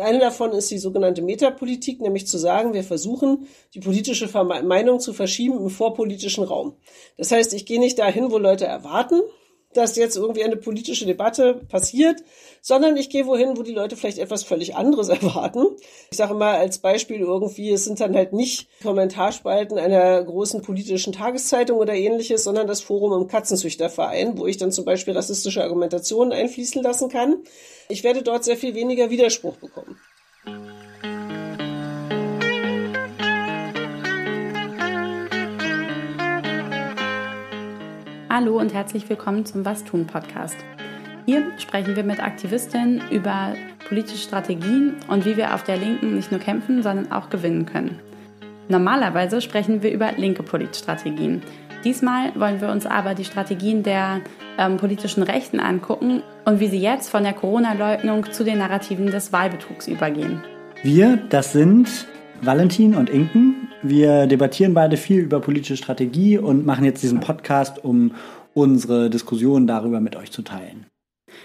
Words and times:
Eine 0.00 0.18
davon 0.18 0.52
ist 0.52 0.70
die 0.70 0.78
sogenannte 0.78 1.22
Metapolitik, 1.22 2.00
nämlich 2.00 2.26
zu 2.26 2.38
sagen, 2.38 2.72
wir 2.72 2.84
versuchen, 2.84 3.46
die 3.74 3.80
politische 3.80 4.28
Meinung 4.64 5.00
zu 5.00 5.12
verschieben 5.12 5.58
im 5.58 5.68
vorpolitischen 5.68 6.44
Raum. 6.44 6.74
Das 7.16 7.32
heißt, 7.32 7.52
ich 7.54 7.66
gehe 7.66 7.80
nicht 7.80 7.98
dahin, 7.98 8.30
wo 8.30 8.38
Leute 8.38 8.64
erwarten, 8.64 9.20
dass 9.72 9.96
jetzt 9.96 10.16
irgendwie 10.16 10.42
eine 10.42 10.56
politische 10.56 11.06
Debatte 11.06 11.54
passiert, 11.68 12.22
sondern 12.60 12.96
ich 12.96 13.08
gehe 13.08 13.26
wohin, 13.26 13.56
wo 13.56 13.62
die 13.62 13.72
Leute 13.72 13.96
vielleicht 13.96 14.18
etwas 14.18 14.42
völlig 14.42 14.74
anderes 14.74 15.08
erwarten. 15.08 15.66
Ich 16.10 16.16
sage 16.16 16.34
mal 16.34 16.56
als 16.56 16.78
Beispiel 16.78 17.20
irgendwie, 17.20 17.70
es 17.70 17.84
sind 17.84 18.00
dann 18.00 18.14
halt 18.14 18.32
nicht 18.32 18.68
Kommentarspalten 18.82 19.78
einer 19.78 20.22
großen 20.22 20.62
politischen 20.62 21.12
Tageszeitung 21.12 21.78
oder 21.78 21.94
ähnliches, 21.94 22.44
sondern 22.44 22.66
das 22.66 22.80
Forum 22.80 23.12
im 23.20 23.28
Katzenzüchterverein, 23.28 24.38
wo 24.38 24.46
ich 24.46 24.56
dann 24.56 24.72
zum 24.72 24.84
Beispiel 24.84 25.14
rassistische 25.14 25.62
Argumentationen 25.62 26.32
einfließen 26.32 26.82
lassen 26.82 27.08
kann. 27.08 27.44
Ich 27.88 28.02
werde 28.02 28.22
dort 28.22 28.44
sehr 28.44 28.56
viel 28.56 28.74
weniger 28.74 29.10
Widerspruch 29.10 29.56
bekommen. 29.56 29.98
Hallo 38.32 38.60
und 38.60 38.72
herzlich 38.72 39.08
willkommen 39.08 39.44
zum 39.44 39.64
Was 39.64 39.82
tun 39.82 40.06
Podcast. 40.06 40.54
Hier 41.26 41.50
sprechen 41.58 41.96
wir 41.96 42.04
mit 42.04 42.22
Aktivistinnen 42.22 43.02
über 43.10 43.54
politische 43.88 44.18
Strategien 44.18 44.94
und 45.08 45.24
wie 45.24 45.36
wir 45.36 45.52
auf 45.52 45.64
der 45.64 45.76
Linken 45.76 46.14
nicht 46.14 46.30
nur 46.30 46.38
kämpfen, 46.38 46.80
sondern 46.84 47.10
auch 47.10 47.28
gewinnen 47.28 47.66
können. 47.66 47.98
Normalerweise 48.68 49.40
sprechen 49.40 49.82
wir 49.82 49.90
über 49.90 50.12
linke 50.12 50.44
Politstrategien. 50.44 51.42
Diesmal 51.82 52.30
wollen 52.36 52.60
wir 52.60 52.68
uns 52.68 52.86
aber 52.86 53.14
die 53.14 53.24
Strategien 53.24 53.82
der 53.82 54.20
ähm, 54.58 54.76
politischen 54.76 55.24
Rechten 55.24 55.58
angucken 55.58 56.22
und 56.44 56.60
wie 56.60 56.68
sie 56.68 56.80
jetzt 56.80 57.10
von 57.10 57.24
der 57.24 57.32
Corona-Leugnung 57.32 58.30
zu 58.30 58.44
den 58.44 58.58
Narrativen 58.58 59.06
des 59.06 59.32
Wahlbetrugs 59.32 59.88
übergehen. 59.88 60.40
Wir, 60.84 61.16
das 61.30 61.52
sind 61.52 62.06
Valentin 62.42 62.94
und 62.94 63.10
Inken. 63.10 63.59
Wir 63.82 64.26
debattieren 64.26 64.74
beide 64.74 64.96
viel 64.96 65.20
über 65.20 65.40
politische 65.40 65.76
Strategie 65.76 66.36
und 66.36 66.66
machen 66.66 66.84
jetzt 66.84 67.02
diesen 67.02 67.20
Podcast, 67.20 67.82
um 67.82 68.12
unsere 68.52 69.08
Diskussion 69.08 69.66
darüber 69.66 70.00
mit 70.00 70.16
euch 70.16 70.30
zu 70.30 70.42
teilen. 70.42 70.86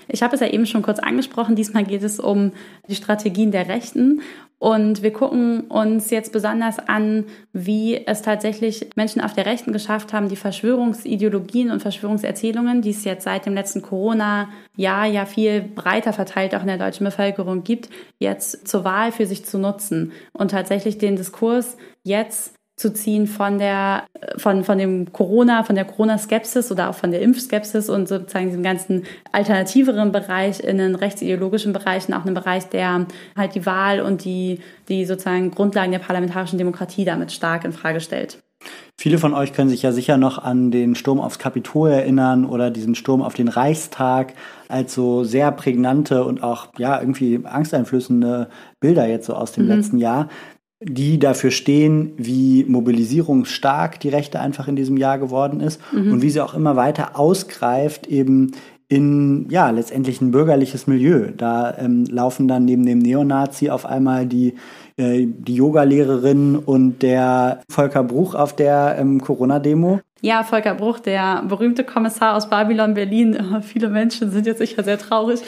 Ich 0.07 0.23
habe 0.23 0.35
es 0.35 0.41
ja 0.41 0.47
eben 0.47 0.65
schon 0.65 0.81
kurz 0.81 0.99
angesprochen. 0.99 1.55
Diesmal 1.55 1.83
geht 1.83 2.03
es 2.03 2.19
um 2.19 2.51
die 2.87 2.95
Strategien 2.95 3.51
der 3.51 3.67
Rechten. 3.67 4.21
Und 4.57 5.03
wir 5.03 5.11
gucken 5.11 5.61
uns 5.67 6.09
jetzt 6.09 6.31
besonders 6.31 6.79
an, 6.79 7.25
wie 7.51 8.07
es 8.07 8.21
tatsächlich 8.21 8.89
Menschen 8.95 9.21
auf 9.21 9.33
der 9.33 9.45
Rechten 9.45 9.73
geschafft 9.73 10.13
haben, 10.13 10.29
die 10.29 10.37
Verschwörungsideologien 10.37 11.71
und 11.71 11.81
Verschwörungserzählungen, 11.81 12.81
die 12.81 12.91
es 12.91 13.03
jetzt 13.03 13.25
seit 13.25 13.45
dem 13.45 13.53
letzten 13.53 13.81
Corona-Jahr 13.81 15.05
ja 15.05 15.25
viel 15.25 15.61
breiter 15.61 16.13
verteilt 16.13 16.55
auch 16.55 16.61
in 16.61 16.67
der 16.67 16.77
deutschen 16.77 17.03
Bevölkerung 17.03 17.63
gibt, 17.63 17.89
jetzt 18.17 18.67
zur 18.67 18.85
Wahl 18.85 19.11
für 19.11 19.25
sich 19.25 19.45
zu 19.45 19.59
nutzen 19.59 20.13
und 20.31 20.51
tatsächlich 20.51 20.97
den 20.97 21.17
Diskurs 21.17 21.75
jetzt 22.03 22.54
zu 22.77 22.91
ziehen 22.91 23.25
von 23.25 23.57
der, 23.57 24.03
von, 24.37 24.65
von 24.65 24.77
dem 24.77 25.13
Corona, 25.13 25.63
von 25.63 25.75
der 25.75 25.85
Corona-Skepsis 25.85 26.71
oder 26.71 26.89
auch 26.89 26.95
von 26.95 27.11
der 27.11 27.21
Impfskepsis 27.21 27.89
und 27.89 28.09
sozusagen 28.09 28.47
diesem 28.47 28.63
ganzen 28.63 29.03
alternativeren 29.31 30.11
Bereich 30.11 30.59
in 30.59 30.77
den 30.77 30.95
rechtsideologischen 30.95 31.71
Bereichen, 31.71 32.13
auch 32.13 32.25
einen 32.25 32.35
Bereich, 32.35 32.67
der 32.67 33.07
halt 33.37 33.55
die 33.55 33.65
Wahl 33.65 34.01
und 34.01 34.25
die, 34.25 34.59
die 34.89 35.05
sozusagen 35.05 35.51
Grundlagen 35.51 35.93
der 35.93 35.99
parlamentarischen 35.99 36.57
Demokratie 36.57 37.05
damit 37.05 37.31
stark 37.31 37.63
in 37.63 37.71
Frage 37.71 38.01
stellt. 38.01 38.39
Viele 38.97 39.17
von 39.17 39.33
euch 39.33 39.53
können 39.53 39.69
sich 39.69 39.81
ja 39.81 39.91
sicher 39.91 40.17
noch 40.17 40.39
an 40.39 40.71
den 40.71 40.95
Sturm 40.95 41.19
aufs 41.19 41.37
Kapitol 41.37 41.89
erinnern 41.89 42.45
oder 42.45 42.71
diesen 42.71 42.95
Sturm 42.95 43.21
auf 43.21 43.33
den 43.33 43.49
Reichstag 43.49 44.33
als 44.69 44.93
so 44.93 45.23
sehr 45.23 45.51
prägnante 45.51 46.23
und 46.23 46.41
auch 46.41 46.69
ja 46.77 46.99
irgendwie 46.99 47.41
angsteinflößende 47.43 48.47
Bilder 48.79 49.05
jetzt 49.07 49.27
so 49.27 49.33
aus 49.33 49.51
dem 49.51 49.65
mhm. 49.65 49.71
letzten 49.71 49.97
Jahr 49.97 50.29
die 50.81 51.19
dafür 51.19 51.51
stehen, 51.51 52.13
wie 52.17 52.65
mobilisierungsstark 52.65 53.99
die 53.99 54.09
Rechte 54.09 54.39
einfach 54.39 54.67
in 54.67 54.75
diesem 54.75 54.97
Jahr 54.97 55.17
geworden 55.17 55.61
ist 55.61 55.79
mhm. 55.93 56.13
und 56.13 56.21
wie 56.21 56.29
sie 56.29 56.41
auch 56.41 56.53
immer 56.53 56.75
weiter 56.75 57.17
ausgreift 57.17 58.07
eben 58.07 58.51
in 58.87 59.47
ja 59.49 59.69
letztendlich 59.71 60.21
ein 60.21 60.31
bürgerliches 60.31 60.85
Milieu. 60.85 61.31
Da 61.35 61.75
ähm, 61.77 62.05
laufen 62.05 62.47
dann 62.47 62.65
neben 62.65 62.85
dem 62.85 62.99
Neonazi 62.99 63.69
auf 63.69 63.85
einmal 63.85 64.27
die 64.27 64.53
äh, 64.97 65.25
die 65.27 65.55
Yogalehrerin 65.55 66.55
und 66.55 67.01
der 67.01 67.61
Volker 67.69 68.03
Bruch 68.03 68.35
auf 68.35 68.55
der 68.55 68.95
ähm, 68.99 69.21
Corona-Demo. 69.21 70.01
Ja, 70.21 70.43
Volker 70.43 70.75
Bruch, 70.75 70.99
der 70.99 71.43
berühmte 71.47 71.83
Kommissar 71.83 72.35
aus 72.35 72.49
Babylon 72.49 72.93
Berlin. 72.93 73.37
Viele 73.61 73.89
Menschen 73.89 74.31
sind 74.31 74.45
jetzt 74.45 74.59
sicher 74.59 74.83
sehr 74.83 74.97
traurig, 74.97 75.41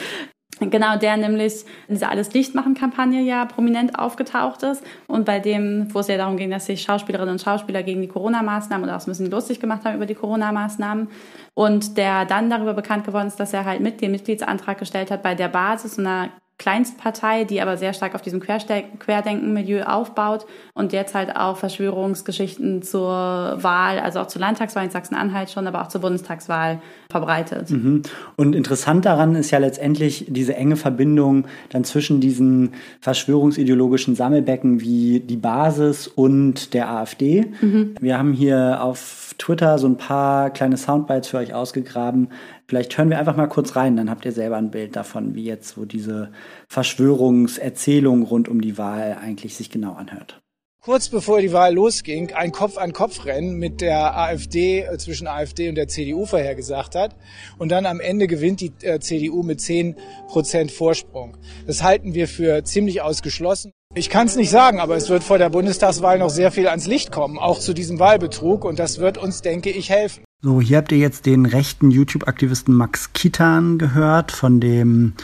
Genau, 0.60 0.96
der 0.96 1.16
nämlich 1.16 1.64
in 1.86 1.94
dieser 1.94 2.10
Alles 2.10 2.32
Licht 2.32 2.54
machen 2.54 2.74
Kampagne 2.74 3.22
ja 3.22 3.44
prominent 3.44 3.98
aufgetaucht 3.98 4.62
ist. 4.62 4.82
Und 5.06 5.24
bei 5.24 5.38
dem, 5.38 5.92
wo 5.94 6.00
es 6.00 6.08
ja 6.08 6.16
darum 6.16 6.36
ging, 6.36 6.50
dass 6.50 6.66
sich 6.66 6.82
Schauspielerinnen 6.82 7.32
und 7.32 7.40
Schauspieler 7.40 7.82
gegen 7.82 8.00
die 8.00 8.08
Corona-Maßnahmen 8.08 8.84
oder 8.84 8.96
auch 8.96 9.00
so 9.00 9.08
ein 9.08 9.12
bisschen 9.12 9.30
lustig 9.30 9.60
gemacht 9.60 9.84
haben 9.84 9.96
über 9.96 10.06
die 10.06 10.14
Corona-Maßnahmen. 10.14 11.08
Und 11.54 11.96
der 11.96 12.24
dann 12.24 12.50
darüber 12.50 12.74
bekannt 12.74 13.04
geworden 13.04 13.28
ist, 13.28 13.38
dass 13.38 13.52
er 13.52 13.64
halt 13.64 13.80
mit 13.80 14.00
dem 14.00 14.12
Mitgliedsantrag 14.12 14.78
gestellt 14.78 15.10
hat 15.10 15.22
bei 15.22 15.34
der 15.34 15.48
Basis 15.48 15.98
einer 15.98 16.30
Kleinstpartei, 16.58 17.44
die 17.44 17.60
aber 17.60 17.76
sehr 17.76 17.92
stark 17.92 18.16
auf 18.16 18.22
diesem 18.22 18.40
Querdenken-Milieu 18.40 19.84
aufbaut 19.84 20.44
und 20.74 20.92
jetzt 20.92 21.14
halt 21.14 21.36
auch 21.36 21.56
Verschwörungsgeschichten 21.56 22.82
zur 22.82 23.06
Wahl, 23.06 24.00
also 24.00 24.18
auch 24.18 24.26
zur 24.26 24.40
Landtagswahl 24.40 24.84
in 24.84 24.90
Sachsen-Anhalt 24.90 25.50
schon, 25.50 25.68
aber 25.68 25.82
auch 25.82 25.88
zur 25.88 26.00
Bundestagswahl 26.00 26.80
verbreitet. 27.12 27.70
Mhm. 27.70 28.02
Und 28.34 28.56
interessant 28.56 29.04
daran 29.04 29.36
ist 29.36 29.52
ja 29.52 29.58
letztendlich 29.58 30.26
diese 30.28 30.56
enge 30.56 30.74
Verbindung 30.74 31.46
dann 31.70 31.84
zwischen 31.84 32.20
diesen 32.20 32.72
verschwörungsideologischen 33.00 34.16
Sammelbecken 34.16 34.80
wie 34.80 35.20
die 35.20 35.36
Basis 35.36 36.08
und 36.08 36.74
der 36.74 36.90
AfD. 36.90 37.52
Mhm. 37.60 37.94
Wir 38.00 38.18
haben 38.18 38.32
hier 38.32 38.82
auf 38.82 39.36
Twitter 39.38 39.78
so 39.78 39.86
ein 39.86 39.96
paar 39.96 40.50
kleine 40.50 40.76
Soundbites 40.76 41.28
für 41.28 41.36
euch 41.36 41.54
ausgegraben, 41.54 42.30
Vielleicht 42.68 42.98
hören 42.98 43.08
wir 43.08 43.18
einfach 43.18 43.36
mal 43.36 43.48
kurz 43.48 43.76
rein, 43.76 43.96
dann 43.96 44.10
habt 44.10 44.26
ihr 44.26 44.32
selber 44.32 44.56
ein 44.56 44.70
Bild 44.70 44.94
davon, 44.94 45.34
wie 45.34 45.44
jetzt 45.44 45.70
so 45.70 45.86
diese 45.86 46.30
Verschwörungserzählung 46.68 48.24
rund 48.24 48.46
um 48.46 48.60
die 48.60 48.76
Wahl 48.76 49.16
eigentlich 49.22 49.56
sich 49.56 49.70
genau 49.70 49.94
anhört. 49.94 50.42
Kurz 50.82 51.08
bevor 51.08 51.40
die 51.40 51.52
Wahl 51.52 51.74
losging, 51.74 52.34
ein 52.34 52.52
Kopf-an-Kopf-Rennen 52.52 53.54
mit 53.54 53.80
der 53.80 54.16
AfD, 54.16 54.82
äh, 54.82 54.98
zwischen 54.98 55.26
AfD 55.26 55.70
und 55.70 55.76
der 55.76 55.88
CDU 55.88 56.26
vorhergesagt 56.26 56.94
hat. 56.94 57.16
Und 57.58 57.72
dann 57.72 57.86
am 57.86 58.00
Ende 58.00 58.26
gewinnt 58.26 58.60
die 58.60 58.72
äh, 58.82 59.00
CDU 59.00 59.42
mit 59.42 59.60
10 59.60 59.96
Prozent 60.28 60.70
Vorsprung. 60.70 61.36
Das 61.66 61.82
halten 61.82 62.14
wir 62.14 62.28
für 62.28 62.64
ziemlich 62.64 63.00
ausgeschlossen. 63.00 63.72
Ich 63.94 64.10
kann 64.10 64.26
es 64.26 64.36
nicht 64.36 64.50
sagen, 64.50 64.78
aber 64.78 64.94
es 64.94 65.08
wird 65.08 65.24
vor 65.24 65.38
der 65.38 65.50
Bundestagswahl 65.50 66.18
noch 66.18 66.30
sehr 66.30 66.52
viel 66.52 66.68
ans 66.68 66.86
Licht 66.86 67.12
kommen, 67.12 67.38
auch 67.38 67.58
zu 67.58 67.72
diesem 67.72 67.98
Wahlbetrug. 67.98 68.64
Und 68.64 68.78
das 68.78 68.98
wird 68.98 69.18
uns, 69.18 69.40
denke 69.40 69.70
ich, 69.70 69.90
helfen. 69.90 70.27
So, 70.40 70.60
hier 70.60 70.76
habt 70.76 70.92
ihr 70.92 70.98
jetzt 70.98 71.26
den 71.26 71.46
rechten 71.46 71.90
YouTube-Aktivisten 71.90 72.72
Max 72.72 73.12
Kitan 73.12 73.76
gehört 73.76 74.30
von 74.30 74.60
dem 74.60 75.14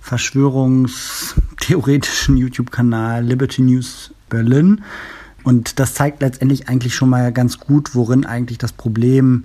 verschwörungstheoretischen 0.00 2.36
YouTube-Kanal 2.36 3.24
Liberty 3.24 3.62
News 3.62 4.12
Berlin. 4.28 4.82
Und 5.44 5.78
das 5.78 5.94
zeigt 5.94 6.22
letztendlich 6.22 6.68
eigentlich 6.68 6.96
schon 6.96 7.08
mal 7.08 7.32
ganz 7.32 7.60
gut, 7.60 7.94
worin 7.94 8.26
eigentlich 8.26 8.58
das 8.58 8.72
Problem 8.72 9.44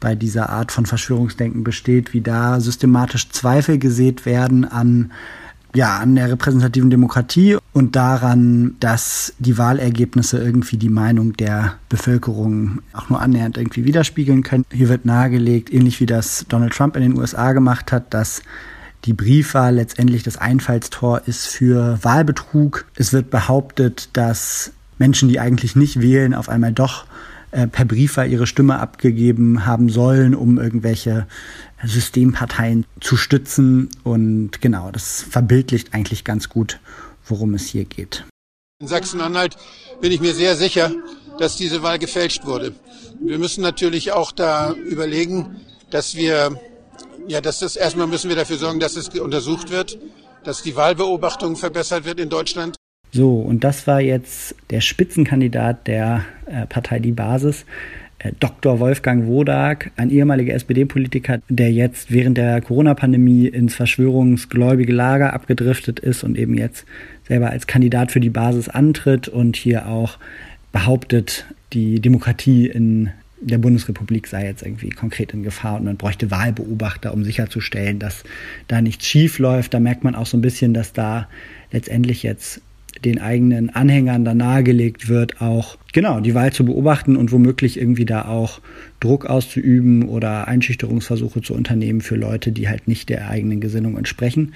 bei 0.00 0.14
dieser 0.14 0.48
Art 0.48 0.72
von 0.72 0.86
Verschwörungsdenken 0.86 1.64
besteht, 1.64 2.14
wie 2.14 2.22
da 2.22 2.58
systematisch 2.58 3.28
Zweifel 3.28 3.78
gesät 3.78 4.24
werden 4.24 4.64
an 4.64 5.12
ja, 5.74 5.98
an 5.98 6.14
der 6.14 6.30
repräsentativen 6.30 6.90
Demokratie 6.90 7.56
und 7.72 7.96
daran, 7.96 8.76
dass 8.80 9.32
die 9.38 9.56
Wahlergebnisse 9.56 10.38
irgendwie 10.38 10.76
die 10.76 10.90
Meinung 10.90 11.32
der 11.34 11.74
Bevölkerung 11.88 12.82
auch 12.92 13.08
nur 13.08 13.20
annähernd 13.20 13.56
irgendwie 13.56 13.84
widerspiegeln 13.84 14.42
können. 14.42 14.64
Hier 14.70 14.88
wird 14.88 15.06
nahegelegt, 15.06 15.72
ähnlich 15.72 16.00
wie 16.00 16.06
das 16.06 16.44
Donald 16.48 16.74
Trump 16.74 16.96
in 16.96 17.02
den 17.02 17.18
USA 17.18 17.52
gemacht 17.52 17.90
hat, 17.92 18.12
dass 18.12 18.42
die 19.04 19.14
Briefwahl 19.14 19.74
letztendlich 19.74 20.22
das 20.22 20.36
Einfallstor 20.36 21.22
ist 21.26 21.46
für 21.46 21.98
Wahlbetrug. 22.02 22.84
Es 22.94 23.12
wird 23.12 23.30
behauptet, 23.30 24.10
dass 24.12 24.72
Menschen, 24.98 25.28
die 25.28 25.40
eigentlich 25.40 25.74
nicht 25.74 26.00
wählen, 26.00 26.34
auf 26.34 26.48
einmal 26.48 26.72
doch 26.72 27.06
äh, 27.52 27.66
per 27.66 27.84
Briefwahl 27.84 28.30
ihre 28.30 28.46
Stimme 28.46 28.80
abgegeben 28.80 29.66
haben 29.66 29.88
sollen, 29.88 30.34
um 30.34 30.58
irgendwelche 30.58 31.26
Systemparteien 31.84 32.86
zu 33.00 33.16
stützen. 33.16 33.90
Und 34.04 34.60
genau, 34.60 34.90
das 34.90 35.22
verbildlicht 35.22 35.94
eigentlich 35.94 36.24
ganz 36.24 36.48
gut, 36.48 36.80
worum 37.26 37.54
es 37.54 37.66
hier 37.66 37.84
geht. 37.84 38.24
In 38.80 38.88
Sachsen-Anhalt 38.88 39.56
bin 40.00 40.10
ich 40.10 40.20
mir 40.20 40.34
sehr 40.34 40.56
sicher, 40.56 40.92
dass 41.38 41.56
diese 41.56 41.82
Wahl 41.82 41.98
gefälscht 41.98 42.46
wurde. 42.46 42.74
Wir 43.20 43.38
müssen 43.38 43.62
natürlich 43.62 44.12
auch 44.12 44.32
da 44.32 44.72
überlegen, 44.72 45.60
dass 45.90 46.16
wir, 46.16 46.58
ja, 47.28 47.40
dass 47.40 47.60
das 47.60 47.76
erstmal 47.76 48.06
müssen 48.06 48.28
wir 48.28 48.36
dafür 48.36 48.56
sorgen, 48.56 48.80
dass 48.80 48.96
es 48.96 49.08
untersucht 49.10 49.70
wird, 49.70 49.98
dass 50.42 50.62
die 50.62 50.74
Wahlbeobachtung 50.74 51.56
verbessert 51.56 52.04
wird 52.04 52.18
in 52.18 52.28
Deutschland. 52.28 52.76
So, 53.14 53.40
und 53.40 53.62
das 53.62 53.86
war 53.86 54.00
jetzt 54.00 54.54
der 54.70 54.80
Spitzenkandidat 54.80 55.86
der 55.86 56.24
äh, 56.46 56.66
Partei 56.66 56.98
Die 56.98 57.12
Basis. 57.12 57.66
Äh, 58.18 58.32
Dr. 58.40 58.80
Wolfgang 58.80 59.26
Wodak, 59.26 59.90
ein 59.96 60.08
ehemaliger 60.08 60.54
SPD-Politiker, 60.54 61.40
der 61.50 61.70
jetzt 61.70 62.10
während 62.10 62.38
der 62.38 62.62
Corona-Pandemie 62.62 63.48
ins 63.48 63.74
verschwörungsgläubige 63.74 64.94
Lager 64.94 65.34
abgedriftet 65.34 66.00
ist 66.00 66.24
und 66.24 66.38
eben 66.38 66.56
jetzt 66.56 66.86
selber 67.28 67.50
als 67.50 67.66
Kandidat 67.66 68.12
für 68.12 68.20
die 68.20 68.30
Basis 68.30 68.70
antritt 68.70 69.28
und 69.28 69.56
hier 69.56 69.88
auch 69.88 70.16
behauptet, 70.72 71.44
die 71.74 72.00
Demokratie 72.00 72.66
in 72.66 73.10
der 73.42 73.58
Bundesrepublik 73.58 74.26
sei 74.26 74.46
jetzt 74.46 74.62
irgendwie 74.62 74.88
konkret 74.88 75.34
in 75.34 75.42
Gefahr 75.42 75.76
und 75.76 75.84
man 75.84 75.96
bräuchte 75.98 76.30
Wahlbeobachter, 76.30 77.12
um 77.12 77.24
sicherzustellen, 77.24 77.98
dass 77.98 78.24
da 78.68 78.80
nichts 78.80 79.06
schief 79.06 79.38
läuft. 79.38 79.74
Da 79.74 79.80
merkt 79.80 80.02
man 80.02 80.14
auch 80.14 80.26
so 80.26 80.38
ein 80.38 80.42
bisschen, 80.42 80.72
dass 80.72 80.94
da 80.94 81.28
letztendlich 81.72 82.22
jetzt 82.22 82.62
den 83.04 83.20
eigenen 83.20 83.70
Anhängern 83.70 84.24
da 84.24 84.34
nahegelegt 84.34 85.08
wird, 85.08 85.40
auch 85.40 85.76
genau 85.92 86.20
die 86.20 86.34
Wahl 86.34 86.52
zu 86.52 86.64
beobachten 86.64 87.16
und 87.16 87.32
womöglich 87.32 87.78
irgendwie 87.78 88.04
da 88.04 88.26
auch 88.26 88.60
Druck 89.00 89.26
auszuüben 89.26 90.08
oder 90.08 90.46
Einschüchterungsversuche 90.48 91.42
zu 91.42 91.54
unternehmen 91.54 92.00
für 92.00 92.16
Leute, 92.16 92.52
die 92.52 92.68
halt 92.68 92.88
nicht 92.88 93.08
der 93.08 93.28
eigenen 93.28 93.60
Gesinnung 93.60 93.96
entsprechen. 93.96 94.54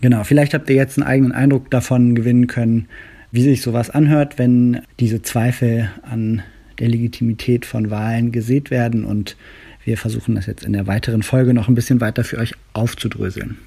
Genau, 0.00 0.24
vielleicht 0.24 0.54
habt 0.54 0.70
ihr 0.70 0.76
jetzt 0.76 0.98
einen 0.98 1.06
eigenen 1.06 1.32
Eindruck 1.32 1.70
davon 1.70 2.14
gewinnen 2.14 2.46
können, 2.46 2.86
wie 3.32 3.42
sich 3.42 3.62
sowas 3.62 3.90
anhört, 3.90 4.38
wenn 4.38 4.80
diese 4.98 5.22
Zweifel 5.22 5.90
an 6.02 6.42
der 6.78 6.88
Legitimität 6.88 7.66
von 7.66 7.90
Wahlen 7.90 8.32
gesät 8.32 8.70
werden 8.70 9.04
und 9.04 9.36
wir 9.84 9.96
versuchen 9.96 10.34
das 10.34 10.46
jetzt 10.46 10.64
in 10.64 10.72
der 10.72 10.86
weiteren 10.86 11.22
Folge 11.22 11.54
noch 11.54 11.68
ein 11.68 11.74
bisschen 11.74 12.00
weiter 12.00 12.24
für 12.24 12.38
euch 12.38 12.54
aufzudröseln. 12.74 13.58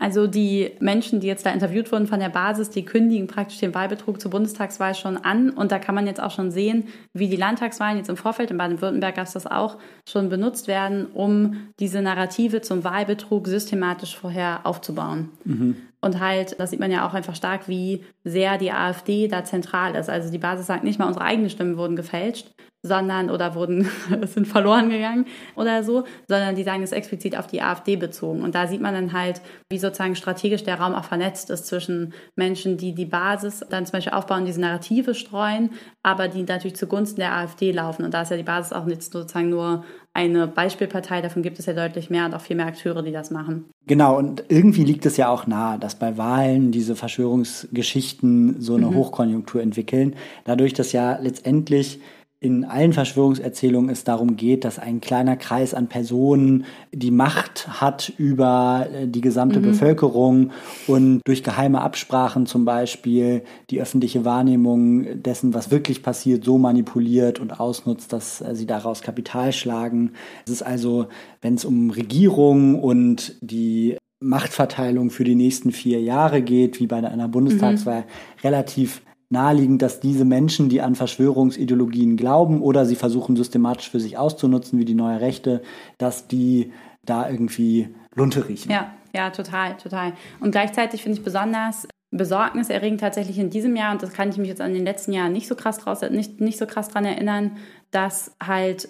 Also 0.00 0.26
die 0.26 0.72
Menschen, 0.80 1.20
die 1.20 1.26
jetzt 1.26 1.44
da 1.44 1.50
interviewt 1.50 1.90
wurden 1.90 2.06
von 2.06 2.20
der 2.20 2.28
Basis, 2.28 2.70
die 2.70 2.84
kündigen 2.84 3.26
praktisch 3.26 3.58
den 3.58 3.74
Wahlbetrug 3.74 4.20
zur 4.20 4.30
Bundestagswahl 4.30 4.94
schon 4.94 5.16
an. 5.16 5.50
Und 5.50 5.72
da 5.72 5.78
kann 5.78 5.94
man 5.94 6.06
jetzt 6.06 6.20
auch 6.22 6.30
schon 6.30 6.50
sehen, 6.50 6.88
wie 7.12 7.28
die 7.28 7.36
Landtagswahlen 7.36 7.98
jetzt 7.98 8.08
im 8.08 8.16
Vorfeld 8.16 8.50
in 8.50 8.58
Baden-Württemberg, 8.58 9.14
dass 9.14 9.32
das 9.32 9.46
auch 9.46 9.78
schon 10.08 10.28
benutzt 10.28 10.68
werden, 10.68 11.06
um 11.06 11.68
diese 11.80 12.00
Narrative 12.00 12.60
zum 12.60 12.84
Wahlbetrug 12.84 13.46
systematisch 13.48 14.16
vorher 14.16 14.60
aufzubauen. 14.64 15.30
Mhm. 15.44 15.76
Und 16.00 16.20
halt, 16.20 16.58
das 16.60 16.70
sieht 16.70 16.80
man 16.80 16.92
ja 16.92 17.06
auch 17.08 17.14
einfach 17.14 17.34
stark, 17.34 17.68
wie 17.68 18.04
sehr 18.22 18.56
die 18.56 18.70
AfD 18.70 19.26
da 19.26 19.44
zentral 19.44 19.96
ist. 19.96 20.08
Also 20.08 20.30
die 20.30 20.38
Basis 20.38 20.66
sagt 20.66 20.84
nicht 20.84 20.98
mal, 20.98 21.06
unsere 21.06 21.24
eigenen 21.24 21.50
Stimmen 21.50 21.76
wurden 21.76 21.96
gefälscht, 21.96 22.52
sondern 22.82 23.30
oder 23.30 23.56
wurden 23.56 23.90
sind 24.26 24.46
verloren 24.46 24.90
gegangen 24.90 25.26
oder 25.56 25.82
so, 25.82 26.04
sondern 26.28 26.54
die 26.54 26.62
sagen 26.62 26.82
es 26.82 26.92
explizit 26.92 27.36
auf 27.36 27.48
die 27.48 27.60
AfD 27.62 27.96
bezogen. 27.96 28.42
Und 28.42 28.54
da 28.54 28.68
sieht 28.68 28.80
man 28.80 28.94
dann 28.94 29.12
halt, 29.12 29.40
wie 29.68 29.78
sozusagen 29.78 30.14
strategisch 30.14 30.62
der 30.62 30.78
Raum 30.78 30.94
auch 30.94 31.04
vernetzt 31.04 31.50
ist 31.50 31.66
zwischen 31.66 32.14
Menschen, 32.36 32.76
die 32.76 32.94
die 32.94 33.06
Basis 33.06 33.64
dann 33.68 33.84
zum 33.84 33.92
Beispiel 33.92 34.12
aufbauen, 34.12 34.44
diese 34.44 34.60
Narrative 34.60 35.14
streuen, 35.14 35.70
aber 36.04 36.28
die 36.28 36.44
natürlich 36.44 36.76
zugunsten 36.76 37.20
der 37.20 37.34
AfD 37.34 37.72
laufen. 37.72 38.04
Und 38.04 38.14
da 38.14 38.22
ist 38.22 38.30
ja 38.30 38.36
die 38.36 38.44
Basis 38.44 38.72
auch 38.72 38.84
nicht 38.84 39.02
sozusagen 39.02 39.50
nur 39.50 39.84
eine 40.14 40.48
Beispielpartei, 40.48 41.20
davon 41.22 41.42
gibt 41.42 41.58
es 41.58 41.66
ja 41.66 41.72
deutlich 41.72 42.10
mehr 42.10 42.26
und 42.26 42.34
auch 42.34 42.40
viel 42.40 42.56
mehr 42.56 42.66
Akteure, 42.66 43.02
die 43.02 43.12
das 43.12 43.30
machen. 43.30 43.66
Genau, 43.86 44.18
und 44.18 44.44
irgendwie 44.48 44.84
liegt 44.84 45.06
es 45.06 45.16
ja 45.16 45.28
auch 45.28 45.46
nahe, 45.46 45.78
dass 45.78 45.94
bei 45.94 46.16
Wahlen 46.16 46.72
diese 46.72 46.96
Verschwörungsgeschichten 46.96 48.60
so 48.60 48.74
eine 48.74 48.86
mhm. 48.86 48.94
Hochkonjunktur 48.96 49.62
entwickeln. 49.62 50.16
Dadurch, 50.44 50.74
dass 50.74 50.92
ja 50.92 51.18
letztendlich 51.18 52.00
in 52.40 52.64
allen 52.64 52.92
Verschwörungserzählungen 52.92 53.90
es 53.90 54.04
darum 54.04 54.36
geht, 54.36 54.64
dass 54.64 54.78
ein 54.78 55.00
kleiner 55.00 55.36
Kreis 55.36 55.74
an 55.74 55.88
Personen 55.88 56.66
die 56.92 57.10
Macht 57.10 57.80
hat 57.80 58.12
über 58.16 58.86
äh, 58.92 59.08
die 59.08 59.20
gesamte 59.20 59.58
mhm. 59.58 59.64
Bevölkerung 59.64 60.50
und 60.86 61.20
durch 61.24 61.42
geheime 61.42 61.80
Absprachen 61.80 62.46
zum 62.46 62.64
Beispiel 62.64 63.42
die 63.70 63.80
öffentliche 63.80 64.24
Wahrnehmung 64.24 65.20
dessen, 65.22 65.52
was 65.52 65.72
wirklich 65.72 66.02
passiert, 66.02 66.44
so 66.44 66.58
manipuliert 66.58 67.40
und 67.40 67.58
ausnutzt, 67.58 68.12
dass 68.12 68.40
äh, 68.40 68.54
sie 68.54 68.66
daraus 68.66 69.02
Kapital 69.02 69.52
schlagen. 69.52 70.12
Es 70.46 70.52
ist 70.52 70.62
also, 70.62 71.08
wenn 71.42 71.54
es 71.54 71.64
um 71.64 71.90
Regierung 71.90 72.80
und 72.80 73.36
die 73.40 73.96
Machtverteilung 74.20 75.10
für 75.10 75.24
die 75.24 75.34
nächsten 75.34 75.72
vier 75.72 76.00
Jahre 76.00 76.42
geht, 76.42 76.78
wie 76.78 76.86
bei 76.86 76.98
einer 76.98 77.28
Bundestagswahl, 77.28 78.02
mhm. 78.02 78.40
relativ 78.44 79.02
naheliegend, 79.30 79.82
dass 79.82 80.00
diese 80.00 80.24
Menschen, 80.24 80.68
die 80.68 80.80
an 80.80 80.94
Verschwörungsideologien 80.94 82.16
glauben 82.16 82.62
oder 82.62 82.86
sie 82.86 82.96
versuchen 82.96 83.36
systematisch 83.36 83.90
für 83.90 84.00
sich 84.00 84.16
auszunutzen, 84.16 84.78
wie 84.78 84.84
die 84.84 84.94
neue 84.94 85.20
Rechte, 85.20 85.62
dass 85.98 86.28
die 86.28 86.72
da 87.04 87.28
irgendwie 87.28 87.94
Lunte 88.14 88.48
riechen. 88.48 88.70
Ja, 88.70 88.92
ja, 89.14 89.30
total, 89.30 89.76
total. 89.76 90.14
Und 90.40 90.50
gleichzeitig 90.50 91.02
finde 91.02 91.18
ich 91.18 91.24
besonders 91.24 91.86
besorgniserregend 92.10 93.00
tatsächlich 93.00 93.38
in 93.38 93.50
diesem 93.50 93.76
Jahr, 93.76 93.92
und 93.92 94.02
das 94.02 94.12
kann 94.12 94.30
ich 94.30 94.38
mich 94.38 94.48
jetzt 94.48 94.62
an 94.62 94.72
den 94.72 94.84
letzten 94.84 95.12
Jahren 95.12 95.32
nicht 95.32 95.46
so 95.46 95.54
krass 95.54 95.78
draus, 95.78 96.00
nicht, 96.02 96.40
nicht 96.40 96.58
so 96.58 96.66
krass 96.66 96.88
dran 96.88 97.04
erinnern, 97.04 97.56
dass 97.90 98.34
halt 98.42 98.88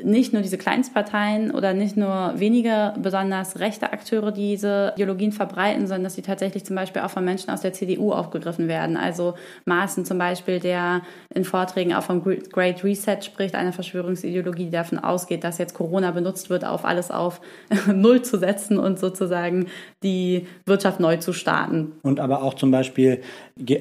nicht 0.00 0.32
nur 0.32 0.40
diese 0.40 0.56
Kleinstparteien 0.56 1.50
oder 1.50 1.74
nicht 1.74 1.98
nur 1.98 2.32
wenige 2.36 2.94
besonders 2.98 3.60
rechte 3.60 3.92
Akteure 3.92 4.32
diese 4.32 4.92
Ideologien 4.94 5.32
verbreiten, 5.32 5.86
sondern 5.86 6.04
dass 6.04 6.14
sie 6.14 6.22
tatsächlich 6.22 6.64
zum 6.64 6.76
Beispiel 6.76 7.02
auch 7.02 7.10
von 7.10 7.24
Menschen 7.24 7.50
aus 7.50 7.60
der 7.60 7.74
CDU 7.74 8.10
aufgegriffen 8.12 8.68
werden. 8.68 8.96
Also 8.96 9.34
Maaßen 9.66 10.06
zum 10.06 10.16
Beispiel, 10.16 10.60
der 10.60 11.02
in 11.34 11.44
Vorträgen 11.44 11.92
auch 11.92 12.04
vom 12.04 12.22
Great 12.24 12.82
Reset 12.82 13.18
spricht, 13.22 13.54
einer 13.54 13.74
Verschwörungsideologie, 13.74 14.64
die 14.64 14.70
davon 14.70 14.98
ausgeht, 14.98 15.44
dass 15.44 15.58
jetzt 15.58 15.74
Corona 15.74 16.10
benutzt 16.12 16.48
wird, 16.48 16.64
auf 16.64 16.86
alles 16.86 17.10
auf 17.10 17.42
Null 17.94 18.22
zu 18.22 18.38
setzen 18.38 18.78
und 18.78 18.98
sozusagen 18.98 19.66
die 20.02 20.46
Wirtschaft 20.64 21.00
neu 21.00 21.18
zu 21.18 21.34
starten. 21.34 21.92
Und 22.02 22.18
aber 22.18 22.42
auch 22.42 22.54
zum 22.54 22.70
Beispiel 22.70 23.20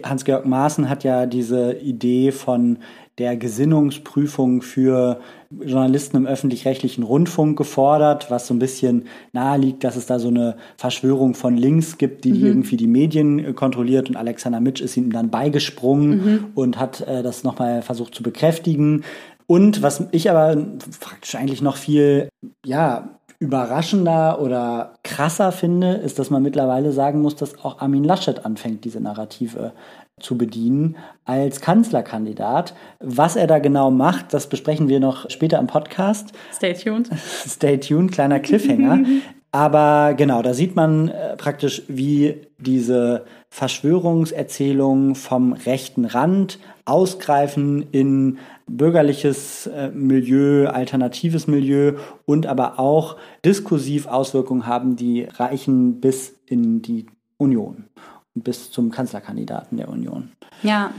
Hans-Georg 0.03 0.45
Maaßen 0.45 0.89
hat 0.89 1.05
ja 1.05 1.25
diese 1.25 1.71
Idee 1.73 2.33
von 2.33 2.79
der 3.17 3.35
Gesinnungsprüfung 3.35 4.61
für 4.61 5.19
Journalisten 5.59 6.17
im 6.17 6.25
öffentlich-rechtlichen 6.25 7.03
Rundfunk 7.03 7.57
gefordert, 7.57 8.31
was 8.31 8.47
so 8.47 8.53
ein 8.53 8.59
bisschen 8.59 9.05
naheliegt, 9.33 9.83
dass 9.83 9.95
es 9.95 10.05
da 10.05 10.17
so 10.17 10.29
eine 10.29 10.55
Verschwörung 10.77 11.33
von 11.35 11.57
links 11.57 11.97
gibt, 11.97 12.23
die, 12.23 12.31
mhm. 12.31 12.45
irgendwie 12.45 12.77
die 12.77 12.87
Medien 12.87 13.39
äh, 13.39 13.53
kontrolliert 13.53 14.09
und 14.09 14.15
Alexander 14.15 14.61
Mitsch 14.61 14.81
ist 14.81 14.95
ihm 14.95 15.11
dann 15.11 15.29
beigesprungen 15.29 16.09
mhm. 16.09 16.45
und 16.55 16.79
hat 16.79 17.01
äh, 17.01 17.21
das 17.21 17.43
nochmal 17.43 17.81
versucht 17.81 18.15
zu 18.15 18.23
bekräftigen. 18.23 19.03
Und 19.45 19.81
was 19.81 20.05
ich 20.11 20.29
aber 20.29 20.55
praktisch 21.01 21.35
eigentlich 21.35 21.61
noch 21.61 21.75
viel, 21.75 22.29
ja, 22.65 23.09
überraschender 23.41 24.39
oder 24.39 24.93
krasser 25.03 25.51
finde, 25.51 25.93
ist, 25.93 26.19
dass 26.19 26.29
man 26.29 26.43
mittlerweile 26.43 26.91
sagen 26.91 27.21
muss, 27.21 27.35
dass 27.35 27.57
auch 27.65 27.81
Armin 27.81 28.03
Laschet 28.03 28.45
anfängt, 28.45 28.85
diese 28.85 29.01
Narrative 29.01 29.73
zu 30.21 30.37
bedienen 30.37 30.97
als 31.25 31.61
Kanzlerkandidat. 31.61 32.73
Was 32.99 33.35
er 33.35 33.47
da 33.47 33.59
genau 33.59 33.91
macht, 33.91 34.33
das 34.33 34.47
besprechen 34.47 34.87
wir 34.87 34.99
noch 34.99 35.29
später 35.29 35.59
im 35.59 35.67
Podcast. 35.67 36.31
Stay 36.53 36.73
tuned. 36.73 37.09
Stay 37.47 37.77
tuned, 37.77 38.11
kleiner 38.11 38.39
Cliffhanger. 38.39 38.99
Aber 39.53 40.13
genau, 40.13 40.41
da 40.41 40.53
sieht 40.53 40.77
man 40.77 41.09
äh, 41.09 41.35
praktisch, 41.35 41.83
wie 41.89 42.47
diese 42.57 43.25
Verschwörungserzählungen 43.49 45.15
vom 45.15 45.51
rechten 45.51 46.05
Rand 46.05 46.57
ausgreifen 46.85 47.85
in 47.91 48.37
bürgerliches 48.65 49.67
äh, 49.67 49.89
Milieu, 49.89 50.67
alternatives 50.67 51.47
Milieu 51.47 51.97
und 52.25 52.47
aber 52.47 52.79
auch 52.79 53.17
diskursiv 53.43 54.07
Auswirkungen 54.07 54.67
haben, 54.67 54.95
die 54.95 55.23
reichen 55.23 55.99
bis 55.99 56.39
in 56.45 56.81
die 56.81 57.07
Union 57.37 57.89
bis 58.35 58.71
zum 58.71 58.91
Kanzlerkandidaten 58.91 59.77
der 59.77 59.89
Union. 59.89 60.31
Ja. 60.63 60.91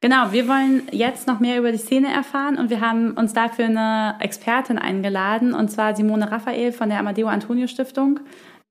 Genau, 0.00 0.30
wir 0.30 0.46
wollen 0.46 0.82
jetzt 0.92 1.26
noch 1.26 1.40
mehr 1.40 1.58
über 1.58 1.72
die 1.72 1.78
Szene 1.78 2.12
erfahren 2.12 2.58
und 2.58 2.70
wir 2.70 2.80
haben 2.80 3.12
uns 3.12 3.32
dafür 3.32 3.64
eine 3.64 4.16
Expertin 4.20 4.78
eingeladen, 4.78 5.54
und 5.54 5.70
zwar 5.70 5.96
Simone 5.96 6.30
Raphael 6.30 6.72
von 6.72 6.90
der 6.90 6.98
Amadeo 6.98 7.28
Antonio 7.28 7.66
Stiftung. 7.66 8.20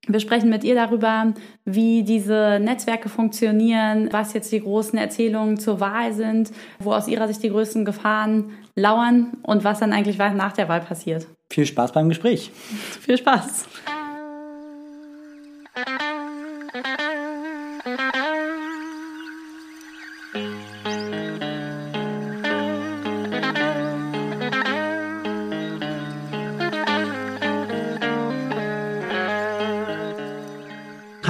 Wir 0.06 0.20
sprechen 0.20 0.48
mit 0.50 0.62
ihr 0.62 0.76
darüber, 0.76 1.34
wie 1.64 2.04
diese 2.04 2.60
Netzwerke 2.62 3.08
funktionieren, 3.08 4.08
was 4.12 4.34
jetzt 4.34 4.52
die 4.52 4.60
großen 4.60 4.96
Erzählungen 4.96 5.58
zur 5.58 5.80
Wahl 5.80 6.12
sind, 6.12 6.52
wo 6.78 6.92
aus 6.92 7.08
ihrer 7.08 7.26
Sicht 7.26 7.42
die 7.42 7.50
größten 7.50 7.84
Gefahren 7.84 8.52
lauern 8.76 9.38
und 9.42 9.64
was 9.64 9.80
dann 9.80 9.92
eigentlich 9.92 10.18
nach 10.18 10.52
der 10.52 10.68
Wahl 10.68 10.80
passiert. 10.80 11.26
Viel 11.50 11.66
Spaß 11.66 11.92
beim 11.92 12.08
Gespräch. 12.08 12.52
Viel 13.00 13.18
Spaß. 13.18 13.66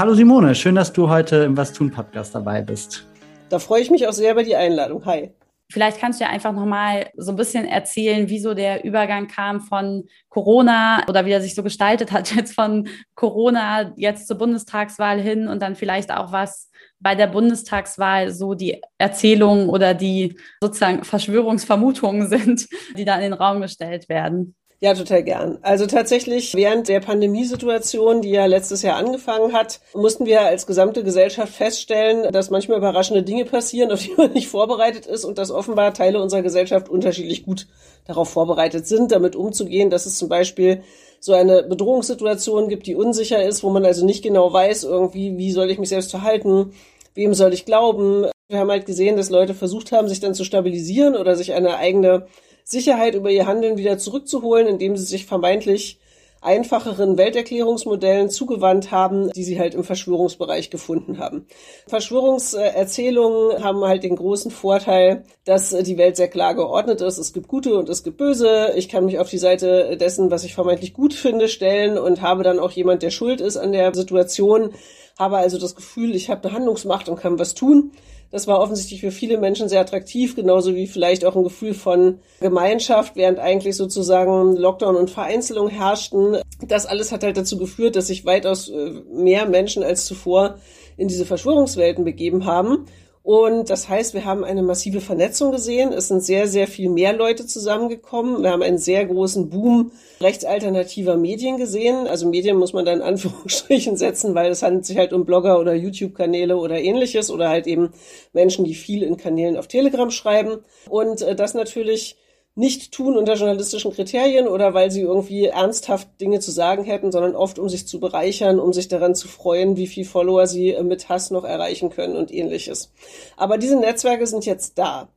Hallo 0.07 0.15
Simone, 0.15 0.55
schön, 0.55 0.77
dass 0.77 0.93
du 0.93 1.09
heute 1.09 1.39
im 1.39 1.57
Was 1.57 1.73
tun 1.73 1.91
Podcast 1.91 2.33
dabei 2.33 2.63
bist. 2.63 3.05
Da 3.49 3.59
freue 3.59 3.83
ich 3.83 3.91
mich 3.91 4.07
auch 4.07 4.13
sehr 4.13 4.31
über 4.31 4.45
die 4.45 4.55
Einladung. 4.55 5.05
Hi. 5.05 5.33
Vielleicht 5.69 5.99
kannst 5.99 6.21
du 6.21 6.25
ja 6.25 6.31
einfach 6.31 6.53
nochmal 6.53 7.09
so 7.17 7.33
ein 7.33 7.37
bisschen 7.37 7.65
erzählen, 7.65 8.29
wieso 8.29 8.55
der 8.55 8.85
Übergang 8.85 9.27
kam 9.27 9.61
von 9.61 10.05
Corona 10.29 11.03
oder 11.09 11.27
wie 11.27 11.33
er 11.33 11.41
sich 11.41 11.57
so 11.57 11.65
gestaltet 11.65 12.13
hat, 12.13 12.33
jetzt 12.37 12.55
von 12.55 12.87
Corona 13.17 13.95
jetzt 13.97 14.29
zur 14.29 14.39
Bundestagswahl 14.39 15.21
hin 15.21 15.49
und 15.49 15.61
dann 15.61 15.75
vielleicht 15.75 16.13
auch 16.13 16.31
was 16.31 16.71
bei 17.01 17.17
der 17.17 17.27
Bundestagswahl 17.27 18.31
so 18.31 18.55
die 18.55 18.81
Erzählungen 18.99 19.69
oder 19.69 19.93
die 19.93 20.39
sozusagen 20.61 21.03
Verschwörungsvermutungen 21.03 22.29
sind, 22.29 22.69
die 22.97 23.05
da 23.05 23.17
in 23.17 23.23
den 23.23 23.33
Raum 23.33 23.61
gestellt 23.61 24.09
werden. 24.09 24.55
Ja, 24.79 24.93
total 24.93 25.23
gern. 25.23 25.59
Also 25.63 25.87
tatsächlich 25.87 26.55
während 26.55 26.89
der 26.89 27.01
Pandemiesituation, 27.01 28.21
die 28.21 28.31
ja 28.31 28.45
letztes 28.45 28.83
Jahr 28.83 28.97
angefangen 28.97 29.55
hat, 29.55 29.81
mussten 29.95 30.27
wir 30.27 30.43
als 30.43 30.67
gesamte 30.67 31.03
Gesellschaft 31.03 31.55
feststellen, 31.55 32.31
dass 32.31 32.51
manchmal 32.51 32.77
überraschende 32.77 33.23
Dinge 33.23 33.47
passieren, 33.47 33.91
auf 33.91 34.03
die 34.03 34.13
man 34.19 34.33
nicht 34.35 34.49
vorbereitet 34.49 35.07
ist 35.07 35.25
und 35.25 35.39
dass 35.39 35.51
offenbar 35.51 35.95
Teile 35.95 36.21
unserer 36.21 36.43
Gesellschaft 36.43 36.91
unterschiedlich 36.91 37.45
gut 37.47 37.69
darauf 38.05 38.29
vorbereitet 38.29 38.87
sind, 38.87 39.13
damit 39.13 39.35
umzugehen, 39.35 39.89
dass 39.89 40.05
es 40.05 40.19
zum 40.19 40.29
Beispiel 40.29 40.83
so 41.21 41.33
eine 41.33 41.63
Bedrohungssituation 41.63 42.69
gibt, 42.69 42.87
die 42.87 42.95
unsicher 42.97 43.43
ist, 43.43 43.65
wo 43.65 43.71
man 43.71 43.87
also 43.87 44.05
nicht 44.05 44.23
genau 44.23 44.53
weiß, 44.53 44.85
irgendwie, 44.85 45.39
wie 45.39 45.53
soll 45.53 45.71
ich 45.71 45.79
mich 45.79 45.89
selbst 45.89 46.11
verhalten, 46.11 46.75
wem 47.15 47.33
soll 47.33 47.55
ich 47.55 47.65
glauben. 47.65 48.27
Wir 48.49 48.59
haben 48.59 48.71
halt 48.71 48.85
gesehen, 48.85 49.17
dass 49.17 49.31
Leute 49.31 49.55
versucht 49.55 49.91
haben, 49.91 50.07
sich 50.07 50.21
dann 50.21 50.35
zu 50.35 50.45
stabilisieren 50.45 51.17
oder 51.17 51.35
sich 51.35 51.55
eine 51.55 51.79
eigene 51.79 52.27
Sicherheit 52.69 53.15
über 53.15 53.31
ihr 53.31 53.47
Handeln 53.47 53.77
wieder 53.77 53.97
zurückzuholen, 53.97 54.67
indem 54.67 54.97
sie 54.97 55.05
sich 55.05 55.25
vermeintlich 55.25 56.01
einfacheren 56.43 57.17
Welterklärungsmodellen 57.17 58.29
zugewandt 58.29 58.91
haben, 58.91 59.31
die 59.31 59.45
sie 59.45 59.59
halt 59.59 59.75
im 59.75 59.85
Verschwörungsbereich 59.85 60.71
gefunden 60.71 61.19
haben. 61.19 61.47
Verschwörungserzählungen 61.87 63.63
haben 63.63 63.85
halt 63.85 64.03
den 64.03 64.17
großen 64.17 64.51
Vorteil, 64.51 65.25
dass 65.45 65.71
die 65.71 65.97
Welt 65.97 66.17
sehr 66.17 66.29
klar 66.29 66.55
geordnet 66.57 67.01
ist. 67.01 67.19
Es 67.19 67.33
gibt 67.33 67.47
gute 67.47 67.77
und 67.79 67.89
es 67.89 68.03
gibt 68.03 68.17
böse. 68.17 68.73
Ich 68.75 68.89
kann 68.89 69.07
mich 69.07 69.21
auf 69.21 69.31
die 69.31 69.39
Seite 69.39 69.97
dessen, 69.97 70.31
was 70.33 70.45
ich 70.45 70.55
vermeintlich 70.55 70.93
gut 70.93 71.15
finde, 71.15 71.49
stellen 71.49 71.99
und 71.99 72.21
habe 72.21 72.43
dann 72.43 72.59
auch 72.59 72.73
jemand, 72.73 73.03
der 73.03 73.11
schuld 73.11 73.41
ist 73.41 73.57
an 73.57 73.73
der 73.73 73.95
Situation, 73.95 74.71
habe 75.19 75.39
also 75.39 75.59
das 75.59 75.77
Gefühl, 75.77 76.15
ich 76.17 76.31
habe 76.31 76.49
eine 76.49 76.57
Handlungsmacht 76.57 77.09
und 77.09 77.17
kann 77.17 77.39
was 77.39 77.55
tun. 77.55 77.93
Das 78.31 78.47
war 78.47 78.61
offensichtlich 78.61 79.01
für 79.01 79.11
viele 79.11 79.39
Menschen 79.39 79.69
sehr 79.69 79.81
attraktiv, 79.81 80.35
genauso 80.35 80.75
wie 80.75 80.87
vielleicht 80.87 81.25
auch 81.25 81.37
ein 81.37 81.45
Gefühl 81.45 81.75
von 81.75 82.19
Gemeinschaft, 82.41 83.17
während 83.17 83.39
eigentlich 83.39 83.77
sozusagen 83.77 84.57
Lockdown 84.57 84.97
und 84.97 85.11
Vereinzelung 85.11 85.69
herrschten. 85.69 86.39
Das 86.67 86.87
alles 86.87 87.13
hat 87.13 87.23
halt 87.23 87.37
dazu 87.37 87.57
geführt, 87.57 87.97
dass 87.97 88.09
sich 88.09 88.25
weitaus 88.25 88.69
äh, 88.69 88.91
mehr 89.13 89.47
Menschen 89.47 89.83
als 89.83 90.07
zuvor 90.07 90.57
in 90.97 91.09
diese 91.09 91.27
Verschwörungswelten 91.27 92.05
begeben 92.05 92.47
haben. 92.47 92.87
Und 93.27 93.71
das 93.71 93.89
heißt, 93.89 94.15
wir 94.15 94.25
haben 94.25 94.45
eine 94.45 94.63
massive 94.63 95.01
Vernetzung 95.01 95.51
gesehen. 95.51 95.93
Es 95.93 96.07
sind 96.07 96.23
sehr, 96.23 96.47
sehr 96.47 96.69
viel 96.69 96.89
mehr 96.89 97.13
Leute 97.13 97.45
zusammengekommen. 97.45 98.45
Wir 98.45 98.53
haben 98.53 98.63
einen 98.63 98.79
sehr 98.79 99.05
großen 99.05 99.51
Boom 99.51 99.91
rechtsalternativer 100.21 101.17
Medien 101.17 101.57
gesehen. 101.57 102.07
Also 102.07 102.29
Medien 102.29 102.57
muss 102.57 102.73
man 102.73 102.85
da 102.85 102.93
in 102.93 103.03
Anführungsstrichen 103.03 103.97
setzen, 103.97 104.37
weil 104.37 104.53
es 104.53 104.63
handelt 104.63 104.87
sich 104.87 104.97
halt 104.97 105.13
um 105.13 105.25
Blogger 105.25 105.59
oder 105.59 105.75
YouTube-Kanäle 105.75 106.57
oder 106.57 106.79
ähnliches 106.79 107.29
oder 107.29 107.49
halt 107.49 107.67
eben 107.67 107.91
Menschen, 108.33 108.65
die 108.65 108.77
viel 108.77 109.03
in 109.03 109.17
Kanälen 109.17 109.57
auf 109.57 109.67
Telegram 109.67 110.13
schreiben. 110.13 110.59
Und 110.89 111.23
äh, 111.23 111.35
das 111.35 111.55
natürlich 111.55 112.17
nicht 112.57 112.91
tun 112.91 113.19
unter 113.19 113.35
journalistischen 113.35 113.93
Kriterien 113.93 114.49
oder 114.49 114.73
weil 114.73 114.91
sie 114.91 115.03
irgendwie 115.03 115.45
ernsthaft 115.45 116.09
Dinge 116.21 116.41
zu 116.41 116.51
sagen 116.51 116.85
hätten, 116.85 117.13
sondern 117.13 117.37
oft 117.37 117.59
um 117.59 117.69
sich 117.69 117.87
zu 117.87 118.01
bereichern, 118.01 118.59
um 118.59 118.73
sich 118.73 118.89
daran 118.89 119.15
zu 119.15 119.29
freuen, 119.29 119.77
wie 119.77 119.87
viel 119.87 120.07
Follower 120.07 120.47
sie 120.47 120.71
äh, 120.71 120.83
mit 120.83 121.11
Hass 121.11 121.31
noch 121.31 121.45
erreichen 121.45 121.91
können 121.91 122.17
und 122.17 122.33
ähnliches. 122.33 122.91
Aber 123.37 123.59
diese 123.59 123.77
Netzwerke 123.77 124.27
sind 124.27 124.47
jetzt 124.47 124.79
da. 124.79 125.09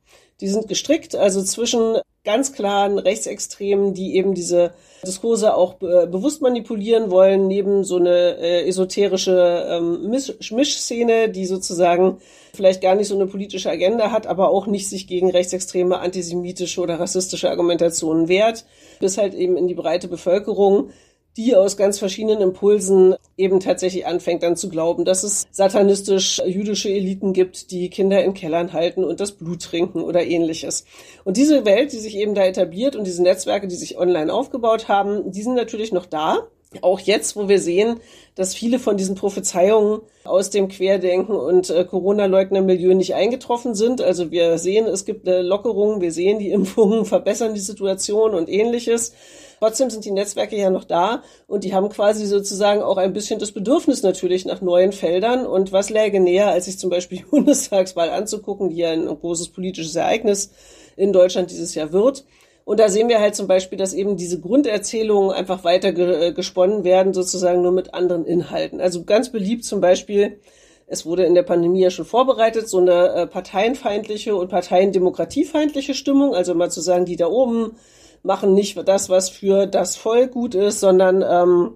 Die 0.42 0.48
sind 0.48 0.68
gestrickt, 0.68 1.16
also 1.16 1.42
zwischen 1.42 1.98
ganz 2.24 2.52
klaren 2.52 2.98
Rechtsextremen, 2.98 3.94
die 3.94 4.16
eben 4.16 4.34
diese 4.34 4.72
Diskurse 5.06 5.54
auch 5.54 5.74
be 5.74 6.06
bewusst 6.10 6.42
manipulieren 6.42 7.10
wollen, 7.10 7.46
neben 7.46 7.84
so 7.84 7.96
eine 7.96 8.36
äh, 8.38 8.68
esoterische 8.68 9.66
ähm, 9.66 10.10
Mischszene, 10.10 11.30
die 11.30 11.46
sozusagen 11.46 12.18
vielleicht 12.52 12.80
gar 12.80 12.94
nicht 12.94 13.08
so 13.08 13.14
eine 13.14 13.26
politische 13.26 13.70
Agenda 13.70 14.10
hat, 14.10 14.26
aber 14.26 14.50
auch 14.50 14.66
nicht 14.66 14.88
sich 14.88 15.06
gegen 15.06 15.30
rechtsextreme, 15.30 15.98
antisemitische 15.98 16.80
oder 16.80 17.00
rassistische 17.00 17.50
Argumentationen 17.50 18.28
wehrt, 18.28 18.64
bis 19.00 19.18
halt 19.18 19.34
eben 19.34 19.56
in 19.56 19.68
die 19.68 19.74
breite 19.74 20.08
Bevölkerung 20.08 20.90
die 21.36 21.54
aus 21.54 21.76
ganz 21.76 21.98
verschiedenen 21.98 22.40
Impulsen 22.40 23.14
eben 23.36 23.60
tatsächlich 23.60 24.06
anfängt 24.06 24.42
dann 24.42 24.56
zu 24.56 24.68
glauben, 24.68 25.04
dass 25.04 25.22
es 25.22 25.46
satanistisch 25.50 26.42
jüdische 26.44 26.90
Eliten 26.90 27.32
gibt, 27.32 27.70
die 27.70 27.88
Kinder 27.88 28.22
in 28.22 28.34
Kellern 28.34 28.72
halten 28.72 29.04
und 29.04 29.20
das 29.20 29.32
Blut 29.32 29.62
trinken 29.62 30.02
oder 30.02 30.24
ähnliches. 30.24 30.84
Und 31.24 31.36
diese 31.36 31.64
Welt, 31.64 31.92
die 31.92 31.98
sich 31.98 32.16
eben 32.16 32.34
da 32.34 32.44
etabliert 32.44 32.96
und 32.96 33.06
diese 33.06 33.22
Netzwerke, 33.22 33.68
die 33.68 33.76
sich 33.76 33.96
online 33.96 34.32
aufgebaut 34.32 34.88
haben, 34.88 35.30
die 35.30 35.42
sind 35.42 35.54
natürlich 35.54 35.92
noch 35.92 36.06
da. 36.06 36.48
Auch 36.82 37.00
jetzt, 37.00 37.34
wo 37.34 37.48
wir 37.48 37.58
sehen, 37.58 37.98
dass 38.36 38.54
viele 38.54 38.78
von 38.78 38.96
diesen 38.96 39.16
Prophezeiungen 39.16 40.02
aus 40.22 40.50
dem 40.50 40.68
Querdenken 40.68 41.34
und 41.34 41.68
äh, 41.68 41.84
Corona-Leugner-Milieu 41.84 42.94
nicht 42.94 43.16
eingetroffen 43.16 43.74
sind. 43.74 44.00
Also 44.00 44.30
wir 44.30 44.56
sehen, 44.56 44.86
es 44.86 45.04
gibt 45.04 45.26
eine 45.26 45.42
Lockerung, 45.42 46.00
wir 46.00 46.12
sehen, 46.12 46.38
die 46.38 46.50
Impfungen 46.52 47.06
verbessern 47.06 47.54
die 47.54 47.60
Situation 47.60 48.34
und 48.34 48.48
ähnliches. 48.48 49.14
Trotzdem 49.58 49.90
sind 49.90 50.04
die 50.04 50.12
Netzwerke 50.12 50.56
ja 50.56 50.70
noch 50.70 50.84
da 50.84 51.24
und 51.48 51.64
die 51.64 51.74
haben 51.74 51.88
quasi 51.88 52.24
sozusagen 52.24 52.82
auch 52.82 52.98
ein 52.98 53.12
bisschen 53.12 53.40
das 53.40 53.50
Bedürfnis 53.50 54.04
natürlich 54.04 54.44
nach 54.44 54.60
neuen 54.60 54.92
Feldern. 54.92 55.46
Und 55.46 55.72
was 55.72 55.90
läge 55.90 56.20
näher, 56.20 56.50
als 56.50 56.66
sich 56.66 56.78
zum 56.78 56.88
Beispiel 56.88 57.18
die 57.24 57.24
Bundestagswahl 57.24 58.10
anzugucken, 58.10 58.70
die 58.70 58.76
ja 58.76 58.92
ein 58.92 59.06
großes 59.06 59.48
politisches 59.48 59.96
Ereignis 59.96 60.52
in 60.96 61.12
Deutschland 61.12 61.50
dieses 61.50 61.74
Jahr 61.74 61.90
wird. 61.90 62.24
Und 62.64 62.78
da 62.78 62.88
sehen 62.88 63.08
wir 63.08 63.20
halt 63.20 63.34
zum 63.34 63.46
Beispiel, 63.46 63.78
dass 63.78 63.94
eben 63.94 64.16
diese 64.16 64.40
Grunderzählungen 64.40 65.32
einfach 65.32 65.64
weiter 65.64 65.92
ge 65.92 66.28
äh, 66.28 66.32
gesponnen 66.32 66.84
werden, 66.84 67.14
sozusagen 67.14 67.62
nur 67.62 67.72
mit 67.72 67.94
anderen 67.94 68.24
Inhalten. 68.24 68.80
Also 68.80 69.04
ganz 69.04 69.30
beliebt 69.30 69.64
zum 69.64 69.80
Beispiel, 69.80 70.38
es 70.86 71.06
wurde 71.06 71.24
in 71.24 71.34
der 71.34 71.44
Pandemie 71.44 71.82
ja 71.82 71.90
schon 71.90 72.04
vorbereitet, 72.04 72.68
so 72.68 72.78
eine 72.78 73.08
äh, 73.14 73.26
parteienfeindliche 73.26 74.34
und 74.34 74.48
parteiendemokratiefeindliche 74.48 75.94
Stimmung, 75.94 76.34
also 76.34 76.54
mal 76.54 76.70
zu 76.70 76.80
sagen, 76.80 77.04
die 77.04 77.16
da 77.16 77.28
oben 77.28 77.76
machen 78.22 78.54
nicht 78.54 78.76
das, 78.86 79.08
was 79.08 79.30
für 79.30 79.66
das 79.66 79.96
Volk 79.96 80.32
gut 80.32 80.54
ist, 80.54 80.80
sondern 80.80 81.22
ähm, 81.22 81.74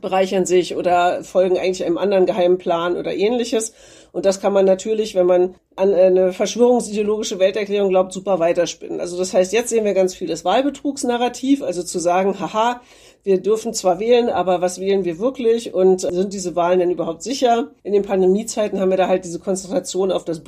bereichern 0.00 0.46
sich 0.46 0.76
oder 0.76 1.22
folgen 1.24 1.58
eigentlich 1.58 1.84
einem 1.84 1.98
anderen 1.98 2.26
geheimen 2.26 2.58
Plan 2.58 2.96
oder 2.96 3.14
ähnliches. 3.14 3.72
Und 4.12 4.26
das 4.26 4.40
kann 4.40 4.52
man 4.52 4.64
natürlich, 4.64 5.14
wenn 5.14 5.26
man 5.26 5.54
an 5.76 5.94
eine 5.94 6.32
verschwörungsideologische 6.32 7.38
Welterklärung 7.38 7.90
glaubt, 7.90 8.12
super 8.12 8.38
weiterspinnen. 8.38 9.00
Also 9.00 9.16
das 9.16 9.32
heißt, 9.32 9.52
jetzt 9.52 9.70
sehen 9.70 9.84
wir 9.84 9.94
ganz 9.94 10.14
vieles 10.14 10.44
Wahlbetrugsnarrativ, 10.44 11.62
also 11.62 11.82
zu 11.82 11.98
sagen, 11.98 12.38
haha, 12.40 12.80
wir 13.22 13.40
dürfen 13.40 13.74
zwar 13.74 14.00
wählen, 14.00 14.30
aber 14.30 14.60
was 14.60 14.80
wählen 14.80 15.04
wir 15.04 15.18
wirklich 15.18 15.74
und 15.74 16.00
sind 16.00 16.32
diese 16.32 16.56
Wahlen 16.56 16.78
denn 16.78 16.90
überhaupt 16.90 17.22
sicher? 17.22 17.70
In 17.82 17.92
den 17.92 18.02
Pandemiezeiten 18.02 18.80
haben 18.80 18.90
wir 18.90 18.96
da 18.96 19.08
halt 19.08 19.24
diese 19.24 19.38
Konzentration 19.38 20.10
auf 20.10 20.24
das 20.24 20.40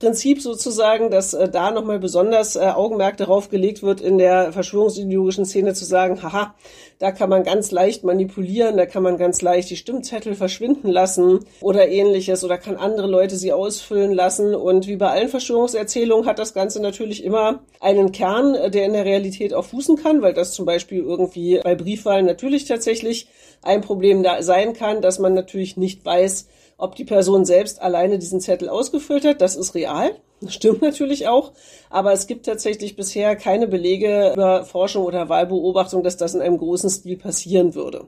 Briefwahlprinzip 0.00 0.40
sozusagen, 0.40 1.10
dass 1.10 1.34
äh, 1.34 1.50
da 1.50 1.70
nochmal 1.70 1.98
besonders 1.98 2.56
äh, 2.56 2.60
Augenmerk 2.60 3.18
darauf 3.18 3.50
gelegt 3.50 3.82
wird, 3.82 4.00
in 4.00 4.16
der 4.16 4.50
verschwörungsideologischen 4.50 5.44
Szene 5.44 5.74
zu 5.74 5.84
sagen, 5.84 6.22
haha, 6.22 6.54
da 6.98 7.12
kann 7.12 7.28
man 7.28 7.44
ganz 7.44 7.70
leicht 7.70 8.02
manipulieren, 8.02 8.78
da 8.78 8.86
kann 8.86 9.02
man 9.02 9.18
ganz 9.18 9.42
leicht 9.42 9.68
die 9.68 9.76
Stimmzettel 9.76 10.34
verschwinden 10.34 10.88
lassen 10.88 11.40
oder 11.60 11.88
ähnliches 11.88 12.42
oder 12.44 12.56
kann 12.56 12.76
andere 12.76 13.08
Leute 13.08 13.36
sie 13.36 13.52
ausfüllen 13.52 14.12
lassen. 14.12 14.54
Und 14.54 14.86
wie 14.86 14.96
bei 14.96 15.10
allen 15.10 15.28
Verschwörungserzählungen 15.28 16.26
hat 16.26 16.38
das 16.38 16.54
Ganze 16.54 16.80
natürlich 16.80 17.22
immer 17.22 17.60
einen 17.80 18.10
Kern, 18.10 18.54
äh, 18.54 18.70
der 18.70 18.86
in 18.86 18.94
der 18.94 19.04
Realität 19.04 19.52
auch 19.52 19.66
fußen 19.66 19.96
kann, 19.96 20.22
weil 20.22 20.32
das 20.32 20.52
zum 20.52 20.64
Beispiel 20.64 21.00
irgendwie 21.00 21.60
bei 21.62 21.74
Briefwahlen 21.74 22.24
natürlich 22.24 22.64
tatsächlich 22.64 23.28
ein 23.60 23.82
Problem 23.82 24.22
da 24.22 24.42
sein 24.42 24.72
kann, 24.72 25.02
dass 25.02 25.18
man 25.18 25.34
natürlich 25.34 25.76
nicht 25.76 26.06
weiß, 26.06 26.46
ob 26.80 26.96
die 26.96 27.04
Person 27.04 27.44
selbst 27.44 27.80
alleine 27.80 28.18
diesen 28.18 28.40
Zettel 28.40 28.68
ausgefüllt 28.68 29.24
hat. 29.24 29.40
Das 29.40 29.56
ist 29.56 29.74
real. 29.74 30.12
Das 30.40 30.54
stimmt 30.54 30.82
natürlich 30.82 31.28
auch. 31.28 31.52
Aber 31.90 32.12
es 32.12 32.26
gibt 32.26 32.46
tatsächlich 32.46 32.96
bisher 32.96 33.36
keine 33.36 33.66
Belege 33.66 34.32
über 34.32 34.64
Forschung 34.64 35.04
oder 35.04 35.28
Wahlbeobachtung, 35.28 36.02
dass 36.02 36.16
das 36.16 36.34
in 36.34 36.40
einem 36.40 36.58
großen 36.58 36.90
Stil 36.90 37.16
passieren 37.16 37.74
würde. 37.74 38.06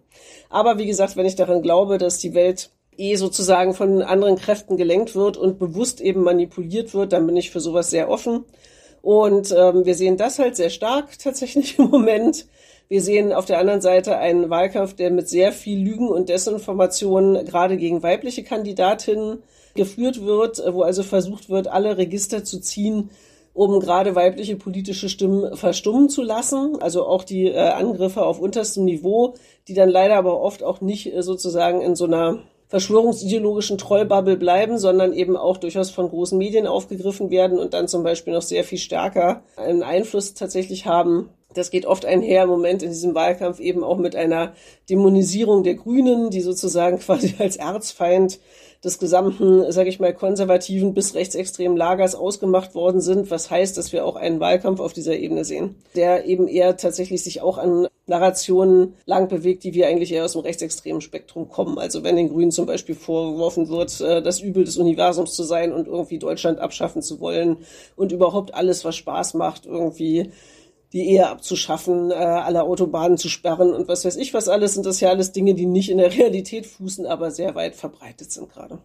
Aber 0.48 0.78
wie 0.78 0.86
gesagt, 0.86 1.16
wenn 1.16 1.26
ich 1.26 1.36
daran 1.36 1.62
glaube, 1.62 1.98
dass 1.98 2.18
die 2.18 2.34
Welt 2.34 2.70
eh 2.96 3.16
sozusagen 3.16 3.74
von 3.74 4.02
anderen 4.02 4.36
Kräften 4.36 4.76
gelenkt 4.76 5.14
wird 5.14 5.36
und 5.36 5.58
bewusst 5.58 6.00
eben 6.00 6.22
manipuliert 6.22 6.94
wird, 6.94 7.12
dann 7.12 7.26
bin 7.26 7.36
ich 7.36 7.50
für 7.50 7.60
sowas 7.60 7.90
sehr 7.90 8.08
offen. 8.08 8.44
Und 9.02 9.52
ähm, 9.56 9.84
wir 9.84 9.94
sehen 9.94 10.16
das 10.16 10.38
halt 10.38 10.56
sehr 10.56 10.70
stark 10.70 11.18
tatsächlich 11.18 11.78
im 11.78 11.90
Moment. 11.90 12.46
Wir 12.88 13.00
sehen 13.00 13.32
auf 13.32 13.46
der 13.46 13.58
anderen 13.58 13.80
Seite 13.80 14.18
einen 14.18 14.50
Wahlkampf, 14.50 14.94
der 14.94 15.10
mit 15.10 15.28
sehr 15.28 15.52
viel 15.52 15.78
Lügen 15.78 16.08
und 16.08 16.28
Desinformationen 16.28 17.44
gerade 17.46 17.76
gegen 17.76 18.02
weibliche 18.02 18.42
Kandidatinnen 18.42 19.42
geführt 19.74 20.24
wird, 20.24 20.62
wo 20.72 20.82
also 20.82 21.02
versucht 21.02 21.48
wird, 21.48 21.68
alle 21.68 21.96
Register 21.96 22.44
zu 22.44 22.60
ziehen, 22.60 23.10
um 23.54 23.80
gerade 23.80 24.14
weibliche 24.14 24.56
politische 24.56 25.08
Stimmen 25.08 25.56
verstummen 25.56 26.08
zu 26.08 26.22
lassen. 26.22 26.76
Also 26.80 27.06
auch 27.06 27.24
die 27.24 27.48
äh, 27.48 27.58
Angriffe 27.58 28.24
auf 28.24 28.40
unterstem 28.40 28.84
Niveau, 28.84 29.34
die 29.68 29.74
dann 29.74 29.88
leider 29.88 30.16
aber 30.16 30.40
oft 30.40 30.62
auch 30.62 30.80
nicht 30.80 31.12
äh, 31.12 31.22
sozusagen 31.22 31.80
in 31.80 31.96
so 31.96 32.04
einer 32.06 32.40
verschwörungsideologischen 32.72 33.76
Trollbubble 33.76 34.38
bleiben, 34.38 34.78
sondern 34.78 35.12
eben 35.12 35.36
auch 35.36 35.58
durchaus 35.58 35.90
von 35.90 36.08
großen 36.08 36.38
Medien 36.38 36.66
aufgegriffen 36.66 37.30
werden 37.30 37.58
und 37.58 37.74
dann 37.74 37.86
zum 37.86 38.02
Beispiel 38.02 38.32
noch 38.32 38.40
sehr 38.40 38.64
viel 38.64 38.78
stärker 38.78 39.42
einen 39.58 39.82
Einfluss 39.82 40.32
tatsächlich 40.32 40.86
haben. 40.86 41.28
Das 41.54 41.71
geht 41.71 41.87
oft 41.87 42.04
einher 42.04 42.44
im 42.44 42.49
Moment 42.49 42.82
in 42.82 42.90
diesem 42.90 43.14
Wahlkampf 43.14 43.61
eben 43.61 43.85
auch 43.85 43.99
mit 43.99 44.16
einer 44.16 44.54
Dämonisierung 44.88 45.62
der 45.62 45.75
Grünen, 45.75 46.30
die 46.30 46.40
sozusagen 46.40 46.99
quasi 47.00 47.35
als 47.38 47.56
Erzfeind 47.56 48.38
des 48.85 48.99
gesamten, 48.99 49.71
sage 49.71 49.88
ich 49.88 50.00
mal, 50.00 50.12
konservativen 50.12 50.92
bis 50.92 51.14
rechtsextremen 51.14 51.76
Lagers 51.76 52.16
ausgemacht 52.16 52.75
worden 52.75 53.00
sind, 53.00 53.30
was 53.30 53.49
heißt, 53.49 53.78
dass 53.78 53.92
wir 53.92 54.04
auch 54.04 54.16
einen 54.16 54.40
Wahlkampf 54.40 54.80
auf 54.80 54.92
dieser 54.92 55.16
Ebene 55.16 55.44
sehen, 55.44 55.76
der 55.94 56.25
eben 56.25 56.49
eher 56.49 56.76
tatsächlich 56.76 57.23
sich 57.23 57.42
auch 57.42 57.59
an 57.59 57.87
Narrationen 58.09 58.94
lang 59.06 59.28
bewegt, 59.28 59.62
die 59.62 59.75
wir 59.75 59.87
eigentlich 59.87 60.12
eher 60.12 60.25
aus 60.25 60.32
dem 60.32 60.42
rechtsextremen 60.42 61.00
Spektrum 61.00 61.49
kommen. 61.49 61.78
Also 61.78 62.02
wenn 62.02 62.16
den 62.16 62.30
Grünen 62.30 62.50
zum 62.50 62.66
Beispiel 62.66 62.97
vorgeworfen 62.97 63.68
wird, 63.68 64.00
äh, 64.00 64.21
das 64.21 64.40
Übel 64.40 64.64
des 64.64 64.76
Universums 64.76 65.35
zu 65.35 65.44
sein 65.44 65.73
und 65.73 65.87
irgendwie 65.87 66.18
Deutschland 66.18 66.59
abschaffen 66.59 67.02
zu 67.02 67.21
wollen 67.21 67.59
und 67.94 68.11
überhaupt 68.11 68.52
alles, 68.52 68.85
was 68.85 68.97
Spaß 68.97 69.35
macht, 69.35 69.66
irgendwie 69.66 70.32
die 70.92 71.08
Ehe 71.08 71.28
abzuschaffen, 71.28 72.11
äh, 72.11 72.14
alle 72.14 72.64
Autobahnen 72.64 73.18
zu 73.18 73.28
sperren 73.28 73.72
und 73.72 73.88
was 73.88 74.04
weiß 74.04 74.16
ich 74.16 74.34
was 74.34 74.49
alles, 74.49 74.75
sind 74.75 74.87
das 74.87 75.00
ja 75.00 75.11
alles 75.11 75.32
Dinge, 75.32 75.54
die 75.54 75.66
nicht 75.66 75.90
in 75.90 75.99
der 75.99 76.12
Realität 76.16 76.66
fußen, 76.66 77.06
aber 77.06 77.30
sehr 77.30 77.54
weit 77.54 77.75
verbreitet 77.75 78.30
sind 78.30 78.50
gerade. 78.50 78.78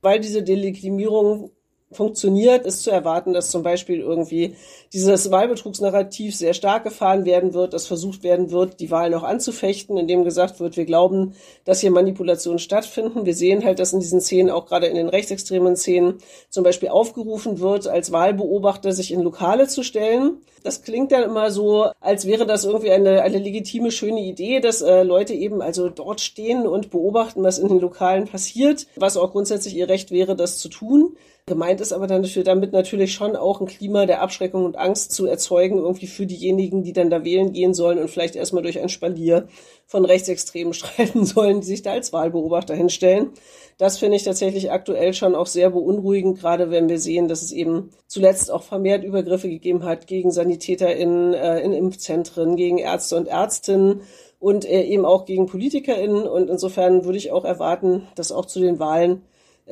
Weil 0.00 0.20
diese 0.20 0.42
Delegitimierung 0.42 1.50
funktioniert, 1.94 2.66
ist 2.66 2.82
zu 2.82 2.90
erwarten, 2.90 3.32
dass 3.32 3.50
zum 3.50 3.62
Beispiel 3.62 4.00
irgendwie 4.00 4.56
dieses 4.92 5.30
Wahlbetrugsnarrativ 5.30 6.36
sehr 6.36 6.54
stark 6.54 6.84
gefahren 6.84 7.24
werden 7.24 7.54
wird, 7.54 7.72
dass 7.72 7.86
versucht 7.86 8.22
werden 8.22 8.50
wird, 8.50 8.80
die 8.80 8.90
Wahl 8.90 9.10
noch 9.10 9.22
anzufechten, 9.22 9.96
indem 9.96 10.24
gesagt 10.24 10.60
wird, 10.60 10.76
wir 10.76 10.84
glauben, 10.84 11.34
dass 11.64 11.80
hier 11.80 11.90
Manipulationen 11.90 12.58
stattfinden. 12.58 13.24
Wir 13.24 13.34
sehen 13.34 13.64
halt, 13.64 13.78
dass 13.78 13.92
in 13.92 14.00
diesen 14.00 14.20
Szenen, 14.20 14.50
auch 14.50 14.66
gerade 14.66 14.86
in 14.86 14.96
den 14.96 15.08
rechtsextremen 15.08 15.76
Szenen, 15.76 16.18
zum 16.50 16.64
Beispiel 16.64 16.90
aufgerufen 16.90 17.60
wird, 17.60 17.86
als 17.86 18.12
Wahlbeobachter 18.12 18.92
sich 18.92 19.12
in 19.12 19.22
Lokale 19.22 19.66
zu 19.66 19.82
stellen. 19.82 20.42
Das 20.62 20.82
klingt 20.82 21.10
dann 21.10 21.24
immer 21.24 21.50
so, 21.50 21.90
als 22.00 22.26
wäre 22.26 22.46
das 22.46 22.64
irgendwie 22.64 22.90
eine, 22.92 23.22
eine 23.22 23.38
legitime, 23.38 23.90
schöne 23.90 24.20
Idee, 24.20 24.60
dass 24.60 24.80
äh, 24.80 25.02
Leute 25.02 25.34
eben 25.34 25.60
also 25.60 25.88
dort 25.88 26.20
stehen 26.20 26.66
und 26.66 26.90
beobachten, 26.90 27.42
was 27.42 27.58
in 27.58 27.68
den 27.68 27.80
Lokalen 27.80 28.26
passiert, 28.26 28.86
was 28.96 29.16
auch 29.16 29.32
grundsätzlich 29.32 29.74
ihr 29.74 29.88
Recht 29.88 30.10
wäre, 30.10 30.36
das 30.36 30.58
zu 30.58 30.68
tun. 30.68 31.16
Gemeint 31.46 31.80
ist 31.80 31.92
aber 31.92 32.06
dann 32.06 32.24
damit 32.44 32.72
natürlich 32.72 33.12
schon 33.12 33.34
auch 33.34 33.60
ein 33.60 33.66
Klima 33.66 34.06
der 34.06 34.22
Abschreckung 34.22 34.64
und 34.64 34.78
Angst 34.78 35.10
zu 35.10 35.26
erzeugen, 35.26 35.78
irgendwie 35.78 36.06
für 36.06 36.24
diejenigen, 36.24 36.84
die 36.84 36.92
dann 36.92 37.10
da 37.10 37.24
wählen 37.24 37.52
gehen 37.52 37.74
sollen 37.74 37.98
und 37.98 38.08
vielleicht 38.08 38.36
erstmal 38.36 38.62
durch 38.62 38.78
ein 38.78 38.88
Spalier 38.88 39.48
von 39.84 40.04
Rechtsextremen 40.04 40.72
streiten 40.72 41.24
sollen, 41.24 41.60
die 41.60 41.66
sich 41.66 41.82
da 41.82 41.90
als 41.90 42.12
Wahlbeobachter 42.12 42.76
hinstellen. 42.76 43.32
Das 43.76 43.98
finde 43.98 44.18
ich 44.18 44.22
tatsächlich 44.22 44.70
aktuell 44.70 45.14
schon 45.14 45.34
auch 45.34 45.46
sehr 45.46 45.70
beunruhigend, 45.70 46.38
gerade 46.38 46.70
wenn 46.70 46.88
wir 46.88 47.00
sehen, 47.00 47.26
dass 47.26 47.42
es 47.42 47.50
eben 47.50 47.90
zuletzt 48.06 48.52
auch 48.52 48.62
vermehrt 48.62 49.02
Übergriffe 49.02 49.48
gegeben 49.48 49.82
hat 49.82 50.06
gegen 50.06 50.30
Sanitäter 50.30 50.94
in, 50.94 51.34
äh, 51.34 51.58
in 51.58 51.72
Impfzentren, 51.72 52.54
gegen 52.54 52.78
Ärzte 52.78 53.16
und 53.16 53.26
Ärztinnen 53.26 54.02
und 54.38 54.64
äh, 54.64 54.82
eben 54.82 55.04
auch 55.04 55.24
gegen 55.24 55.46
PolitikerInnen. 55.46 56.28
Und 56.28 56.50
insofern 56.50 57.04
würde 57.04 57.18
ich 57.18 57.32
auch 57.32 57.44
erwarten, 57.44 58.06
dass 58.14 58.30
auch 58.30 58.46
zu 58.46 58.60
den 58.60 58.78
Wahlen 58.78 59.22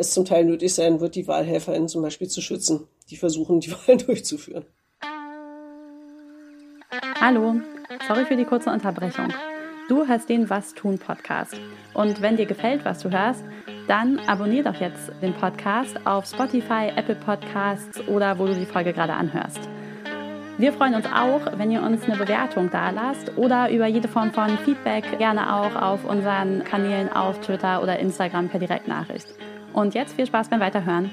es 0.00 0.12
zum 0.12 0.24
Teil 0.24 0.44
nötig 0.44 0.74
sein 0.74 1.00
wird, 1.00 1.14
die 1.14 1.28
WahlhelferInnen 1.28 1.88
zum 1.88 2.02
Beispiel 2.02 2.28
zu 2.28 2.40
schützen, 2.40 2.88
die 3.10 3.16
versuchen, 3.16 3.60
die 3.60 3.70
Wahlen 3.86 3.98
durchzuführen. 3.98 4.64
Hallo, 7.20 7.60
sorry 8.08 8.24
für 8.24 8.36
die 8.36 8.44
kurze 8.44 8.70
Unterbrechung. 8.70 9.28
Du 9.88 10.06
hörst 10.06 10.28
den 10.28 10.48
Was 10.48 10.74
tun 10.74 10.98
Podcast. 10.98 11.54
Und 11.94 12.22
wenn 12.22 12.36
dir 12.36 12.46
gefällt, 12.46 12.84
was 12.84 13.00
du 13.00 13.10
hörst, 13.10 13.44
dann 13.88 14.18
abonnier 14.20 14.62
doch 14.62 14.80
jetzt 14.80 15.10
den 15.20 15.34
Podcast 15.34 15.96
auf 16.06 16.26
Spotify, 16.26 16.92
Apple 16.94 17.16
Podcasts 17.16 18.00
oder 18.08 18.38
wo 18.38 18.46
du 18.46 18.54
die 18.54 18.66
Folge 18.66 18.92
gerade 18.92 19.12
anhörst. 19.12 19.60
Wir 20.58 20.72
freuen 20.72 20.94
uns 20.94 21.06
auch, 21.06 21.58
wenn 21.58 21.70
ihr 21.70 21.82
uns 21.82 22.04
eine 22.04 22.16
Bewertung 22.16 22.70
da 22.70 22.90
lasst 22.90 23.36
oder 23.36 23.70
über 23.70 23.86
jede 23.86 24.08
Form 24.08 24.30
von 24.30 24.58
Feedback 24.58 25.18
gerne 25.18 25.56
auch 25.56 25.74
auf 25.74 26.04
unseren 26.04 26.64
Kanälen 26.64 27.10
auf 27.10 27.40
Twitter 27.40 27.82
oder 27.82 27.98
Instagram 27.98 28.48
per 28.48 28.60
Direktnachricht. 28.60 29.26
Und 29.72 29.94
jetzt 29.94 30.14
viel 30.14 30.26
Spaß 30.26 30.48
beim 30.48 30.60
Weiterhören. 30.60 31.10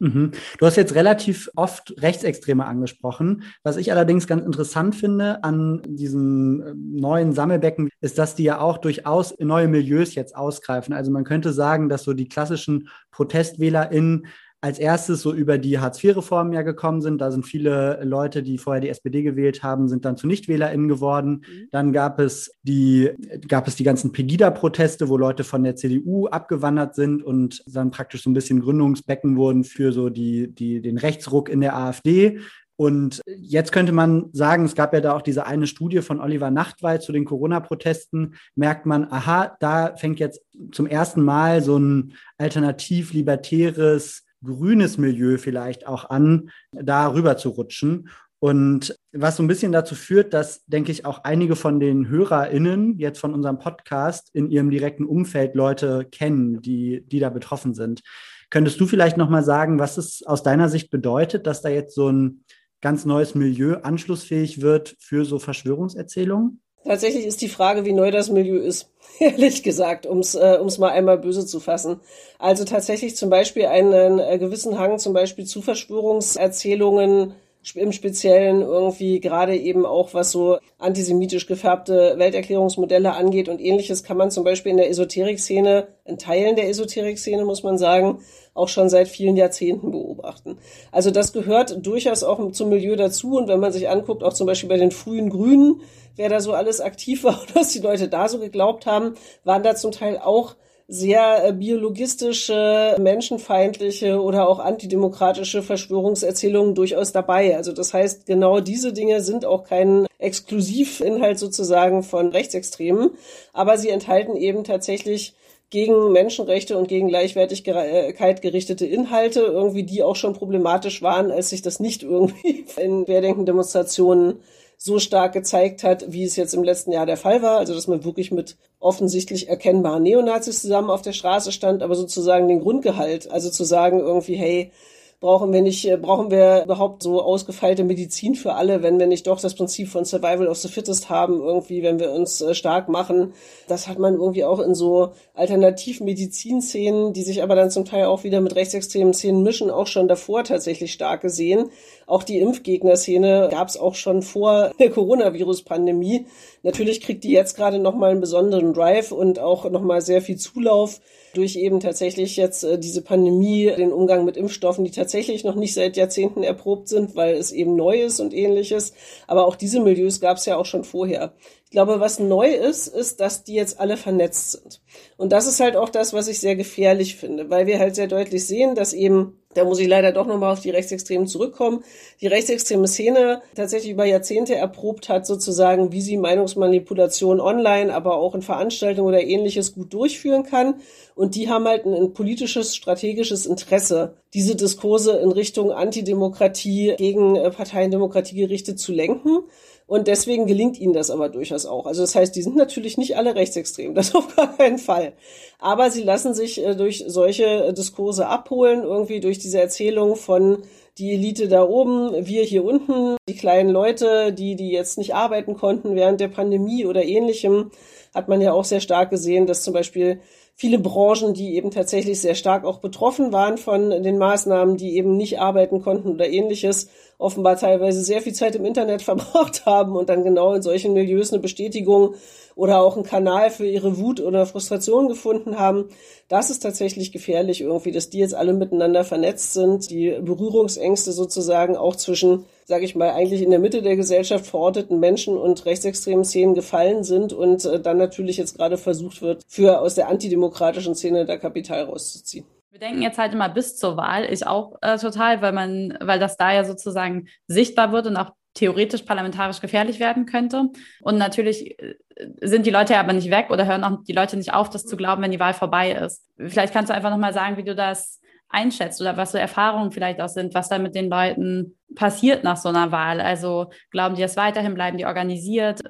Mhm. 0.00 0.32
Du 0.58 0.66
hast 0.66 0.76
jetzt 0.76 0.94
relativ 0.94 1.50
oft 1.56 1.94
Rechtsextreme 1.98 2.64
angesprochen. 2.64 3.44
Was 3.62 3.76
ich 3.76 3.92
allerdings 3.92 4.26
ganz 4.26 4.44
interessant 4.44 4.96
finde 4.96 5.44
an 5.44 5.82
diesen 5.86 6.62
äh, 6.62 6.72
neuen 6.74 7.32
Sammelbecken, 7.32 7.90
ist, 8.00 8.18
dass 8.18 8.34
die 8.34 8.44
ja 8.44 8.60
auch 8.60 8.78
durchaus 8.78 9.34
neue 9.38 9.68
Milieus 9.68 10.14
jetzt 10.14 10.34
ausgreifen. 10.34 10.94
Also 10.94 11.10
man 11.10 11.24
könnte 11.24 11.52
sagen, 11.52 11.90
dass 11.90 12.04
so 12.04 12.14
die 12.14 12.28
klassischen 12.28 12.88
ProtestwählerInnen 13.10 14.26
als 14.62 14.78
erstes 14.78 15.22
so 15.22 15.32
über 15.32 15.56
die 15.56 15.78
Hartz-IV-Reformen 15.78 16.52
ja 16.52 16.62
gekommen 16.62 17.00
sind. 17.00 17.20
Da 17.20 17.30
sind 17.30 17.46
viele 17.46 18.00
Leute, 18.04 18.42
die 18.42 18.58
vorher 18.58 18.80
die 18.80 18.90
SPD 18.90 19.22
gewählt 19.22 19.62
haben, 19.62 19.88
sind 19.88 20.04
dann 20.04 20.18
zu 20.18 20.26
NichtwählerInnen 20.26 20.88
geworden. 20.88 21.44
Mhm. 21.48 21.68
Dann 21.70 21.92
gab 21.92 22.18
es 22.18 22.54
die, 22.62 23.10
gab 23.48 23.66
es 23.68 23.76
die 23.76 23.84
ganzen 23.84 24.12
Pegida-Proteste, 24.12 25.08
wo 25.08 25.16
Leute 25.16 25.44
von 25.44 25.64
der 25.64 25.76
CDU 25.76 26.26
abgewandert 26.26 26.94
sind 26.94 27.22
und 27.22 27.62
dann 27.66 27.90
praktisch 27.90 28.22
so 28.22 28.30
ein 28.30 28.34
bisschen 28.34 28.60
Gründungsbecken 28.60 29.36
wurden 29.36 29.64
für 29.64 29.92
so 29.92 30.10
die, 30.10 30.54
die, 30.54 30.82
den 30.82 30.98
Rechtsruck 30.98 31.48
in 31.48 31.60
der 31.60 31.76
AfD. 31.76 32.40
Und 32.76 33.20
jetzt 33.26 33.72
könnte 33.72 33.92
man 33.92 34.30
sagen, 34.32 34.64
es 34.64 34.74
gab 34.74 34.94
ja 34.94 35.02
da 35.02 35.14
auch 35.14 35.20
diese 35.20 35.46
eine 35.46 35.66
Studie 35.66 36.00
von 36.00 36.18
Oliver 36.18 36.50
Nachtwey 36.50 36.98
zu 36.98 37.12
den 37.12 37.26
Corona-Protesten, 37.26 38.36
merkt 38.54 38.86
man, 38.86 39.04
aha, 39.10 39.54
da 39.60 39.96
fängt 39.96 40.18
jetzt 40.18 40.42
zum 40.72 40.86
ersten 40.86 41.22
Mal 41.22 41.62
so 41.62 41.78
ein 41.78 42.14
alternativ-libertäres 42.38 44.24
grünes 44.44 44.98
Milieu 44.98 45.38
vielleicht 45.38 45.86
auch 45.86 46.10
an, 46.10 46.50
da 46.72 47.12
rüber 47.12 47.36
zu 47.36 47.50
rutschen. 47.50 48.08
Und 48.38 48.96
was 49.12 49.36
so 49.36 49.42
ein 49.42 49.48
bisschen 49.48 49.70
dazu 49.70 49.94
führt, 49.94 50.32
dass, 50.32 50.64
denke 50.64 50.90
ich, 50.92 51.04
auch 51.04 51.24
einige 51.24 51.56
von 51.56 51.78
den 51.78 52.08
HörerInnen 52.08 52.98
jetzt 52.98 53.18
von 53.18 53.34
unserem 53.34 53.58
Podcast 53.58 54.30
in 54.32 54.50
ihrem 54.50 54.70
direkten 54.70 55.04
Umfeld 55.04 55.54
Leute 55.54 56.06
kennen, 56.10 56.62
die, 56.62 57.02
die 57.06 57.20
da 57.20 57.28
betroffen 57.28 57.74
sind. 57.74 58.00
Könntest 58.48 58.80
du 58.80 58.86
vielleicht 58.86 59.18
nochmal 59.18 59.44
sagen, 59.44 59.78
was 59.78 59.98
es 59.98 60.22
aus 60.24 60.42
deiner 60.42 60.70
Sicht 60.70 60.90
bedeutet, 60.90 61.46
dass 61.46 61.60
da 61.60 61.68
jetzt 61.68 61.94
so 61.94 62.10
ein 62.10 62.44
ganz 62.80 63.04
neues 63.04 63.34
Milieu 63.34 63.76
anschlussfähig 63.82 64.62
wird 64.62 64.96
für 64.98 65.26
so 65.26 65.38
Verschwörungserzählungen? 65.38 66.62
Tatsächlich 66.84 67.26
ist 67.26 67.42
die 67.42 67.48
Frage, 67.48 67.84
wie 67.84 67.92
neu 67.92 68.10
das 68.10 68.30
Milieu 68.30 68.56
ist, 68.56 68.90
ehrlich 69.18 69.62
gesagt, 69.62 70.06
ums 70.06 70.34
äh, 70.34 70.56
ums 70.58 70.78
mal 70.78 70.90
einmal 70.90 71.18
böse 71.18 71.44
zu 71.46 71.60
fassen. 71.60 72.00
Also 72.38 72.64
tatsächlich 72.64 73.16
zum 73.16 73.28
Beispiel 73.28 73.66
einen 73.66 74.18
äh, 74.18 74.38
gewissen 74.38 74.78
Hang 74.78 74.98
zum 74.98 75.12
Beispiel 75.12 75.44
zu 75.44 75.60
Verschwörungserzählungen 75.60 77.34
im 77.74 77.92
Speziellen 77.92 78.62
irgendwie 78.62 79.20
gerade 79.20 79.56
eben 79.56 79.84
auch 79.84 80.14
was 80.14 80.30
so 80.30 80.58
antisemitisch 80.78 81.46
gefärbte 81.46 82.14
Welterklärungsmodelle 82.16 83.12
angeht 83.12 83.48
und 83.48 83.60
ähnliches 83.60 84.02
kann 84.02 84.16
man 84.16 84.30
zum 84.30 84.44
Beispiel 84.44 84.72
in 84.72 84.78
der 84.78 84.88
Esoterik-Szene, 84.88 85.88
in 86.04 86.18
Teilen 86.18 86.56
der 86.56 86.68
Esoterik-Szene 86.68 87.44
muss 87.44 87.62
man 87.62 87.76
sagen, 87.76 88.20
auch 88.54 88.68
schon 88.68 88.88
seit 88.88 89.08
vielen 89.08 89.36
Jahrzehnten 89.36 89.90
beobachten. 89.90 90.58
Also 90.90 91.10
das 91.10 91.32
gehört 91.32 91.84
durchaus 91.86 92.22
auch 92.22 92.52
zum 92.52 92.68
Milieu 92.68 92.96
dazu. 92.96 93.36
Und 93.36 93.48
wenn 93.48 93.60
man 93.60 93.72
sich 93.72 93.88
anguckt, 93.88 94.22
auch 94.22 94.32
zum 94.32 94.46
Beispiel 94.46 94.68
bei 94.68 94.76
den 94.76 94.90
frühen 94.90 95.30
Grünen, 95.30 95.82
wer 96.16 96.28
da 96.28 96.40
so 96.40 96.52
alles 96.52 96.80
aktiv 96.80 97.24
war 97.24 97.40
und 97.40 97.54
was 97.54 97.72
die 97.72 97.78
Leute 97.78 98.08
da 98.08 98.28
so 98.28 98.38
geglaubt 98.38 98.86
haben, 98.86 99.14
waren 99.44 99.62
da 99.62 99.74
zum 99.74 99.92
Teil 99.92 100.18
auch 100.18 100.56
sehr 100.92 101.44
äh, 101.44 101.52
biologistische, 101.52 102.96
menschenfeindliche 102.98 104.20
oder 104.20 104.48
auch 104.48 104.58
antidemokratische 104.58 105.62
Verschwörungserzählungen 105.62 106.74
durchaus 106.74 107.12
dabei. 107.12 107.56
Also 107.56 107.72
das 107.72 107.94
heißt, 107.94 108.26
genau 108.26 108.58
diese 108.58 108.92
Dinge 108.92 109.20
sind 109.20 109.44
auch 109.44 109.62
kein 109.62 110.08
Exklusivinhalt 110.18 111.38
sozusagen 111.38 112.02
von 112.02 112.30
Rechtsextremen, 112.30 113.12
aber 113.52 113.78
sie 113.78 113.90
enthalten 113.90 114.36
eben 114.36 114.64
tatsächlich 114.64 115.34
gegen 115.70 116.10
Menschenrechte 116.10 116.76
und 116.76 116.88
gegen 116.88 117.06
Gleichwertigkeit 117.06 118.42
gerichtete 118.42 118.84
Inhalte, 118.84 119.42
irgendwie 119.42 119.84
die 119.84 120.02
auch 120.02 120.16
schon 120.16 120.34
problematisch 120.34 121.02
waren, 121.02 121.30
als 121.30 121.50
sich 121.50 121.62
das 121.62 121.78
nicht 121.78 122.02
irgendwie 122.02 122.66
in 122.76 123.04
Querdenken-Demonstrationen 123.04 124.40
so 124.82 124.98
stark 124.98 125.34
gezeigt 125.34 125.84
hat, 125.84 126.10
wie 126.10 126.24
es 126.24 126.36
jetzt 126.36 126.54
im 126.54 126.64
letzten 126.64 126.90
Jahr 126.90 127.04
der 127.04 127.18
Fall 127.18 127.42
war. 127.42 127.58
Also 127.58 127.74
dass 127.74 127.86
man 127.86 128.02
wirklich 128.02 128.30
mit 128.30 128.56
offensichtlich 128.78 129.48
erkennbaren 129.48 130.02
Neonazis 130.02 130.62
zusammen 130.62 130.88
auf 130.88 131.02
der 131.02 131.12
Straße 131.12 131.52
stand, 131.52 131.82
aber 131.82 131.94
sozusagen 131.94 132.48
den 132.48 132.60
Grundgehalt, 132.60 133.30
also 133.30 133.50
zu 133.50 133.64
sagen 133.64 134.00
irgendwie, 134.00 134.36
hey, 134.36 134.72
brauchen 135.20 135.52
wir 135.52 135.60
nicht, 135.60 135.86
äh, 135.86 135.98
brauchen 135.98 136.30
wir 136.30 136.64
überhaupt 136.64 137.02
so 137.02 137.20
ausgefeilte 137.22 137.84
Medizin 137.84 138.34
für 138.34 138.54
alle, 138.54 138.82
wenn 138.82 138.98
wir 138.98 139.06
nicht 139.06 139.26
doch 139.26 139.38
das 139.38 139.54
Prinzip 139.54 139.88
von 139.88 140.06
Survival 140.06 140.48
of 140.48 140.56
the 140.56 140.68
Fittest 140.68 141.10
haben, 141.10 141.42
irgendwie, 141.42 141.82
wenn 141.82 142.00
wir 142.00 142.12
uns 142.12 142.40
äh, 142.40 142.54
stark 142.54 142.88
machen. 142.88 143.34
Das 143.68 143.86
hat 143.86 143.98
man 143.98 144.14
irgendwie 144.14 144.44
auch 144.44 144.60
in 144.60 144.74
so 144.74 145.12
Alternativmedizin-Szenen, 145.34 147.12
die 147.12 147.22
sich 147.22 147.42
aber 147.42 147.54
dann 147.54 147.70
zum 147.70 147.84
Teil 147.84 148.06
auch 148.06 148.24
wieder 148.24 148.40
mit 148.40 148.56
rechtsextremen 148.56 149.12
Szenen 149.12 149.42
mischen, 149.42 149.70
auch 149.70 149.86
schon 149.86 150.08
davor 150.08 150.42
tatsächlich 150.42 150.92
stark 150.94 151.20
gesehen. 151.20 151.68
Auch 152.06 152.22
die 152.22 152.38
Impfgegner-Szene 152.38 153.48
gab 153.50 153.68
es 153.68 153.76
auch 153.76 153.96
schon 153.96 154.22
vor 154.22 154.72
der 154.78 154.90
Coronavirus-Pandemie. 154.90 156.26
Natürlich 156.62 157.02
kriegt 157.02 157.24
die 157.24 157.32
jetzt 157.32 157.56
gerade 157.56 157.78
nochmal 157.78 158.12
einen 158.12 158.20
besonderen 158.20 158.72
Drive 158.72 159.12
und 159.12 159.38
auch 159.38 159.68
nochmal 159.70 160.00
sehr 160.00 160.22
viel 160.22 160.36
Zulauf 160.36 160.98
durch 161.34 161.56
eben 161.56 161.80
tatsächlich 161.80 162.36
jetzt 162.36 162.64
äh, 162.64 162.78
diese 162.78 163.02
Pandemie, 163.02 163.72
den 163.76 163.92
Umgang 163.92 164.24
mit 164.24 164.36
Impfstoffen, 164.36 164.84
die 164.84 164.90
tatsächlich 164.90 165.44
noch 165.44 165.54
nicht 165.54 165.74
seit 165.74 165.96
Jahrzehnten 165.96 166.42
erprobt 166.42 166.88
sind, 166.88 167.14
weil 167.16 167.34
es 167.34 167.52
eben 167.52 167.76
neu 167.76 168.02
ist 168.02 168.20
und 168.20 168.34
ähnliches. 168.34 168.94
Aber 169.26 169.46
auch 169.46 169.56
diese 169.56 169.80
Milieus 169.80 170.20
gab 170.20 170.38
es 170.38 170.46
ja 170.46 170.56
auch 170.56 170.66
schon 170.66 170.84
vorher. 170.84 171.32
Ich 171.70 171.74
glaube, 171.74 172.00
was 172.00 172.18
neu 172.18 172.52
ist, 172.52 172.88
ist, 172.88 173.20
dass 173.20 173.44
die 173.44 173.54
jetzt 173.54 173.78
alle 173.78 173.96
vernetzt 173.96 174.50
sind. 174.50 174.80
Und 175.16 175.30
das 175.30 175.46
ist 175.46 175.60
halt 175.60 175.76
auch 175.76 175.88
das, 175.88 176.12
was 176.12 176.26
ich 176.26 176.40
sehr 176.40 176.56
gefährlich 176.56 177.14
finde, 177.14 177.48
weil 177.48 177.68
wir 177.68 177.78
halt 177.78 177.94
sehr 177.94 178.08
deutlich 178.08 178.44
sehen, 178.44 178.74
dass 178.74 178.92
eben 178.92 179.40
da 179.54 179.64
muss 179.64 179.80
ich 179.80 179.88
leider 179.88 180.12
doch 180.12 180.28
nochmal 180.28 180.52
auf 180.52 180.60
die 180.60 180.70
Rechtsextremen 180.70 181.26
zurückkommen. 181.26 181.82
Die 182.20 182.28
rechtsextreme 182.28 182.86
Szene 182.86 183.42
tatsächlich 183.56 183.90
über 183.90 184.04
Jahrzehnte 184.04 184.54
erprobt 184.54 185.08
hat, 185.08 185.26
sozusagen, 185.26 185.90
wie 185.90 186.00
sie 186.00 186.16
Meinungsmanipulation 186.18 187.40
online, 187.40 187.92
aber 187.92 188.14
auch 188.16 188.36
in 188.36 188.42
Veranstaltungen 188.42 189.08
oder 189.08 189.24
ähnliches 189.24 189.74
gut 189.74 189.92
durchführen 189.92 190.44
kann. 190.44 190.74
Und 191.16 191.34
die 191.34 191.48
haben 191.48 191.66
halt 191.66 191.84
ein, 191.84 192.12
politisches, 192.12 192.76
strategisches 192.76 193.44
Interesse, 193.44 194.14
diese 194.34 194.54
Diskurse 194.54 195.16
in 195.18 195.32
Richtung 195.32 195.72
Antidemokratie 195.72 196.94
gegen 196.96 197.34
äh, 197.34 197.50
Parteiendemokratie 197.50 198.36
gerichtet 198.36 198.78
zu 198.78 198.92
lenken. 198.92 199.40
Und 199.90 200.06
deswegen 200.06 200.46
gelingt 200.46 200.78
ihnen 200.78 200.92
das 200.92 201.10
aber 201.10 201.28
durchaus 201.28 201.66
auch. 201.66 201.84
Also 201.84 202.02
das 202.02 202.14
heißt, 202.14 202.36
die 202.36 202.42
sind 202.42 202.54
natürlich 202.54 202.96
nicht 202.96 203.16
alle 203.16 203.34
rechtsextrem, 203.34 203.92
das 203.96 204.14
auf 204.14 204.36
gar 204.36 204.56
keinen 204.56 204.78
Fall. 204.78 205.14
Aber 205.58 205.90
sie 205.90 206.04
lassen 206.04 206.32
sich 206.32 206.64
äh, 206.64 206.76
durch 206.76 207.02
solche 207.08 207.44
äh, 207.44 207.72
Diskurse 207.72 208.28
abholen, 208.28 208.84
irgendwie 208.84 209.18
durch 209.18 209.40
diese 209.40 209.60
Erzählung 209.60 210.14
von 210.14 210.58
die 210.96 211.14
Elite 211.14 211.48
da 211.48 211.64
oben, 211.64 212.24
wir 212.24 212.44
hier 212.44 212.64
unten, 212.64 213.16
die 213.28 213.34
kleinen 213.34 213.70
Leute, 213.70 214.32
die, 214.32 214.54
die 214.54 214.70
jetzt 214.70 214.96
nicht 214.96 215.16
arbeiten 215.16 215.56
konnten 215.56 215.96
während 215.96 216.20
der 216.20 216.28
Pandemie 216.28 216.86
oder 216.86 217.02
ähnlichem, 217.02 217.72
hat 218.14 218.28
man 218.28 218.40
ja 218.40 218.52
auch 218.52 218.64
sehr 218.64 218.80
stark 218.80 219.10
gesehen, 219.10 219.48
dass 219.48 219.64
zum 219.64 219.74
Beispiel 219.74 220.20
viele 220.54 220.78
Branchen, 220.78 221.34
die 221.34 221.56
eben 221.56 221.72
tatsächlich 221.72 222.20
sehr 222.20 222.36
stark 222.36 222.64
auch 222.64 222.78
betroffen 222.78 223.32
waren 223.32 223.58
von 223.58 223.90
den 223.90 224.18
Maßnahmen, 224.18 224.76
die 224.76 224.94
eben 224.96 225.16
nicht 225.16 225.40
arbeiten 225.40 225.80
konnten 225.80 226.10
oder 226.10 226.28
ähnliches, 226.28 226.90
offenbar 227.20 227.56
teilweise 227.56 228.02
sehr 228.02 228.22
viel 228.22 228.32
Zeit 228.32 228.56
im 228.56 228.64
Internet 228.64 229.02
verbracht 229.10 229.66
haben 229.66 229.96
und 229.96 230.08
dann 230.08 230.24
genau 230.24 230.54
in 230.54 230.62
solchen 230.62 230.92
Milieus 230.92 231.32
eine 231.32 231.40
Bestätigung 231.40 232.14
oder 232.56 232.82
auch 232.82 232.96
einen 232.96 233.04
Kanal 233.04 233.50
für 233.50 233.66
ihre 233.66 233.98
Wut 233.98 234.20
oder 234.20 234.44
Frustration 234.44 235.08
gefunden 235.08 235.58
haben. 235.58 235.88
Das 236.28 236.50
ist 236.50 236.60
tatsächlich 236.60 237.12
gefährlich 237.12 237.60
irgendwie, 237.60 237.92
dass 237.92 238.10
die 238.10 238.18
jetzt 238.18 238.34
alle 238.34 238.52
miteinander 238.52 239.04
vernetzt 239.04 239.52
sind, 239.52 239.90
die 239.90 240.10
Berührungsängste 240.20 241.12
sozusagen 241.12 241.76
auch 241.76 241.96
zwischen 241.96 242.44
sage 242.70 242.84
ich 242.84 242.94
mal, 242.94 243.10
eigentlich 243.10 243.42
in 243.42 243.50
der 243.50 243.58
Mitte 243.58 243.82
der 243.82 243.96
Gesellschaft 243.96 244.46
verorteten 244.46 245.00
Menschen 245.00 245.36
und 245.36 245.66
rechtsextremen 245.66 246.24
Szenen 246.24 246.54
gefallen 246.54 247.02
sind 247.02 247.32
und 247.32 247.64
äh, 247.64 247.80
dann 247.80 247.98
natürlich 247.98 248.36
jetzt 248.36 248.56
gerade 248.56 248.78
versucht 248.78 249.20
wird, 249.22 249.42
für 249.48 249.80
aus 249.80 249.96
der 249.96 250.08
antidemokratischen 250.08 250.94
Szene 250.94 251.26
der 251.26 251.38
Kapital 251.38 251.82
rauszuziehen. 251.82 252.46
Wir 252.70 252.78
denken 252.78 253.02
jetzt 253.02 253.18
halt 253.18 253.32
immer 253.32 253.48
bis 253.48 253.76
zur 253.76 253.96
Wahl, 253.96 254.24
ich 254.32 254.46
auch 254.46 254.76
äh, 254.80 254.96
total, 254.96 255.42
weil 255.42 255.52
man, 255.52 255.98
weil 256.00 256.20
das 256.20 256.36
da 256.36 256.52
ja 256.52 256.64
sozusagen 256.64 257.26
sichtbar 257.48 257.90
wird 257.90 258.06
und 258.06 258.16
auch 258.16 258.32
theoretisch 258.54 259.02
parlamentarisch 259.02 259.60
gefährlich 259.60 259.98
werden 259.98 260.26
könnte. 260.26 260.70
Und 261.02 261.18
natürlich 261.18 261.80
äh, 261.80 261.96
sind 262.40 262.66
die 262.66 262.70
Leute 262.70 262.96
aber 262.96 263.12
nicht 263.12 263.30
weg 263.30 263.50
oder 263.50 263.66
hören 263.66 263.84
auch 263.84 264.04
die 264.04 264.12
Leute 264.12 264.36
nicht 264.36 264.52
auf, 264.52 264.70
das 264.70 264.86
zu 264.86 264.96
glauben, 264.96 265.22
wenn 265.22 265.30
die 265.32 265.40
Wahl 265.40 265.54
vorbei 265.54 265.92
ist. 265.92 266.24
Vielleicht 266.36 266.72
kannst 266.72 266.90
du 266.90 266.94
einfach 266.94 267.10
nochmal 267.10 267.32
sagen, 267.32 267.56
wie 267.56 267.64
du 267.64 267.74
das 267.74 268.19
einschätzt 268.50 269.00
oder 269.00 269.16
was 269.16 269.32
so 269.32 269.38
Erfahrungen 269.38 269.92
vielleicht 269.92 270.20
auch 270.20 270.28
sind, 270.28 270.54
was 270.54 270.68
da 270.68 270.78
mit 270.78 270.94
den 270.94 271.08
Leuten 271.08 271.76
passiert 271.94 272.44
nach 272.44 272.56
so 272.56 272.68
einer 272.68 272.92
Wahl. 272.92 273.20
Also 273.20 273.70
glauben 273.90 274.16
die 274.16 274.22
das 274.22 274.36
weiterhin, 274.36 274.74
bleiben 274.74 274.98
die 274.98 275.06
organisiert, 275.06 275.80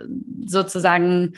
sozusagen 0.47 1.35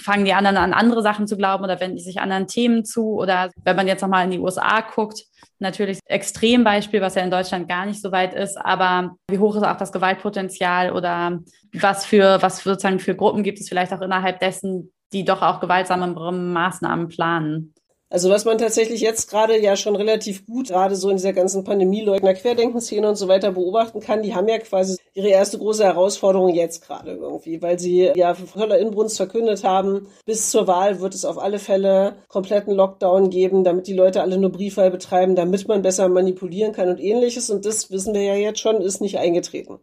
fangen 0.00 0.24
die 0.24 0.32
anderen 0.32 0.56
an, 0.56 0.72
andere 0.72 1.02
Sachen 1.02 1.26
zu 1.26 1.36
glauben 1.36 1.64
oder 1.64 1.80
wenden 1.80 1.96
die 1.96 2.02
sich 2.02 2.20
anderen 2.20 2.46
Themen 2.46 2.84
zu 2.84 3.18
oder 3.18 3.50
wenn 3.64 3.76
man 3.76 3.86
jetzt 3.86 4.02
nochmal 4.02 4.24
in 4.24 4.30
die 4.30 4.38
USA 4.38 4.80
guckt, 4.80 5.24
natürlich 5.58 5.98
Extrembeispiel, 6.06 7.00
was 7.00 7.16
ja 7.16 7.22
in 7.22 7.30
Deutschland 7.30 7.68
gar 7.68 7.86
nicht 7.86 8.00
so 8.00 8.12
weit 8.12 8.34
ist, 8.34 8.56
aber 8.56 9.16
wie 9.28 9.38
hoch 9.38 9.56
ist 9.56 9.64
auch 9.64 9.76
das 9.76 9.92
Gewaltpotenzial 9.92 10.92
oder 10.92 11.40
was 11.72 12.06
für, 12.06 12.40
was 12.40 12.62
sozusagen 12.62 13.00
für 13.00 13.14
Gruppen 13.14 13.42
gibt 13.42 13.58
es 13.58 13.68
vielleicht 13.68 13.92
auch 13.92 14.00
innerhalb 14.00 14.38
dessen, 14.40 14.92
die 15.12 15.24
doch 15.24 15.42
auch 15.42 15.60
gewaltsamere 15.60 16.32
Maßnahmen 16.32 17.08
planen? 17.08 17.74
Also 18.10 18.30
was 18.30 18.46
man 18.46 18.56
tatsächlich 18.56 19.02
jetzt 19.02 19.28
gerade 19.28 19.60
ja 19.60 19.76
schon 19.76 19.94
relativ 19.94 20.46
gut, 20.46 20.68
gerade 20.68 20.96
so 20.96 21.10
in 21.10 21.18
dieser 21.18 21.34
ganzen 21.34 21.62
Pandemieleugner 21.64 22.32
Querdenkenszene 22.32 23.06
und 23.06 23.16
so 23.16 23.28
weiter 23.28 23.52
beobachten 23.52 24.00
kann, 24.00 24.22
die 24.22 24.34
haben 24.34 24.48
ja 24.48 24.58
quasi 24.58 24.96
ihre 25.12 25.28
erste 25.28 25.58
große 25.58 25.84
Herausforderung 25.84 26.48
jetzt 26.54 26.86
gerade 26.86 27.12
irgendwie, 27.12 27.60
weil 27.60 27.78
sie 27.78 28.10
ja 28.14 28.34
voller 28.34 28.78
Inbrunst 28.78 29.18
verkündet 29.18 29.62
haben, 29.62 30.06
bis 30.24 30.50
zur 30.50 30.66
Wahl 30.66 31.00
wird 31.00 31.14
es 31.14 31.26
auf 31.26 31.36
alle 31.36 31.58
Fälle 31.58 32.16
kompletten 32.28 32.74
Lockdown 32.74 33.28
geben, 33.28 33.62
damit 33.62 33.86
die 33.86 33.94
Leute 33.94 34.22
alle 34.22 34.38
nur 34.38 34.52
Briefwahl 34.52 34.90
betreiben, 34.90 35.36
damit 35.36 35.68
man 35.68 35.82
besser 35.82 36.08
manipulieren 36.08 36.72
kann 36.72 36.88
und 36.88 37.00
ähnliches. 37.00 37.50
Und 37.50 37.66
das 37.66 37.90
wissen 37.90 38.14
wir 38.14 38.22
ja 38.22 38.34
jetzt 38.34 38.60
schon, 38.60 38.80
ist 38.80 39.02
nicht 39.02 39.18
eingetreten. 39.18 39.80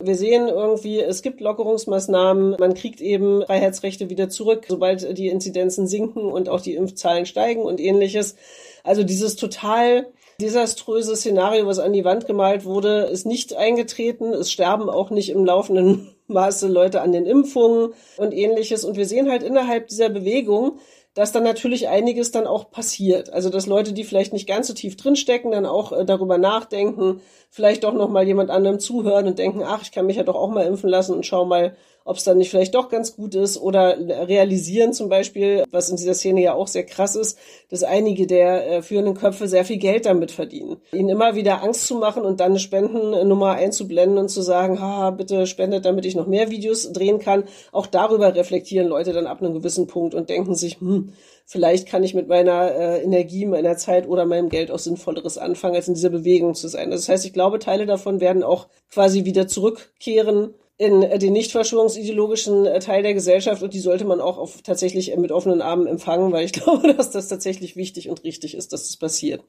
Wir 0.00 0.14
sehen 0.14 0.46
irgendwie, 0.46 1.00
es 1.00 1.22
gibt 1.22 1.40
Lockerungsmaßnahmen, 1.40 2.56
man 2.60 2.74
kriegt 2.74 3.00
eben 3.00 3.42
Freiheitsrechte 3.44 4.08
wieder 4.10 4.28
zurück, 4.28 4.66
sobald 4.68 5.18
die 5.18 5.26
Inzidenzen 5.26 5.88
sinken 5.88 6.30
und 6.30 6.48
auch 6.48 6.60
die 6.60 6.76
Impfzahlen 6.76 7.26
steigen 7.26 7.62
und 7.62 7.80
ähnliches. 7.80 8.36
Also 8.84 9.02
dieses 9.02 9.34
total 9.34 10.06
desaströse 10.40 11.16
Szenario, 11.16 11.66
was 11.66 11.80
an 11.80 11.92
die 11.92 12.04
Wand 12.04 12.26
gemalt 12.26 12.64
wurde, 12.64 13.08
ist 13.10 13.26
nicht 13.26 13.56
eingetreten. 13.56 14.32
Es 14.32 14.52
sterben 14.52 14.88
auch 14.88 15.10
nicht 15.10 15.30
im 15.30 15.44
laufenden 15.44 16.14
Maße 16.28 16.68
Leute 16.68 17.00
an 17.00 17.10
den 17.10 17.26
Impfungen 17.26 17.92
und 18.18 18.32
ähnliches. 18.32 18.84
Und 18.84 18.96
wir 18.96 19.06
sehen 19.06 19.28
halt 19.28 19.42
innerhalb 19.42 19.88
dieser 19.88 20.10
Bewegung, 20.10 20.78
dass 21.18 21.32
dann 21.32 21.42
natürlich 21.42 21.88
einiges 21.88 22.30
dann 22.30 22.46
auch 22.46 22.70
passiert. 22.70 23.32
Also 23.32 23.50
dass 23.50 23.66
Leute, 23.66 23.92
die 23.92 24.04
vielleicht 24.04 24.32
nicht 24.32 24.46
ganz 24.46 24.68
so 24.68 24.72
tief 24.72 24.96
drinstecken, 24.96 25.50
dann 25.50 25.66
auch 25.66 25.90
äh, 25.90 26.04
darüber 26.04 26.38
nachdenken, 26.38 27.20
vielleicht 27.50 27.82
doch 27.82 27.92
noch 27.92 28.08
mal 28.08 28.24
jemand 28.24 28.50
anderem 28.50 28.78
zuhören 28.78 29.26
und 29.26 29.36
denken, 29.36 29.64
ach, 29.64 29.82
ich 29.82 29.90
kann 29.90 30.06
mich 30.06 30.14
ja 30.14 30.22
doch 30.22 30.36
auch 30.36 30.50
mal 30.50 30.64
impfen 30.64 30.88
lassen 30.88 31.16
und 31.16 31.26
schau 31.26 31.44
mal, 31.44 31.74
ob 32.08 32.16
es 32.16 32.24
dann 32.24 32.38
nicht 32.38 32.50
vielleicht 32.50 32.74
doch 32.74 32.88
ganz 32.88 33.14
gut 33.14 33.34
ist 33.34 33.60
oder 33.60 33.98
realisieren 33.98 34.94
zum 34.94 35.10
Beispiel, 35.10 35.64
was 35.70 35.90
in 35.90 35.96
dieser 35.96 36.14
Szene 36.14 36.40
ja 36.40 36.54
auch 36.54 36.66
sehr 36.66 36.84
krass 36.84 37.14
ist, 37.14 37.38
dass 37.68 37.82
einige 37.82 38.26
der 38.26 38.70
äh, 38.70 38.82
führenden 38.82 39.14
Köpfe 39.14 39.46
sehr 39.46 39.64
viel 39.66 39.76
Geld 39.76 40.06
damit 40.06 40.30
verdienen. 40.30 40.78
Ihnen 40.92 41.10
immer 41.10 41.34
wieder 41.34 41.62
Angst 41.62 41.86
zu 41.86 41.96
machen 41.96 42.22
und 42.24 42.40
dann 42.40 42.52
eine 42.52 42.60
Spendennummer 42.60 43.52
einzublenden 43.52 44.16
und 44.16 44.30
zu 44.30 44.40
sagen, 44.40 44.80
ha, 44.80 45.10
bitte 45.10 45.46
spendet, 45.46 45.84
damit 45.84 46.06
ich 46.06 46.16
noch 46.16 46.26
mehr 46.26 46.50
Videos 46.50 46.90
drehen 46.92 47.18
kann. 47.18 47.44
Auch 47.72 47.86
darüber 47.86 48.34
reflektieren 48.34 48.88
Leute 48.88 49.12
dann 49.12 49.26
ab 49.26 49.42
einem 49.42 49.52
gewissen 49.52 49.86
Punkt 49.86 50.14
und 50.14 50.30
denken 50.30 50.54
sich, 50.54 50.80
hm, 50.80 51.12
vielleicht 51.44 51.88
kann 51.88 52.04
ich 52.04 52.14
mit 52.14 52.26
meiner 52.26 52.70
äh, 52.74 53.02
Energie, 53.02 53.44
meiner 53.44 53.76
Zeit 53.76 54.08
oder 54.08 54.24
meinem 54.24 54.48
Geld 54.48 54.70
auch 54.70 54.78
Sinnvolleres 54.78 55.36
anfangen, 55.36 55.76
als 55.76 55.88
in 55.88 55.94
dieser 55.94 56.10
Bewegung 56.10 56.54
zu 56.54 56.68
sein. 56.68 56.90
Das 56.90 57.06
heißt, 57.06 57.26
ich 57.26 57.34
glaube, 57.34 57.58
Teile 57.58 57.84
davon 57.84 58.20
werden 58.20 58.42
auch 58.42 58.68
quasi 58.90 59.26
wieder 59.26 59.46
zurückkehren 59.46 60.54
in 60.78 61.02
äh, 61.02 61.18
den 61.18 61.32
nicht 61.32 61.50
verschwörungsideologischen 61.50 62.64
äh, 62.64 62.78
Teil 62.78 63.02
der 63.02 63.12
Gesellschaft 63.12 63.62
und 63.62 63.74
die 63.74 63.80
sollte 63.80 64.04
man 64.04 64.20
auch 64.20 64.38
auf, 64.38 64.62
tatsächlich 64.62 65.12
äh, 65.12 65.16
mit 65.16 65.32
offenen 65.32 65.60
Armen 65.60 65.88
empfangen, 65.88 66.32
weil 66.32 66.44
ich 66.44 66.52
glaube, 66.54 66.94
dass 66.94 67.10
das 67.10 67.28
tatsächlich 67.28 67.76
wichtig 67.76 68.08
und 68.08 68.22
richtig 68.22 68.54
ist, 68.54 68.72
dass 68.72 68.84
das 68.84 68.96
passiert. 68.96 69.42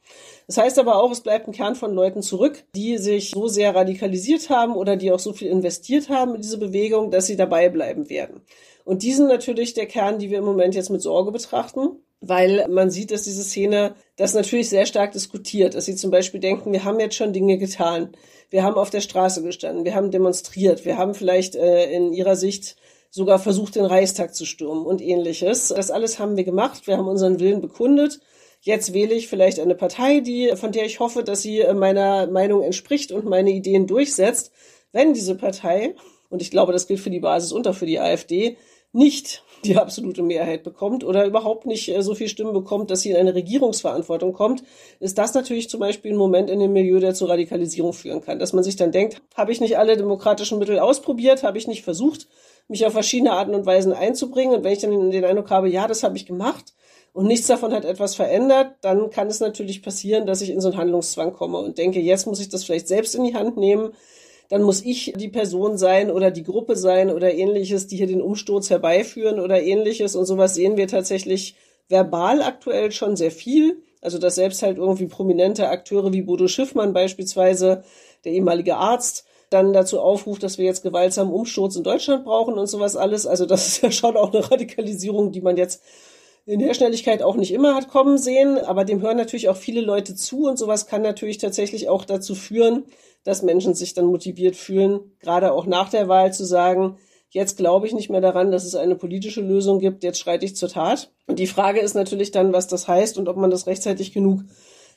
Das 0.48 0.58
heißt 0.58 0.80
aber 0.80 1.02
auch, 1.02 1.12
es 1.12 1.22
bleibt 1.22 1.48
ein 1.48 1.54
Kern 1.54 1.76
von 1.76 1.94
Leuten 1.94 2.24
zurück, 2.24 2.64
die 2.76 2.98
sich 2.98 3.30
so 3.30 3.48
sehr 3.48 3.76
radikalisiert 3.76 4.50
haben 4.50 4.76
oder 4.76 4.96
die 4.96 5.12
auch 5.12 5.20
so 5.20 5.32
viel 5.32 5.50
investiert 5.50 6.10
haben 6.10 6.36
in 6.36 6.42
diese 6.42 6.58
Bewegung, 6.58 7.12
dass 7.12 7.28
sie 7.28 7.38
dabei 7.38 7.70
bleiben 7.70 8.10
werden. 8.10 8.42
Und 8.84 9.04
die 9.04 9.14
sind 9.14 9.28
natürlich 9.28 9.76
der 9.76 9.86
Kern, 9.86 10.18
die 10.18 10.32
wir 10.32 10.40
im 10.40 10.46
Moment 10.46 10.74
jetzt 10.74 10.90
mit 10.90 11.04
Sorge 11.04 11.32
betrachten 11.32 12.00
weil 12.22 12.68
man 12.68 12.92
sieht, 12.92 13.12
dass 13.12 13.24
diese 13.24 13.44
Szene 13.44 13.96
das 14.18 14.34
natürlich 14.34 14.70
sehr 14.70 14.86
stark 14.86 15.14
diskutiert, 15.14 15.76
dass 15.76 15.86
sie 15.86 15.96
zum 15.96 16.12
Beispiel 16.12 16.40
denken, 16.40 16.74
wir 16.74 16.84
haben 16.84 17.00
jetzt 17.00 17.16
schon 17.16 17.34
Dinge 17.34 17.58
getan, 17.58 18.10
wir 18.50 18.64
haben 18.64 18.76
auf 18.76 18.90
der 18.90 19.02
Straße 19.02 19.42
gestanden, 19.42 19.86
wir 19.86 19.96
haben 19.96 20.12
demonstriert, 20.12 20.86
wir 20.86 20.98
haben 20.98 21.14
vielleicht 21.14 21.56
äh, 21.56 21.92
in 21.92 22.12
ihrer 22.12 22.36
Sicht 22.36 22.76
sogar 23.10 23.40
versucht, 23.40 23.76
den 23.76 23.86
Reichstag 23.86 24.36
zu 24.36 24.46
stürmen 24.46 24.86
und 24.86 25.02
ähnliches. 25.02 25.70
Das 25.70 25.92
alles 25.92 26.20
haben 26.20 26.38
wir 26.38 26.44
gemacht, 26.44 26.88
wir 26.88 26.98
haben 26.98 27.08
unseren 27.08 27.40
Willen 27.40 27.62
bekundet. 27.62 28.20
Jetzt 28.62 28.94
wähle 28.94 29.14
ich 29.14 29.30
vielleicht 29.30 29.60
eine 29.60 29.76
Partei, 29.76 30.20
die, 30.20 30.52
von 30.56 30.72
der 30.72 30.86
ich 30.86 31.00
hoffe, 31.00 31.24
dass 31.24 31.42
sie 31.42 31.64
meiner 31.74 32.28
Meinung 32.28 32.62
entspricht 32.62 33.12
und 33.12 33.26
meine 33.26 33.52
Ideen 33.52 33.88
durchsetzt. 33.88 34.52
Wenn 34.92 35.14
diese 35.14 35.36
Partei, 35.36 35.96
und 36.30 36.42
ich 36.42 36.52
glaube, 36.52 36.74
das 36.74 36.86
gilt 36.86 37.00
für 37.00 37.10
die 37.10 37.22
Basis 37.22 37.52
und 37.52 37.68
auch 37.68 37.76
für 37.76 37.86
die 37.86 38.00
AfD, 38.00 38.58
nicht 38.92 39.44
die 39.64 39.78
absolute 39.78 40.22
Mehrheit 40.24 40.64
bekommt 40.64 41.04
oder 41.04 41.26
überhaupt 41.26 41.66
nicht 41.66 41.90
äh, 41.90 42.02
so 42.02 42.16
viel 42.16 42.30
Stimmen 42.30 42.54
bekommt, 42.54 42.92
dass 42.92 43.02
sie 43.02 43.12
in 43.12 43.18
eine 43.18 43.36
Regierungsverantwortung 43.36 44.34
kommt, 44.34 44.64
ist 45.00 45.18
das 45.18 45.34
natürlich 45.34 45.70
zum 45.70 45.80
Beispiel 45.80 46.12
ein 46.12 46.18
Moment 46.18 46.50
in 46.50 46.60
dem 46.60 46.74
Milieu, 46.74 47.00
der 47.00 47.14
zur 47.14 47.30
Radikalisierung 47.30 47.94
führen 47.94 48.22
kann. 48.22 48.40
Dass 48.40 48.54
man 48.54 48.64
sich 48.64 48.76
dann 48.76 48.92
denkt, 48.92 49.22
habe 49.36 49.52
ich 49.52 49.62
nicht 49.62 49.78
alle 49.78 49.98
demokratischen 49.98 50.60
Mittel 50.60 50.80
ausprobiert, 50.80 51.44
habe 51.44 51.58
ich 51.58 51.68
nicht 51.68 51.84
versucht, 51.84 52.28
mich 52.68 52.86
auf 52.86 52.94
verschiedene 52.94 53.34
Arten 53.34 53.56
und 53.56 53.66
Weisen 53.66 53.94
einzubringen. 53.94 54.56
Und 54.56 54.64
wenn 54.64 54.74
ich 54.74 54.80
dann 54.80 55.12
den 55.12 55.26
Eindruck 55.26 55.50
habe, 55.50 55.70
ja, 55.70 55.88
das 55.88 56.04
habe 56.04 56.18
ich 56.18 56.26
gemacht 56.26 56.74
und 57.14 57.26
nichts 57.26 57.48
davon 57.48 57.74
hat 57.74 57.86
etwas 57.86 58.16
verändert, 58.16 58.76
dann 58.82 59.10
kann 59.10 59.28
es 59.28 59.40
natürlich 59.40 59.82
passieren, 59.82 60.26
dass 60.26 60.42
ich 60.42 60.52
in 60.52 60.62
so 60.62 60.70
einen 60.70 60.78
Handlungszwang 60.78 61.34
komme 61.34 61.58
und 61.58 61.78
denke, 61.78 62.00
jetzt 62.00 62.28
muss 62.28 62.40
ich 62.40 62.50
das 62.50 62.64
vielleicht 62.64 62.88
selbst 62.88 63.16
in 63.16 63.24
die 63.24 63.36
Hand 63.36 63.58
nehmen 63.58 63.94
dann 64.50 64.64
muss 64.64 64.84
ich 64.84 65.14
die 65.16 65.30
Person 65.30 65.78
sein 65.78 66.10
oder 66.10 66.32
die 66.32 66.44
Gruppe 66.44 66.76
sein 66.76 67.12
oder 67.12 67.34
ähnliches, 67.34 67.88
die 67.88 67.98
hier 67.98 68.08
den 68.08 68.22
Umsturz 68.22 68.70
herbeiführen 68.70 69.40
oder 69.40 69.62
ähnliches. 69.62 70.16
Und 70.16 70.26
sowas 70.26 70.56
sehen 70.56 70.76
wir 70.76 70.88
tatsächlich 70.88 71.56
verbal 71.88 72.42
aktuell 72.42 72.92
schon 72.92 73.16
sehr 73.16 73.32
viel. 73.32 73.84
Also 74.02 74.18
dass 74.18 74.36
selbst 74.36 74.64
halt 74.64 74.78
irgendwie 74.78 75.06
prominente 75.06 75.70
Akteure 75.70 76.12
wie 76.14 76.24
Bodo 76.24 76.48
Schiffmann 76.48 76.94
beispielsweise, 76.94 77.84
der 78.26 78.32
ehemalige 78.32 78.78
Arzt, 78.78 79.26
dann 79.50 79.74
dazu 79.74 80.00
aufruft, 80.00 80.44
dass 80.44 80.58
wir 80.58 80.66
jetzt 80.66 80.84
gewaltsamen 80.84 81.34
Umsturz 81.34 81.76
in 81.76 81.84
Deutschland 81.84 82.24
brauchen 82.24 82.56
und 82.56 82.68
sowas 82.68 82.96
alles. 82.96 83.28
Also 83.28 83.46
das 83.46 83.68
ist 83.68 83.82
ja 83.84 83.92
schon 83.92 84.18
auch 84.18 84.34
eine 84.34 84.50
Radikalisierung, 84.50 85.32
die 85.32 85.42
man 85.42 85.58
jetzt 85.58 85.82
in 86.46 86.60
der 86.60 86.74
Schnelligkeit 86.74 87.22
auch 87.22 87.36
nicht 87.36 87.54
immer 87.54 87.76
hat 87.76 87.90
kommen 87.90 88.18
sehen, 88.18 88.58
aber 88.58 88.84
dem 88.84 89.02
hören 89.02 89.18
natürlich 89.18 89.50
auch 89.50 89.58
viele 89.58 89.82
Leute 89.82 90.16
zu 90.16 90.48
und 90.48 90.58
sowas 90.58 90.88
kann 90.88 91.04
natürlich 91.04 91.38
tatsächlich 91.38 91.90
auch 91.90 92.06
dazu 92.06 92.34
führen, 92.34 92.86
dass 93.24 93.42
Menschen 93.42 93.74
sich 93.74 93.94
dann 93.94 94.06
motiviert 94.06 94.56
fühlen, 94.56 95.00
gerade 95.20 95.52
auch 95.52 95.66
nach 95.66 95.90
der 95.90 96.08
Wahl 96.08 96.34
zu 96.34 96.46
sagen, 96.46 96.98
jetzt 97.30 97.58
glaube 97.58 97.88
ich 97.88 97.94
nicht 97.94 98.10
mehr 98.10 98.22
daran, 98.22 98.52
dass 98.52 98.66
es 98.66 98.76
eine 98.76 98.96
politische 98.96 99.42
Lösung 99.42 99.80
gibt, 99.80 100.04
jetzt 100.04 100.20
schreite 100.20 100.46
ich 100.46 100.56
zur 100.56 100.70
Tat. 100.70 101.12
Und 101.28 101.40
die 101.40 101.48
Frage 101.48 101.80
ist 101.80 101.94
natürlich 101.94 102.32
dann, 102.32 102.54
was 102.54 102.68
das 102.68 102.88
heißt 102.88 103.18
und 103.18 103.30
ob 103.30 103.38
man 103.38 103.52
das 103.52 103.68
rechtzeitig 103.68 104.14
genug 104.14 104.42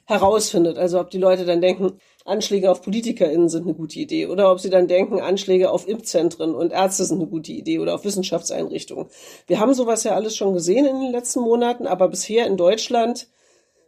herausfindet. 0.05 0.79
Also 0.79 1.01
ob 1.01 1.11
die 1.11 1.19
Leute 1.19 1.45
dann 1.45 1.61
denken, 1.61 1.99
Anschläge 2.25 2.71
auf 2.71 2.83
PolitikerInnen 2.83 3.49
sind 3.49 3.65
eine 3.65 3.75
gute 3.75 3.99
Idee 3.99 4.27
oder 4.27 4.51
ob 4.51 4.61
sie 4.61 4.71
dann 4.71 4.89
denken, 4.89 5.21
Anschläge 5.21 5.71
auf 5.71 5.89
Impfzentren 5.89 6.55
und 6.55 6.73
Ärzte 6.73 7.05
sind 7.05 7.21
eine 7.21 7.29
gute 7.29 7.53
Idee 7.53 7.79
oder 7.79 7.95
auf 7.95 8.05
Wissenschaftseinrichtungen. 8.05 9.07
Wir 9.47 9.61
haben 9.61 9.75
sowas 9.75 10.05
ja 10.05 10.15
alles 10.15 10.37
schon 10.37 10.55
gesehen 10.55 10.87
in 10.87 11.01
den 11.01 11.13
letzten 11.13 11.41
Monaten, 11.41 11.87
aber 11.87 12.09
bisher 12.09 12.47
in 12.47 12.57
Deutschland 12.57 13.29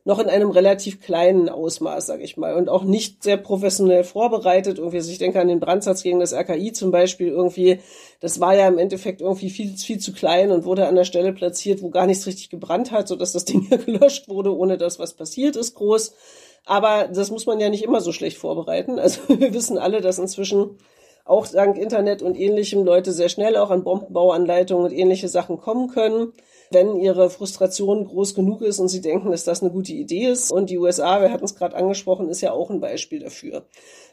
noch 0.06 0.18
in 0.18 0.28
einem 0.28 0.50
relativ 0.50 1.00
kleinen 1.00 1.48
Ausmaß, 1.48 2.06
sage 2.06 2.22
ich 2.24 2.36
mal, 2.36 2.54
und 2.54 2.68
auch 2.68 2.84
nicht 2.84 3.22
sehr 3.22 3.38
professionell 3.38 4.04
vorbereitet. 4.04 4.78
Irgendwie, 4.78 4.98
also 4.98 5.10
ich 5.10 5.18
denke 5.18 5.40
an 5.40 5.48
den 5.48 5.60
Brandsatz 5.60 6.02
gegen 6.02 6.20
das 6.20 6.34
RKI 6.34 6.72
zum 6.72 6.90
Beispiel 6.90 7.28
irgendwie, 7.28 7.80
das 8.20 8.38
war 8.38 8.54
ja 8.54 8.68
im 8.68 8.76
Endeffekt 8.76 9.22
irgendwie 9.22 9.48
viel, 9.48 9.74
viel 9.78 9.98
zu 9.98 10.12
klein 10.12 10.50
und 10.50 10.66
wurde 10.66 10.86
an 10.86 10.94
der 10.94 11.04
Stelle 11.04 11.32
platziert, 11.32 11.80
wo 11.80 11.88
gar 11.88 12.06
nichts 12.06 12.26
richtig 12.26 12.50
gebrannt 12.50 12.90
hat, 12.90 13.08
sodass 13.08 13.32
das 13.32 13.46
Ding 13.46 13.66
ja 13.70 13.78
gelöscht 13.78 14.28
wurde, 14.28 14.54
ohne 14.54 14.76
dass 14.76 14.98
was 14.98 15.14
passiert 15.14 15.56
ist, 15.56 15.74
groß. 15.74 16.12
Aber 16.66 17.08
das 17.08 17.30
muss 17.30 17.46
man 17.46 17.58
ja 17.58 17.70
nicht 17.70 17.82
immer 17.82 18.02
so 18.02 18.12
schlecht 18.12 18.36
vorbereiten. 18.36 18.98
Also 18.98 19.22
wir 19.28 19.54
wissen 19.54 19.78
alle, 19.78 20.02
dass 20.02 20.18
inzwischen 20.18 20.78
auch 21.24 21.46
dank 21.46 21.78
Internet 21.78 22.20
und 22.20 22.38
ähnlichem 22.38 22.84
Leute 22.84 23.10
sehr 23.12 23.30
schnell 23.30 23.56
auch 23.56 23.70
an 23.70 23.84
Bombenbauanleitungen 23.84 24.84
und 24.84 24.92
ähnliche 24.92 25.28
Sachen 25.28 25.56
kommen 25.56 25.88
können 25.88 26.34
wenn 26.74 26.96
ihre 26.96 27.30
Frustration 27.30 28.04
groß 28.04 28.34
genug 28.34 28.60
ist 28.60 28.80
und 28.80 28.88
sie 28.88 29.00
denken, 29.00 29.30
dass 29.30 29.44
das 29.44 29.62
eine 29.62 29.70
gute 29.70 29.92
Idee 29.92 30.26
ist. 30.26 30.52
Und 30.52 30.68
die 30.68 30.78
USA, 30.78 31.22
wir 31.22 31.32
hatten 31.32 31.44
es 31.44 31.54
gerade 31.54 31.76
angesprochen, 31.76 32.28
ist 32.28 32.42
ja 32.42 32.52
auch 32.52 32.68
ein 32.68 32.80
Beispiel 32.80 33.20
dafür, 33.20 33.64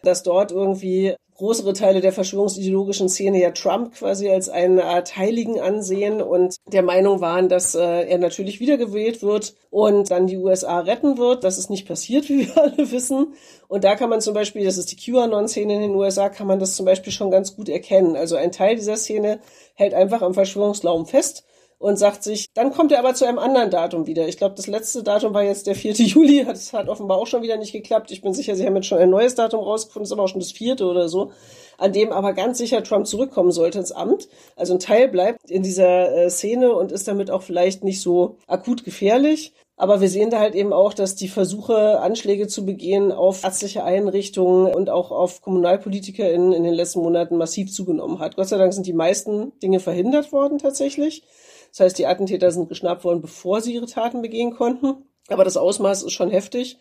dass 0.03 0.23
dort 0.23 0.51
irgendwie 0.51 1.15
größere 1.41 1.73
Teile 1.73 2.01
der 2.01 2.13
verschwörungsideologischen 2.13 3.09
Szene 3.09 3.41
ja 3.41 3.49
Trump 3.49 3.95
quasi 3.95 4.29
als 4.29 4.47
eine 4.47 4.83
Art 4.85 5.17
Heiligen 5.17 5.59
ansehen 5.59 6.21
und 6.21 6.57
der 6.71 6.83
Meinung 6.83 7.19
waren, 7.19 7.49
dass 7.49 7.73
äh, 7.73 8.03
er 8.07 8.19
natürlich 8.19 8.59
wiedergewählt 8.59 9.23
wird 9.23 9.55
und 9.71 10.11
dann 10.11 10.27
die 10.27 10.37
USA 10.37 10.81
retten 10.81 11.17
wird. 11.17 11.43
Das 11.43 11.57
ist 11.57 11.71
nicht 11.71 11.87
passiert, 11.87 12.29
wie 12.29 12.47
wir 12.47 12.61
alle 12.61 12.91
wissen. 12.91 13.33
Und 13.67 13.83
da 13.83 13.95
kann 13.95 14.11
man 14.11 14.21
zum 14.21 14.35
Beispiel, 14.35 14.63
das 14.63 14.77
ist 14.77 14.91
die 14.91 14.97
QAnon-Szene 14.97 15.73
in 15.73 15.81
den 15.81 15.95
USA, 15.95 16.29
kann 16.29 16.45
man 16.45 16.59
das 16.59 16.75
zum 16.75 16.85
Beispiel 16.85 17.11
schon 17.11 17.31
ganz 17.31 17.55
gut 17.55 17.69
erkennen. 17.69 18.15
Also 18.15 18.35
ein 18.35 18.51
Teil 18.51 18.75
dieser 18.75 18.95
Szene 18.97 19.39
hält 19.73 19.95
einfach 19.95 20.21
am 20.21 20.35
Verschwörungsglauben 20.35 21.07
fest 21.07 21.43
und 21.81 21.97
sagt 21.97 22.21
sich, 22.21 22.53
dann 22.53 22.71
kommt 22.71 22.91
er 22.91 22.99
aber 22.99 23.15
zu 23.15 23.25
einem 23.25 23.39
anderen 23.39 23.71
Datum 23.71 24.05
wieder. 24.05 24.27
Ich 24.27 24.37
glaube, 24.37 24.53
das 24.55 24.67
letzte 24.67 25.01
Datum 25.01 25.33
war 25.33 25.43
jetzt 25.43 25.65
der 25.65 25.73
4. 25.73 25.93
Juli. 25.95 26.45
Das 26.45 26.73
hat 26.73 26.87
offenbar 26.87 27.17
auch 27.17 27.25
schon 27.25 27.41
wieder 27.41 27.57
nicht 27.57 27.71
geklappt. 27.71 28.11
Ich 28.11 28.21
bin 28.21 28.35
sicher, 28.35 28.55
sie 28.55 28.67
haben 28.67 28.75
jetzt 28.75 28.85
schon 28.85 28.99
ein 28.99 29.09
neues 29.09 29.33
Datum 29.33 29.61
rausgefunden, 29.61 30.05
ist 30.05 30.11
aber 30.11 30.23
auch 30.23 30.27
schon 30.27 30.41
das 30.41 30.51
vierte 30.51 30.85
oder 30.85 31.09
so, 31.09 31.31
an 31.79 31.91
dem 31.91 32.11
aber 32.11 32.33
ganz 32.33 32.59
sicher 32.59 32.83
Trump 32.83 33.07
zurückkommen 33.07 33.51
sollte 33.51 33.79
ins 33.79 33.91
Amt. 33.91 34.29
Also 34.55 34.73
ein 34.73 34.79
Teil 34.79 35.07
bleibt 35.07 35.49
in 35.49 35.63
dieser 35.63 36.15
äh, 36.15 36.29
Szene 36.29 36.71
und 36.75 36.91
ist 36.91 37.07
damit 37.07 37.31
auch 37.31 37.41
vielleicht 37.41 37.83
nicht 37.83 37.99
so 37.99 38.37
akut 38.45 38.83
gefährlich. 38.83 39.53
Aber 39.75 40.01
wir 40.01 40.09
sehen 40.09 40.29
da 40.29 40.37
halt 40.37 40.53
eben 40.53 40.73
auch, 40.73 40.93
dass 40.93 41.15
die 41.15 41.29
Versuche, 41.29 41.99
Anschläge 41.99 42.45
zu 42.45 42.63
begehen 42.63 43.11
auf 43.11 43.43
ärztliche 43.43 43.83
Einrichtungen 43.83 44.71
und 44.71 44.91
auch 44.91 45.09
auf 45.09 45.41
KommunalpolitikerInnen 45.41 46.53
in 46.53 46.63
den 46.63 46.75
letzten 46.75 46.99
Monaten 46.99 47.37
massiv 47.37 47.73
zugenommen 47.73 48.19
hat. 48.19 48.35
Gott 48.35 48.49
sei 48.49 48.59
Dank 48.59 48.71
sind 48.71 48.85
die 48.85 48.93
meisten 48.93 49.57
Dinge 49.61 49.79
verhindert 49.79 50.31
worden 50.31 50.59
tatsächlich. 50.59 51.23
Das 51.71 51.79
heißt, 51.79 51.97
die 51.97 52.05
Attentäter 52.05 52.51
sind 52.51 52.69
geschnappt 52.69 53.03
worden, 53.03 53.21
bevor 53.21 53.61
sie 53.61 53.73
ihre 53.73 53.87
Taten 53.87 54.21
begehen 54.21 54.51
konnten. 54.51 55.05
Aber 55.29 55.43
das 55.43 55.57
Ausmaß 55.57 56.03
ist 56.03 56.13
schon 56.13 56.29
heftig. 56.29 56.77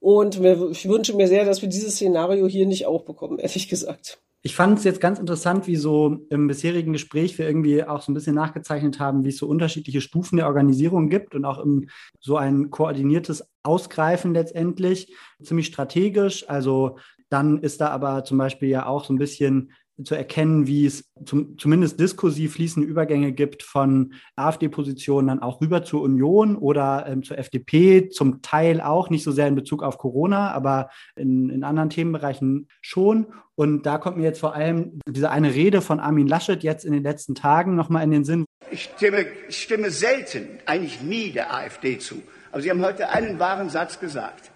Und 0.00 0.40
ich 0.40 0.88
wünsche 0.88 1.16
mir 1.16 1.28
sehr, 1.28 1.44
dass 1.44 1.62
wir 1.62 1.68
dieses 1.68 1.94
Szenario 1.94 2.46
hier 2.46 2.66
nicht 2.66 2.86
auch 2.86 3.04
bekommen, 3.04 3.38
ehrlich 3.38 3.68
gesagt. 3.68 4.20
Ich 4.42 4.54
fand 4.54 4.78
es 4.78 4.84
jetzt 4.84 5.00
ganz 5.00 5.18
interessant, 5.18 5.66
wie 5.66 5.74
so 5.74 6.18
im 6.30 6.46
bisherigen 6.46 6.92
Gespräch 6.92 7.36
wir 7.36 7.48
irgendwie 7.48 7.82
auch 7.82 8.02
so 8.02 8.12
ein 8.12 8.14
bisschen 8.14 8.36
nachgezeichnet 8.36 9.00
haben, 9.00 9.24
wie 9.24 9.30
es 9.30 9.38
so 9.38 9.48
unterschiedliche 9.48 10.00
Stufen 10.00 10.36
der 10.36 10.46
Organisierung 10.46 11.08
gibt 11.08 11.34
und 11.34 11.44
auch 11.44 11.58
im, 11.58 11.88
so 12.20 12.36
ein 12.36 12.70
koordiniertes 12.70 13.44
Ausgreifen 13.64 14.34
letztendlich, 14.34 15.12
ziemlich 15.42 15.66
strategisch. 15.66 16.48
Also 16.48 16.98
dann 17.28 17.58
ist 17.58 17.80
da 17.80 17.88
aber 17.88 18.22
zum 18.22 18.38
Beispiel 18.38 18.68
ja 18.68 18.86
auch 18.86 19.04
so 19.04 19.12
ein 19.12 19.18
bisschen 19.18 19.72
zu 20.04 20.14
erkennen, 20.14 20.66
wie 20.66 20.86
es 20.86 21.04
zum, 21.24 21.58
zumindest 21.58 21.98
diskursiv 21.98 22.54
fließende 22.54 22.86
Übergänge 22.86 23.32
gibt 23.32 23.62
von 23.62 24.12
AfD-Positionen 24.36 25.28
dann 25.28 25.40
auch 25.40 25.60
rüber 25.60 25.84
zur 25.84 26.02
Union 26.02 26.56
oder 26.56 27.06
ähm, 27.08 27.22
zur 27.22 27.38
FDP, 27.38 28.10
zum 28.10 28.42
Teil 28.42 28.80
auch, 28.80 29.08
nicht 29.08 29.24
so 29.24 29.32
sehr 29.32 29.48
in 29.48 29.54
Bezug 29.54 29.82
auf 29.82 29.98
Corona, 29.98 30.50
aber 30.52 30.90
in, 31.16 31.48
in 31.48 31.64
anderen 31.64 31.90
Themenbereichen 31.90 32.68
schon. 32.82 33.26
Und 33.54 33.86
da 33.86 33.96
kommt 33.96 34.18
mir 34.18 34.24
jetzt 34.24 34.40
vor 34.40 34.54
allem 34.54 35.00
diese 35.08 35.30
eine 35.30 35.54
Rede 35.54 35.80
von 35.80 35.98
Armin 35.98 36.28
Laschet 36.28 36.62
jetzt 36.62 36.84
in 36.84 36.92
den 36.92 37.02
letzten 37.02 37.34
Tagen 37.34 37.74
nochmal 37.74 38.04
in 38.04 38.10
den 38.10 38.24
Sinn. 38.24 38.44
Ich 38.70 38.90
stimme, 38.96 39.26
ich 39.48 39.62
stimme 39.62 39.90
selten, 39.90 40.46
eigentlich 40.66 41.00
nie 41.00 41.30
der 41.30 41.54
AfD 41.54 41.98
zu. 41.98 42.22
Aber 42.52 42.60
Sie 42.60 42.70
haben 42.70 42.84
heute 42.84 43.08
einen 43.08 43.38
wahren 43.38 43.70
Satz 43.70 43.98
gesagt. 43.98 44.50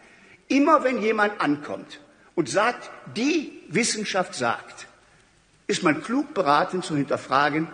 Immer 0.48 0.84
wenn 0.84 1.00
jemand 1.00 1.40
ankommt 1.40 2.00
und 2.34 2.48
sagt, 2.48 2.90
die 3.16 3.52
Wissenschaft 3.68 4.34
sagt, 4.34 4.88
ist 5.70 5.84
man 5.84 6.02
klug 6.02 6.34
beraten 6.34 6.82
zu 6.82 6.96
hinterfragen, 6.96 7.68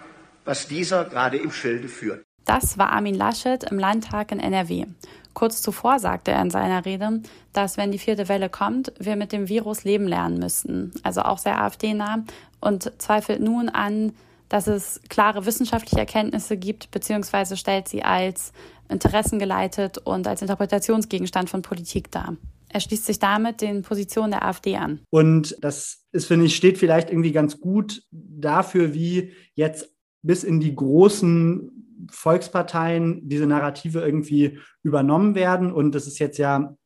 was 0.44 0.68
dieser 0.68 1.04
gerade 1.06 1.38
im 1.38 1.50
Schilde 1.50 1.88
führt. 1.88 2.22
Das 2.44 2.76
war 2.76 2.92
Armin 2.92 3.14
Laschet 3.14 3.64
im 3.64 3.78
Landtag 3.78 4.32
in 4.32 4.38
NRW. 4.38 4.85
Kurz 5.32 5.62
zuvor 5.62 5.98
sagte 5.98 6.30
er 6.30 6.42
in 6.42 6.50
seiner 6.50 6.85
Rede, 6.85 7.22
dass 7.54 7.78
wenn 7.78 7.92
die 7.92 7.98
vierte 7.98 8.28
Welle 8.28 8.50
kommt, 8.50 8.92
wir 8.98 9.16
mit 9.16 9.32
dem 9.32 9.48
Virus 9.48 9.85
leben 9.85 10.06
lernen 10.06 10.38
müssten. 10.38 10.92
Also 11.02 11.22
auch 11.22 11.38
sehr 11.38 11.59
AfD-nah 11.61 12.24
und 12.61 12.92
zweifelt 12.98 13.40
nun 13.40 13.70
an, 13.70 14.12
dass 14.50 14.66
es 14.66 15.00
klare 15.09 15.46
wissenschaftliche 15.46 15.98
Erkenntnisse 15.98 16.59
gibt, 16.59 16.90
beziehungsweise 16.90 17.56
stellt 17.56 17.88
sie 17.88 18.02
als 18.02 18.52
interessengeleitet 18.90 19.98
und 19.98 20.28
als 20.28 20.42
Interpretationsgegenstand 20.42 21.48
von 21.48 21.62
Politik 21.62 22.11
dar. 22.11 22.37
Er 22.76 22.80
schließt 22.80 23.06
sich 23.06 23.18
damit 23.18 23.62
den 23.62 23.80
Positionen 23.80 24.32
der 24.32 24.44
AfD 24.44 24.76
an. 24.76 25.00
Und 25.08 25.56
das 25.62 26.04
ist, 26.12 26.26
finde 26.26 26.44
ich, 26.44 26.56
steht 26.56 26.76
vielleicht 26.76 27.08
irgendwie 27.08 27.32
ganz 27.32 27.58
gut 27.58 28.02
dafür, 28.10 28.92
wie 28.92 29.32
jetzt 29.54 29.90
bis 30.20 30.44
in 30.44 30.60
die 30.60 30.76
großen 30.76 32.06
Volksparteien 32.10 33.26
diese 33.30 33.46
Narrative 33.46 34.00
irgendwie 34.00 34.58
übernommen 34.82 35.34
werden. 35.34 35.72
Und 35.72 35.94
das 35.94 36.06
ist 36.06 36.18
jetzt 36.18 36.36
ja 36.36 36.76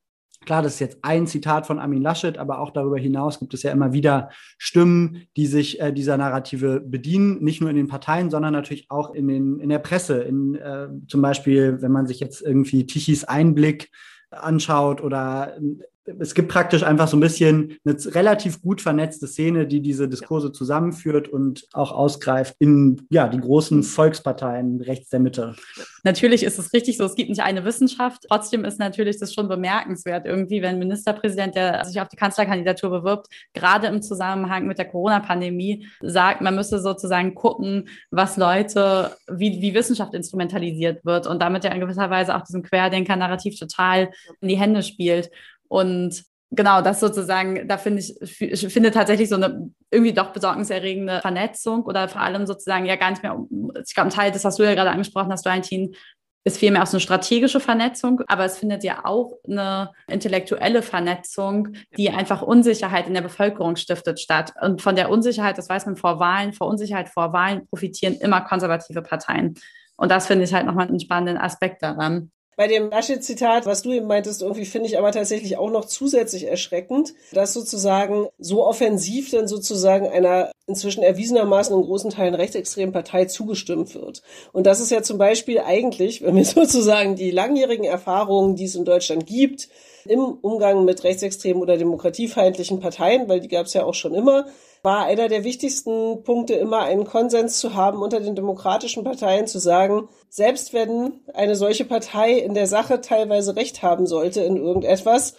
Klar, 0.47 0.63
das 0.63 0.75
ist 0.75 0.81
jetzt 0.81 0.99
ein 1.03 1.27
Zitat 1.27 1.67
von 1.67 1.79
Armin 1.79 2.01
Laschet, 2.01 2.39
aber 2.39 2.61
auch 2.61 2.71
darüber 2.71 2.97
hinaus 2.97 3.41
gibt 3.41 3.53
es 3.53 3.63
ja 3.63 3.73
immer 3.73 3.93
wieder 3.93 4.31
Stimmen, 4.57 5.25
die 5.37 5.47
sich 5.47 5.81
äh, 5.81 5.93
dieser 5.93 6.17
Narrative 6.17 6.81
bedienen, 6.81 7.43
nicht 7.45 7.61
nur 7.61 7.69
in 7.69 7.77
den 7.77 7.89
Parteien, 7.89 8.31
sondern 8.31 8.55
natürlich 8.55 8.87
auch 8.91 9.13
in, 9.13 9.29
den, 9.29 9.61
in 9.61 9.69
der 9.69 9.81
Presse. 9.81 10.23
In, 10.23 10.55
äh, 10.55 10.89
zum 11.09 11.21
Beispiel, 11.21 11.83
wenn 11.83 11.93
man 11.93 12.07
sich 12.07 12.21
jetzt 12.21 12.41
irgendwie 12.41 12.87
Tichys 12.87 13.25
Einblick 13.25 13.91
anschaut 14.31 15.01
oder 15.01 15.57
es 16.05 16.35
gibt 16.35 16.49
praktisch 16.49 16.83
einfach 16.83 17.09
so 17.09 17.17
ein 17.17 17.21
bisschen 17.21 17.77
eine 17.85 17.97
relativ 18.15 18.63
gut 18.63 18.81
vernetzte 18.81 19.27
Szene, 19.27 19.67
die 19.67 19.81
diese 19.81 20.09
Diskurse 20.09 20.51
zusammenführt 20.53 21.29
und 21.29 21.67
auch 21.73 21.93
ausgreift 21.93 22.57
in 22.59 23.07
ja, 23.11 23.29
die 23.29 23.39
großen 23.41 23.83
Volksparteien 23.83 24.81
rechts 24.81 25.11
der 25.11 25.21
Mitte. 25.21 25.55
Natürlich 26.03 26.43
ist 26.43 26.59
es 26.59 26.73
richtig 26.73 26.97
so, 26.97 27.05
es 27.05 27.15
gibt 27.15 27.29
nicht 27.29 27.43
eine 27.43 27.65
Wissenschaft. 27.65 28.25
Trotzdem 28.29 28.65
ist 28.65 28.79
natürlich 28.79 29.19
das 29.19 29.35
schon 29.35 29.49
bemerkenswert, 29.49 30.27
irgendwie, 30.27 30.63
wenn 30.63 30.77
ein 30.77 30.79
Ministerpräsident, 30.79 31.55
der 31.55 31.85
sich 31.85 32.01
auf 32.01 32.09
die 32.09 32.17
Kanzlerkandidatur 32.17 32.91
bewirbt, 32.91 33.27
gerade 33.53 33.87
im 33.87 34.03
Zusammenhang 34.03 34.67
mit 34.67 34.79
der 34.79 34.87
Corona-Pandemie 34.87 35.87
sagt, 36.01 36.41
man 36.41 36.55
müsse 36.55 36.81
sozusagen 36.81 37.35
gucken, 37.35 37.89
was 38.11 38.37
Leute, 38.37 39.17
wie, 39.31 39.61
wie 39.61 39.75
Wissenschaft 39.75 40.15
instrumentalisiert 40.15 41.05
wird 41.05 41.27
und 41.27 41.41
damit 41.43 41.65
ja 41.65 41.73
in 41.73 41.81
gewisser 41.81 42.11
Weise 42.11 42.35
auch 42.35 42.43
diesem 42.43 42.63
Querdenker-Narrativ 42.63 43.59
total 43.59 44.11
in 44.41 44.49
die 44.49 44.59
Hände 44.59 44.83
spielt. 44.83 45.31
Und 45.71 46.25
genau, 46.51 46.83
das 46.83 47.01
sozusagen, 47.01 47.69
da 47.69 47.79
finde 47.79 48.01
ich, 48.01 48.41
ich 48.41 48.73
finde 48.73 48.91
tatsächlich 48.91 49.29
so 49.29 49.37
eine 49.37 49.71
irgendwie 49.91 50.13
doch 50.13 50.33
besorgniserregende 50.33 51.21
Vernetzung 51.21 51.85
oder 51.85 52.09
vor 52.09 52.21
allem 52.21 52.47
sozusagen 52.47 52.87
ja 52.87 52.97
gar 52.97 53.11
nicht 53.11 53.23
mehr, 53.23 53.39
ich 53.85 53.95
glaube, 53.95 54.09
ein 54.09 54.13
Teil, 54.13 54.33
das 54.33 54.45
hast 54.45 54.59
du 54.59 54.65
ja 54.65 54.75
gerade 54.75 54.91
angesprochen 54.91 55.31
hast, 55.31 55.47
Valentin, 55.47 55.95
ist 56.43 56.59
vielmehr 56.59 56.83
auch 56.83 56.87
so 56.87 56.97
eine 56.97 57.03
strategische 57.03 57.61
Vernetzung, 57.61 58.23
aber 58.27 58.47
es 58.47 58.59
findet 58.59 58.83
ja 58.83 59.05
auch 59.05 59.35
eine 59.47 59.91
intellektuelle 60.09 60.81
Vernetzung, 60.83 61.69
die 61.99 62.11
einfach 62.11 62.41
Unsicherheit 62.41 63.07
in 63.07 63.15
der 63.15 63.21
Bevölkerung 63.21 63.77
stiftet 63.77 64.21
statt. 64.21 64.55
Und 64.61 64.81
von 64.81 64.97
der 64.97 65.11
Unsicherheit, 65.11 65.59
das 65.59 65.69
weiß 65.69 65.85
man 65.85 65.97
vor 65.97 66.19
Wahlen, 66.19 66.55
vor 66.55 66.67
Unsicherheit 66.67 67.11
vor 67.11 67.35
Wahlen 67.35 67.67
profitieren 67.67 68.15
immer 68.15 68.41
konservative 68.41 69.03
Parteien. 69.03 69.55
Und 69.97 70.11
das 70.11 70.27
finde 70.27 70.47
ich 70.47 70.55
halt 70.55 70.65
nochmal 70.65 70.89
einen 70.89 70.99
spannenden 70.99 71.37
Aspekt 71.37 71.83
daran. 71.83 72.31
Bei 72.61 72.69
dem 72.69 72.91
Laschet-Zitat, 72.91 73.65
was 73.65 73.81
du 73.81 73.91
eben 73.91 74.07
meintest, 74.07 74.43
irgendwie 74.43 74.67
finde 74.67 74.87
ich 74.87 74.99
aber 74.99 75.13
tatsächlich 75.13 75.57
auch 75.57 75.71
noch 75.71 75.87
zusätzlich 75.87 76.47
erschreckend, 76.47 77.15
dass 77.33 77.55
sozusagen 77.55 78.27
so 78.39 78.67
offensiv 78.67 79.31
dann 79.31 79.49
sozusagen 79.49 80.07
einer 80.07 80.53
inzwischen 80.67 81.03
erwiesenermaßen 81.03 81.75
in 81.75 81.81
großen 81.81 82.11
Teilen 82.11 82.35
rechtsextremen 82.35 82.93
Partei 82.93 83.25
zugestimmt 83.25 83.95
wird. 83.95 84.21
Und 84.53 84.67
das 84.67 84.81
ist 84.81 84.91
ja 84.91 85.03
zum 85.03 85.17
Beispiel 85.17 85.61
eigentlich, 85.61 86.21
wenn 86.21 86.37
wir 86.37 86.45
sozusagen 86.45 87.17
die 87.17 87.31
langjährigen 87.31 87.87
Erfahrungen, 87.87 88.57
die 88.57 88.65
es 88.65 88.75
in 88.75 88.85
Deutschland 88.85 89.27
gibt, 89.27 89.71
im 90.05 90.21
Umgang 90.21 90.85
mit 90.85 91.03
rechtsextremen 91.03 91.63
oder 91.63 91.79
demokratiefeindlichen 91.79 92.79
Parteien, 92.79 93.27
weil 93.27 93.41
die 93.41 93.49
gab 93.49 93.65
es 93.65 93.73
ja 93.73 93.85
auch 93.85 93.95
schon 93.95 94.15
immer, 94.15 94.45
war 94.83 95.05
einer 95.05 95.29
der 95.29 95.45
wichtigsten 95.45 96.23
Punkte 96.23 96.55
immer 96.55 96.81
einen 96.81 97.05
Konsens 97.05 97.59
zu 97.59 97.75
haben 97.75 98.03
unter 98.03 98.21
den 98.21 98.35
demokratischen 98.35 99.05
Parteien 99.05 99.47
zu 99.47 99.59
sagen, 99.59 100.09
selbst 100.29 100.73
wenn 100.73 101.21
eine 101.35 101.57
solche 101.57 101.85
Partei 101.85 102.33
in 102.33 102.55
der 102.55 102.67
Sache 102.67 103.01
teilweise 103.01 103.57
Recht 103.57 103.83
haben 103.83 104.07
sollte 104.07 104.41
in 104.41 104.57
irgendetwas, 104.57 105.35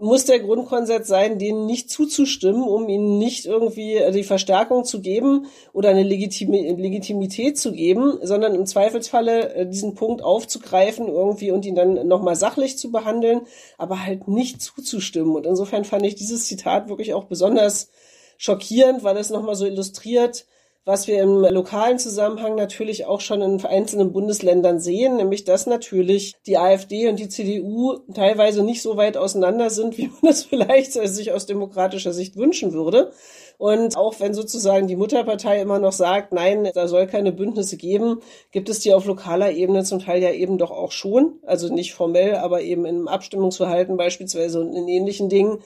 muss 0.00 0.24
der 0.24 0.38
Grundkonsens 0.38 1.08
sein, 1.08 1.40
denen 1.40 1.66
nicht 1.66 1.90
zuzustimmen, 1.90 2.62
um 2.62 2.88
ihnen 2.88 3.18
nicht 3.18 3.46
irgendwie 3.46 4.00
die 4.12 4.22
Verstärkung 4.22 4.84
zu 4.84 5.00
geben 5.00 5.46
oder 5.72 5.88
eine 5.88 6.04
Legitim 6.04 6.52
Legitimität 6.52 7.58
zu 7.58 7.72
geben, 7.72 8.18
sondern 8.22 8.54
im 8.54 8.64
Zweifelsfalle 8.64 9.54
äh, 9.54 9.66
diesen 9.66 9.96
Punkt 9.96 10.22
aufzugreifen 10.22 11.08
irgendwie 11.08 11.50
und 11.50 11.66
ihn 11.66 11.74
dann 11.74 12.06
nochmal 12.06 12.36
sachlich 12.36 12.78
zu 12.78 12.92
behandeln, 12.92 13.40
aber 13.76 14.04
halt 14.04 14.28
nicht 14.28 14.62
zuzustimmen. 14.62 15.34
Und 15.34 15.46
insofern 15.46 15.84
fand 15.84 16.06
ich 16.06 16.14
dieses 16.14 16.46
Zitat 16.46 16.88
wirklich 16.88 17.12
auch 17.12 17.24
besonders 17.24 17.90
schockierend, 18.38 19.04
weil 19.04 19.18
es 19.18 19.28
nochmal 19.28 19.56
so 19.56 19.66
illustriert, 19.66 20.46
was 20.88 21.06
wir 21.06 21.22
im 21.22 21.42
lokalen 21.42 21.98
Zusammenhang 21.98 22.54
natürlich 22.54 23.04
auch 23.04 23.20
schon 23.20 23.42
in 23.42 23.62
einzelnen 23.62 24.10
Bundesländern 24.10 24.80
sehen, 24.80 25.16
nämlich 25.16 25.44
dass 25.44 25.66
natürlich 25.66 26.36
die 26.46 26.56
AfD 26.56 27.08
und 27.08 27.18
die 27.18 27.28
CDU 27.28 27.98
teilweise 28.14 28.62
nicht 28.62 28.80
so 28.80 28.96
weit 28.96 29.18
auseinander 29.18 29.68
sind, 29.68 29.98
wie 29.98 30.06
man 30.06 30.16
das 30.22 30.44
vielleicht 30.44 30.92
sich 30.92 31.30
aus 31.30 31.44
demokratischer 31.44 32.14
Sicht 32.14 32.36
wünschen 32.36 32.72
würde. 32.72 33.12
Und 33.58 33.98
auch 33.98 34.18
wenn 34.18 34.32
sozusagen 34.32 34.86
die 34.86 34.96
Mutterpartei 34.96 35.60
immer 35.60 35.78
noch 35.78 35.92
sagt, 35.92 36.32
nein, 36.32 36.70
da 36.72 36.88
soll 36.88 37.06
keine 37.06 37.32
Bündnisse 37.32 37.76
geben, 37.76 38.22
gibt 38.50 38.70
es 38.70 38.80
die 38.80 38.94
auf 38.94 39.04
lokaler 39.04 39.50
Ebene 39.50 39.84
zum 39.84 39.98
Teil 39.98 40.22
ja 40.22 40.30
eben 40.30 40.56
doch 40.56 40.70
auch 40.70 40.92
schon. 40.92 41.40
Also 41.44 41.68
nicht 41.74 41.92
formell, 41.92 42.36
aber 42.36 42.62
eben 42.62 42.86
im 42.86 43.08
Abstimmungsverhalten 43.08 43.98
beispielsweise 43.98 44.60
und 44.60 44.74
in 44.74 44.88
ähnlichen 44.88 45.28
Dingen. 45.28 45.58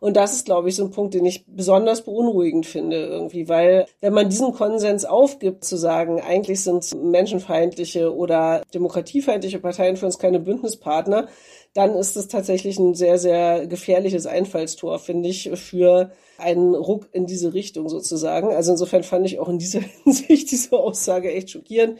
Und 0.00 0.16
das 0.16 0.32
ist, 0.32 0.46
glaube 0.46 0.70
ich, 0.70 0.76
so 0.76 0.84
ein 0.84 0.90
Punkt, 0.90 1.12
den 1.12 1.26
ich 1.26 1.44
besonders 1.46 2.02
beunruhigend 2.02 2.64
finde 2.64 2.96
irgendwie, 2.96 3.48
weil 3.48 3.86
wenn 4.00 4.14
man 4.14 4.30
diesen 4.30 4.52
Konsens 4.52 5.04
aufgibt, 5.04 5.62
zu 5.62 5.76
sagen, 5.76 6.22
eigentlich 6.22 6.62
sind 6.62 6.90
menschenfeindliche 7.02 8.14
oder 8.14 8.62
demokratiefeindliche 8.72 9.58
Parteien 9.58 9.98
für 9.98 10.06
uns 10.06 10.18
keine 10.18 10.40
Bündnispartner, 10.40 11.28
dann 11.74 11.94
ist 11.94 12.16
es 12.16 12.28
tatsächlich 12.28 12.78
ein 12.78 12.94
sehr, 12.94 13.18
sehr 13.18 13.66
gefährliches 13.66 14.26
Einfallstor, 14.26 14.98
finde 14.98 15.28
ich, 15.28 15.50
für 15.54 16.10
einen 16.38 16.74
Ruck 16.74 17.08
in 17.12 17.26
diese 17.26 17.52
Richtung 17.52 17.88
sozusagen. 17.88 18.54
Also 18.54 18.72
insofern 18.72 19.02
fand 19.02 19.26
ich 19.26 19.38
auch 19.38 19.50
in 19.50 19.58
dieser 19.58 19.80
Hinsicht 20.04 20.50
diese 20.50 20.72
Aussage 20.72 21.30
echt 21.30 21.50
schockierend 21.50 21.98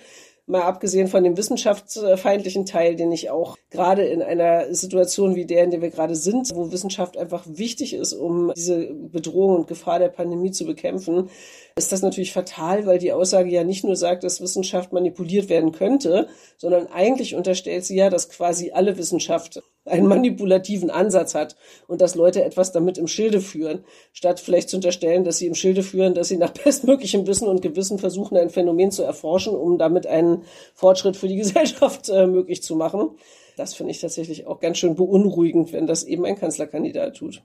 mal 0.50 0.62
abgesehen 0.62 1.08
von 1.08 1.24
dem 1.24 1.36
wissenschaftsfeindlichen 1.36 2.66
Teil, 2.66 2.96
den 2.96 3.12
ich 3.12 3.30
auch 3.30 3.56
gerade 3.70 4.04
in 4.04 4.22
einer 4.22 4.74
Situation 4.74 5.34
wie 5.36 5.46
der, 5.46 5.64
in 5.64 5.70
der 5.70 5.80
wir 5.80 5.90
gerade 5.90 6.16
sind, 6.16 6.50
wo 6.54 6.72
Wissenschaft 6.72 7.16
einfach 7.16 7.44
wichtig 7.46 7.94
ist, 7.94 8.12
um 8.12 8.52
diese 8.56 8.92
Bedrohung 8.92 9.56
und 9.56 9.68
Gefahr 9.68 9.98
der 9.98 10.08
Pandemie 10.08 10.50
zu 10.50 10.66
bekämpfen, 10.66 11.30
ist 11.76 11.92
das 11.92 12.02
natürlich 12.02 12.32
fatal, 12.32 12.86
weil 12.86 12.98
die 12.98 13.12
Aussage 13.12 13.50
ja 13.50 13.64
nicht 13.64 13.84
nur 13.84 13.96
sagt, 13.96 14.24
dass 14.24 14.40
Wissenschaft 14.40 14.92
manipuliert 14.92 15.48
werden 15.48 15.72
könnte, 15.72 16.28
sondern 16.56 16.88
eigentlich 16.88 17.34
unterstellt 17.34 17.84
sie 17.84 17.96
ja, 17.96 18.10
dass 18.10 18.28
quasi 18.28 18.72
alle 18.72 18.98
Wissenschaft 18.98 19.62
einen 19.90 20.07
manipulativen 20.07 20.90
Ansatz 20.90 21.35
hat 21.35 21.57
und 21.87 22.00
dass 22.00 22.14
Leute 22.14 22.44
etwas 22.44 22.72
damit 22.72 22.98
im 22.98 23.07
Schilde 23.07 23.40
führen, 23.40 23.85
statt 24.12 24.40
vielleicht 24.40 24.68
zu 24.68 24.76
unterstellen, 24.76 25.24
dass 25.24 25.38
sie 25.38 25.46
im 25.46 25.55
Schilde 25.55 25.83
führen, 25.83 26.14
dass 26.14 26.29
sie 26.29 26.37
nach 26.37 26.50
bestmöglichem 26.64 27.26
Wissen 27.26 27.48
und 27.48 27.62
Gewissen 27.62 27.98
versuchen, 27.98 28.37
ein 28.37 28.50
Phänomen 28.50 28.90
zu 28.90 29.03
erforschen, 29.03 29.55
um 29.55 29.79
damit 29.79 30.07
einen 30.07 30.44
Fortschritt 30.74 31.16
für 31.16 31.29
die 31.29 31.37
Gesellschaft 31.38 32.09
äh, 32.09 32.26
möglich 32.26 32.62
zu 32.62 32.76
machen. 32.76 33.11
Das 33.57 33.74
finde 33.74 33.90
ich 33.90 34.00
tatsächlich 34.00 34.46
auch 34.46 34.61
ganz 34.61 34.79
schön 34.79 34.94
beunruhigend, 34.94 35.72
wenn 35.72 35.87
das 35.87 36.05
eben 36.05 36.24
ein 36.24 36.37
Kanzlerkandidat 36.37 37.16
tut. 37.16 37.42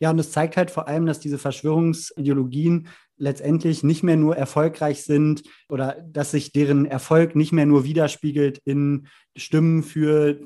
Ja, 0.00 0.10
und 0.10 0.18
es 0.18 0.32
zeigt 0.32 0.56
halt 0.56 0.70
vor 0.70 0.88
allem, 0.88 1.06
dass 1.06 1.20
diese 1.20 1.38
Verschwörungsideologien 1.38 2.88
letztendlich 3.16 3.82
nicht 3.82 4.02
mehr 4.02 4.16
nur 4.16 4.36
erfolgreich 4.36 5.04
sind 5.04 5.42
oder 5.68 5.96
dass 6.08 6.30
sich 6.30 6.52
deren 6.52 6.86
Erfolg 6.86 7.34
nicht 7.34 7.52
mehr 7.52 7.66
nur 7.66 7.84
widerspiegelt 7.84 8.58
in 8.64 9.08
Stimmen 9.36 9.82
für 9.82 10.40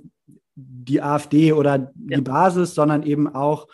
die 0.55 1.03
AfD 1.03 1.53
oder 1.53 1.93
ja. 2.09 2.19
die 2.19 2.23
Basis, 2.23 2.75
sondern 2.75 3.03
eben 3.03 3.35
auch 3.35 3.69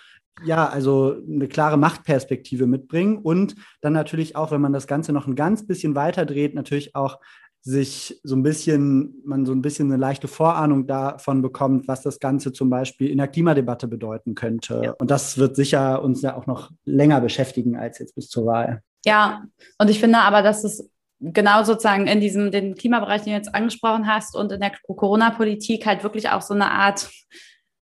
ja, 0.45 0.69
also 0.69 1.17
eine 1.29 1.49
klare 1.49 1.77
Machtperspektive 1.77 2.67
mitbringen 2.67 3.19
und 3.19 3.57
dann 3.81 3.93
natürlich 3.93 4.37
auch, 4.37 4.53
wenn 4.53 4.61
man 4.61 4.73
das 4.73 4.87
Ganze 4.87 5.12
noch 5.12 5.27
ein 5.27 5.35
ganz 5.35 5.67
bisschen 5.67 5.97
weiter 5.97 6.27
dreht, 6.27 6.55
natürlich 6.55 6.95
auch 6.95 7.19
sich 7.61 8.21
so 8.23 8.37
ein 8.37 8.43
bisschen, 8.43 9.21
man 9.25 9.45
so 9.45 9.53
ein 9.53 9.62
bisschen 9.62 9.88
eine 9.88 10.01
leichte 10.01 10.29
Vorahnung 10.29 10.87
davon 10.87 11.43
bekommt, 11.43 11.88
was 11.88 12.03
das 12.03 12.21
Ganze 12.21 12.53
zum 12.53 12.71
Beispiel 12.71 13.11
in 13.11 13.19
der 13.19 13.29
Klimadebatte 13.29 13.88
bedeuten 13.88 14.35
könnte. 14.35 14.81
Ja. 14.85 14.93
Und 14.93 15.11
das 15.11 15.38
wird 15.38 15.57
sicher 15.57 16.03
uns 16.03 16.23
ja 16.23 16.37
auch 16.37 16.47
noch 16.47 16.71
länger 16.85 17.21
beschäftigen 17.21 17.77
als 17.77 17.99
jetzt 17.99 18.14
bis 18.14 18.29
zur 18.29 18.47
Wahl. 18.47 18.83
Ja, 19.05 19.45
und 19.79 19.91
ich 19.91 20.01
finde 20.01 20.19
aber, 20.19 20.43
dass 20.43 20.64
es 20.64 20.88
genau 21.20 21.64
sozusagen 21.64 22.07
in 22.07 22.20
diesem 22.20 22.50
den 22.50 22.74
Klimabereich, 22.74 23.22
den 23.22 23.33
du 23.33 23.37
jetzt 23.37 23.54
angesprochen 23.54 24.07
hast 24.07 24.37
und 24.37 24.52
in 24.52 24.61
der 24.61 24.72
Corona-Politik 24.87 25.87
halt 25.87 26.02
wirklich 26.02 26.31
auch 26.31 26.42
so 26.42 26.54
eine 26.54 26.70
Art 26.70 27.11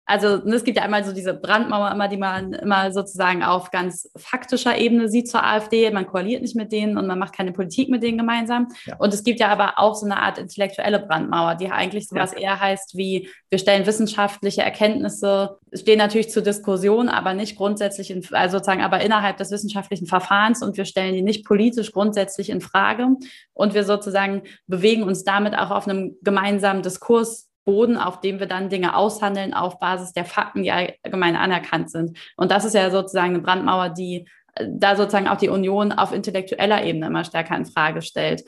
also 0.06 0.36
ne, 0.36 0.56
es 0.56 0.64
gibt 0.64 0.76
ja 0.76 0.84
einmal 0.84 1.02
so 1.04 1.12
diese 1.12 1.32
Brandmauer 1.32 1.90
immer, 1.90 2.08
die 2.08 2.18
man 2.18 2.52
immer 2.52 2.92
sozusagen 2.92 3.42
auf 3.42 3.70
ganz 3.70 4.10
faktischer 4.16 4.76
Ebene 4.76 5.08
sieht 5.08 5.28
zur 5.28 5.42
AfD. 5.42 5.90
Man 5.90 6.06
koaliert 6.06 6.42
nicht 6.42 6.56
mit 6.56 6.72
denen 6.72 6.98
und 6.98 7.06
man 7.06 7.18
macht 7.18 7.34
keine 7.34 7.52
Politik 7.52 7.88
mit 7.88 8.02
denen 8.02 8.18
gemeinsam. 8.18 8.68
Ja. 8.84 8.96
Und 8.98 9.14
es 9.14 9.24
gibt 9.24 9.40
ja 9.40 9.48
aber 9.48 9.78
auch 9.78 9.94
so 9.94 10.04
eine 10.04 10.18
Art 10.18 10.36
intellektuelle 10.36 11.00
Brandmauer, 11.00 11.54
die 11.54 11.70
eigentlich 11.70 12.08
sowas 12.08 12.32
ja. 12.32 12.40
eher 12.40 12.60
heißt 12.60 12.96
wie, 12.96 13.30
wir 13.48 13.58
stellen 13.58 13.86
wissenschaftliche 13.86 14.62
Erkenntnisse, 14.62 15.58
stehen 15.72 15.98
natürlich 15.98 16.30
zur 16.30 16.42
Diskussion, 16.42 17.08
aber 17.08 17.32
nicht 17.32 17.56
grundsätzlich, 17.56 18.10
in, 18.10 18.22
also 18.32 18.58
sozusagen 18.58 18.82
aber 18.82 19.00
innerhalb 19.00 19.38
des 19.38 19.50
wissenschaftlichen 19.50 20.06
Verfahrens 20.06 20.62
und 20.62 20.76
wir 20.76 20.84
stellen 20.84 21.14
die 21.14 21.22
nicht 21.22 21.46
politisch 21.46 21.92
grundsätzlich 21.92 22.50
in 22.50 22.60
Frage. 22.60 23.08
Und 23.54 23.72
wir 23.72 23.84
sozusagen 23.84 24.42
bewegen 24.66 25.04
uns 25.04 25.24
damit 25.24 25.56
auch 25.56 25.70
auf 25.70 25.88
einem 25.88 26.16
gemeinsamen 26.22 26.82
Diskurs 26.82 27.48
Boden, 27.64 27.96
auf 27.96 28.20
dem 28.20 28.40
wir 28.40 28.46
dann 28.46 28.68
Dinge 28.68 28.96
aushandeln 28.96 29.54
auf 29.54 29.78
Basis 29.78 30.12
der 30.12 30.24
Fakten, 30.24 30.62
die 30.62 30.72
allgemein 30.72 31.36
anerkannt 31.36 31.90
sind. 31.90 32.18
Und 32.36 32.50
das 32.50 32.64
ist 32.64 32.74
ja 32.74 32.90
sozusagen 32.90 33.34
eine 33.34 33.42
Brandmauer, 33.42 33.90
die 33.90 34.28
äh, 34.54 34.66
da 34.70 34.96
sozusagen 34.96 35.28
auch 35.28 35.38
die 35.38 35.48
Union 35.48 35.92
auf 35.92 36.12
intellektueller 36.12 36.84
Ebene 36.84 37.06
immer 37.06 37.24
stärker 37.24 37.56
in 37.56 37.66
Frage 37.66 38.02
stellt. 38.02 38.44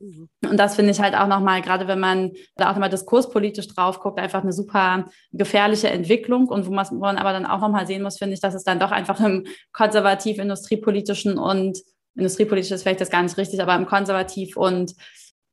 Mhm. 0.00 0.28
Und 0.48 0.56
das 0.58 0.76
finde 0.76 0.92
ich 0.92 1.00
halt 1.00 1.14
auch 1.14 1.26
nochmal, 1.26 1.62
gerade 1.62 1.88
wenn 1.88 2.00
man 2.00 2.32
da 2.56 2.66
auch 2.68 2.74
nochmal 2.74 2.90
diskurspolitisch 2.90 3.68
drauf 3.68 4.00
guckt, 4.00 4.18
einfach 4.18 4.42
eine 4.42 4.52
super 4.52 5.06
gefährliche 5.32 5.88
Entwicklung. 5.88 6.48
Und 6.48 6.66
wo 6.66 6.70
man, 6.70 6.86
wo 6.90 7.00
man 7.00 7.18
aber 7.18 7.32
dann 7.32 7.46
auch 7.46 7.60
nochmal 7.60 7.86
sehen 7.86 8.02
muss, 8.02 8.18
finde 8.18 8.34
ich, 8.34 8.40
dass 8.40 8.54
es 8.54 8.64
dann 8.64 8.78
doch 8.78 8.90
einfach 8.90 9.20
im 9.20 9.46
konservativ-industriepolitischen 9.72 11.38
und 11.38 11.78
industriepolitisch 12.14 12.72
ist 12.72 12.82
vielleicht 12.82 13.00
das 13.00 13.10
gar 13.10 13.22
nicht 13.22 13.36
richtig, 13.36 13.62
aber 13.62 13.76
im 13.76 13.86
konservativ 13.86 14.56
und 14.56 14.94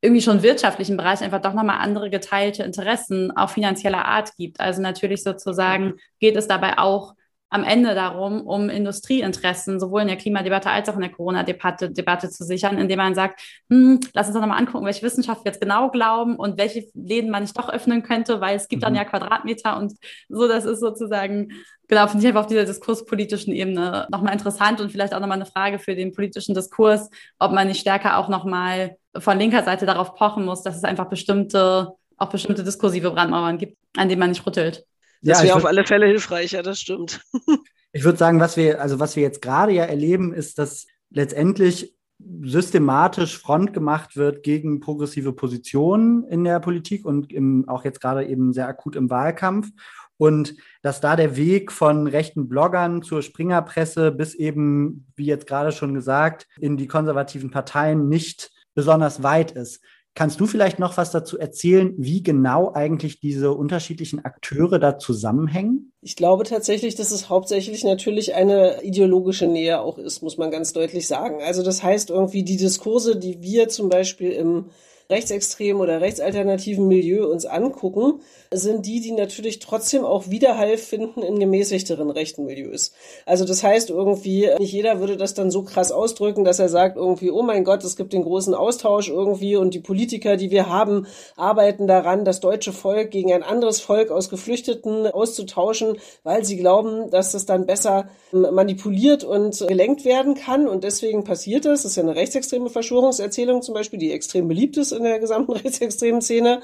irgendwie 0.01 0.21
schon 0.21 0.43
wirtschaftlichen 0.43 0.97
Bereich 0.97 1.21
einfach 1.21 1.41
doch 1.41 1.53
nochmal 1.53 1.79
andere 1.79 2.09
geteilte 2.09 2.63
Interessen 2.63 3.35
auch 3.35 3.49
finanzieller 3.49 4.05
Art 4.05 4.35
gibt. 4.37 4.59
Also 4.59 4.81
natürlich 4.81 5.23
sozusagen 5.23 5.95
geht 6.19 6.35
es 6.35 6.47
dabei 6.47 6.77
auch 6.77 7.15
am 7.55 7.63
Ende 7.63 7.95
darum, 7.95 8.41
um 8.41 8.69
Industrieinteressen 8.69 9.79
sowohl 9.79 10.01
in 10.01 10.07
der 10.07 10.17
Klimadebatte 10.17 10.69
als 10.69 10.89
auch 10.89 10.95
in 10.95 11.01
der 11.01 11.09
Corona-Debatte 11.09 11.89
Debatte 11.89 12.29
zu 12.29 12.43
sichern, 12.43 12.77
indem 12.77 12.97
man 12.97 13.15
sagt, 13.15 13.41
hm, 13.69 14.01
lass 14.13 14.27
uns 14.27 14.35
doch 14.35 14.41
nochmal 14.41 14.59
angucken, 14.59 14.85
welche 14.85 15.03
Wissenschaft 15.03 15.45
wir 15.45 15.51
jetzt 15.53 15.61
genau 15.61 15.89
glauben 15.89 16.35
und 16.35 16.57
welche 16.57 16.85
Läden 16.93 17.31
man 17.31 17.43
nicht 17.43 17.57
doch 17.57 17.69
öffnen 17.69 18.03
könnte, 18.03 18.41
weil 18.41 18.57
es 18.57 18.67
gibt 18.67 18.81
mhm. 18.81 18.85
dann 18.85 18.95
ja 18.95 19.05
Quadratmeter 19.05 19.77
und 19.77 19.93
so, 20.27 20.49
das 20.49 20.65
ist 20.65 20.81
sozusagen, 20.81 21.53
genau, 21.87 22.07
finde 22.07 22.23
ich 22.23 22.27
einfach 22.27 22.41
auf 22.41 22.47
dieser 22.47 22.65
diskurspolitischen 22.65 23.53
Ebene 23.53 24.05
nochmal 24.11 24.33
interessant 24.33 24.81
und 24.81 24.91
vielleicht 24.91 25.13
auch 25.13 25.21
nochmal 25.21 25.37
eine 25.37 25.45
Frage 25.45 25.79
für 25.79 25.95
den 25.95 26.13
politischen 26.13 26.55
Diskurs, 26.55 27.09
ob 27.39 27.53
man 27.53 27.69
nicht 27.69 27.79
stärker 27.79 28.17
auch 28.17 28.27
nochmal 28.27 28.97
von 29.17 29.39
linker 29.39 29.63
Seite 29.63 29.85
darauf 29.85 30.15
pochen 30.15 30.43
muss, 30.43 30.61
dass 30.61 30.75
es 30.75 30.83
einfach 30.83 31.05
bestimmte, 31.05 31.93
auch 32.17 32.29
bestimmte 32.29 32.65
diskursive 32.65 33.11
Brandmauern 33.11 33.57
gibt, 33.57 33.77
an 33.95 34.09
denen 34.09 34.19
man 34.19 34.29
nicht 34.29 34.45
rüttelt. 34.45 34.83
Das 35.21 35.43
wäre 35.43 35.55
auf 35.55 35.65
alle 35.65 35.85
Fälle 35.85 36.07
hilfreicher, 36.07 36.63
das 36.63 36.79
stimmt. 36.79 37.21
ich 37.91 38.03
würde 38.03 38.17
sagen, 38.17 38.39
was 38.39 38.57
wir, 38.57 38.81
also 38.81 38.99
was 38.99 39.15
wir 39.15 39.23
jetzt 39.23 39.41
gerade 39.41 39.71
ja 39.71 39.85
erleben, 39.85 40.33
ist, 40.33 40.59
dass 40.59 40.85
letztendlich 41.09 41.95
systematisch 42.43 43.37
Front 43.37 43.73
gemacht 43.73 44.15
wird 44.15 44.43
gegen 44.43 44.79
progressive 44.79 45.33
Positionen 45.33 46.23
in 46.25 46.43
der 46.43 46.59
Politik 46.59 47.05
und 47.05 47.31
im, 47.33 47.67
auch 47.67 47.83
jetzt 47.83 48.01
gerade 48.01 48.25
eben 48.25 48.53
sehr 48.53 48.67
akut 48.67 48.95
im 48.95 49.09
Wahlkampf. 49.09 49.69
Und 50.17 50.55
dass 50.81 51.01
da 51.01 51.17
der 51.17 51.35
Weg 51.35 51.73
von 51.73 52.07
rechten 52.07 52.47
Bloggern 52.47 53.01
zur 53.03 53.21
Springerpresse 53.21 54.11
bis 54.11 54.33
eben, 54.33 55.07
wie 55.17 55.25
jetzt 55.25 55.45
gerade 55.45 55.73
schon 55.73 55.93
gesagt, 55.93 56.47
in 56.59 56.77
die 56.77 56.87
konservativen 56.87 57.51
Parteien 57.51 58.07
nicht 58.07 58.51
besonders 58.75 59.23
weit 59.23 59.51
ist. 59.51 59.83
Kannst 60.15 60.39
du 60.39 60.47
vielleicht 60.47 60.79
noch 60.79 60.95
was 60.95 61.11
dazu 61.11 61.37
erzählen, 61.37 61.93
wie 61.97 62.23
genau 62.23 62.71
eigentlich 62.73 63.19
diese 63.19 63.51
unterschiedlichen 63.51 64.23
Akteure 64.23 64.79
da 64.79 64.97
zusammenhängen? 64.97 65.91
Ich 66.01 66.15
glaube 66.15 66.45
tatsächlich, 66.45 66.95
dass 66.95 67.11
es 67.11 67.27
hauptsächlich 67.27 67.83
natürlich 67.83 68.33
eine 68.33 68.81
ideologische 68.81 69.45
Nähe 69.45 69.81
auch 69.81 69.97
ist, 69.97 70.21
muss 70.21 70.37
man 70.37 70.51
ganz 70.51 70.71
deutlich 70.71 71.07
sagen. 71.07 71.43
Also 71.43 71.63
das 71.63 71.83
heißt 71.83 72.11
irgendwie 72.11 72.43
die 72.43 72.55
Diskurse, 72.55 73.17
die 73.17 73.41
wir 73.41 73.67
zum 73.67 73.89
Beispiel 73.89 74.31
im 74.31 74.69
rechtsextremen 75.09 75.81
oder 75.81 76.01
rechtsalternativen 76.01 76.87
Milieu 76.87 77.27
uns 77.27 77.45
angucken, 77.45 78.21
sind 78.51 78.85
die, 78.85 79.01
die 79.01 79.11
natürlich 79.11 79.59
trotzdem 79.59 80.03
auch 80.03 80.29
Widerhall 80.29 80.77
finden 80.77 81.21
in 81.21 81.39
gemäßigteren 81.39 82.09
rechten 82.09 82.45
Milieus. 82.45 82.91
Also 83.25 83.45
das 83.45 83.63
heißt 83.63 83.89
irgendwie, 83.89 84.49
nicht 84.59 84.71
jeder 84.71 84.99
würde 84.99 85.17
das 85.17 85.33
dann 85.33 85.51
so 85.51 85.63
krass 85.63 85.91
ausdrücken, 85.91 86.43
dass 86.43 86.59
er 86.59 86.69
sagt 86.69 86.97
irgendwie, 86.97 87.31
oh 87.31 87.43
mein 87.43 87.63
Gott, 87.63 87.83
es 87.83 87.95
gibt 87.95 88.13
den 88.13 88.23
großen 88.23 88.53
Austausch 88.53 89.09
irgendwie 89.09 89.55
und 89.55 89.73
die 89.73 89.79
Politiker, 89.79 90.37
die 90.37 90.51
wir 90.51 90.69
haben, 90.69 91.07
arbeiten 91.35 91.87
daran, 91.87 92.25
das 92.25 92.39
deutsche 92.39 92.73
Volk 92.73 93.11
gegen 93.11 93.31
ein 93.33 93.43
anderes 93.43 93.81
Volk 93.81 94.11
aus 94.11 94.29
Geflüchteten 94.29 95.07
auszutauschen, 95.07 95.97
weil 96.23 96.43
sie 96.45 96.57
glauben, 96.57 97.09
dass 97.11 97.31
das 97.31 97.45
dann 97.45 97.65
besser 97.65 98.09
manipuliert 98.31 99.23
und 99.23 99.65
gelenkt 99.67 100.05
werden 100.05 100.35
kann 100.35 100.67
und 100.67 100.83
deswegen 100.83 101.23
passiert 101.23 101.65
das. 101.65 101.83
Das 101.83 101.91
ist 101.91 101.97
ja 101.97 102.03
eine 102.03 102.15
rechtsextreme 102.15 102.69
Verschwörungserzählung 102.69 103.61
zum 103.61 103.73
Beispiel, 103.73 103.99
die 103.99 104.11
extrem 104.11 104.47
beliebt 104.47 104.77
ist 104.77 104.91
in 104.95 105.03
der 105.03 105.19
gesamten 105.19 105.51
rechtsextremen 105.53 106.21
Szene. 106.21 106.61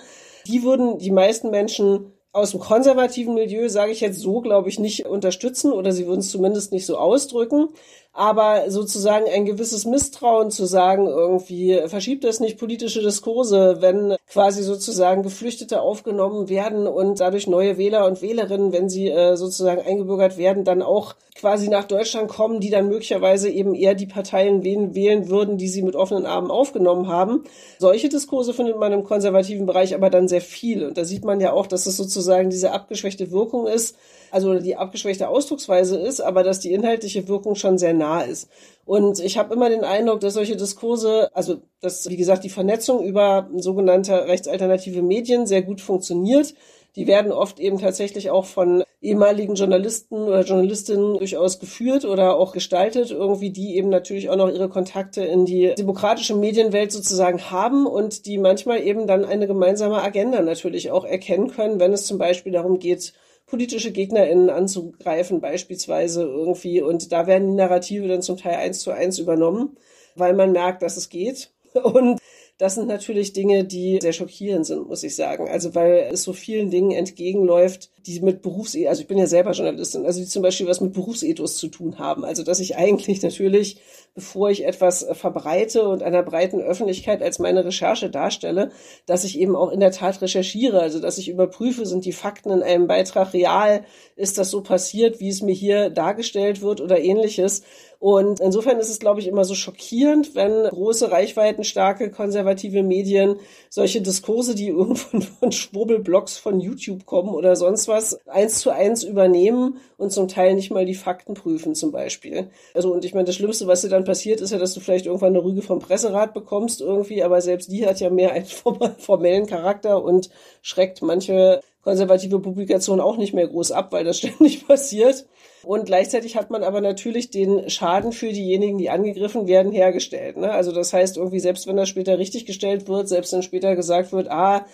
Die 0.48 0.64
würden 0.64 0.98
die 0.98 1.12
meisten 1.12 1.52
Menschen 1.52 2.14
aus 2.34 2.52
dem 2.52 2.62
konservativen 2.62 3.34
Milieu, 3.34 3.68
sage 3.68 3.92
ich 3.92 4.00
jetzt 4.00 4.20
so, 4.20 4.40
glaube 4.40 4.70
ich, 4.70 4.80
nicht 4.80 5.06
unterstützen 5.06 5.74
oder 5.74 5.92
sie 5.92 6.08
würden 6.08 6.22
es 6.22 6.32
zumindest 6.32 6.72
nicht 6.72 6.86
so 6.86 6.98
ausdrücken 6.98 7.70
aber 8.14 8.70
sozusagen 8.70 9.26
ein 9.34 9.46
gewisses 9.46 9.86
Misstrauen 9.86 10.52
zu 10.52 10.66
sagen, 10.66 11.08
irgendwie 11.08 11.82
verschiebt 11.88 12.24
das 12.24 12.42
nicht 12.42 12.60
politische 12.60 13.02
Diskurse, 13.02 13.78
wenn 13.80 14.16
quasi 14.30 14.64
sozusagen 14.64 15.24
Geflüchtete 15.24 15.82
aufgenommen 15.82 16.50
werden 16.50 16.88
und 16.88 17.22
dadurch 17.22 17.48
neue 17.48 17.78
Wähler 17.78 18.06
und 18.06 18.22
Wählerinnen, 18.22 18.74
wenn 18.74 18.90
sie 18.90 19.10
äh, 19.10 19.38
sozusagen 19.38 19.82
eingebürgert 19.82 20.38
werden, 20.38 20.66
dann 20.66 20.82
auch 20.82 21.16
quasi 21.36 21.70
nach 21.70 21.86
Deutschland 21.86 22.30
kommen, 22.30 22.60
die 22.60 22.70
dann 22.70 22.90
möglicherweise 22.90 23.50
eben 23.50 23.74
eher 23.74 23.96
die 23.96 24.06
Parteien 24.06 24.64
wählen, 24.64 24.94
wählen 24.94 25.30
würden, 25.30 25.58
die 25.58 25.70
sie 25.70 25.82
mit 25.82 25.96
offenen 25.96 26.26
Armen 26.26 26.52
aufgenommen 26.52 27.08
haben. 27.08 27.44
Solche 27.80 28.10
Diskurse 28.10 28.54
findet 28.54 28.78
man 28.78 28.92
im 28.92 29.04
konservativen 29.04 29.66
Bereich 29.66 29.96
aber 29.96 30.10
dann 30.10 30.28
sehr 30.28 30.42
viel. 30.42 30.86
Und 30.86 30.98
da 30.98 31.06
sieht 31.06 31.24
man 31.24 31.40
ja 31.40 31.54
auch, 31.54 31.68
dass 31.68 31.86
es 31.86 31.98
sozusagen 31.98 32.50
diese 32.50 32.72
abgeschwächte 32.72 33.32
Wirkung 33.32 33.68
ist, 33.68 33.96
also 34.32 34.60
die 34.60 34.76
abgeschwächte 34.76 35.28
Ausdrucksweise 35.28 35.98
ist, 35.98 36.22
aber 36.22 36.44
dass 36.44 36.60
die 36.60 36.74
inhaltliche 36.74 37.28
Wirkung 37.28 37.56
schon 37.56 37.78
sehr 37.78 37.94
nah 38.02 38.22
ist. 38.22 38.50
Und 38.86 39.20
ich 39.20 39.38
habe 39.38 39.54
immer 39.54 39.70
den 39.70 39.84
Eindruck, 39.84 40.20
dass 40.20 40.34
solche 40.34 40.58
Diskurse, 40.58 41.30
also 41.34 41.62
dass, 41.80 42.10
wie 42.10 42.18
gesagt, 42.18 42.44
die 42.44 42.50
Vernetzung 42.50 43.04
über 43.06 43.50
sogenannte 43.56 44.28
rechtsalternative 44.28 45.02
Medien 45.02 45.46
sehr 45.48 45.62
gut 45.62 45.82
funktioniert. 45.82 46.54
Die 46.98 47.08
werden 47.08 47.32
oft 47.32 47.60
eben 47.60 47.80
tatsächlich 47.80 48.32
auch 48.32 48.44
von 48.44 48.84
ehemaligen 49.02 49.56
Journalisten 49.56 50.16
oder 50.16 50.42
Journalistinnen 50.42 51.18
durchaus 51.18 51.60
geführt 51.60 52.04
oder 52.04 52.36
auch 52.36 52.52
gestaltet, 52.52 53.12
irgendwie 53.12 53.52
die 53.52 53.78
eben 53.78 53.88
natürlich 53.88 54.30
auch 54.30 54.36
noch 54.36 54.50
ihre 54.50 54.68
Kontakte 54.68 55.24
in 55.24 55.46
die 55.46 55.74
demokratische 55.78 56.36
Medienwelt 56.36 56.92
sozusagen 56.92 57.50
haben 57.50 57.88
und 57.88 58.26
die 58.26 58.38
manchmal 58.38 58.84
eben 58.84 59.08
dann 59.08 59.24
eine 59.24 59.48
gemeinsame 59.48 60.04
Agenda 60.04 60.42
natürlich 60.42 60.92
auch 60.92 61.06
erkennen 61.06 61.48
können, 61.48 61.80
wenn 61.80 61.94
es 61.94 62.06
zum 62.06 62.18
Beispiel 62.18 62.52
darum 62.52 62.78
geht, 62.78 63.14
politische 63.52 63.92
GegnerInnen 63.92 64.50
anzugreifen, 64.50 65.42
beispielsweise 65.42 66.24
irgendwie. 66.24 66.82
Und 66.82 67.12
da 67.12 67.28
werden 67.28 67.50
die 67.50 67.56
Narrative 67.56 68.08
dann 68.08 68.22
zum 68.22 68.38
Teil 68.38 68.56
eins 68.56 68.80
zu 68.80 68.92
eins 68.92 69.20
übernommen, 69.20 69.78
weil 70.16 70.34
man 70.34 70.54
merkt, 70.54 70.82
dass 70.82 70.98
es 70.98 71.10
geht. 71.10 71.52
Und 71.74 72.20
das 72.58 72.76
sind 72.76 72.88
natürlich 72.88 73.34
Dinge, 73.34 73.66
die 73.66 74.00
sehr 74.02 74.14
schockierend 74.14 74.66
sind, 74.66 74.88
muss 74.88 75.04
ich 75.04 75.16
sagen. 75.16 75.50
Also 75.50 75.76
weil 75.76 76.10
es 76.12 76.24
so 76.24 76.32
vielen 76.32 76.72
Dingen 76.72 76.92
entgegenläuft, 76.92 77.92
die 78.06 78.22
mit 78.22 78.42
Berufs, 78.42 78.76
also 78.88 79.02
ich 79.02 79.08
bin 79.08 79.18
ja 79.18 79.28
selber 79.28 79.52
Journalistin, 79.52 80.06
also 80.06 80.20
die 80.20 80.28
zum 80.28 80.42
Beispiel 80.42 80.68
was 80.68 80.82
mit 80.82 80.94
Berufsethos 80.94 81.58
zu 81.58 81.68
tun 81.68 82.00
haben. 82.00 82.26
Also 82.26 82.44
dass 82.44 82.60
ich 82.60 82.76
eigentlich 82.76 83.22
natürlich, 83.22 83.78
bevor 84.14 84.50
ich 84.50 84.66
etwas 84.66 85.06
verbreite 85.14 85.88
und 85.88 86.04
einer 86.04 86.24
breiten 86.24 86.62
Öffentlichkeit 86.62 87.22
als 87.22 87.40
meine 87.40 87.66
Recherche 87.66 88.10
darstelle, 88.10 88.72
dass 89.06 89.24
ich 89.24 89.40
eben 89.40 89.56
auch 89.56 89.72
in 89.72 89.80
der 89.80 89.92
Tat 89.92 90.22
recherchiere, 90.22 90.82
also 90.82 91.00
dass 91.00 91.18
ich 91.18 91.30
überprüfe, 91.30 91.86
sind 91.86 92.06
die 92.06 92.12
Fakten 92.12 92.52
in 92.52 92.64
einem 92.64 92.88
Beitrag 92.88 93.34
real, 93.34 93.86
ist 94.16 94.38
das 94.38 94.52
so 94.52 94.62
passiert, 94.62 95.20
wie 95.20 95.30
es 95.30 95.42
mir 95.42 95.54
hier 95.54 95.90
dargestellt 95.90 96.62
wird 96.62 96.82
oder 96.82 97.00
ähnliches. 97.00 97.64
Und 98.02 98.40
insofern 98.40 98.80
ist 98.80 98.90
es, 98.90 98.98
glaube 98.98 99.20
ich, 99.20 99.28
immer 99.28 99.46
so 99.46 99.54
schockierend, 99.54 100.34
wenn 100.34 100.64
große, 100.64 101.12
reichweitenstarke, 101.12 102.10
konservative 102.10 102.82
Medien 102.82 103.36
solche 103.70 104.02
Diskurse, 104.02 104.56
die 104.56 104.70
irgendwann 104.70 105.22
von 105.40 105.52
Schwurbelblogs 105.52 106.36
von 106.36 106.60
YouTube 106.60 107.06
kommen 107.06 107.30
oder 107.30 107.56
sonst 107.56 107.88
was, 107.92 108.20
eins 108.28 108.60
zu 108.60 108.72
eins 108.72 109.04
übernehmen 109.04 109.80
und 109.98 110.12
zum 110.12 110.28
Teil 110.28 110.56
nicht 110.56 110.72
mal 110.72 110.86
die 110.86 110.96
Fakten 110.96 111.36
prüfen 111.36 111.76
zum 111.76 111.92
Beispiel. 111.92 112.50
Also 112.74 112.92
und 112.92 113.06
ich 113.06 113.14
meine, 113.14 113.26
das 113.26 113.36
Schlimmste, 113.36 113.68
was 113.68 113.82
dir 113.82 113.90
dann 113.90 114.06
passiert, 114.06 114.42
ist 114.42 114.52
ja, 114.52 114.58
dass 114.58 114.74
du 114.74 114.80
vielleicht 114.80 115.06
irgendwann 115.06 115.36
eine 115.36 115.44
Rüge 115.44 115.62
vom 115.62 115.80
Presserat 115.80 116.34
bekommst 116.34 116.82
irgendwie, 116.82 117.24
aber 117.24 117.42
selbst 117.42 117.72
die 117.72 117.86
hat 117.86 118.00
ja 118.00 118.10
mehr 118.10 118.32
einen 118.32 118.46
formellen 118.98 119.46
Charakter 119.46 120.04
und 120.04 120.30
schreckt 120.64 121.02
manche 121.04 121.62
konservative 121.84 122.40
Publikationen 122.40 123.02
auch 123.02 123.18
nicht 123.18 123.34
mehr 123.34 123.48
groß 123.48 123.72
ab, 123.72 123.92
weil 123.92 124.04
das 124.04 124.18
ständig 124.20 124.68
passiert. 124.68 125.26
Und 125.64 125.86
gleichzeitig 125.86 126.36
hat 126.36 126.50
man 126.50 126.64
aber 126.64 126.82
natürlich 126.82 127.30
den 127.30 127.70
Schaden 127.70 128.12
für 128.12 128.32
diejenigen, 128.32 128.80
die 128.80 128.90
angegriffen 128.90 129.48
werden, 129.48 129.72
hergestellt. 129.72 130.38
Ne? 130.38 130.52
Also 130.52 130.72
das 130.72 130.92
heißt 130.92 131.18
irgendwie, 131.18 131.40
selbst 131.40 131.68
wenn 131.68 131.78
das 131.78 131.90
später 131.90 132.18
richtig 132.18 132.46
gestellt 132.46 132.88
wird, 132.88 133.08
selbst 133.08 133.32
wenn 133.34 133.44
später 133.44 133.76
gesagt 133.76 134.12
wird, 134.12 134.30
ah, 134.30 134.66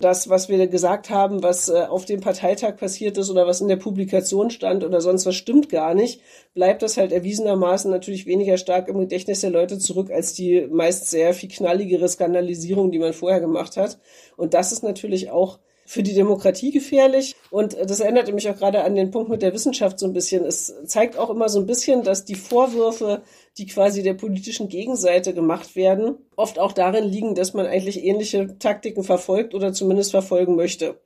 das, 0.00 0.28
was 0.28 0.48
wir 0.48 0.66
gesagt 0.66 1.10
haben, 1.10 1.42
was 1.42 1.68
äh, 1.68 1.86
auf 1.88 2.04
dem 2.04 2.20
Parteitag 2.20 2.76
passiert 2.76 3.18
ist 3.18 3.30
oder 3.30 3.46
was 3.46 3.60
in 3.60 3.68
der 3.68 3.76
Publikation 3.76 4.50
stand 4.50 4.84
oder 4.84 5.00
sonst 5.00 5.26
was 5.26 5.34
stimmt 5.34 5.68
gar 5.68 5.94
nicht, 5.94 6.20
bleibt 6.54 6.82
das 6.82 6.96
halt 6.96 7.12
erwiesenermaßen 7.12 7.90
natürlich 7.90 8.26
weniger 8.26 8.58
stark 8.58 8.88
im 8.88 8.98
Gedächtnis 8.98 9.40
der 9.40 9.50
Leute 9.50 9.78
zurück 9.78 10.10
als 10.10 10.34
die 10.34 10.66
meist 10.70 11.10
sehr 11.10 11.34
viel 11.34 11.48
knalligere 11.48 12.08
Skandalisierung, 12.08 12.90
die 12.90 12.98
man 12.98 13.12
vorher 13.12 13.40
gemacht 13.40 13.76
hat. 13.76 13.98
Und 14.36 14.54
das 14.54 14.72
ist 14.72 14.82
natürlich 14.82 15.30
auch 15.30 15.58
für 15.86 16.02
die 16.02 16.14
Demokratie 16.14 16.72
gefährlich. 16.72 17.36
Und 17.50 17.74
das 17.74 18.00
erinnerte 18.00 18.32
mich 18.32 18.48
auch 18.50 18.56
gerade 18.56 18.84
an 18.84 18.94
den 18.94 19.10
Punkt 19.10 19.30
mit 19.30 19.40
der 19.40 19.54
Wissenschaft 19.54 19.98
so 19.98 20.06
ein 20.06 20.12
bisschen. 20.12 20.44
Es 20.44 20.74
zeigt 20.84 21.16
auch 21.16 21.30
immer 21.30 21.48
so 21.48 21.60
ein 21.60 21.66
bisschen, 21.66 22.02
dass 22.02 22.24
die 22.24 22.34
Vorwürfe, 22.34 23.22
die 23.56 23.66
quasi 23.66 24.02
der 24.02 24.14
politischen 24.14 24.68
Gegenseite 24.68 25.32
gemacht 25.32 25.76
werden, 25.76 26.16
oft 26.34 26.58
auch 26.58 26.72
darin 26.72 27.04
liegen, 27.04 27.34
dass 27.34 27.54
man 27.54 27.66
eigentlich 27.66 28.04
ähnliche 28.04 28.58
Taktiken 28.58 29.04
verfolgt 29.04 29.54
oder 29.54 29.72
zumindest 29.72 30.10
verfolgen 30.10 30.56
möchte. 30.56 31.00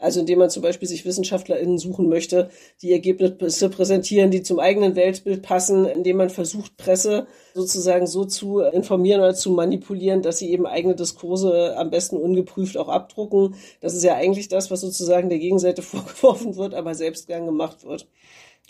Also 0.00 0.20
indem 0.20 0.38
man 0.38 0.50
zum 0.50 0.62
Beispiel 0.62 0.88
sich 0.88 1.04
WissenschaftlerInnen 1.04 1.78
suchen 1.78 2.08
möchte, 2.08 2.50
die 2.82 2.90
Ergebnisse 2.90 3.68
präsentieren, 3.68 4.30
die 4.30 4.42
zum 4.42 4.58
eigenen 4.58 4.96
Weltbild 4.96 5.42
passen, 5.42 5.84
indem 5.84 6.16
man 6.16 6.30
versucht, 6.30 6.76
Presse 6.78 7.26
sozusagen 7.54 8.06
so 8.06 8.24
zu 8.24 8.60
informieren 8.60 9.20
oder 9.20 9.34
zu 9.34 9.50
manipulieren, 9.50 10.22
dass 10.22 10.38
sie 10.38 10.50
eben 10.50 10.66
eigene 10.66 10.94
Diskurse 10.94 11.76
am 11.76 11.90
besten 11.90 12.16
ungeprüft 12.16 12.78
auch 12.78 12.88
abdrucken. 12.88 13.54
Das 13.80 13.94
ist 13.94 14.02
ja 14.02 14.14
eigentlich 14.14 14.48
das, 14.48 14.70
was 14.70 14.80
sozusagen 14.80 15.28
der 15.28 15.38
Gegenseite 15.38 15.82
vorgeworfen 15.82 16.56
wird, 16.56 16.74
aber 16.74 16.94
selbst 16.94 17.26
gern 17.26 17.44
gemacht 17.44 17.84
wird. 17.84 18.08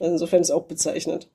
Also 0.00 0.12
insofern 0.12 0.40
ist 0.40 0.50
auch 0.50 0.64
bezeichnet. 0.64 1.28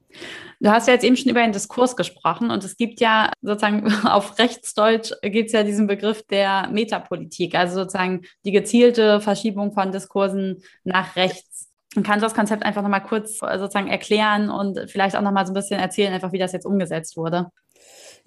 Du 0.59 0.71
hast 0.71 0.87
ja 0.87 0.93
jetzt 0.93 1.05
eben 1.05 1.15
schon 1.15 1.29
über 1.29 1.41
den 1.41 1.51
Diskurs 1.51 1.95
gesprochen 1.95 2.49
und 2.49 2.63
es 2.63 2.77
gibt 2.77 2.99
ja 2.99 3.31
sozusagen 3.41 3.85
auf 4.05 4.39
Rechtsdeutsch 4.39 5.13
gibt 5.21 5.47
es 5.47 5.53
ja 5.53 5.63
diesen 5.63 5.85
Begriff 5.85 6.23
der 6.23 6.67
Metapolitik, 6.71 7.53
also 7.55 7.75
sozusagen 7.75 8.23
die 8.43 8.51
gezielte 8.51 9.21
Verschiebung 9.21 9.71
von 9.71 9.91
Diskursen 9.91 10.63
nach 10.83 11.15
rechts. 11.15 11.69
Kannst 11.93 12.17
du 12.17 12.25
das 12.25 12.33
Konzept 12.33 12.63
einfach 12.63 12.81
nochmal 12.81 13.03
kurz 13.03 13.37
sozusagen 13.37 13.87
erklären 13.87 14.49
und 14.49 14.89
vielleicht 14.89 15.15
auch 15.15 15.21
nochmal 15.21 15.45
so 15.45 15.51
ein 15.51 15.55
bisschen 15.55 15.79
erzählen, 15.79 16.13
einfach 16.13 16.33
wie 16.33 16.39
das 16.39 16.51
jetzt 16.51 16.65
umgesetzt 16.65 17.15
wurde? 17.15 17.51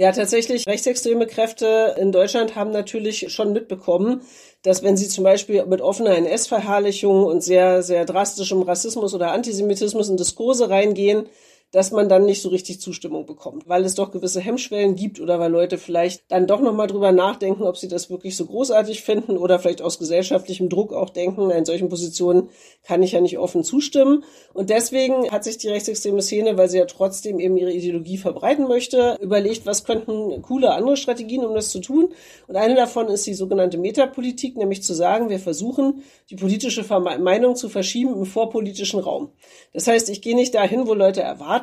Ja, 0.00 0.12
tatsächlich, 0.12 0.64
rechtsextreme 0.68 1.26
Kräfte 1.26 1.96
in 1.98 2.12
Deutschland 2.12 2.54
haben 2.54 2.70
natürlich 2.70 3.32
schon 3.32 3.52
mitbekommen, 3.52 4.22
dass 4.62 4.84
wenn 4.84 4.96
sie 4.96 5.08
zum 5.08 5.24
Beispiel 5.24 5.66
mit 5.66 5.80
offener 5.80 6.16
NS-Verherrlichung 6.16 7.24
und 7.24 7.42
sehr, 7.42 7.82
sehr 7.82 8.04
drastischem 8.04 8.62
Rassismus 8.62 9.12
oder 9.12 9.32
Antisemitismus 9.32 10.08
in 10.08 10.16
Diskurse 10.16 10.70
reingehen, 10.70 11.26
dass 11.70 11.90
man 11.90 12.08
dann 12.08 12.24
nicht 12.24 12.40
so 12.40 12.48
richtig 12.48 12.80
Zustimmung 12.80 13.26
bekommt, 13.26 13.68
weil 13.68 13.84
es 13.84 13.94
doch 13.94 14.10
gewisse 14.10 14.40
Hemmschwellen 14.40 14.96
gibt 14.96 15.20
oder 15.20 15.38
weil 15.38 15.52
Leute 15.52 15.76
vielleicht 15.76 16.22
dann 16.28 16.46
doch 16.46 16.60
nochmal 16.60 16.86
drüber 16.86 17.12
nachdenken, 17.12 17.64
ob 17.64 17.76
sie 17.76 17.88
das 17.88 18.08
wirklich 18.08 18.36
so 18.36 18.46
großartig 18.46 19.02
finden 19.02 19.36
oder 19.36 19.58
vielleicht 19.58 19.82
aus 19.82 19.98
gesellschaftlichem 19.98 20.70
Druck 20.70 20.94
auch 20.94 21.10
denken, 21.10 21.50
in 21.50 21.66
solchen 21.66 21.90
Positionen 21.90 22.48
kann 22.84 23.02
ich 23.02 23.12
ja 23.12 23.20
nicht 23.20 23.38
offen 23.38 23.64
zustimmen. 23.64 24.24
Und 24.54 24.70
deswegen 24.70 25.30
hat 25.30 25.44
sich 25.44 25.58
die 25.58 25.68
rechtsextreme 25.68 26.22
Szene, 26.22 26.56
weil 26.56 26.70
sie 26.70 26.78
ja 26.78 26.86
trotzdem 26.86 27.38
eben 27.38 27.58
ihre 27.58 27.72
Ideologie 27.72 28.16
verbreiten 28.16 28.66
möchte, 28.66 29.18
überlegt, 29.20 29.66
was 29.66 29.84
könnten 29.84 30.40
coole 30.40 30.72
andere 30.72 30.96
Strategien, 30.96 31.44
um 31.44 31.54
das 31.54 31.70
zu 31.70 31.80
tun. 31.80 32.14
Und 32.46 32.56
eine 32.56 32.76
davon 32.76 33.08
ist 33.08 33.26
die 33.26 33.34
sogenannte 33.34 33.76
Metapolitik, 33.76 34.56
nämlich 34.56 34.82
zu 34.82 34.94
sagen, 34.94 35.28
wir 35.28 35.38
versuchen, 35.38 36.02
die 36.30 36.36
politische 36.36 36.82
Meinung 37.18 37.56
zu 37.56 37.68
verschieben 37.68 38.14
im 38.14 38.24
vorpolitischen 38.24 39.00
Raum. 39.00 39.32
Das 39.74 39.86
heißt, 39.86 40.08
ich 40.08 40.22
gehe 40.22 40.34
nicht 40.34 40.54
dahin, 40.54 40.86
wo 40.86 40.94
Leute 40.94 41.20
erwarten, 41.20 41.57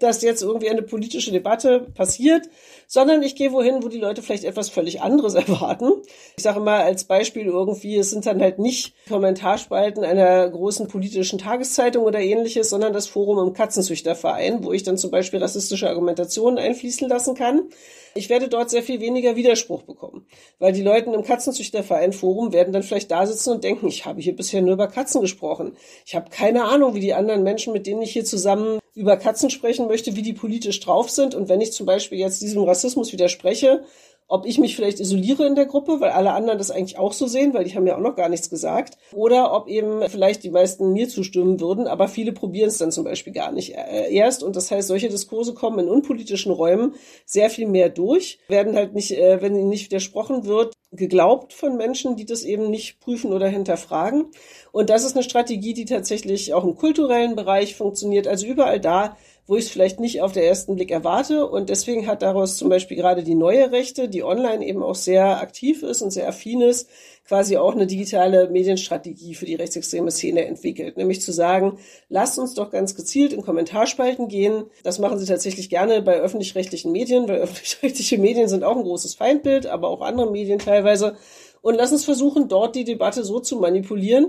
dass 0.00 0.22
jetzt 0.22 0.42
irgendwie 0.42 0.70
eine 0.70 0.82
politische 0.82 1.32
Debatte 1.32 1.80
passiert, 1.94 2.48
sondern 2.86 3.22
ich 3.22 3.36
gehe 3.36 3.52
wohin, 3.52 3.82
wo 3.82 3.88
die 3.88 3.98
Leute 3.98 4.22
vielleicht 4.22 4.44
etwas 4.44 4.68
völlig 4.68 5.00
anderes 5.00 5.34
erwarten. 5.34 5.92
Ich 6.36 6.42
sage 6.42 6.60
mal 6.60 6.82
als 6.82 7.04
Beispiel 7.04 7.46
irgendwie, 7.46 7.96
es 7.96 8.10
sind 8.10 8.26
dann 8.26 8.40
halt 8.40 8.58
nicht 8.58 8.94
Kommentarspalten 9.08 10.04
einer 10.04 10.48
großen 10.48 10.88
politischen 10.88 11.38
Tageszeitung 11.38 12.04
oder 12.04 12.20
ähnliches, 12.20 12.70
sondern 12.70 12.92
das 12.92 13.06
Forum 13.06 13.46
im 13.46 13.54
Katzenzüchterverein, 13.54 14.64
wo 14.64 14.72
ich 14.72 14.82
dann 14.82 14.98
zum 14.98 15.10
Beispiel 15.10 15.40
rassistische 15.40 15.88
Argumentationen 15.88 16.58
einfließen 16.58 17.08
lassen 17.08 17.34
kann. 17.34 17.68
Ich 18.14 18.30
werde 18.30 18.48
dort 18.48 18.70
sehr 18.70 18.82
viel 18.82 19.00
weniger 19.00 19.36
Widerspruch 19.36 19.82
bekommen, 19.82 20.26
weil 20.58 20.72
die 20.72 20.82
Leute 20.82 21.10
im 21.10 21.22
Katzenzüchterverein 21.22 22.12
Forum 22.12 22.52
werden 22.52 22.72
dann 22.72 22.82
vielleicht 22.82 23.10
da 23.10 23.26
sitzen 23.26 23.50
und 23.50 23.64
denken, 23.64 23.86
ich 23.88 24.06
habe 24.06 24.20
hier 24.20 24.34
bisher 24.34 24.62
nur 24.62 24.74
über 24.74 24.88
Katzen 24.88 25.20
gesprochen. 25.20 25.76
Ich 26.04 26.14
habe 26.16 26.30
keine 26.30 26.64
Ahnung, 26.64 26.94
wie 26.94 27.00
die 27.00 27.14
anderen 27.14 27.42
Menschen, 27.42 27.72
mit 27.72 27.86
denen 27.86 28.02
ich 28.02 28.12
hier 28.12 28.24
zusammen 28.24 28.80
über 28.98 29.16
Katzen 29.16 29.48
sprechen 29.48 29.86
möchte, 29.86 30.16
wie 30.16 30.22
die 30.22 30.32
politisch 30.32 30.80
drauf 30.80 31.08
sind. 31.08 31.34
Und 31.34 31.48
wenn 31.48 31.60
ich 31.60 31.72
zum 31.72 31.86
Beispiel 31.86 32.18
jetzt 32.18 32.42
diesem 32.42 32.64
Rassismus 32.64 33.12
widerspreche, 33.12 33.84
ob 34.30 34.44
ich 34.44 34.58
mich 34.58 34.76
vielleicht 34.76 35.00
isoliere 35.00 35.46
in 35.46 35.54
der 35.54 35.64
Gruppe, 35.64 36.00
weil 36.00 36.10
alle 36.10 36.32
anderen 36.32 36.58
das 36.58 36.70
eigentlich 36.70 36.98
auch 36.98 37.14
so 37.14 37.26
sehen, 37.26 37.54
weil 37.54 37.64
die 37.64 37.74
haben 37.74 37.86
ja 37.86 37.96
auch 37.96 38.00
noch 38.00 38.14
gar 38.14 38.28
nichts 38.28 38.50
gesagt, 38.50 38.98
oder 39.14 39.54
ob 39.54 39.68
eben 39.68 40.06
vielleicht 40.08 40.42
die 40.42 40.50
meisten 40.50 40.92
mir 40.92 41.08
zustimmen 41.08 41.60
würden, 41.60 41.86
aber 41.86 42.08
viele 42.08 42.32
probieren 42.32 42.68
es 42.68 42.76
dann 42.76 42.92
zum 42.92 43.04
Beispiel 43.04 43.32
gar 43.32 43.52
nicht 43.52 43.74
äh, 43.74 44.12
erst. 44.12 44.42
Und 44.42 44.54
das 44.54 44.70
heißt, 44.70 44.88
solche 44.88 45.08
Diskurse 45.08 45.54
kommen 45.54 45.78
in 45.78 45.88
unpolitischen 45.88 46.52
Räumen 46.52 46.94
sehr 47.24 47.48
viel 47.48 47.66
mehr 47.66 47.88
durch, 47.88 48.38
werden 48.48 48.76
halt 48.76 48.94
nicht, 48.94 49.12
äh, 49.12 49.40
wenn 49.40 49.56
ihnen 49.56 49.70
nicht 49.70 49.86
widersprochen 49.86 50.44
wird, 50.44 50.74
geglaubt 50.90 51.52
von 51.52 51.76
Menschen, 51.76 52.16
die 52.16 52.24
das 52.24 52.42
eben 52.42 52.70
nicht 52.70 53.00
prüfen 53.00 53.32
oder 53.32 53.48
hinterfragen. 53.48 54.26
Und 54.72 54.90
das 54.90 55.04
ist 55.04 55.14
eine 55.14 55.22
Strategie, 55.22 55.74
die 55.74 55.84
tatsächlich 55.84 56.54
auch 56.54 56.64
im 56.64 56.76
kulturellen 56.76 57.36
Bereich 57.36 57.76
funktioniert. 57.76 58.26
Also 58.26 58.46
überall 58.46 58.80
da, 58.80 59.16
wo 59.48 59.56
ich 59.56 59.64
es 59.64 59.70
vielleicht 59.70 59.98
nicht 59.98 60.20
auf 60.20 60.32
den 60.32 60.42
ersten 60.42 60.76
Blick 60.76 60.90
erwarte. 60.90 61.46
Und 61.46 61.70
deswegen 61.70 62.06
hat 62.06 62.20
daraus 62.20 62.58
zum 62.58 62.68
Beispiel 62.68 62.98
gerade 62.98 63.24
die 63.24 63.34
neue 63.34 63.72
Rechte, 63.72 64.08
die 64.10 64.22
online 64.22 64.64
eben 64.64 64.82
auch 64.82 64.94
sehr 64.94 65.40
aktiv 65.40 65.82
ist 65.82 66.02
und 66.02 66.10
sehr 66.10 66.28
affin 66.28 66.60
ist, 66.60 66.88
quasi 67.26 67.56
auch 67.56 67.74
eine 67.74 67.86
digitale 67.86 68.50
Medienstrategie 68.50 69.34
für 69.34 69.46
die 69.46 69.54
rechtsextreme 69.54 70.10
Szene 70.10 70.44
entwickelt. 70.44 70.98
Nämlich 70.98 71.22
zu 71.22 71.32
sagen, 71.32 71.78
lasst 72.10 72.38
uns 72.38 72.52
doch 72.52 72.70
ganz 72.70 72.94
gezielt 72.94 73.32
in 73.32 73.42
Kommentarspalten 73.42 74.28
gehen. 74.28 74.64
Das 74.82 74.98
machen 74.98 75.18
sie 75.18 75.26
tatsächlich 75.26 75.70
gerne 75.70 76.02
bei 76.02 76.20
öffentlich-rechtlichen 76.20 76.92
Medien, 76.92 77.26
weil 77.26 77.36
öffentlich-rechtliche 77.40 78.18
Medien 78.18 78.48
sind 78.48 78.64
auch 78.64 78.76
ein 78.76 78.82
großes 78.82 79.14
Feindbild, 79.14 79.66
aber 79.66 79.88
auch 79.88 80.02
andere 80.02 80.30
Medien 80.30 80.58
teilweise. 80.58 81.16
Und 81.62 81.74
lass 81.74 81.90
uns 81.90 82.04
versuchen, 82.04 82.48
dort 82.48 82.76
die 82.76 82.84
Debatte 82.84 83.24
so 83.24 83.40
zu 83.40 83.56
manipulieren, 83.56 84.28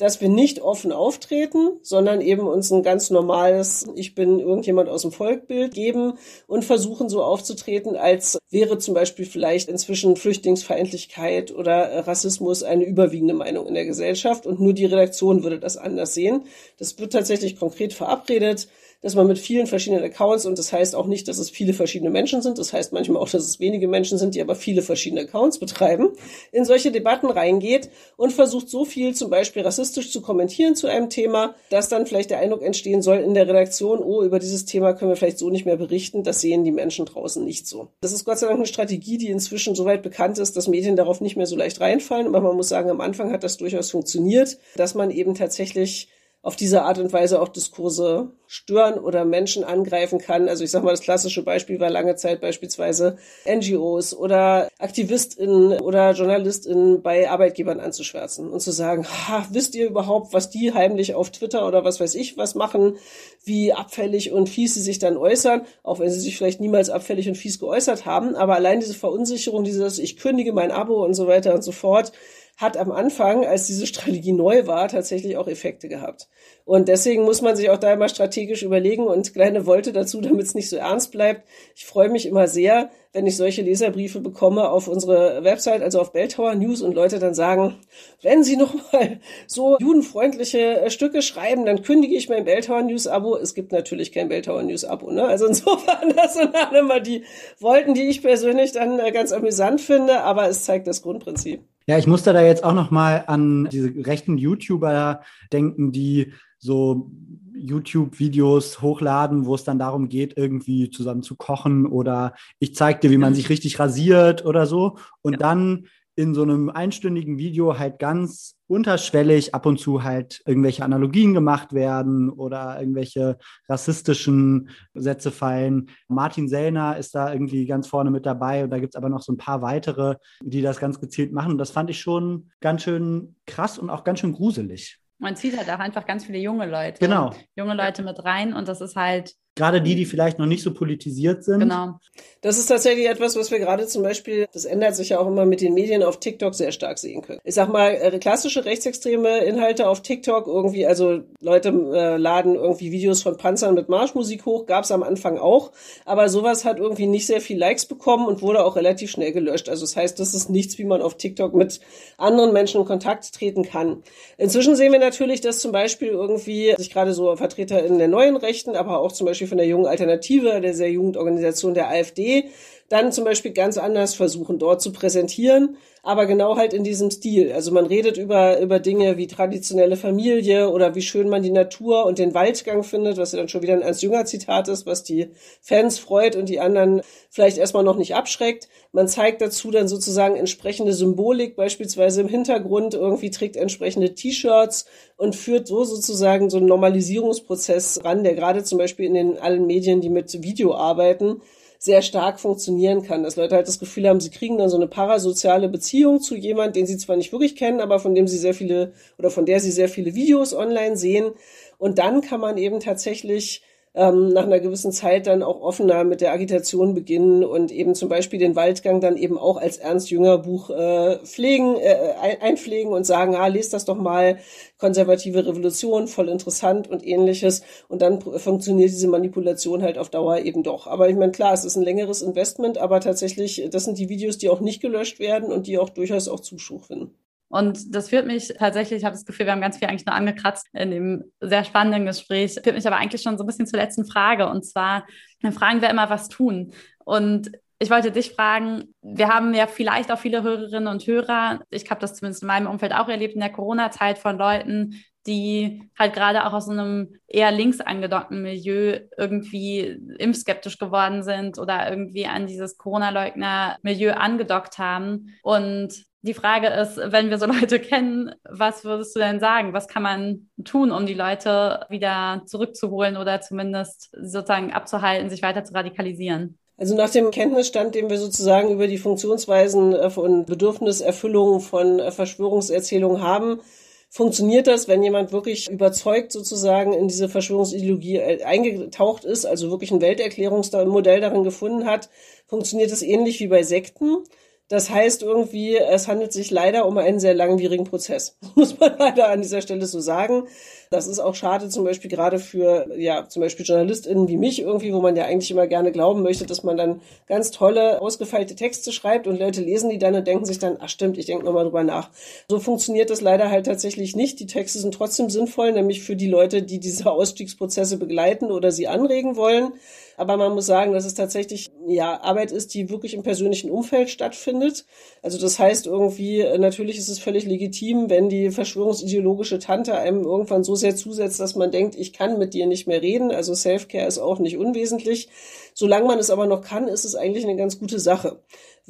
dass 0.00 0.22
wir 0.22 0.30
nicht 0.30 0.62
offen 0.62 0.92
auftreten, 0.92 1.72
sondern 1.82 2.22
eben 2.22 2.48
uns 2.48 2.70
ein 2.70 2.82
ganz 2.82 3.10
normales, 3.10 3.86
ich 3.94 4.14
bin 4.14 4.40
irgendjemand 4.40 4.88
aus 4.88 5.02
dem 5.02 5.12
Volkbild 5.12 5.74
geben 5.74 6.14
und 6.46 6.64
versuchen 6.64 7.10
so 7.10 7.22
aufzutreten, 7.22 7.96
als 7.96 8.38
wäre 8.48 8.78
zum 8.78 8.94
Beispiel 8.94 9.26
vielleicht 9.26 9.68
inzwischen 9.68 10.16
Flüchtlingsfeindlichkeit 10.16 11.54
oder 11.54 12.06
Rassismus 12.06 12.62
eine 12.62 12.84
überwiegende 12.84 13.34
Meinung 13.34 13.66
in 13.66 13.74
der 13.74 13.84
Gesellschaft 13.84 14.46
und 14.46 14.58
nur 14.58 14.72
die 14.72 14.86
Redaktion 14.86 15.42
würde 15.42 15.60
das 15.60 15.76
anders 15.76 16.14
sehen. 16.14 16.44
Das 16.78 16.98
wird 16.98 17.12
tatsächlich 17.12 17.58
konkret 17.58 17.92
verabredet 17.92 18.68
dass 19.02 19.14
man 19.14 19.26
mit 19.26 19.38
vielen 19.38 19.66
verschiedenen 19.66 20.04
Accounts, 20.04 20.46
und 20.46 20.58
das 20.58 20.72
heißt 20.72 20.94
auch 20.94 21.06
nicht, 21.06 21.28
dass 21.28 21.38
es 21.38 21.50
viele 21.50 21.72
verschiedene 21.72 22.10
Menschen 22.10 22.42
sind, 22.42 22.58
das 22.58 22.72
heißt 22.72 22.92
manchmal 22.92 23.22
auch, 23.22 23.28
dass 23.28 23.44
es 23.44 23.60
wenige 23.60 23.88
Menschen 23.88 24.18
sind, 24.18 24.34
die 24.34 24.40
aber 24.40 24.54
viele 24.54 24.82
verschiedene 24.82 25.22
Accounts 25.22 25.58
betreiben, 25.58 26.10
in 26.52 26.64
solche 26.64 26.90
Debatten 26.90 27.30
reingeht 27.30 27.90
und 28.16 28.32
versucht 28.32 28.68
so 28.68 28.84
viel 28.84 29.14
zum 29.14 29.30
Beispiel 29.30 29.62
rassistisch 29.62 30.10
zu 30.10 30.20
kommentieren 30.20 30.74
zu 30.74 30.86
einem 30.86 31.08
Thema, 31.08 31.54
dass 31.70 31.88
dann 31.88 32.06
vielleicht 32.06 32.30
der 32.30 32.38
Eindruck 32.38 32.62
entstehen 32.62 33.02
soll 33.02 33.18
in 33.18 33.34
der 33.34 33.48
Redaktion, 33.48 34.00
oh, 34.00 34.22
über 34.22 34.38
dieses 34.38 34.64
Thema 34.64 34.92
können 34.92 35.10
wir 35.10 35.16
vielleicht 35.16 35.38
so 35.38 35.50
nicht 35.50 35.66
mehr 35.66 35.76
berichten, 35.76 36.22
das 36.22 36.40
sehen 36.40 36.64
die 36.64 36.72
Menschen 36.72 37.06
draußen 37.06 37.44
nicht 37.44 37.66
so. 37.66 37.88
Das 38.00 38.12
ist 38.12 38.24
Gott 38.24 38.38
sei 38.38 38.46
Dank 38.46 38.58
eine 38.58 38.66
Strategie, 38.66 39.18
die 39.18 39.28
inzwischen 39.28 39.74
soweit 39.74 40.02
bekannt 40.02 40.38
ist, 40.38 40.56
dass 40.56 40.68
Medien 40.68 40.96
darauf 40.96 41.20
nicht 41.20 41.36
mehr 41.36 41.46
so 41.46 41.56
leicht 41.56 41.80
reinfallen, 41.80 42.26
aber 42.26 42.40
man 42.40 42.56
muss 42.56 42.68
sagen, 42.68 42.90
am 42.90 43.00
Anfang 43.00 43.32
hat 43.32 43.44
das 43.44 43.56
durchaus 43.56 43.90
funktioniert, 43.90 44.58
dass 44.76 44.94
man 44.94 45.10
eben 45.10 45.34
tatsächlich 45.34 46.08
auf 46.42 46.56
diese 46.56 46.82
Art 46.82 46.98
und 46.98 47.12
Weise 47.12 47.40
auch 47.40 47.48
Diskurse 47.48 48.30
stören 48.46 48.98
oder 48.98 49.26
Menschen 49.26 49.62
angreifen 49.62 50.18
kann. 50.18 50.48
Also 50.48 50.64
ich 50.64 50.70
sage 50.70 50.86
mal, 50.86 50.90
das 50.90 51.02
klassische 51.02 51.42
Beispiel 51.44 51.78
war 51.80 51.90
lange 51.90 52.16
Zeit 52.16 52.40
beispielsweise 52.40 53.18
NGOs 53.46 54.14
oder 54.16 54.68
AktivistInnen 54.78 55.80
oder 55.80 56.12
JournalistInnen 56.12 57.02
bei 57.02 57.30
Arbeitgebern 57.30 57.78
anzuschwärzen 57.78 58.48
und 58.48 58.60
zu 58.60 58.72
sagen, 58.72 59.06
ha, 59.06 59.46
wisst 59.50 59.74
ihr 59.74 59.86
überhaupt, 59.86 60.32
was 60.32 60.48
die 60.48 60.72
heimlich 60.72 61.14
auf 61.14 61.30
Twitter 61.30 61.66
oder 61.66 61.84
was 61.84 62.00
weiß 62.00 62.14
ich 62.14 62.38
was 62.38 62.54
machen, 62.54 62.96
wie 63.44 63.74
abfällig 63.74 64.32
und 64.32 64.48
fies 64.48 64.74
sie 64.74 64.82
sich 64.82 64.98
dann 64.98 65.18
äußern, 65.18 65.66
auch 65.82 66.00
wenn 66.00 66.10
sie 66.10 66.20
sich 66.20 66.38
vielleicht 66.38 66.60
niemals 66.60 66.88
abfällig 66.88 67.28
und 67.28 67.36
fies 67.36 67.60
geäußert 67.60 68.06
haben. 68.06 68.34
Aber 68.34 68.54
allein 68.54 68.80
diese 68.80 68.94
Verunsicherung, 68.94 69.62
dieses 69.62 69.98
ich 69.98 70.16
kündige 70.16 70.54
mein 70.54 70.70
Abo 70.70 71.04
und 71.04 71.14
so 71.14 71.26
weiter 71.26 71.54
und 71.54 71.62
so 71.62 71.72
fort, 71.72 72.12
hat 72.60 72.76
am 72.76 72.92
Anfang, 72.92 73.46
als 73.46 73.66
diese 73.66 73.86
Strategie 73.86 74.32
neu 74.32 74.66
war, 74.66 74.86
tatsächlich 74.88 75.38
auch 75.38 75.48
Effekte 75.48 75.88
gehabt. 75.88 76.28
Und 76.66 76.88
deswegen 76.88 77.24
muss 77.24 77.40
man 77.40 77.56
sich 77.56 77.70
auch 77.70 77.78
da 77.78 77.94
immer 77.94 78.10
strategisch 78.10 78.62
überlegen 78.62 79.04
und 79.04 79.32
kleine 79.32 79.64
Wolte 79.64 79.92
dazu, 79.92 80.20
damit 80.20 80.44
es 80.44 80.54
nicht 80.54 80.68
so 80.68 80.76
ernst 80.76 81.10
bleibt. 81.10 81.48
Ich 81.74 81.86
freue 81.86 82.10
mich 82.10 82.26
immer 82.26 82.48
sehr, 82.48 82.90
wenn 83.14 83.26
ich 83.26 83.38
solche 83.38 83.62
Leserbriefe 83.62 84.20
bekomme 84.20 84.68
auf 84.68 84.88
unsere 84.88 85.42
Website, 85.42 85.80
also 85.80 86.00
auf 86.00 86.12
Belltower 86.12 86.54
News 86.54 86.82
und 86.82 86.94
Leute 86.94 87.18
dann 87.18 87.32
sagen, 87.32 87.76
wenn 88.20 88.44
Sie 88.44 88.58
noch 88.58 88.74
mal 88.92 89.20
so 89.46 89.78
judenfreundliche 89.80 90.82
äh, 90.82 90.90
Stücke 90.90 91.22
schreiben, 91.22 91.64
dann 91.64 91.82
kündige 91.82 92.14
ich 92.14 92.28
mein 92.28 92.44
Belltower 92.44 92.82
News 92.82 93.06
Abo. 93.06 93.36
Es 93.36 93.54
gibt 93.54 93.72
natürlich 93.72 94.12
kein 94.12 94.28
Belltower 94.28 94.62
News 94.62 94.84
Abo, 94.84 95.10
ne? 95.10 95.24
Also 95.24 95.46
insofern, 95.48 96.14
das 96.14 96.34
sind 96.34 96.54
dann 96.54 96.74
immer 96.74 97.00
die 97.00 97.24
Wolten, 97.58 97.94
die 97.94 98.08
ich 98.08 98.20
persönlich 98.22 98.72
dann 98.72 98.98
äh, 98.98 99.12
ganz 99.12 99.32
amüsant 99.32 99.80
finde, 99.80 100.20
aber 100.20 100.48
es 100.48 100.64
zeigt 100.64 100.86
das 100.86 101.00
Grundprinzip. 101.00 101.64
Ja, 101.90 101.98
ich 101.98 102.06
musste 102.06 102.32
da 102.32 102.40
jetzt 102.40 102.62
auch 102.62 102.72
noch 102.72 102.92
mal 102.92 103.24
an 103.26 103.68
diese 103.72 103.92
rechten 104.06 104.38
YouTuber 104.38 105.22
denken, 105.52 105.90
die 105.90 106.32
so 106.56 107.10
YouTube-Videos 107.52 108.80
hochladen, 108.80 109.44
wo 109.44 109.56
es 109.56 109.64
dann 109.64 109.80
darum 109.80 110.08
geht, 110.08 110.36
irgendwie 110.36 110.90
zusammen 110.90 111.24
zu 111.24 111.34
kochen 111.34 111.86
oder 111.86 112.34
ich 112.60 112.76
zeig 112.76 113.00
dir, 113.00 113.10
wie 113.10 113.18
man 113.18 113.34
sich 113.34 113.48
richtig 113.48 113.80
rasiert 113.80 114.44
oder 114.46 114.66
so. 114.66 114.98
Und 115.22 115.32
ja. 115.32 115.38
dann 115.38 115.86
in 116.14 116.32
so 116.32 116.42
einem 116.42 116.70
einstündigen 116.70 117.38
Video 117.38 117.76
halt 117.76 117.98
ganz 117.98 118.54
unterschwellig 118.70 119.52
ab 119.52 119.66
und 119.66 119.78
zu 119.78 120.04
halt 120.04 120.42
irgendwelche 120.46 120.84
Analogien 120.84 121.34
gemacht 121.34 121.72
werden 121.72 122.30
oder 122.30 122.78
irgendwelche 122.78 123.36
rassistischen 123.68 124.70
Sätze 124.94 125.32
fallen. 125.32 125.90
Martin 126.06 126.48
Sellner 126.48 126.96
ist 126.96 127.16
da 127.16 127.32
irgendwie 127.32 127.66
ganz 127.66 127.88
vorne 127.88 128.12
mit 128.12 128.26
dabei 128.26 128.62
und 128.62 128.70
da 128.70 128.78
gibt 128.78 128.94
es 128.94 128.96
aber 128.96 129.08
noch 129.08 129.22
so 129.22 129.32
ein 129.32 129.38
paar 129.38 129.60
weitere, 129.60 130.14
die 130.40 130.62
das 130.62 130.78
ganz 130.78 131.00
gezielt 131.00 131.32
machen. 131.32 131.52
Und 131.52 131.58
das 131.58 131.72
fand 131.72 131.90
ich 131.90 132.00
schon 132.00 132.50
ganz 132.60 132.82
schön 132.82 133.34
krass 133.44 133.76
und 133.76 133.90
auch 133.90 134.04
ganz 134.04 134.20
schön 134.20 134.32
gruselig. 134.32 134.98
Man 135.18 135.36
zieht 135.36 135.58
halt 135.58 135.68
auch 135.68 135.80
einfach 135.80 136.06
ganz 136.06 136.24
viele 136.24 136.38
junge 136.38 136.66
Leute. 136.66 137.00
Genau. 137.00 137.34
Junge 137.56 137.74
Leute 137.74 138.02
mit 138.04 138.24
rein 138.24 138.54
und 138.54 138.68
das 138.68 138.80
ist 138.80 138.94
halt 138.94 139.34
Gerade 139.56 139.82
die, 139.82 139.94
die 139.94 140.06
vielleicht 140.06 140.38
noch 140.38 140.46
nicht 140.46 140.62
so 140.62 140.72
politisiert 140.72 141.44
sind. 141.44 141.60
Genau. 141.60 141.98
Das 142.40 142.56
ist 142.56 142.66
tatsächlich 142.66 143.06
etwas, 143.06 143.36
was 143.36 143.50
wir 143.50 143.58
gerade 143.58 143.86
zum 143.86 144.02
Beispiel, 144.02 144.46
das 144.54 144.64
ändert 144.64 144.96
sich 144.96 145.10
ja 145.10 145.18
auch 145.18 145.26
immer 145.26 145.44
mit 145.44 145.60
den 145.60 145.74
Medien 145.74 146.02
auf 146.02 146.20
TikTok 146.20 146.54
sehr 146.54 146.72
stark 146.72 146.98
sehen 146.98 147.20
können. 147.20 147.40
Ich 147.44 147.54
sag 147.54 147.68
mal, 147.68 147.90
äh, 147.90 148.18
klassische 148.18 148.64
rechtsextreme 148.64 149.40
Inhalte 149.40 149.88
auf 149.88 150.00
TikTok 150.00 150.46
irgendwie, 150.46 150.86
also 150.86 151.20
Leute 151.40 151.68
äh, 151.68 152.16
laden 152.16 152.54
irgendwie 152.54 152.92
Videos 152.92 153.22
von 153.22 153.36
Panzern 153.36 153.74
mit 153.74 153.90
Marschmusik 153.90 154.46
hoch, 154.46 154.64
gab 154.64 154.84
es 154.84 154.90
am 154.90 155.02
Anfang 155.02 155.36
auch, 155.36 155.72
aber 156.06 156.30
sowas 156.30 156.64
hat 156.64 156.78
irgendwie 156.78 157.06
nicht 157.06 157.26
sehr 157.26 157.42
viel 157.42 157.58
Likes 157.58 157.84
bekommen 157.84 158.26
und 158.26 158.40
wurde 158.40 158.64
auch 158.64 158.76
relativ 158.76 159.10
schnell 159.10 159.32
gelöscht. 159.32 159.68
Also 159.68 159.82
das 159.82 159.94
heißt, 159.96 160.18
das 160.18 160.32
ist 160.32 160.48
nichts, 160.48 160.78
wie 160.78 160.84
man 160.84 161.02
auf 161.02 161.18
TikTok 161.18 161.52
mit 161.52 161.80
anderen 162.16 162.54
Menschen 162.54 162.80
in 162.80 162.86
Kontakt 162.86 163.34
treten 163.34 163.64
kann. 163.64 164.02
Inzwischen 164.38 164.76
sehen 164.76 164.92
wir 164.92 164.98
natürlich, 164.98 165.42
dass 165.42 165.58
zum 165.58 165.72
Beispiel 165.72 166.08
irgendwie 166.08 166.74
sich 166.78 166.90
gerade 166.90 167.12
so 167.12 167.36
Vertreter 167.36 167.84
in 167.84 167.98
der 167.98 168.08
neuen 168.08 168.36
Rechten, 168.36 168.76
aber 168.76 169.00
auch 169.00 169.12
zum 169.12 169.26
Beispiel 169.26 169.49
von 169.50 169.58
der 169.58 169.66
jungen 169.66 169.86
Alternative, 169.86 170.62
der 170.62 170.72
sehr 170.72 170.90
Jugendorganisation 170.90 171.74
der 171.74 171.88
AfD, 171.88 172.44
dann 172.88 173.12
zum 173.12 173.24
Beispiel 173.24 173.52
ganz 173.52 173.76
anders 173.76 174.14
versuchen, 174.14 174.58
dort 174.58 174.80
zu 174.80 174.92
präsentieren, 174.92 175.76
aber 176.02 176.26
genau 176.26 176.56
halt 176.56 176.72
in 176.72 176.84
diesem 176.84 177.10
Stil. 177.10 177.52
Also 177.52 177.72
man 177.72 177.86
redet 177.86 178.16
über, 178.16 178.58
über 178.60 178.78
Dinge 178.78 179.16
wie 179.16 179.26
traditionelle 179.26 179.96
Familie 179.96 180.70
oder 180.70 180.94
wie 180.94 181.02
schön 181.02 181.28
man 181.28 181.42
die 181.42 181.50
Natur 181.50 182.06
und 182.06 182.18
den 182.18 182.34
Waldgang 182.34 182.82
findet, 182.82 183.16
was 183.18 183.32
ja 183.32 183.38
dann 183.38 183.48
schon 183.48 183.62
wieder 183.62 183.74
ein 183.74 183.82
als 183.82 184.02
jünger 184.02 184.24
Zitat 184.24 184.68
ist, 184.68 184.86
was 184.86 185.02
die 185.02 185.30
Fans 185.60 185.98
freut 185.98 186.36
und 186.36 186.48
die 186.48 186.60
anderen 186.60 187.02
vielleicht 187.28 187.58
erstmal 187.58 187.84
noch 187.84 187.96
nicht 187.96 188.14
abschreckt. 188.14 188.68
Man 188.92 189.08
zeigt 189.08 189.40
dazu 189.42 189.70
dann 189.70 189.88
sozusagen 189.88 190.36
entsprechende 190.36 190.92
Symbolik, 190.92 191.56
beispielsweise 191.56 192.22
im 192.22 192.28
Hintergrund 192.28 192.94
irgendwie 192.94 193.30
trägt 193.30 193.56
entsprechende 193.56 194.14
T-Shirts 194.14 194.86
und 195.16 195.36
führt 195.36 195.66
so 195.68 195.84
sozusagen 195.84 196.50
so 196.50 196.56
einen 196.56 196.66
Normalisierungsprozess 196.66 198.04
ran, 198.04 198.24
der 198.24 198.34
gerade 198.34 198.64
zum 198.64 198.78
Beispiel 198.78 199.06
in 199.06 199.14
den 199.14 199.38
allen 199.38 199.66
Medien, 199.66 200.00
die 200.00 200.08
mit 200.08 200.42
Video 200.42 200.74
arbeiten, 200.74 201.42
sehr 201.82 202.02
stark 202.02 202.38
funktionieren 202.38 203.02
kann. 203.02 203.22
Dass 203.22 203.36
Leute 203.36 203.56
halt 203.56 203.66
das 203.66 203.78
Gefühl 203.78 204.06
haben, 204.06 204.20
sie 204.20 204.30
kriegen 204.30 204.58
dann 204.58 204.68
so 204.68 204.76
eine 204.76 204.86
parasoziale 204.86 205.68
Beziehung 205.68 206.20
zu 206.20 206.36
jemand, 206.36 206.76
den 206.76 206.86
sie 206.86 206.98
zwar 206.98 207.16
nicht 207.16 207.32
wirklich 207.32 207.56
kennen, 207.56 207.80
aber 207.80 207.98
von 207.98 208.14
dem 208.14 208.28
sie 208.28 208.36
sehr 208.36 208.52
viele 208.52 208.92
oder 209.18 209.30
von 209.30 209.46
der 209.46 209.60
sie 209.60 209.70
sehr 209.70 209.88
viele 209.88 210.14
Videos 210.14 210.52
online 210.52 210.98
sehen. 210.98 211.32
Und 211.78 211.98
dann 211.98 212.20
kann 212.20 212.38
man 212.38 212.58
eben 212.58 212.80
tatsächlich 212.80 213.62
ähm, 213.94 214.28
nach 214.28 214.44
einer 214.44 214.60
gewissen 214.60 214.92
Zeit 214.92 215.26
dann 215.26 215.42
auch 215.42 215.60
offener 215.60 216.04
mit 216.04 216.20
der 216.20 216.32
Agitation 216.32 216.94
beginnen 216.94 217.44
und 217.44 217.72
eben 217.72 217.94
zum 217.94 218.08
Beispiel 218.08 218.38
den 218.38 218.54
Waldgang 218.54 219.00
dann 219.00 219.16
eben 219.16 219.36
auch 219.36 219.56
als 219.56 219.78
Ernst 219.78 220.10
Jünger 220.10 220.38
Buch 220.38 220.70
äh, 220.70 221.18
pflegen, 221.24 221.76
äh, 221.76 222.14
einpflegen 222.40 222.92
und 222.92 223.04
sagen, 223.04 223.34
ah, 223.34 223.48
lest 223.48 223.72
das 223.72 223.84
doch 223.84 223.96
mal, 223.96 224.38
konservative 224.78 225.44
Revolution, 225.44 226.06
voll 226.06 226.28
interessant 226.28 226.88
und 226.88 227.04
ähnliches. 227.04 227.62
Und 227.88 228.00
dann 228.02 228.20
funktioniert 228.20 228.90
diese 228.90 229.08
Manipulation 229.08 229.82
halt 229.82 229.98
auf 229.98 230.08
Dauer 230.08 230.38
eben 230.38 230.62
doch. 230.62 230.86
Aber 230.86 231.08
ich 231.08 231.16
meine, 231.16 231.32
klar, 231.32 231.52
es 231.52 231.64
ist 231.64 231.76
ein 231.76 231.82
längeres 231.82 232.22
Investment, 232.22 232.78
aber 232.78 233.00
tatsächlich, 233.00 233.68
das 233.70 233.84
sind 233.84 233.98
die 233.98 234.08
Videos, 234.08 234.38
die 234.38 234.50
auch 234.50 234.60
nicht 234.60 234.80
gelöscht 234.80 235.18
werden 235.18 235.50
und 235.52 235.66
die 235.66 235.78
auch 235.78 235.90
durchaus 235.90 236.28
auch 236.28 236.40
Zuschauer 236.40 236.80
finden. 236.80 237.14
Und 237.50 237.94
das 237.94 238.08
führt 238.10 238.26
mich 238.28 238.54
tatsächlich, 238.58 239.00
ich 239.00 239.04
habe 239.04 239.14
das 239.14 239.24
Gefühl, 239.26 239.46
wir 239.46 239.52
haben 239.52 239.60
ganz 239.60 239.76
viel 239.76 239.88
eigentlich 239.88 240.06
nur 240.06 240.14
angekratzt 240.14 240.68
in 240.72 240.92
dem 240.92 241.24
sehr 241.40 241.64
spannenden 241.64 242.06
Gespräch, 242.06 242.54
führt 242.62 242.76
mich 242.76 242.86
aber 242.86 242.96
eigentlich 242.96 243.22
schon 243.22 243.36
so 243.36 243.44
ein 243.44 243.46
bisschen 243.46 243.66
zur 243.66 243.80
letzten 243.80 244.06
Frage. 244.06 244.48
Und 244.48 244.64
zwar 244.64 245.04
dann 245.42 245.52
fragen 245.52 245.82
wir 245.82 245.90
immer, 245.90 246.10
was 246.10 246.28
tun. 246.28 246.72
Und 247.04 247.50
ich 247.80 247.90
wollte 247.90 248.12
dich 248.12 248.32
fragen, 248.32 248.94
wir 249.02 249.28
haben 249.28 249.52
ja 249.54 249.66
vielleicht 249.66 250.12
auch 250.12 250.18
viele 250.18 250.42
Hörerinnen 250.42 250.86
und 250.86 251.06
Hörer, 251.06 251.60
ich 251.70 251.90
habe 251.90 252.00
das 252.00 252.14
zumindest 252.14 252.42
in 252.42 252.46
meinem 252.46 252.66
Umfeld 252.66 252.92
auch 252.92 253.08
erlebt 253.08 253.34
in 253.34 253.40
der 253.40 253.50
Corona-Zeit 253.50 254.18
von 254.18 254.38
Leuten, 254.38 255.02
die 255.26 255.82
halt 255.98 256.14
gerade 256.14 256.46
auch 256.46 256.52
aus 256.52 256.68
einem 256.68 257.16
eher 257.26 257.50
links 257.50 257.80
angedockten 257.80 258.42
Milieu 258.42 259.00
irgendwie 259.18 259.98
impfskeptisch 260.18 260.78
geworden 260.78 261.22
sind 261.22 261.58
oder 261.58 261.90
irgendwie 261.90 262.26
an 262.26 262.46
dieses 262.46 262.78
Corona-Leugner-Milieu 262.78 264.12
angedockt 264.12 264.78
haben. 264.78 265.34
Und 265.42 266.04
die 266.22 266.34
Frage 266.34 266.68
ist, 266.68 266.96
wenn 266.98 267.30
wir 267.30 267.38
so 267.38 267.46
Leute 267.60 267.80
kennen, 267.80 268.34
was 268.48 268.84
würdest 268.84 269.14
du 269.16 269.20
denn 269.20 269.40
sagen? 269.40 269.72
Was 269.72 269.88
kann 269.88 270.02
man 270.02 270.50
tun, 270.64 270.90
um 270.90 271.06
die 271.06 271.14
Leute 271.14 271.86
wieder 271.88 272.42
zurückzuholen 272.46 273.16
oder 273.16 273.40
zumindest 273.40 274.10
sozusagen 274.12 274.72
abzuhalten, 274.72 275.30
sich 275.30 275.42
weiter 275.42 275.64
zu 275.64 275.74
radikalisieren? 275.74 276.58
Also 276.80 276.96
nach 276.96 277.10
dem 277.10 277.30
Kenntnisstand, 277.30 277.94
den 277.94 278.08
wir 278.08 278.18
sozusagen 278.18 278.70
über 278.70 278.86
die 278.86 278.96
Funktionsweisen 278.96 279.92
äh, 279.92 280.10
und 280.16 280.46
Bedürfniserfüllung 280.46 281.60
von 281.60 281.98
äh, 281.98 282.10
Verschwörungserzählungen 282.10 283.22
haben, 283.22 283.60
funktioniert 284.08 284.66
das, 284.66 284.88
wenn 284.88 285.02
jemand 285.02 285.30
wirklich 285.30 285.70
überzeugt 285.70 286.32
sozusagen 286.32 286.94
in 286.94 287.06
diese 287.06 287.28
Verschwörungsideologie 287.28 288.16
äh, 288.16 288.44
eingetaucht 288.44 289.24
ist, 289.26 289.44
also 289.44 289.70
wirklich 289.70 289.90
ein 289.90 290.00
Welterklärungsmodell 290.00 291.20
darin 291.20 291.44
gefunden 291.44 291.84
hat, 291.84 292.08
funktioniert 292.46 292.90
es 292.90 293.02
ähnlich 293.02 293.40
wie 293.40 293.48
bei 293.48 293.62
Sekten. 293.62 294.24
Das 294.70 294.88
heißt 294.88 295.22
irgendwie, 295.22 295.76
es 295.76 296.06
handelt 296.06 296.32
sich 296.32 296.52
leider 296.52 296.86
um 296.86 296.96
einen 296.96 297.18
sehr 297.18 297.34
langwierigen 297.34 297.82
Prozess. 297.82 298.36
Muss 298.54 298.78
man 298.78 298.96
leider 298.98 299.28
an 299.28 299.42
dieser 299.42 299.62
Stelle 299.62 299.84
so 299.84 299.98
sagen. 299.98 300.44
Das 300.92 301.06
ist 301.06 301.20
auch 301.20 301.36
schade 301.36 301.68
zum 301.68 301.84
Beispiel 301.84 302.10
gerade 302.10 302.40
für, 302.40 302.88
ja, 302.98 303.28
zum 303.28 303.42
Beispiel 303.42 303.64
JournalistInnen 303.64 304.26
wie 304.26 304.36
mich 304.36 304.60
irgendwie, 304.60 304.92
wo 304.92 305.00
man 305.00 305.14
ja 305.14 305.24
eigentlich 305.24 305.52
immer 305.52 305.68
gerne 305.68 305.92
glauben 305.92 306.20
möchte, 306.20 306.46
dass 306.46 306.64
man 306.64 306.76
dann 306.76 307.00
ganz 307.28 307.52
tolle, 307.52 308.02
ausgefeilte 308.02 308.56
Texte 308.56 308.90
schreibt 308.90 309.28
und 309.28 309.38
Leute 309.38 309.60
lesen 309.60 309.88
die 309.88 309.98
dann 309.98 310.16
und 310.16 310.26
denken 310.26 310.46
sich 310.46 310.58
dann, 310.58 310.78
ach 310.80 310.88
stimmt, 310.88 311.16
ich 311.16 311.26
denke 311.26 311.44
nochmal 311.44 311.62
drüber 311.62 311.84
nach. 311.84 312.10
So 312.48 312.58
funktioniert 312.58 313.08
das 313.08 313.20
leider 313.20 313.52
halt 313.52 313.66
tatsächlich 313.66 314.16
nicht. 314.16 314.40
Die 314.40 314.46
Texte 314.46 314.80
sind 314.80 314.92
trotzdem 314.92 315.30
sinnvoll, 315.30 315.70
nämlich 315.70 316.02
für 316.02 316.16
die 316.16 316.26
Leute, 316.26 316.64
die 316.64 316.80
diese 316.80 317.08
Ausstiegsprozesse 317.08 317.96
begleiten 317.96 318.50
oder 318.50 318.72
sie 318.72 318.88
anregen 318.88 319.36
wollen. 319.36 319.72
Aber 320.16 320.36
man 320.36 320.52
muss 320.52 320.66
sagen, 320.66 320.92
dass 320.92 321.06
es 321.06 321.14
tatsächlich 321.14 321.70
ja 321.86 322.20
Arbeit 322.20 322.52
ist, 322.52 322.74
die 322.74 322.90
wirklich 322.90 323.14
im 323.14 323.22
persönlichen 323.22 323.70
Umfeld 323.70 324.10
stattfindet. 324.10 324.84
Also 325.22 325.38
das 325.38 325.58
heißt 325.58 325.86
irgendwie, 325.86 326.44
natürlich 326.58 326.98
ist 326.98 327.08
es 327.08 327.18
völlig 327.18 327.46
legitim, 327.46 328.10
wenn 328.10 328.28
die 328.28 328.50
verschwörungsideologische 328.50 329.60
Tante 329.60 329.96
einem 329.96 330.24
irgendwann 330.24 330.62
so 330.62 330.74
sehr 330.80 330.96
zusetzt, 330.96 331.40
dass 331.40 331.54
man 331.54 331.70
denkt, 331.70 331.94
ich 331.96 332.12
kann 332.12 332.38
mit 332.38 332.54
dir 332.54 332.66
nicht 332.66 332.86
mehr 332.86 333.02
reden. 333.02 333.30
Also 333.30 333.54
Self-Care 333.54 334.06
ist 334.06 334.18
auch 334.18 334.38
nicht 334.38 334.56
unwesentlich. 334.56 335.28
Solange 335.74 336.06
man 336.06 336.18
es 336.18 336.30
aber 336.30 336.46
noch 336.46 336.62
kann, 336.62 336.88
ist 336.88 337.04
es 337.04 337.14
eigentlich 337.14 337.44
eine 337.44 337.56
ganz 337.56 337.78
gute 337.78 338.00
Sache 338.00 338.38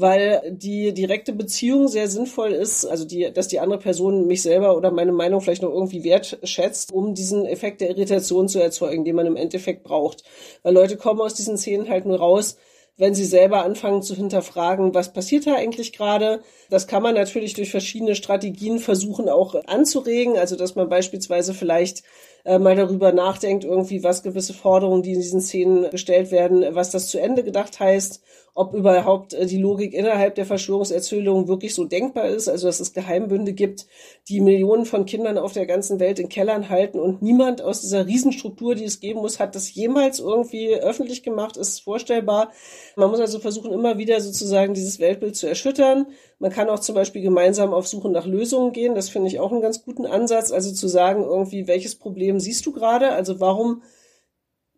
weil 0.00 0.42
die 0.50 0.92
direkte 0.94 1.32
Beziehung 1.32 1.88
sehr 1.88 2.08
sinnvoll 2.08 2.52
ist, 2.52 2.86
also 2.86 3.04
die, 3.04 3.30
dass 3.32 3.48
die 3.48 3.60
andere 3.60 3.78
Person 3.78 4.26
mich 4.26 4.42
selber 4.42 4.76
oder 4.76 4.90
meine 4.90 5.12
Meinung 5.12 5.40
vielleicht 5.40 5.62
noch 5.62 5.72
irgendwie 5.72 6.04
wertschätzt, 6.04 6.92
um 6.92 7.14
diesen 7.14 7.44
Effekt 7.44 7.80
der 7.80 7.90
Irritation 7.90 8.48
zu 8.48 8.60
erzeugen, 8.60 9.04
den 9.04 9.16
man 9.16 9.26
im 9.26 9.36
Endeffekt 9.36 9.82
braucht. 9.82 10.24
Weil 10.62 10.74
Leute 10.74 10.96
kommen 10.96 11.20
aus 11.20 11.34
diesen 11.34 11.58
Szenen 11.58 11.88
halt 11.88 12.06
nur 12.06 12.18
raus, 12.18 12.56
wenn 13.00 13.14
sie 13.14 13.24
selber 13.24 13.64
anfangen 13.64 14.02
zu 14.02 14.14
hinterfragen, 14.14 14.94
was 14.94 15.14
passiert 15.14 15.46
da 15.46 15.54
eigentlich 15.54 15.94
gerade. 15.94 16.42
Das 16.68 16.86
kann 16.86 17.02
man 17.02 17.14
natürlich 17.14 17.54
durch 17.54 17.70
verschiedene 17.70 18.14
Strategien 18.14 18.78
versuchen 18.78 19.30
auch 19.30 19.54
anzuregen, 19.66 20.36
also 20.36 20.54
dass 20.54 20.74
man 20.74 20.90
beispielsweise 20.90 21.54
vielleicht 21.54 22.02
äh, 22.44 22.58
mal 22.58 22.76
darüber 22.76 23.12
nachdenkt, 23.12 23.64
irgendwie, 23.64 24.04
was 24.04 24.22
gewisse 24.22 24.52
Forderungen, 24.52 25.02
die 25.02 25.14
in 25.14 25.20
diesen 25.20 25.40
Szenen 25.40 25.90
gestellt 25.90 26.30
werden, 26.30 26.74
was 26.74 26.90
das 26.90 27.08
zu 27.08 27.18
Ende 27.18 27.42
gedacht 27.42 27.80
heißt 27.80 28.22
ob 28.60 28.74
überhaupt 28.74 29.32
äh, 29.32 29.46
die 29.46 29.56
Logik 29.56 29.94
innerhalb 29.94 30.34
der 30.34 30.44
Verschwörungserzählung 30.44 31.48
wirklich 31.48 31.74
so 31.74 31.86
denkbar 31.86 32.28
ist, 32.28 32.46
also 32.46 32.66
dass 32.66 32.78
es 32.78 32.92
Geheimbünde 32.92 33.54
gibt, 33.54 33.86
die 34.28 34.42
Millionen 34.42 34.84
von 34.84 35.06
Kindern 35.06 35.38
auf 35.38 35.54
der 35.54 35.64
ganzen 35.64 35.98
Welt 35.98 36.18
in 36.18 36.28
Kellern 36.28 36.68
halten 36.68 37.00
und 37.00 37.22
niemand 37.22 37.62
aus 37.62 37.80
dieser 37.80 38.06
Riesenstruktur, 38.06 38.74
die 38.74 38.84
es 38.84 39.00
geben 39.00 39.20
muss, 39.20 39.40
hat 39.40 39.54
das 39.54 39.74
jemals 39.74 40.18
irgendwie 40.20 40.74
öffentlich 40.74 41.22
gemacht, 41.22 41.56
ist 41.56 41.80
vorstellbar. 41.80 42.52
Man 42.96 43.08
muss 43.10 43.20
also 43.20 43.38
versuchen, 43.38 43.72
immer 43.72 43.96
wieder 43.96 44.20
sozusagen 44.20 44.74
dieses 44.74 45.00
Weltbild 45.00 45.36
zu 45.36 45.48
erschüttern. 45.48 46.08
Man 46.38 46.52
kann 46.52 46.68
auch 46.68 46.80
zum 46.80 46.94
Beispiel 46.94 47.22
gemeinsam 47.22 47.72
auf 47.72 47.88
Suche 47.88 48.10
nach 48.10 48.26
Lösungen 48.26 48.72
gehen. 48.72 48.94
Das 48.94 49.08
finde 49.08 49.28
ich 49.28 49.40
auch 49.40 49.52
einen 49.52 49.62
ganz 49.62 49.82
guten 49.82 50.04
Ansatz. 50.04 50.52
Also 50.52 50.70
zu 50.74 50.86
sagen, 50.86 51.22
irgendwie, 51.22 51.66
welches 51.66 51.94
Problem 51.94 52.38
siehst 52.38 52.66
du 52.66 52.72
gerade? 52.72 53.12
Also 53.12 53.40
warum 53.40 53.80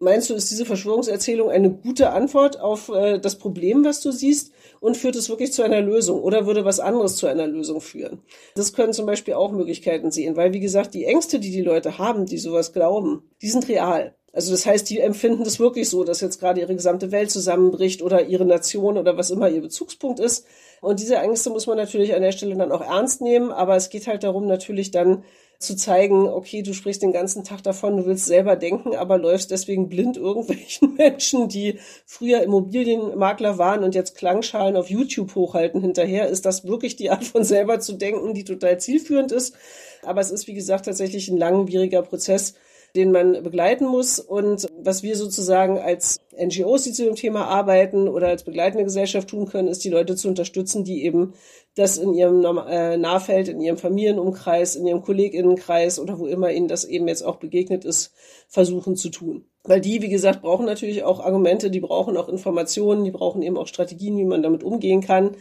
Meinst 0.02 0.28
du, 0.28 0.34
ist 0.34 0.50
diese 0.50 0.66
Verschwörungserzählung 0.66 1.48
eine 1.48 1.70
gute 1.70 2.10
Antwort 2.10 2.58
auf 2.58 2.88
äh, 2.88 3.20
das 3.20 3.38
Problem, 3.38 3.84
was 3.84 4.00
du 4.00 4.10
siehst? 4.10 4.50
Und 4.80 4.96
führt 4.96 5.14
es 5.14 5.28
wirklich 5.28 5.52
zu 5.52 5.62
einer 5.62 5.80
Lösung? 5.80 6.20
Oder 6.22 6.44
würde 6.44 6.64
was 6.64 6.80
anderes 6.80 7.14
zu 7.14 7.28
einer 7.28 7.46
Lösung 7.46 7.80
führen? 7.80 8.20
Das 8.56 8.72
können 8.72 8.92
zum 8.92 9.06
Beispiel 9.06 9.34
auch 9.34 9.52
Möglichkeiten 9.52 10.10
sehen, 10.10 10.34
weil, 10.34 10.52
wie 10.52 10.58
gesagt, 10.58 10.94
die 10.94 11.04
Ängste, 11.04 11.38
die 11.38 11.52
die 11.52 11.62
Leute 11.62 11.98
haben, 11.98 12.26
die 12.26 12.38
sowas 12.38 12.72
glauben, 12.72 13.30
die 13.42 13.48
sind 13.48 13.68
real. 13.68 14.16
Also 14.32 14.50
das 14.50 14.66
heißt, 14.66 14.90
die 14.90 14.98
empfinden 14.98 15.44
das 15.44 15.60
wirklich 15.60 15.88
so, 15.88 16.02
dass 16.02 16.20
jetzt 16.20 16.40
gerade 16.40 16.60
ihre 16.60 16.74
gesamte 16.74 17.12
Welt 17.12 17.30
zusammenbricht 17.30 18.02
oder 18.02 18.24
ihre 18.24 18.46
Nation 18.46 18.98
oder 18.98 19.16
was 19.16 19.30
immer 19.30 19.50
ihr 19.50 19.60
Bezugspunkt 19.60 20.18
ist. 20.18 20.46
Und 20.80 20.98
diese 20.98 21.16
Ängste 21.16 21.50
muss 21.50 21.68
man 21.68 21.76
natürlich 21.76 22.14
an 22.14 22.22
der 22.22 22.32
Stelle 22.32 22.56
dann 22.56 22.72
auch 22.72 22.80
ernst 22.80 23.20
nehmen, 23.20 23.52
aber 23.52 23.76
es 23.76 23.88
geht 23.88 24.08
halt 24.08 24.24
darum, 24.24 24.46
natürlich 24.46 24.90
dann 24.90 25.22
zu 25.62 25.76
zeigen, 25.76 26.28
okay, 26.28 26.62
du 26.62 26.74
sprichst 26.74 27.02
den 27.02 27.12
ganzen 27.12 27.44
Tag 27.44 27.62
davon, 27.62 27.96
du 27.96 28.06
willst 28.06 28.26
selber 28.26 28.56
denken, 28.56 28.94
aber 28.94 29.18
läufst 29.18 29.50
deswegen 29.50 29.88
blind 29.88 30.16
irgendwelchen 30.16 30.94
Menschen, 30.98 31.48
die 31.48 31.78
früher 32.04 32.42
Immobilienmakler 32.42 33.58
waren 33.58 33.84
und 33.84 33.94
jetzt 33.94 34.16
Klangschalen 34.16 34.76
auf 34.76 34.90
YouTube 34.90 35.34
hochhalten 35.34 35.80
hinterher. 35.80 36.28
Ist 36.28 36.44
das 36.44 36.66
wirklich 36.66 36.96
die 36.96 37.10
Art 37.10 37.24
von 37.24 37.44
selber 37.44 37.80
zu 37.80 37.94
denken, 37.94 38.34
die 38.34 38.44
total 38.44 38.78
zielführend 38.78 39.32
ist? 39.32 39.54
Aber 40.02 40.20
es 40.20 40.30
ist, 40.30 40.46
wie 40.46 40.54
gesagt, 40.54 40.86
tatsächlich 40.86 41.28
ein 41.28 41.38
langwieriger 41.38 42.02
Prozess, 42.02 42.54
den 42.94 43.10
man 43.10 43.42
begleiten 43.42 43.86
muss. 43.86 44.18
Und 44.18 44.66
was 44.78 45.02
wir 45.02 45.16
sozusagen 45.16 45.78
als 45.78 46.20
NGOs, 46.36 46.82
die 46.82 46.92
zu 46.92 47.04
dem 47.04 47.14
Thema 47.14 47.46
arbeiten 47.46 48.08
oder 48.08 48.28
als 48.28 48.44
begleitende 48.44 48.84
Gesellschaft 48.84 49.28
tun 49.28 49.46
können, 49.46 49.68
ist 49.68 49.84
die 49.84 49.90
Leute 49.90 50.16
zu 50.16 50.28
unterstützen, 50.28 50.84
die 50.84 51.04
eben 51.04 51.34
das 51.74 51.96
in 51.96 52.12
ihrem 52.12 52.44
äh, 52.68 52.96
Nahfeld, 52.96 53.48
in 53.48 53.60
ihrem 53.60 53.78
Familienumkreis, 53.78 54.76
in 54.76 54.86
ihrem 54.86 55.02
Kolleginnenkreis 55.02 55.98
oder 55.98 56.18
wo 56.18 56.26
immer 56.26 56.52
ihnen 56.52 56.68
das 56.68 56.84
eben 56.84 57.08
jetzt 57.08 57.22
auch 57.22 57.36
begegnet 57.36 57.84
ist, 57.84 58.12
versuchen 58.48 58.96
zu 58.96 59.08
tun. 59.08 59.46
Weil 59.64 59.80
die, 59.80 60.02
wie 60.02 60.08
gesagt, 60.08 60.42
brauchen 60.42 60.66
natürlich 60.66 61.04
auch 61.04 61.20
Argumente, 61.20 61.70
die 61.70 61.80
brauchen 61.80 62.16
auch 62.16 62.28
Informationen, 62.28 63.04
die 63.04 63.10
brauchen 63.10 63.42
eben 63.42 63.56
auch 63.56 63.68
Strategien, 63.68 64.18
wie 64.18 64.24
man 64.24 64.42
damit 64.42 64.64
umgehen 64.64 65.00
kann. 65.00 65.36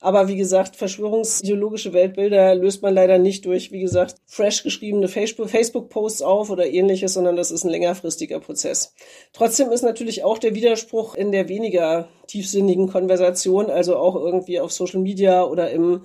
Aber 0.00 0.28
wie 0.28 0.36
gesagt, 0.36 0.76
verschwörungsideologische 0.76 1.92
Weltbilder 1.92 2.54
löst 2.54 2.82
man 2.82 2.94
leider 2.94 3.18
nicht 3.18 3.46
durch, 3.46 3.72
wie 3.72 3.80
gesagt, 3.80 4.16
fresh 4.26 4.62
geschriebene 4.62 5.08
Facebook-Posts 5.08 6.22
auf 6.22 6.50
oder 6.50 6.66
ähnliches, 6.66 7.14
sondern 7.14 7.36
das 7.36 7.50
ist 7.50 7.64
ein 7.64 7.70
längerfristiger 7.70 8.38
Prozess. 8.40 8.94
Trotzdem 9.32 9.70
ist 9.70 9.82
natürlich 9.82 10.22
auch 10.22 10.38
der 10.38 10.54
Widerspruch 10.54 11.14
in 11.14 11.32
der 11.32 11.48
weniger 11.48 12.08
tiefsinnigen 12.26 12.88
Konversation, 12.88 13.70
also 13.70 13.96
auch 13.96 14.16
irgendwie 14.16 14.60
auf 14.60 14.72
Social 14.72 15.00
Media 15.00 15.44
oder 15.44 15.70
im 15.70 16.02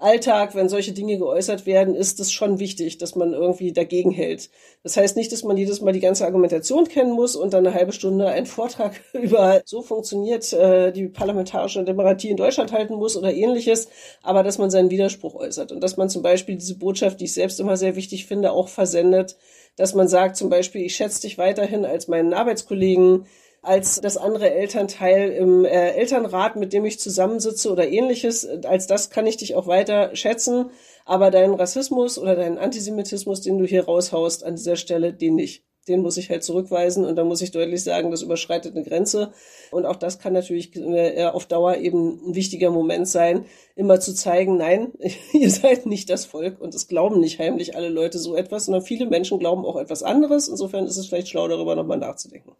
Alltag, 0.00 0.54
wenn 0.54 0.68
solche 0.68 0.92
Dinge 0.92 1.18
geäußert 1.18 1.66
werden, 1.66 1.96
ist 1.96 2.20
es 2.20 2.30
schon 2.30 2.60
wichtig, 2.60 2.98
dass 2.98 3.16
man 3.16 3.32
irgendwie 3.32 3.72
dagegen 3.72 4.12
hält. 4.12 4.48
Das 4.84 4.96
heißt 4.96 5.16
nicht, 5.16 5.32
dass 5.32 5.42
man 5.42 5.56
jedes 5.56 5.80
Mal 5.80 5.92
die 5.92 5.98
ganze 5.98 6.24
Argumentation 6.24 6.86
kennen 6.86 7.10
muss 7.10 7.34
und 7.34 7.52
dann 7.52 7.66
eine 7.66 7.74
halbe 7.74 7.90
Stunde 7.92 8.28
einen 8.28 8.46
Vortrag 8.46 9.00
über 9.12 9.60
so 9.64 9.82
funktioniert 9.82 10.52
äh, 10.52 10.92
die 10.92 11.08
parlamentarische 11.08 11.82
Demokratie 11.82 12.28
in 12.28 12.36
Deutschland 12.36 12.70
halten 12.70 12.94
muss 12.94 13.16
oder 13.16 13.34
ähnliches, 13.34 13.88
aber 14.22 14.44
dass 14.44 14.58
man 14.58 14.70
seinen 14.70 14.90
Widerspruch 14.90 15.34
äußert 15.34 15.72
und 15.72 15.80
dass 15.80 15.96
man 15.96 16.08
zum 16.08 16.22
Beispiel 16.22 16.54
diese 16.54 16.78
Botschaft, 16.78 17.18
die 17.18 17.24
ich 17.24 17.34
selbst 17.34 17.58
immer 17.58 17.76
sehr 17.76 17.96
wichtig 17.96 18.26
finde, 18.26 18.52
auch 18.52 18.68
versendet, 18.68 19.36
dass 19.74 19.94
man 19.94 20.06
sagt 20.06 20.36
zum 20.36 20.48
Beispiel, 20.48 20.82
ich 20.82 20.94
schätze 20.94 21.22
dich 21.22 21.38
weiterhin 21.38 21.84
als 21.84 22.06
meinen 22.06 22.34
Arbeitskollegen, 22.34 23.26
als 23.62 24.00
das 24.00 24.16
andere 24.16 24.50
Elternteil 24.50 25.30
im 25.30 25.64
äh, 25.64 25.90
Elternrat, 25.90 26.56
mit 26.56 26.72
dem 26.72 26.84
ich 26.84 27.00
zusammensitze 27.00 27.70
oder 27.70 27.88
ähnliches. 27.88 28.46
Als 28.64 28.86
das 28.86 29.10
kann 29.10 29.26
ich 29.26 29.36
dich 29.36 29.54
auch 29.54 29.66
weiter 29.66 30.14
schätzen. 30.14 30.70
Aber 31.04 31.30
deinen 31.30 31.54
Rassismus 31.54 32.18
oder 32.18 32.36
deinen 32.36 32.58
Antisemitismus, 32.58 33.40
den 33.40 33.58
du 33.58 33.64
hier 33.64 33.86
raushaust, 33.86 34.44
an 34.44 34.56
dieser 34.56 34.76
Stelle, 34.76 35.12
den 35.12 35.34
nicht. 35.34 35.64
den 35.88 36.02
muss 36.02 36.18
ich 36.18 36.28
halt 36.28 36.44
zurückweisen 36.44 37.06
und 37.06 37.16
da 37.16 37.24
muss 37.24 37.40
ich 37.40 37.50
deutlich 37.50 37.82
sagen, 37.82 38.10
das 38.10 38.20
überschreitet 38.20 38.76
eine 38.76 38.84
Grenze. 38.84 39.32
Und 39.70 39.86
auch 39.86 39.96
das 39.96 40.18
kann 40.18 40.34
natürlich 40.34 40.76
äh, 40.76 41.24
auf 41.24 41.46
Dauer 41.46 41.76
eben 41.76 42.28
ein 42.28 42.34
wichtiger 42.34 42.70
Moment 42.70 43.08
sein, 43.08 43.46
immer 43.74 43.98
zu 43.98 44.14
zeigen, 44.14 44.58
nein, 44.58 44.92
ihr 45.32 45.50
seid 45.50 45.86
nicht 45.86 46.10
das 46.10 46.26
Volk 46.26 46.60
und 46.60 46.74
es 46.74 46.88
glauben 46.88 47.20
nicht 47.20 47.38
heimlich 47.38 47.74
alle 47.74 47.88
Leute 47.88 48.18
so 48.18 48.36
etwas, 48.36 48.66
sondern 48.66 48.82
viele 48.82 49.06
Menschen 49.06 49.38
glauben 49.38 49.64
auch 49.64 49.76
etwas 49.76 50.02
anderes. 50.02 50.48
Insofern 50.48 50.86
ist 50.86 50.98
es 50.98 51.06
vielleicht 51.06 51.28
schlau, 51.28 51.48
darüber 51.48 51.74
nochmal 51.74 51.98
nachzudenken. 51.98 52.52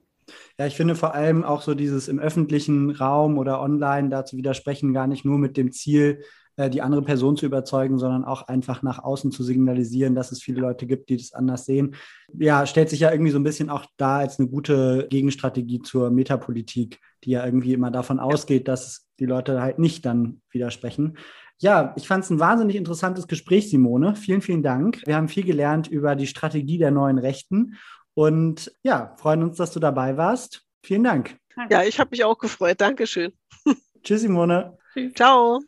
Ja, 0.58 0.66
ich 0.66 0.74
finde 0.74 0.96
vor 0.96 1.14
allem 1.14 1.44
auch 1.44 1.62
so 1.62 1.74
dieses 1.74 2.08
im 2.08 2.18
öffentlichen 2.18 2.90
Raum 2.90 3.38
oder 3.38 3.60
online 3.60 4.08
da 4.08 4.24
zu 4.24 4.36
widersprechen, 4.36 4.92
gar 4.92 5.06
nicht 5.06 5.24
nur 5.24 5.38
mit 5.38 5.56
dem 5.56 5.70
Ziel, 5.70 6.22
äh, 6.56 6.68
die 6.68 6.82
andere 6.82 7.02
Person 7.02 7.36
zu 7.36 7.46
überzeugen, 7.46 7.98
sondern 7.98 8.24
auch 8.24 8.48
einfach 8.48 8.82
nach 8.82 8.98
außen 8.98 9.30
zu 9.30 9.44
signalisieren, 9.44 10.16
dass 10.16 10.32
es 10.32 10.42
viele 10.42 10.60
Leute 10.60 10.86
gibt, 10.86 11.10
die 11.10 11.16
das 11.16 11.32
anders 11.32 11.64
sehen. 11.64 11.94
Ja, 12.36 12.66
stellt 12.66 12.90
sich 12.90 12.98
ja 12.98 13.12
irgendwie 13.12 13.30
so 13.30 13.38
ein 13.38 13.44
bisschen 13.44 13.70
auch 13.70 13.86
da 13.96 14.18
als 14.18 14.40
eine 14.40 14.48
gute 14.48 15.06
Gegenstrategie 15.08 15.80
zur 15.80 16.10
Metapolitik, 16.10 16.98
die 17.22 17.30
ja 17.30 17.44
irgendwie 17.44 17.72
immer 17.72 17.92
davon 17.92 18.18
ausgeht, 18.18 18.66
dass 18.66 19.06
die 19.20 19.26
Leute 19.26 19.62
halt 19.62 19.78
nicht 19.78 20.04
dann 20.04 20.40
widersprechen. 20.50 21.16
Ja, 21.60 21.92
ich 21.96 22.06
fand 22.06 22.24
es 22.24 22.30
ein 22.30 22.40
wahnsinnig 22.40 22.76
interessantes 22.76 23.26
Gespräch, 23.26 23.70
Simone. 23.70 24.14
Vielen, 24.16 24.42
vielen 24.42 24.62
Dank. 24.62 25.02
Wir 25.06 25.16
haben 25.16 25.28
viel 25.28 25.44
gelernt 25.44 25.88
über 25.88 26.16
die 26.16 26.28
Strategie 26.28 26.78
der 26.78 26.92
neuen 26.92 27.18
Rechten 27.18 27.74
und 28.18 28.72
ja, 28.82 29.14
freuen 29.16 29.44
uns, 29.44 29.58
dass 29.58 29.70
du 29.70 29.78
dabei 29.78 30.16
warst. 30.16 30.64
Vielen 30.82 31.04
Dank. 31.04 31.38
Ja, 31.70 31.84
ich 31.84 32.00
habe 32.00 32.10
mich 32.10 32.24
auch 32.24 32.36
gefreut. 32.36 32.80
Dankeschön. 32.80 33.32
Tschüss, 34.02 34.22
Simone. 34.22 34.76
Ciao. 35.14 35.60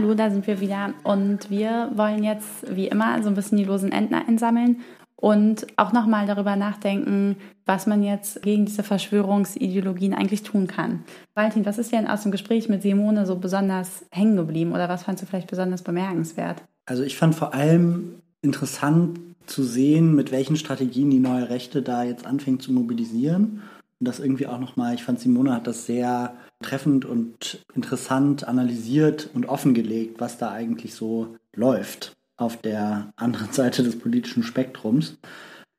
Hallo, 0.00 0.14
da 0.14 0.30
sind 0.30 0.46
wir 0.46 0.60
wieder 0.60 0.94
und 1.02 1.50
wir 1.50 1.90
wollen 1.94 2.24
jetzt 2.24 2.74
wie 2.74 2.88
immer 2.88 3.22
so 3.22 3.28
ein 3.28 3.34
bisschen 3.34 3.58
die 3.58 3.64
losen 3.64 3.92
Enden 3.92 4.14
einsammeln 4.14 4.80
und 5.14 5.66
auch 5.76 5.92
nochmal 5.92 6.26
darüber 6.26 6.56
nachdenken, 6.56 7.36
was 7.66 7.86
man 7.86 8.02
jetzt 8.02 8.40
gegen 8.40 8.64
diese 8.64 8.82
Verschwörungsideologien 8.82 10.14
eigentlich 10.14 10.42
tun 10.42 10.66
kann. 10.66 11.04
Valentin, 11.34 11.66
was 11.66 11.76
ist 11.76 11.92
denn 11.92 12.06
aus 12.06 12.22
dem 12.22 12.32
Gespräch 12.32 12.70
mit 12.70 12.80
Simone 12.80 13.26
so 13.26 13.36
besonders 13.36 14.06
hängen 14.10 14.36
geblieben 14.36 14.72
oder 14.72 14.88
was 14.88 15.02
fandst 15.02 15.22
du 15.22 15.26
vielleicht 15.26 15.50
besonders 15.50 15.82
bemerkenswert? 15.82 16.62
Also 16.86 17.02
ich 17.02 17.18
fand 17.18 17.34
vor 17.34 17.52
allem 17.52 18.14
interessant 18.40 19.20
zu 19.44 19.62
sehen, 19.62 20.14
mit 20.14 20.32
welchen 20.32 20.56
Strategien 20.56 21.10
die 21.10 21.20
neue 21.20 21.50
Rechte 21.50 21.82
da 21.82 22.04
jetzt 22.04 22.24
anfängt 22.24 22.62
zu 22.62 22.72
mobilisieren. 22.72 23.60
Und 24.00 24.08
das 24.08 24.18
irgendwie 24.18 24.46
auch 24.46 24.58
nochmal, 24.58 24.94
ich 24.94 25.04
fand 25.04 25.20
Simone 25.20 25.54
hat 25.54 25.66
das 25.66 25.84
sehr 25.84 26.34
treffend 26.62 27.04
und 27.04 27.64
interessant 27.74 28.48
analysiert 28.48 29.28
und 29.34 29.46
offengelegt, 29.46 30.20
was 30.20 30.38
da 30.38 30.50
eigentlich 30.50 30.94
so 30.94 31.36
läuft 31.54 32.16
auf 32.36 32.56
der 32.56 33.12
anderen 33.16 33.48
Seite 33.52 33.82
des 33.82 33.98
politischen 33.98 34.42
Spektrums. 34.42 35.18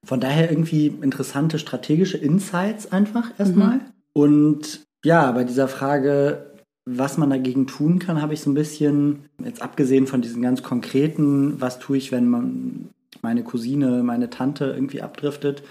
Von 0.05 0.19
daher 0.19 0.49
irgendwie 0.51 0.87
interessante 0.87 1.59
strategische 1.59 2.17
Insights 2.17 2.91
einfach 2.91 3.31
erstmal. 3.39 3.77
Mhm. 3.77 3.81
Und 4.13 4.81
ja, 5.03 5.31
bei 5.31 5.43
dieser 5.43 5.67
Frage, 5.67 6.51
was 6.85 7.17
man 7.17 7.29
dagegen 7.29 7.67
tun 7.67 7.99
kann, 7.99 8.21
habe 8.21 8.33
ich 8.33 8.41
so 8.41 8.49
ein 8.49 8.55
bisschen, 8.55 9.25
jetzt 9.43 9.61
abgesehen 9.61 10.07
von 10.07 10.21
diesen 10.21 10.41
ganz 10.41 10.61
konkreten, 10.63 11.59
was 11.59 11.79
tue 11.79 11.97
ich, 11.97 12.11
wenn 12.11 12.27
man 12.27 12.89
meine 13.21 13.43
Cousine, 13.43 14.03
meine 14.03 14.29
Tante 14.29 14.65
irgendwie 14.65 15.01
abdriftet, 15.01 15.63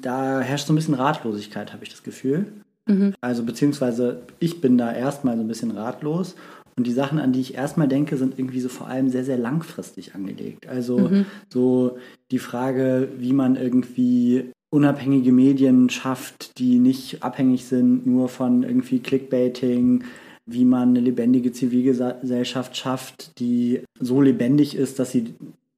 da 0.00 0.40
herrscht 0.40 0.66
so 0.66 0.72
ein 0.72 0.76
bisschen 0.76 0.94
Ratlosigkeit, 0.94 1.72
habe 1.72 1.84
ich 1.84 1.90
das 1.90 2.02
Gefühl. 2.02 2.46
Mhm. 2.86 3.14
Also 3.20 3.42
beziehungsweise 3.44 4.22
ich 4.38 4.60
bin 4.60 4.78
da 4.78 4.92
erstmal 4.92 5.36
so 5.36 5.42
ein 5.42 5.48
bisschen 5.48 5.70
ratlos. 5.70 6.34
Und 6.76 6.86
die 6.86 6.92
Sachen, 6.92 7.20
an 7.20 7.32
die 7.32 7.40
ich 7.40 7.54
erstmal 7.54 7.86
denke, 7.86 8.16
sind 8.16 8.38
irgendwie 8.38 8.60
so 8.60 8.68
vor 8.68 8.88
allem 8.88 9.08
sehr, 9.08 9.24
sehr 9.24 9.38
langfristig 9.38 10.14
angelegt. 10.14 10.66
Also 10.66 10.98
mhm. 10.98 11.26
so 11.48 11.98
die 12.30 12.40
Frage, 12.40 13.08
wie 13.18 13.32
man 13.32 13.54
irgendwie 13.54 14.50
unabhängige 14.70 15.30
Medien 15.30 15.88
schafft, 15.88 16.58
die 16.58 16.80
nicht 16.80 17.22
abhängig 17.22 17.66
sind 17.66 18.06
nur 18.06 18.28
von 18.28 18.64
irgendwie 18.64 18.98
Clickbaiting, 18.98 20.02
wie 20.46 20.64
man 20.64 20.90
eine 20.90 21.00
lebendige 21.00 21.52
Zivilgesellschaft 21.52 22.76
schafft, 22.76 23.38
die 23.38 23.82
so 24.00 24.20
lebendig 24.20 24.74
ist, 24.74 24.98
dass 24.98 25.12
sie 25.12 25.34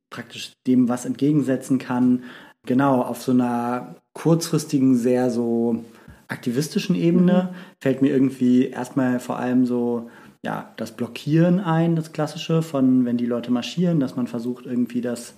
praktisch 0.09 0.53
dem 0.67 0.89
was 0.89 1.05
entgegensetzen 1.05 1.79
kann. 1.79 2.25
Genau, 2.67 3.03
auf 3.03 3.23
so 3.23 3.33
einer 3.33 3.97
kurzfristigen, 4.13 4.97
sehr 4.97 5.31
so 5.31 5.85
aktivistischen 6.29 6.97
Ebene 6.97 7.51
mhm. 7.51 7.57
fällt 7.81 8.03
mir 8.03 8.09
irgendwie 8.09 8.67
erstmal 8.67 9.21
vor 9.21 9.39
allem 9.39 9.65
so 9.65 10.11
ja, 10.45 10.73
das 10.77 10.93
Blockieren 10.93 11.61
ein, 11.61 11.97
das 11.97 12.13
Klassische 12.13 12.63
von, 12.63 13.05
wenn 13.05 13.17
die 13.17 13.27
Leute 13.27 13.51
marschieren, 13.51 14.01
dass 14.01 14.17
man 14.17 14.27
versucht, 14.27 14.67
irgendwie 14.67 15.01
das 15.01 15.35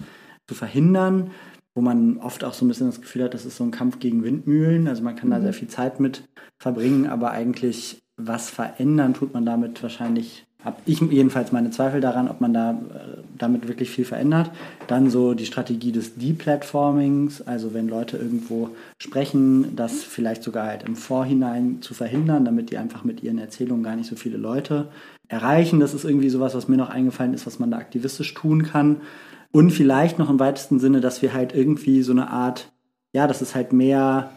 zu 0.47 0.55
verhindern, 0.55 1.31
wo 1.75 1.83
man 1.83 2.19
oft 2.19 2.45
auch 2.45 2.55
so 2.55 2.65
ein 2.65 2.69
bisschen 2.69 2.89
das 2.89 3.01
Gefühl 3.01 3.25
hat, 3.25 3.35
das 3.35 3.47
ist 3.47 3.57
so 3.57 3.65
ein 3.65 3.71
Kampf 3.71 4.01
gegen 4.01 4.25
Windmühlen. 4.25 4.89
Also 4.89 5.03
man 5.03 5.17
kann 5.17 5.29
mhm. 5.29 5.33
da 5.33 5.41
sehr 5.41 5.53
viel 5.53 5.69
Zeit 5.69 6.01
mit 6.01 6.25
verbringen, 6.59 7.07
aber 7.07 7.31
eigentlich 7.31 8.01
was 8.21 8.51
verändern 8.51 9.15
tut 9.15 9.33
man 9.33 9.47
damit 9.47 9.83
wahrscheinlich 9.83 10.45
habe 10.65 10.79
ich 10.87 11.01
jedenfalls 11.01 11.53
meine 11.53 11.71
Zweifel 11.71 12.01
daran, 12.01 12.29
ob 12.29 12.41
man 12.41 12.53
da 12.53 12.73
äh, 12.73 13.23
damit 13.37 13.69
wirklich 13.69 13.91
viel 13.91 14.05
verändert. 14.05 14.51
Dann 14.89 15.09
so 15.09 15.35
die 15.35 15.47
Strategie 15.47 15.93
des 15.93 16.17
Deplatformings, 16.17 17.43
also 17.43 17.75
wenn 17.75 17.89
Leute 17.89 18.17
irgendwo 18.17 18.71
sprechen, 18.99 19.77
das 19.77 20.03
vielleicht 20.03 20.43
sogar 20.43 20.67
halt 20.67 20.83
im 20.83 20.97
Vorhinein 20.97 21.81
zu 21.81 21.95
verhindern, 21.95 22.45
damit 22.45 22.71
die 22.71 22.79
einfach 22.79 23.05
mit 23.05 23.23
ihren 23.23 23.39
Erzählungen 23.39 23.85
gar 23.85 23.95
nicht 23.95 24.09
so 24.11 24.17
viele 24.17 24.37
Leute 24.37 24.89
erreichen. 25.29 25.79
Das 25.79 25.95
ist 25.95 26.05
irgendwie 26.05 26.31
sowas, 26.31 26.57
was 26.57 26.67
mir 26.67 26.77
noch 26.77 26.91
eingefallen 26.91 27.35
ist, 27.35 27.47
was 27.47 27.61
man 27.61 27.71
da 27.71 27.79
aktivistisch 27.79 28.35
tun 28.35 28.65
kann. 28.65 29.03
Und 29.53 29.71
vielleicht 29.71 30.19
noch 30.19 30.29
im 30.29 30.41
weitesten 30.41 30.81
Sinne, 30.81 31.01
dass 31.01 31.23
wir 31.23 31.33
halt 31.33 31.55
irgendwie 31.55 32.03
so 32.03 32.13
eine 32.13 32.31
Art, 32.31 32.73
ja, 33.15 33.29
dass 33.29 33.41
es 33.43 33.55
halt 33.55 33.73
mehr 33.73 34.31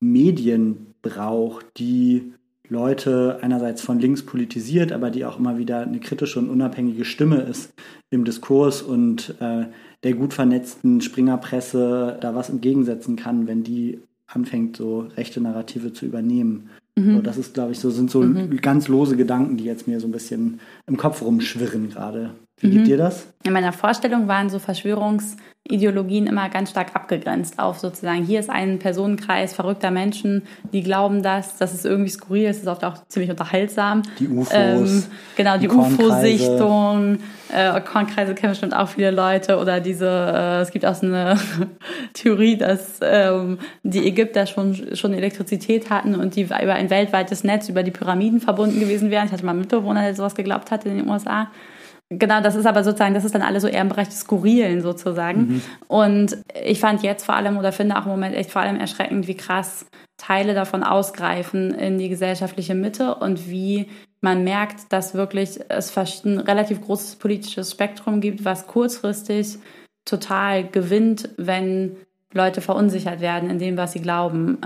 Medien 0.00 0.94
braucht, 1.02 1.66
die 1.78 2.32
Leute 2.68 3.38
einerseits 3.40 3.82
von 3.82 3.98
links 3.98 4.24
politisiert, 4.24 4.92
aber 4.92 5.10
die 5.10 5.24
auch 5.24 5.38
immer 5.38 5.58
wieder 5.58 5.80
eine 5.80 6.00
kritische 6.00 6.38
und 6.38 6.50
unabhängige 6.50 7.04
Stimme 7.04 7.36
ist 7.36 7.72
im 8.10 8.24
Diskurs 8.24 8.82
und 8.82 9.34
äh, 9.40 9.66
der 10.02 10.14
gut 10.14 10.34
vernetzten 10.34 11.00
Springerpresse 11.00 12.18
da 12.20 12.34
was 12.34 12.50
entgegensetzen 12.50 13.16
kann, 13.16 13.46
wenn 13.46 13.62
die 13.62 14.00
anfängt, 14.26 14.76
so 14.76 15.08
rechte 15.16 15.40
Narrative 15.40 15.92
zu 15.92 16.04
übernehmen. 16.04 16.68
Mhm. 16.96 17.16
So, 17.16 17.22
das 17.22 17.38
ist, 17.38 17.54
glaube 17.54 17.72
ich, 17.72 17.78
so 17.78 17.90
sind 17.90 18.10
so 18.10 18.22
mhm. 18.22 18.56
ganz 18.58 18.88
lose 18.88 19.16
Gedanken, 19.16 19.56
die 19.56 19.64
jetzt 19.64 19.88
mir 19.88 20.00
so 20.00 20.06
ein 20.06 20.12
bisschen 20.12 20.60
im 20.86 20.96
Kopf 20.96 21.22
rumschwirren 21.22 21.88
gerade. 21.88 22.34
Wie 22.60 22.70
geht 22.70 22.80
mhm. 22.80 22.84
dir 22.84 22.96
das? 22.96 23.28
In 23.44 23.52
meiner 23.52 23.72
Vorstellung 23.72 24.26
waren 24.26 24.50
so 24.50 24.58
Verschwörungsideologien 24.58 26.26
immer 26.26 26.48
ganz 26.48 26.70
stark 26.70 26.96
abgegrenzt 26.96 27.58
auf 27.60 27.78
sozusagen, 27.78 28.24
hier 28.24 28.40
ist 28.40 28.50
ein 28.50 28.80
Personenkreis 28.80 29.54
verrückter 29.54 29.92
Menschen, 29.92 30.42
die 30.72 30.82
glauben 30.82 31.22
das, 31.22 31.56
das 31.56 31.72
ist 31.72 31.86
irgendwie 31.86 32.10
skurril, 32.10 32.46
es 32.46 32.58
ist 32.58 32.66
oft 32.66 32.84
auch 32.84 33.06
ziemlich 33.06 33.30
unterhaltsam. 33.30 34.02
Die 34.18 34.28
UFOs. 34.28 34.50
Ähm, 34.52 35.04
genau, 35.36 35.54
die, 35.54 35.68
die 35.68 35.74
UFO-Sichtung. 35.74 37.20
Äh, 37.50 37.80
Kornkreise 37.80 38.34
kennen 38.34 38.50
bestimmt 38.52 38.74
auch 38.76 38.88
viele 38.88 39.12
Leute 39.12 39.58
oder 39.58 39.80
diese, 39.80 40.06
äh, 40.06 40.60
es 40.60 40.72
gibt 40.72 40.84
auch 40.84 40.96
so 40.96 41.06
eine 41.06 41.38
Theorie, 42.12 42.56
dass 42.56 42.98
ähm, 43.00 43.58
die 43.84 44.06
Ägypter 44.06 44.46
schon, 44.46 44.96
schon 44.96 45.14
Elektrizität 45.14 45.90
hatten 45.90 46.16
und 46.16 46.34
die 46.34 46.42
über 46.42 46.74
ein 46.74 46.90
weltweites 46.90 47.44
Netz 47.44 47.68
über 47.68 47.84
die 47.84 47.92
Pyramiden 47.92 48.40
verbunden 48.40 48.80
gewesen 48.80 49.10
wären. 49.10 49.26
Ich 49.26 49.32
hatte 49.32 49.44
mal 49.44 49.52
einen 49.52 49.60
Mitbewohner, 49.60 50.02
der 50.02 50.14
sowas 50.16 50.34
geglaubt 50.34 50.72
hat 50.72 50.84
in 50.84 50.98
den 50.98 51.08
USA. 51.08 51.48
Genau, 52.10 52.40
das 52.40 52.54
ist 52.54 52.66
aber 52.66 52.84
sozusagen, 52.84 53.12
das 53.12 53.26
ist 53.26 53.34
dann 53.34 53.42
alles 53.42 53.62
so 53.62 53.68
eher 53.68 53.82
im 53.82 53.90
Bereich 53.90 54.08
des 54.08 54.20
Skurrilen 54.20 54.80
sozusagen. 54.80 55.40
Mhm. 55.40 55.62
Und 55.88 56.38
ich 56.64 56.80
fand 56.80 57.02
jetzt 57.02 57.26
vor 57.26 57.34
allem 57.34 57.58
oder 57.58 57.70
finde 57.70 57.96
auch 57.96 58.06
im 58.06 58.12
Moment 58.12 58.34
echt 58.34 58.50
vor 58.50 58.62
allem 58.62 58.80
erschreckend, 58.80 59.26
wie 59.26 59.36
krass 59.36 59.84
Teile 60.16 60.54
davon 60.54 60.82
ausgreifen 60.82 61.74
in 61.74 61.98
die 61.98 62.08
gesellschaftliche 62.08 62.74
Mitte 62.74 63.14
und 63.14 63.50
wie 63.50 63.88
man 64.20 64.42
merkt, 64.42 64.92
dass 64.92 65.14
wirklich 65.14 65.60
es 65.68 65.96
ein 66.24 66.38
relativ 66.38 66.80
großes 66.80 67.16
politisches 67.16 67.70
Spektrum 67.70 68.20
gibt, 68.20 68.44
was 68.44 68.66
kurzfristig 68.66 69.58
total 70.04 70.66
gewinnt, 70.66 71.28
wenn 71.36 71.96
Leute 72.32 72.60
verunsichert 72.60 73.20
werden 73.20 73.50
in 73.50 73.58
dem, 73.58 73.76
was 73.76 73.92
sie 73.92 74.00
glauben. 74.00 74.58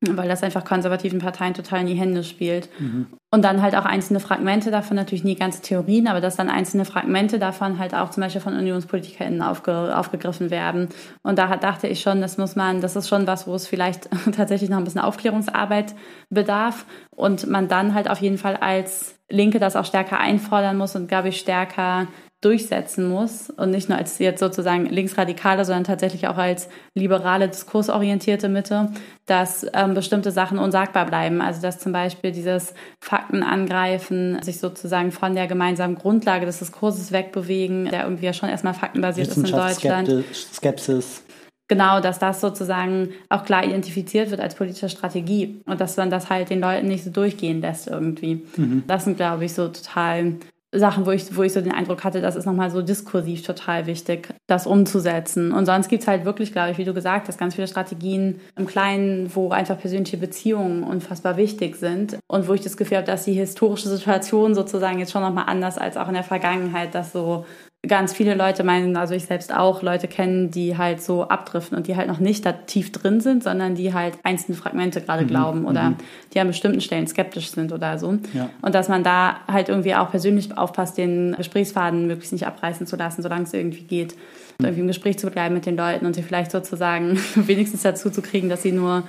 Weil 0.00 0.28
das 0.28 0.44
einfach 0.44 0.64
konservativen 0.64 1.18
Parteien 1.18 1.54
total 1.54 1.80
in 1.80 1.88
die 1.88 1.94
Hände 1.94 2.22
spielt. 2.22 2.68
Mhm. 2.78 3.06
Und 3.30 3.44
dann 3.44 3.62
halt 3.62 3.74
auch 3.74 3.84
einzelne 3.84 4.20
Fragmente 4.20 4.70
davon, 4.70 4.96
natürlich 4.96 5.24
nie 5.24 5.34
ganze 5.34 5.60
Theorien, 5.60 6.06
aber 6.06 6.20
dass 6.20 6.36
dann 6.36 6.48
einzelne 6.48 6.84
Fragmente 6.84 7.38
davon 7.38 7.78
halt 7.78 7.94
auch 7.94 8.10
zum 8.10 8.22
Beispiel 8.22 8.40
von 8.40 8.56
UnionspolitikerInnen 8.56 9.42
aufge, 9.42 9.96
aufgegriffen 9.96 10.50
werden. 10.50 10.88
Und 11.22 11.38
da 11.38 11.56
dachte 11.56 11.88
ich 11.88 12.00
schon, 12.00 12.20
das 12.20 12.38
muss 12.38 12.54
man, 12.54 12.80
das 12.80 12.96
ist 12.96 13.08
schon 13.08 13.26
was, 13.26 13.46
wo 13.46 13.54
es 13.54 13.66
vielleicht 13.66 14.08
tatsächlich 14.36 14.70
noch 14.70 14.78
ein 14.78 14.84
bisschen 14.84 15.00
Aufklärungsarbeit 15.00 15.94
bedarf 16.30 16.86
und 17.10 17.48
man 17.48 17.68
dann 17.68 17.92
halt 17.92 18.08
auf 18.08 18.20
jeden 18.20 18.38
Fall 18.38 18.56
als 18.56 19.18
Linke 19.28 19.58
das 19.58 19.76
auch 19.76 19.84
stärker 19.84 20.18
einfordern 20.18 20.78
muss 20.78 20.96
und, 20.96 21.08
glaube 21.08 21.28
ich, 21.28 21.38
stärker 21.38 22.06
durchsetzen 22.40 23.08
muss 23.08 23.50
und 23.50 23.70
nicht 23.70 23.88
nur 23.88 23.98
als 23.98 24.18
jetzt 24.20 24.38
sozusagen 24.38 24.86
linksradikale, 24.86 25.64
sondern 25.64 25.84
tatsächlich 25.84 26.28
auch 26.28 26.36
als 26.36 26.68
liberale, 26.94 27.48
diskursorientierte 27.48 28.48
Mitte, 28.48 28.90
dass 29.26 29.66
ähm, 29.74 29.94
bestimmte 29.94 30.30
Sachen 30.30 30.58
unsagbar 30.58 31.06
bleiben. 31.06 31.40
Also 31.40 31.60
dass 31.60 31.80
zum 31.80 31.92
Beispiel 31.92 32.30
dieses 32.30 32.74
Fakten 33.00 33.42
angreifen, 33.42 34.40
sich 34.42 34.60
sozusagen 34.60 35.10
von 35.10 35.34
der 35.34 35.48
gemeinsamen 35.48 35.96
Grundlage 35.96 36.46
des 36.46 36.60
Diskurses 36.60 37.10
wegbewegen, 37.10 37.86
der 37.86 38.04
irgendwie 38.04 38.26
ja 38.26 38.32
schon 38.32 38.48
erstmal 38.48 38.74
faktenbasiert 38.74 39.28
ist 39.28 39.36
in 39.36 39.44
Deutschland. 39.44 40.24
Skepsis. 40.32 41.24
Genau, 41.66 42.00
dass 42.00 42.18
das 42.18 42.40
sozusagen 42.40 43.10
auch 43.28 43.44
klar 43.44 43.64
identifiziert 43.64 44.30
wird 44.30 44.40
als 44.40 44.54
politische 44.54 44.88
Strategie 44.88 45.60
und 45.66 45.80
dass 45.80 45.96
man 45.98 46.08
das 46.08 46.30
halt 46.30 46.48
den 46.48 46.60
Leuten 46.60 46.86
nicht 46.86 47.04
so 47.04 47.10
durchgehen 47.10 47.60
lässt 47.60 47.88
irgendwie. 47.88 48.46
Mhm. 48.56 48.84
Das 48.86 49.04
sind, 49.04 49.18
glaube 49.18 49.44
ich, 49.44 49.52
so 49.52 49.68
total 49.68 50.36
Sachen, 50.72 51.06
wo 51.06 51.10
ich, 51.12 51.34
wo 51.34 51.42
ich 51.42 51.54
so 51.54 51.62
den 51.62 51.72
Eindruck 51.72 52.04
hatte, 52.04 52.20
das 52.20 52.36
ist 52.36 52.44
nochmal 52.44 52.70
so 52.70 52.82
diskursiv 52.82 53.42
total 53.42 53.86
wichtig, 53.86 54.28
das 54.46 54.66
umzusetzen. 54.66 55.52
Und 55.52 55.64
sonst 55.64 55.88
gibt's 55.88 56.06
halt 56.06 56.26
wirklich, 56.26 56.52
glaube 56.52 56.72
ich, 56.72 56.78
wie 56.78 56.84
du 56.84 56.92
gesagt 56.92 57.26
hast, 57.28 57.38
ganz 57.38 57.54
viele 57.54 57.66
Strategien 57.66 58.40
im 58.54 58.66
Kleinen, 58.66 59.34
wo 59.34 59.48
einfach 59.48 59.78
persönliche 59.78 60.18
Beziehungen 60.18 60.82
unfassbar 60.82 61.38
wichtig 61.38 61.76
sind 61.76 62.18
und 62.26 62.48
wo 62.48 62.52
ich 62.52 62.60
das 62.60 62.76
Gefühl 62.76 62.98
habe, 62.98 63.06
dass 63.06 63.24
die 63.24 63.32
historische 63.32 63.88
Situation 63.88 64.54
sozusagen 64.54 64.98
jetzt 64.98 65.12
schon 65.12 65.22
nochmal 65.22 65.44
anders 65.46 65.78
als 65.78 65.96
auch 65.96 66.08
in 66.08 66.14
der 66.14 66.24
Vergangenheit, 66.24 66.94
dass 66.94 67.12
so 67.12 67.46
ganz 67.86 68.12
viele 68.12 68.34
Leute 68.34 68.64
meinen, 68.64 68.96
also 68.96 69.14
ich 69.14 69.26
selbst 69.26 69.54
auch, 69.54 69.82
Leute 69.82 70.08
kennen, 70.08 70.50
die 70.50 70.76
halt 70.76 71.00
so 71.00 71.28
abdriften 71.28 71.76
und 71.78 71.86
die 71.86 71.96
halt 71.96 72.08
noch 72.08 72.18
nicht 72.18 72.44
da 72.44 72.52
tief 72.52 72.90
drin 72.90 73.20
sind, 73.20 73.44
sondern 73.44 73.76
die 73.76 73.94
halt 73.94 74.18
einzelne 74.24 74.56
Fragmente 74.56 75.00
gerade 75.00 75.22
mhm. 75.22 75.28
glauben 75.28 75.64
oder 75.64 75.90
mhm. 75.90 75.96
die 76.34 76.40
an 76.40 76.48
bestimmten 76.48 76.80
Stellen 76.80 77.06
skeptisch 77.06 77.50
sind 77.50 77.72
oder 77.72 77.98
so. 77.98 78.18
Ja. 78.34 78.50
Und 78.62 78.74
dass 78.74 78.88
man 78.88 79.04
da 79.04 79.38
halt 79.46 79.68
irgendwie 79.68 79.94
auch 79.94 80.10
persönlich 80.10 80.56
aufpasst, 80.58 80.98
den 80.98 81.36
Gesprächsfaden 81.36 82.08
möglichst 82.08 82.32
nicht 82.32 82.46
abreißen 82.46 82.86
zu 82.86 82.96
lassen, 82.96 83.22
solange 83.22 83.44
es 83.44 83.54
irgendwie 83.54 83.84
geht. 83.84 84.14
Und 84.58 84.64
irgendwie 84.64 84.80
im 84.80 84.88
Gespräch 84.88 85.20
zu 85.20 85.30
bleiben 85.30 85.54
mit 85.54 85.66
den 85.66 85.76
Leuten 85.76 86.04
und 86.04 86.14
sie 86.14 86.22
vielleicht 86.22 86.50
sozusagen 86.50 87.16
wenigstens 87.36 87.82
dazu 87.82 88.10
zu 88.10 88.22
kriegen, 88.22 88.48
dass 88.48 88.62
sie 88.62 88.72
nur 88.72 89.04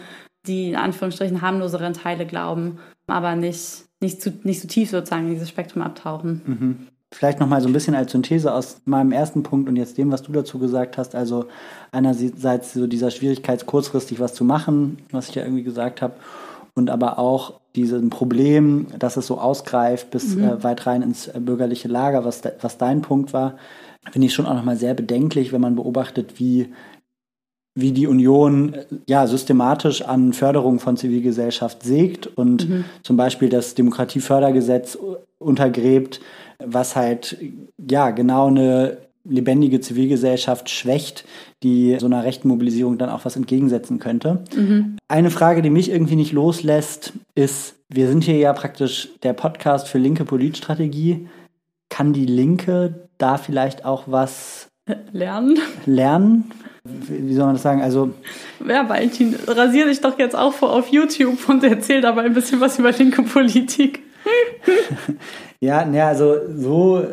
die 0.45 0.70
in 0.70 0.76
Anführungsstrichen 0.76 1.41
harmloseren 1.41 1.93
Teile 1.93 2.26
glauben, 2.28 2.78
aber 3.07 3.36
nicht, 3.36 3.86
nicht, 3.99 4.22
zu, 4.22 4.32
nicht 4.43 4.61
zu 4.61 4.67
tief 4.67 4.91
sozusagen 4.91 5.26
in 5.26 5.34
dieses 5.34 5.49
Spektrum 5.49 5.82
abtauchen. 5.82 6.41
Mhm. 6.45 6.88
Vielleicht 7.12 7.39
nochmal 7.39 7.62
so 7.62 7.68
ein 7.68 7.74
bisschen 7.74 7.95
als 7.95 8.12
Synthese 8.12 8.53
aus 8.53 8.82
meinem 8.86 9.12
ersten 9.12 9.41
Punkt 9.41 9.68
und 9.68 9.76
jetzt 9.76 9.97
dem, 9.97 10.12
was 10.12 10.22
du 10.22 10.32
dazu 10.32 10.60
gesagt 10.60 10.97
hast. 10.97 11.16
Also 11.16 11.45
einerseits 11.91 12.74
so 12.74 12.86
dieser 12.86 13.10
Schwierigkeit, 13.10 13.66
kurzfristig 13.66 14.20
was 14.20 14.36
zu 14.36 14.43
machen, 14.43 14.99
was 15.12 15.30
ich 15.30 15.36
ja 15.36 15.43
irgendwie 15.43 15.64
gesagt 15.64 16.01
habe, 16.01 16.14
und 16.76 16.89
aber 16.89 17.18
auch 17.18 17.60
diesem 17.76 18.10
Problem, 18.10 18.88
dass 18.97 19.18
es 19.18 19.28
so 19.28 19.39
ausgreift 19.39 20.12
bis 20.12 20.36
mhm. 20.36 20.43
äh, 20.43 20.64
weit 20.64 20.86
rein 20.86 21.01
ins 21.01 21.28
äh, 21.28 21.39
bürgerliche 21.39 21.88
Lager, 21.88 22.26
was, 22.26 22.41
de 22.41 22.53
was 22.62 22.78
dein 22.78 23.01
Punkt 23.01 23.34
war, 23.34 23.57
finde 24.12 24.28
ich 24.28 24.34
schon 24.34 24.45
auch 24.45 24.55
nochmal 24.55 24.78
sehr 24.78 24.93
bedenklich, 24.93 25.51
wenn 25.51 25.62
man 25.62 25.76
beobachtet, 25.76 26.39
wie 26.39 26.70
wie 27.76 27.91
die 27.91 28.07
Union 28.07 28.76
ja 29.07 29.26
systematisch 29.28 30.01
an 30.01 30.34
Förderung 30.34 30.80
von 30.80 30.97
Zivilgesellschaft 30.97 31.84
sägt 31.84 32.28
und 32.28 32.68
mhm. 32.68 32.86
zum 33.03 33.16
Beispiel 33.16 33.49
das 33.49 33.76
Demokratiefördergesetz 33.76 34.97
untergräbt, 35.38 36.20
was 36.64 36.95
halt 36.95 37.38
ja 37.78 38.12
genau 38.12 38.47
eine 38.47 38.97
lebendige 39.26 39.80
Zivilgesellschaft 39.80 40.70
schwächt, 40.70 41.26
die 41.64 41.97
so 41.99 42.05
einer 42.05 42.24
rechten 42.24 42.47
Mobilisierung 42.47 42.97
dann 42.97 43.10
auch 43.10 43.26
was 43.26 43.36
entgegensetzen 43.36 43.99
könnte. 43.99 44.43
Mhm. 44.55 44.97
Eine 45.07 45.30
Frage, 45.30 45.62
die 45.62 45.70
mich 45.70 45.89
irgendwie 45.89 46.16
nicht 46.16 46.32
loslässt, 46.32 47.14
ist, 47.36 47.76
wir 47.89 48.07
sind 48.07 48.24
hier 48.24 48.38
ja 48.38 48.53
praktisch 48.53 49.10
der 49.24 49.34
Podcast 49.34 49.88
für 49.88 49.97
linke 49.97 50.26
Politstrategie. 50.26 51.28
Kann 51.89 52.14
die 52.14 52.26
Linke 52.26 53.07
da 53.18 53.38
vielleicht 53.38 53.84
auch 53.86 54.03
was 54.07 54.70
lernen? 55.12 55.60
Lernen? 55.86 56.51
Wie 56.84 57.34
soll 57.34 57.45
man 57.45 57.55
das 57.55 57.64
sagen? 57.64 57.82
Also. 57.82 58.12
Ja, 58.68 58.88
Valentin, 58.88 59.36
rasier 59.47 59.86
dich 59.86 60.01
doch 60.01 60.18
jetzt 60.18 60.36
auch 60.36 60.53
vor 60.53 60.74
auf 60.74 60.88
YouTube 60.89 61.49
und 61.49 61.64
erzähl 61.64 62.01
dabei 62.01 62.24
ein 62.24 62.34
bisschen 62.34 62.62
was 62.62 62.80
über 62.80 62.91
linke 62.91 63.24
Politik. 63.24 64.01
ja, 65.59 65.88
ja, 65.89 66.07
also 66.07 66.36
so. 66.55 67.03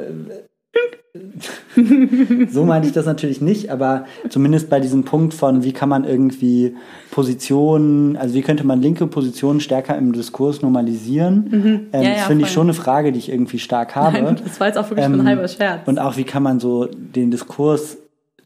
so 2.50 2.64
meinte 2.64 2.88
ich 2.88 2.94
das 2.94 3.06
natürlich 3.06 3.40
nicht, 3.40 3.70
aber 3.70 4.04
zumindest 4.28 4.68
bei 4.68 4.80
diesem 4.80 5.04
Punkt 5.04 5.32
von, 5.32 5.64
wie 5.64 5.72
kann 5.72 5.88
man 5.88 6.04
irgendwie 6.04 6.76
Positionen, 7.10 8.18
also 8.18 8.34
wie 8.34 8.42
könnte 8.42 8.66
man 8.66 8.82
linke 8.82 9.06
Positionen 9.06 9.60
stärker 9.60 9.96
im 9.96 10.12
Diskurs 10.12 10.60
normalisieren, 10.60 11.48
mhm. 11.50 11.66
ähm, 11.92 12.02
ja, 12.02 12.10
das 12.10 12.18
ja, 12.18 12.24
finde 12.24 12.44
ich 12.44 12.50
schon 12.50 12.66
eine 12.66 12.74
Frage, 12.74 13.12
die 13.12 13.18
ich 13.18 13.30
irgendwie 13.30 13.58
stark 13.58 13.94
habe. 13.96 14.20
Nein, 14.20 14.40
das 14.44 14.60
war 14.60 14.66
jetzt 14.66 14.76
auch 14.76 14.90
wirklich 14.90 15.06
ähm, 15.06 15.20
ein 15.20 15.26
halber 15.26 15.48
Scherz. 15.48 15.86
Und 15.86 15.98
auch, 15.98 16.16
wie 16.18 16.24
kann 16.24 16.42
man 16.42 16.60
so 16.60 16.84
den 16.86 17.30
Diskurs 17.30 17.96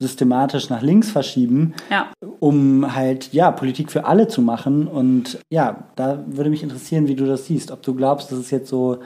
systematisch 0.00 0.70
nach 0.70 0.82
links 0.82 1.10
verschieben, 1.10 1.74
ja. 1.90 2.10
um 2.40 2.94
halt 2.94 3.32
ja 3.32 3.50
Politik 3.52 3.92
für 3.92 4.06
alle 4.06 4.26
zu 4.26 4.40
machen. 4.40 4.88
Und 4.88 5.38
ja, 5.50 5.84
da 5.94 6.24
würde 6.26 6.50
mich 6.50 6.62
interessieren, 6.62 7.06
wie 7.06 7.14
du 7.14 7.26
das 7.26 7.46
siehst. 7.46 7.70
Ob 7.70 7.82
du 7.82 7.94
glaubst, 7.94 8.32
dass 8.32 8.38
es 8.38 8.50
jetzt 8.50 8.68
so 8.68 9.00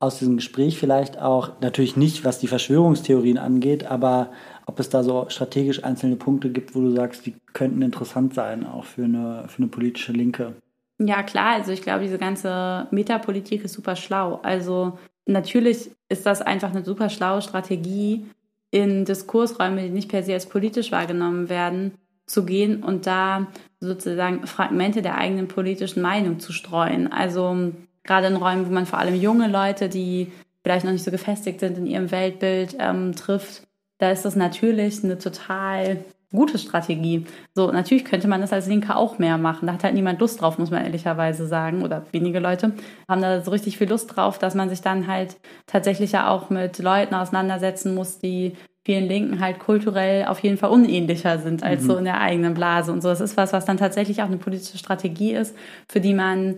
aus 0.00 0.18
diesem 0.18 0.36
Gespräch 0.36 0.78
vielleicht 0.78 1.18
auch, 1.18 1.60
natürlich 1.60 1.96
nicht, 1.96 2.24
was 2.24 2.38
die 2.38 2.46
Verschwörungstheorien 2.46 3.38
angeht, 3.38 3.86
aber 3.86 4.30
ob 4.66 4.78
es 4.78 4.90
da 4.90 5.02
so 5.02 5.26
strategisch 5.28 5.82
einzelne 5.82 6.16
Punkte 6.16 6.50
gibt, 6.50 6.74
wo 6.74 6.80
du 6.80 6.90
sagst, 6.90 7.24
die 7.24 7.34
könnten 7.54 7.80
interessant 7.80 8.34
sein, 8.34 8.66
auch 8.66 8.84
für 8.84 9.04
eine, 9.04 9.44
für 9.48 9.58
eine 9.58 9.68
politische 9.68 10.12
Linke. 10.12 10.54
Ja, 10.98 11.22
klar. 11.22 11.54
Also 11.54 11.72
ich 11.72 11.80
glaube, 11.80 12.04
diese 12.04 12.18
ganze 12.18 12.86
Metapolitik 12.90 13.64
ist 13.64 13.72
super 13.72 13.96
schlau. 13.96 14.40
Also 14.42 14.98
natürlich 15.26 15.90
ist 16.08 16.26
das 16.26 16.42
einfach 16.42 16.70
eine 16.70 16.84
super 16.84 17.08
schlaue 17.08 17.40
Strategie, 17.40 18.26
in 18.74 19.04
Diskursräume, 19.04 19.82
die 19.82 19.90
nicht 19.90 20.10
per 20.10 20.24
se 20.24 20.32
als 20.32 20.46
politisch 20.46 20.90
wahrgenommen 20.90 21.48
werden, 21.48 21.92
zu 22.26 22.44
gehen 22.44 22.82
und 22.82 23.06
da 23.06 23.46
sozusagen 23.78 24.48
Fragmente 24.48 25.00
der 25.00 25.16
eigenen 25.16 25.46
politischen 25.46 26.02
Meinung 26.02 26.40
zu 26.40 26.52
streuen. 26.52 27.12
Also 27.12 27.72
gerade 28.02 28.26
in 28.26 28.36
Räumen, 28.36 28.66
wo 28.66 28.72
man 28.72 28.86
vor 28.86 28.98
allem 28.98 29.14
junge 29.14 29.46
Leute, 29.46 29.88
die 29.88 30.32
vielleicht 30.64 30.84
noch 30.84 30.90
nicht 30.90 31.04
so 31.04 31.12
gefestigt 31.12 31.60
sind 31.60 31.78
in 31.78 31.86
ihrem 31.86 32.10
Weltbild, 32.10 32.76
ähm, 32.80 33.14
trifft, 33.14 33.62
da 33.98 34.10
ist 34.10 34.24
das 34.24 34.34
natürlich 34.34 35.04
eine 35.04 35.18
total 35.18 36.04
gute 36.34 36.58
Strategie. 36.58 37.26
So, 37.54 37.70
natürlich 37.70 38.04
könnte 38.04 38.28
man 38.28 38.40
das 38.40 38.52
als 38.52 38.66
Linke 38.66 38.96
auch 38.96 39.18
mehr 39.18 39.38
machen. 39.38 39.66
Da 39.66 39.74
hat 39.74 39.84
halt 39.84 39.94
niemand 39.94 40.20
Lust 40.20 40.40
drauf, 40.40 40.58
muss 40.58 40.70
man 40.70 40.84
ehrlicherweise 40.84 41.46
sagen. 41.46 41.82
Oder 41.82 42.04
wenige 42.12 42.40
Leute 42.40 42.72
haben 43.08 43.22
da 43.22 43.40
so 43.40 43.50
richtig 43.50 43.78
viel 43.78 43.88
Lust 43.88 44.14
drauf, 44.14 44.38
dass 44.38 44.54
man 44.54 44.68
sich 44.68 44.82
dann 44.82 45.06
halt 45.06 45.36
tatsächlich 45.66 46.12
ja 46.12 46.28
auch 46.28 46.50
mit 46.50 46.78
Leuten 46.78 47.14
auseinandersetzen 47.14 47.94
muss, 47.94 48.18
die 48.18 48.54
vielen 48.84 49.08
Linken 49.08 49.40
halt 49.40 49.60
kulturell 49.60 50.26
auf 50.26 50.40
jeden 50.40 50.58
Fall 50.58 50.70
unähnlicher 50.70 51.38
sind 51.38 51.62
als 51.62 51.82
mhm. 51.82 51.86
so 51.86 51.96
in 51.96 52.04
der 52.04 52.20
eigenen 52.20 52.54
Blase 52.54 52.92
und 52.92 53.02
so. 53.02 53.08
Das 53.08 53.20
ist 53.20 53.36
was, 53.36 53.52
was 53.52 53.64
dann 53.64 53.78
tatsächlich 53.78 54.20
auch 54.22 54.26
eine 54.26 54.36
politische 54.36 54.78
Strategie 54.78 55.32
ist, 55.32 55.56
für 55.88 56.00
die 56.00 56.14
man 56.14 56.56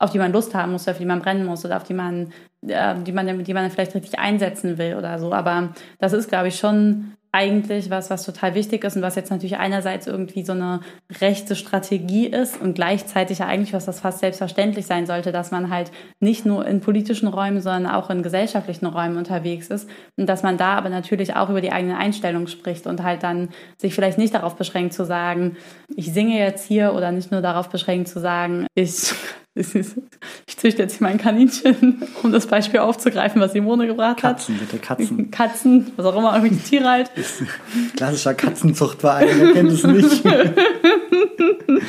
auf 0.00 0.10
die 0.10 0.18
man 0.18 0.32
Lust 0.32 0.54
haben 0.54 0.72
muss, 0.72 0.84
oder 0.84 0.94
für 0.94 1.02
die 1.02 1.06
man 1.06 1.20
brennen 1.20 1.44
muss 1.44 1.64
oder 1.64 1.76
auf 1.76 1.84
die 1.84 1.94
man, 1.94 2.32
äh, 2.66 2.94
die 3.02 3.12
man, 3.12 3.44
die 3.44 3.54
man 3.54 3.70
vielleicht 3.70 3.94
richtig 3.94 4.18
einsetzen 4.18 4.78
will 4.78 4.96
oder 4.96 5.18
so. 5.18 5.32
Aber 5.32 5.74
das 5.98 6.14
ist, 6.14 6.28
glaube 6.28 6.48
ich, 6.48 6.58
schon 6.58 7.12
eigentlich 7.32 7.90
was, 7.90 8.10
was 8.10 8.24
total 8.24 8.54
wichtig 8.54 8.82
ist 8.82 8.96
und 8.96 9.02
was 9.02 9.14
jetzt 9.14 9.30
natürlich 9.30 9.56
einerseits 9.56 10.08
irgendwie 10.08 10.44
so 10.44 10.52
eine 10.52 10.80
rechte 11.20 11.54
Strategie 11.54 12.26
ist 12.26 12.60
und 12.60 12.74
gleichzeitig 12.74 13.38
ja 13.38 13.46
eigentlich 13.46 13.72
was, 13.72 13.84
das 13.84 14.00
fast 14.00 14.18
selbstverständlich 14.18 14.86
sein 14.86 15.06
sollte, 15.06 15.30
dass 15.30 15.52
man 15.52 15.70
halt 15.70 15.92
nicht 16.18 16.44
nur 16.44 16.66
in 16.66 16.80
politischen 16.80 17.28
Räumen, 17.28 17.60
sondern 17.60 17.92
auch 17.92 18.10
in 18.10 18.22
gesellschaftlichen 18.22 18.86
Räumen 18.86 19.16
unterwegs 19.16 19.68
ist 19.68 19.88
und 20.16 20.26
dass 20.26 20.42
man 20.42 20.56
da 20.56 20.74
aber 20.74 20.88
natürlich 20.88 21.36
auch 21.36 21.50
über 21.50 21.60
die 21.60 21.72
eigene 21.72 21.98
Einstellung 21.98 22.48
spricht 22.48 22.86
und 22.88 23.02
halt 23.02 23.22
dann 23.22 23.50
sich 23.76 23.94
vielleicht 23.94 24.18
nicht 24.18 24.34
darauf 24.34 24.56
beschränkt 24.56 24.92
zu 24.94 25.04
sagen, 25.04 25.56
ich 25.94 26.12
singe 26.12 26.38
jetzt 26.38 26.66
hier 26.66 26.94
oder 26.94 27.12
nicht 27.12 27.30
nur 27.30 27.42
darauf 27.42 27.68
beschränkt 27.68 28.08
zu 28.08 28.18
sagen, 28.18 28.66
ich 28.74 29.14
ich 29.54 30.56
züchte 30.56 30.82
jetzt 30.82 30.98
hier 30.98 31.06
mein 31.06 31.18
Kaninchen, 31.18 32.02
um 32.22 32.30
das 32.30 32.46
Beispiel 32.46 32.80
aufzugreifen, 32.80 33.40
was 33.40 33.52
Simone 33.52 33.88
gebracht 33.88 34.22
hat. 34.22 34.36
Katzen, 34.36 34.58
bitte, 34.58 34.78
Katzen. 34.78 35.30
Katzen, 35.32 35.92
was 35.96 36.06
auch 36.06 36.16
immer, 36.16 36.34
irgendwelche 36.36 36.64
Tiere 36.64 36.88
halt. 36.88 37.10
Klassischer 37.96 38.34
Katzenzuchtverein, 38.34 39.28
wer 39.38 39.52
kennt 39.52 39.72
es 39.72 39.84
nicht. 39.84 40.22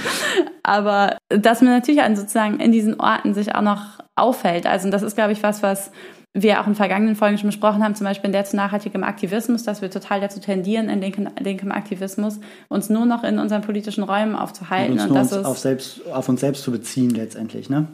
Aber 0.64 1.18
dass 1.30 1.62
man 1.62 1.74
natürlich 1.74 2.01
an 2.01 2.16
sozusagen 2.16 2.59
in 2.59 2.72
diesen 2.72 2.99
Orten 2.99 3.36
sich 3.36 3.53
auch 3.53 3.62
noch 3.62 3.99
auffällt. 4.16 4.66
Also 4.66 4.89
das 4.89 5.03
ist, 5.03 5.16
glaube 5.16 5.34
ich, 5.34 5.43
was, 5.43 5.62
was 5.62 5.91
wir 6.34 6.61
auch 6.61 6.67
in 6.67 6.75
vergangenen 6.75 7.15
Folgen 7.15 7.38
schon 7.38 7.49
besprochen 7.49 7.84
haben, 7.84 7.95
zum 7.95 8.05
Beispiel 8.05 8.27
in 8.27 8.32
der 8.32 8.45
zu 8.45 8.55
nachhaltigem 8.55 9.03
Aktivismus, 9.03 9.63
dass 9.63 9.82
wir 9.82 9.91
total 9.91 10.21
dazu 10.21 10.39
tendieren, 10.39 10.89
in 10.89 11.01
linken, 11.01 11.29
linkem 11.39 11.71
Aktivismus 11.71 12.39
uns 12.69 12.89
nur 12.89 13.05
noch 13.05 13.23
in 13.23 13.38
unseren 13.38 13.61
politischen 13.61 14.03
Räumen 14.03 14.36
aufzuhalten. 14.36 14.93
Und, 14.93 14.99
uns 14.99 15.09
und 15.09 15.15
das 15.15 15.45
auf, 15.45 15.59
selbst, 15.59 16.07
auf 16.07 16.29
uns 16.29 16.39
selbst 16.39 16.63
zu 16.63 16.71
beziehen 16.71 17.09
letztendlich, 17.09 17.69
ne? 17.69 17.88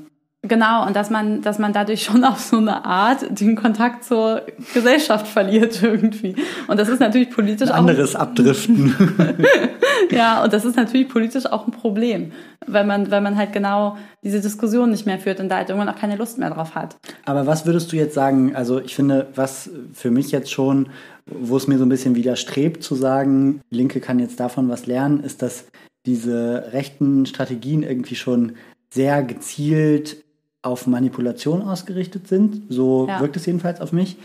Genau, 0.47 0.85
und 0.85 0.95
dass 0.95 1.09
man, 1.09 1.41
dass 1.41 1.59
man 1.59 1.73
dadurch 1.73 2.03
schon 2.03 2.23
auf 2.23 2.39
so 2.39 2.57
eine 2.57 2.85
Art 2.85 3.39
den 3.39 3.55
Kontakt 3.55 4.03
zur 4.03 4.43
Gesellschaft 4.73 5.27
verliert 5.27 5.81
irgendwie. 5.81 6.35
Und 6.67 6.79
das 6.79 6.89
ist 6.89 6.99
natürlich 6.99 7.29
politisch 7.29 7.69
ein 7.69 7.75
anderes 7.75 8.15
auch, 8.15 8.21
Abdriften. 8.21 8.95
ja, 10.11 10.43
und 10.43 10.53
das 10.53 10.65
ist 10.65 10.75
natürlich 10.75 11.09
politisch 11.09 11.45
auch 11.45 11.67
ein 11.67 11.71
Problem, 11.71 12.31
weil 12.65 12.85
man, 12.85 13.09
weil 13.11 13.21
man 13.21 13.37
halt 13.37 13.53
genau 13.53 13.97
diese 14.23 14.41
Diskussion 14.41 14.91
nicht 14.91 15.05
mehr 15.05 15.19
führt 15.19 15.39
und 15.39 15.49
da 15.49 15.57
halt 15.57 15.69
irgendwann 15.69 15.93
auch 15.93 15.99
keine 15.99 16.15
Lust 16.15 16.37
mehr 16.37 16.49
drauf 16.49 16.75
hat. 16.75 16.97
Aber 17.25 17.47
was 17.47 17.65
würdest 17.65 17.91
du 17.91 17.95
jetzt 17.95 18.13
sagen? 18.13 18.55
Also 18.55 18.79
ich 18.79 18.95
finde, 18.95 19.27
was 19.35 19.69
für 19.93 20.11
mich 20.11 20.31
jetzt 20.31 20.51
schon, 20.51 20.89
wo 21.25 21.57
es 21.57 21.67
mir 21.67 21.77
so 21.77 21.85
ein 21.85 21.89
bisschen 21.89 22.15
widerstrebt 22.15 22.83
zu 22.83 22.95
sagen, 22.95 23.61
Linke 23.69 23.99
kann 23.99 24.19
jetzt 24.19 24.39
davon 24.39 24.69
was 24.69 24.85
lernen, 24.85 25.21
ist, 25.21 25.41
dass 25.41 25.65
diese 26.05 26.69
rechten 26.71 27.25
Strategien 27.25 27.83
irgendwie 27.83 28.15
schon 28.15 28.53
sehr 28.89 29.21
gezielt 29.23 30.23
auf 30.67 30.85
Manipulation 30.85 31.61
ausgerichtet 31.61 32.27
sind. 32.27 32.63
So 32.69 33.07
ja. 33.07 33.19
wirkt 33.19 33.35
es 33.35 33.45
jedenfalls 33.45 33.81
auf 33.81 33.91
mich. 33.91 34.17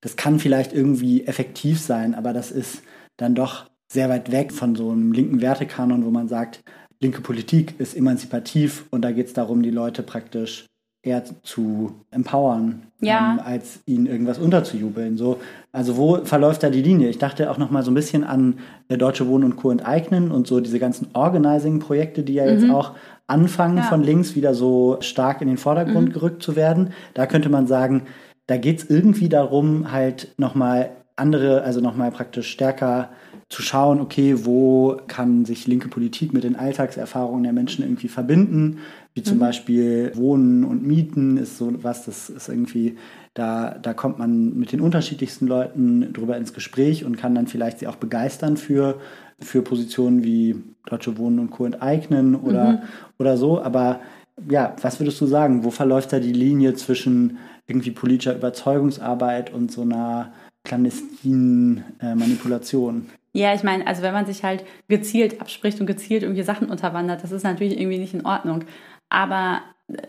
Das 0.00 0.16
kann 0.16 0.38
vielleicht 0.38 0.72
irgendwie 0.72 1.26
effektiv 1.26 1.80
sein, 1.80 2.14
aber 2.14 2.32
das 2.32 2.50
ist 2.50 2.82
dann 3.16 3.34
doch 3.34 3.66
sehr 3.90 4.08
weit 4.08 4.30
weg 4.30 4.52
von 4.52 4.76
so 4.76 4.90
einem 4.90 5.12
linken 5.12 5.40
Wertekanon, 5.40 6.04
wo 6.04 6.10
man 6.10 6.28
sagt, 6.28 6.62
linke 7.00 7.22
Politik 7.22 7.74
ist 7.78 7.96
emanzipativ 7.96 8.84
und 8.90 9.02
da 9.02 9.12
geht 9.12 9.26
es 9.26 9.32
darum, 9.32 9.62
die 9.62 9.70
Leute 9.70 10.02
praktisch 10.02 10.66
eher 11.06 11.22
zu 11.42 11.94
empowern, 12.10 12.82
ja. 13.00 13.34
ähm, 13.34 13.40
als 13.44 13.80
ihnen 13.86 14.06
irgendwas 14.06 14.38
unterzujubeln. 14.38 15.16
So, 15.16 15.38
also 15.70 15.96
wo 15.96 16.24
verläuft 16.24 16.64
da 16.64 16.70
die 16.70 16.82
Linie? 16.82 17.08
Ich 17.08 17.18
dachte 17.18 17.50
auch 17.50 17.58
noch 17.58 17.70
mal 17.70 17.84
so 17.84 17.92
ein 17.92 17.94
bisschen 17.94 18.24
an 18.24 18.58
äh, 18.88 18.98
Deutsche 18.98 19.28
Wohnen 19.28 19.44
und 19.44 19.56
Co. 19.56 19.70
enteignen 19.70 20.32
und 20.32 20.48
so 20.48 20.58
diese 20.60 20.80
ganzen 20.80 21.08
Organizing-Projekte, 21.12 22.24
die 22.24 22.34
ja 22.34 22.44
mhm. 22.44 22.50
jetzt 22.50 22.70
auch 22.70 22.94
anfangen, 23.26 23.78
ja. 23.78 23.82
von 23.84 24.02
links 24.02 24.36
wieder 24.36 24.54
so 24.54 24.98
stark 25.00 25.40
in 25.40 25.48
den 25.48 25.58
Vordergrund 25.58 26.08
mhm. 26.08 26.12
gerückt 26.12 26.42
zu 26.42 26.56
werden. 26.56 26.92
Da 27.14 27.26
könnte 27.26 27.48
man 27.48 27.66
sagen, 27.66 28.02
da 28.46 28.56
geht 28.56 28.78
es 28.78 28.90
irgendwie 28.90 29.28
darum, 29.28 29.90
halt 29.90 30.34
nochmal 30.38 30.90
andere, 31.16 31.62
also 31.62 31.80
nochmal 31.80 32.10
praktisch 32.12 32.50
stärker 32.50 33.10
zu 33.48 33.62
schauen, 33.62 34.00
okay, 34.00 34.44
wo 34.44 35.00
kann 35.06 35.44
sich 35.44 35.66
linke 35.66 35.88
Politik 35.88 36.32
mit 36.32 36.42
den 36.42 36.56
Alltagserfahrungen 36.56 37.44
der 37.44 37.52
Menschen 37.52 37.84
irgendwie 37.84 38.08
verbinden, 38.08 38.78
wie 39.14 39.22
zum 39.22 39.36
mhm. 39.36 39.40
Beispiel 39.40 40.12
Wohnen 40.14 40.64
und 40.64 40.84
Mieten 40.84 41.36
ist 41.36 41.56
so 41.56 41.72
was, 41.82 42.04
das 42.06 42.28
ist 42.28 42.48
irgendwie, 42.48 42.96
da, 43.34 43.78
da 43.80 43.94
kommt 43.94 44.18
man 44.18 44.54
mit 44.58 44.72
den 44.72 44.80
unterschiedlichsten 44.80 45.46
Leuten 45.46 46.12
drüber 46.12 46.36
ins 46.36 46.54
Gespräch 46.54 47.04
und 47.04 47.16
kann 47.16 47.34
dann 47.34 47.46
vielleicht 47.46 47.78
sie 47.78 47.86
auch 47.86 47.96
begeistern 47.96 48.56
für, 48.56 48.98
für 49.40 49.62
Positionen 49.62 50.24
wie 50.24 50.56
Deutsche 50.86 51.18
Wohnen 51.18 51.38
und 51.38 51.50
Co. 51.50 51.66
enteignen 51.66 52.34
oder, 52.34 52.72
mhm. 52.72 52.78
oder 53.18 53.36
so. 53.36 53.60
Aber 53.60 54.00
ja, 54.48 54.74
was 54.80 55.00
würdest 55.00 55.20
du 55.20 55.26
sagen? 55.26 55.64
Wo 55.64 55.70
verläuft 55.70 56.12
da 56.12 56.20
die 56.20 56.32
Linie 56.32 56.74
zwischen 56.74 57.38
irgendwie 57.66 57.90
politischer 57.90 58.34
Überzeugungsarbeit 58.34 59.52
und 59.52 59.72
so 59.72 59.82
einer 59.82 60.32
clandestinen 60.64 61.84
äh, 62.00 62.14
Manipulation? 62.14 63.06
Ja, 63.32 63.54
ich 63.54 63.62
meine, 63.62 63.86
also 63.86 64.02
wenn 64.02 64.14
man 64.14 64.26
sich 64.26 64.44
halt 64.44 64.64
gezielt 64.88 65.40
abspricht 65.40 65.80
und 65.80 65.86
gezielt 65.86 66.22
irgendwie 66.22 66.42
Sachen 66.42 66.70
unterwandert, 66.70 67.22
das 67.22 67.32
ist 67.32 67.42
natürlich 67.42 67.78
irgendwie 67.78 67.98
nicht 67.98 68.14
in 68.14 68.24
Ordnung. 68.24 68.64
Aber 69.08 69.60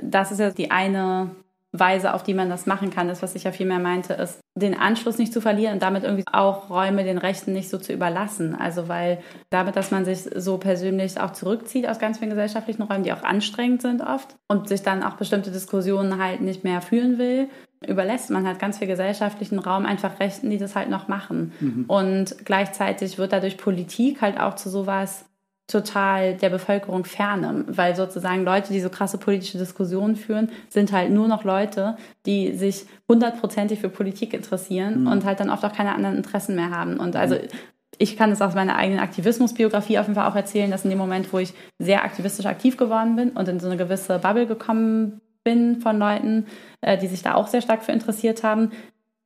das 0.02 0.32
ist 0.32 0.40
ja 0.40 0.52
die 0.52 0.72
eine 0.72 1.32
Weise, 1.72 2.14
auf 2.14 2.24
die 2.24 2.34
man 2.34 2.50
das 2.50 2.66
machen 2.66 2.90
kann. 2.90 3.08
Das, 3.08 3.22
was 3.22 3.36
ich 3.36 3.44
ja 3.44 3.52
viel 3.52 3.66
mehr 3.66 3.80
meinte, 3.80 4.14
ist, 4.14 4.40
den 4.60 4.78
Anschluss 4.78 5.18
nicht 5.18 5.34
zu 5.34 5.42
verlieren 5.42 5.76
und 5.76 5.82
damit 5.82 6.04
irgendwie 6.04 6.26
auch 6.32 6.70
Räume 6.70 7.04
den 7.04 7.18
Rechten 7.18 7.54
nicht 7.54 7.70
so 7.70 7.78
zu 7.78 7.94
überlassen. 7.94 8.56
Also 8.56 8.88
weil 8.88 9.20
damit, 9.50 9.76
dass 9.76 9.92
man 9.92 10.06
sich 10.06 10.30
so 10.36 10.58
persönlich 10.58 11.20
auch 11.20 11.32
zurückzieht 11.32 11.88
aus 11.88 12.00
ganz 12.00 12.20
vielen 12.20 12.32
gesellschaftlichen 12.32 12.84
Räumen, 12.84 13.04
die 13.04 13.14
auch 13.14 13.24
anstrengend 13.24 13.82
sind 13.82 14.02
oft 14.02 14.36
und 14.48 14.68
sich 14.68 14.82
dann 14.82 15.04
auch 15.04 15.14
bestimmte 15.14 15.52
Diskussionen 15.52 16.22
halt 16.22 16.42
nicht 16.42 16.64
mehr 16.64 16.82
führen 16.82 17.18
will, 17.18 17.50
überlässt 17.86 18.32
man 18.32 18.48
halt 18.48 18.60
ganz 18.60 18.80
viel 18.80 18.88
gesellschaftlichen 18.88 19.60
Raum 19.60 19.86
einfach 19.86 20.20
Rechten, 20.20 20.50
die 20.50 20.58
das 20.58 20.76
halt 20.76 20.90
noch 20.90 21.08
machen. 21.08 21.54
Mhm. 21.60 21.86
Und 21.88 22.36
gleichzeitig 22.44 23.18
wird 23.18 23.34
dadurch 23.34 23.58
Politik 23.58 24.22
halt 24.22 24.40
auch 24.40 24.56
zu 24.56 24.70
sowas 24.70 25.26
total 25.68 26.36
der 26.36 26.50
Bevölkerung 26.50 27.04
ferne, 27.04 27.66
weil 27.68 27.96
sozusagen 27.96 28.46
Leute, 28.46 28.72
die 28.72 28.80
so 28.80 28.90
krasse 28.90 29.18
politische 29.18 29.58
Diskussionen 29.58 30.16
führen, 30.16 30.50
sind 30.70 30.94
halt 30.94 31.12
nur 31.12 31.28
noch 31.28 31.44
Leute, 31.44 31.98
die 32.26 32.54
sich 32.54 32.86
hundertprozentig 33.10 33.80
für 33.80 33.90
Politik 33.90 34.34
interessieren 34.34 35.02
mhm. 35.02 35.08
und 35.08 35.26
halt 35.26 35.42
dann 35.42 35.50
oft 35.50 35.66
auch 35.66 35.74
keine 35.74 35.94
anderen 35.94 36.16
Interessen 36.16 36.56
mehr 36.56 36.72
haben. 36.72 36.98
Und 36.98 37.18
also 37.18 37.36
ich 37.98 38.16
kann 38.16 38.30
das 38.30 38.42
aus 38.42 38.56
meiner 38.56 38.78
eigenen 38.78 39.02
Aktivismusbiografie 39.02 40.00
auf 40.00 40.08
jeden 40.08 40.16
Fall 40.16 40.32
auch 40.32 40.36
erzählen, 40.36 40.72
dass 40.72 40.86
in 40.86 40.90
dem 40.90 41.00
Moment, 41.00 41.34
wo 41.34 41.40
ich 41.40 41.54
sehr 41.80 42.04
aktivistisch 42.04 42.46
aktiv 42.46 42.78
geworden 42.78 43.18
bin 43.18 43.32
und 43.32 43.50
in 43.50 43.60
so 43.60 43.68
eine 43.68 43.78
gewisse 43.78 44.20
Bubble 44.20 44.48
gekommen 44.48 45.20
bin 45.44 45.82
von 45.82 45.98
Leuten, 45.98 46.46
äh, 46.82 46.98
die 46.98 47.08
sich 47.08 47.24
da 47.24 47.36
auch 47.36 47.48
sehr 47.48 47.62
stark 47.62 47.84
für 47.84 47.92
interessiert 47.92 48.44
haben, 48.44 48.72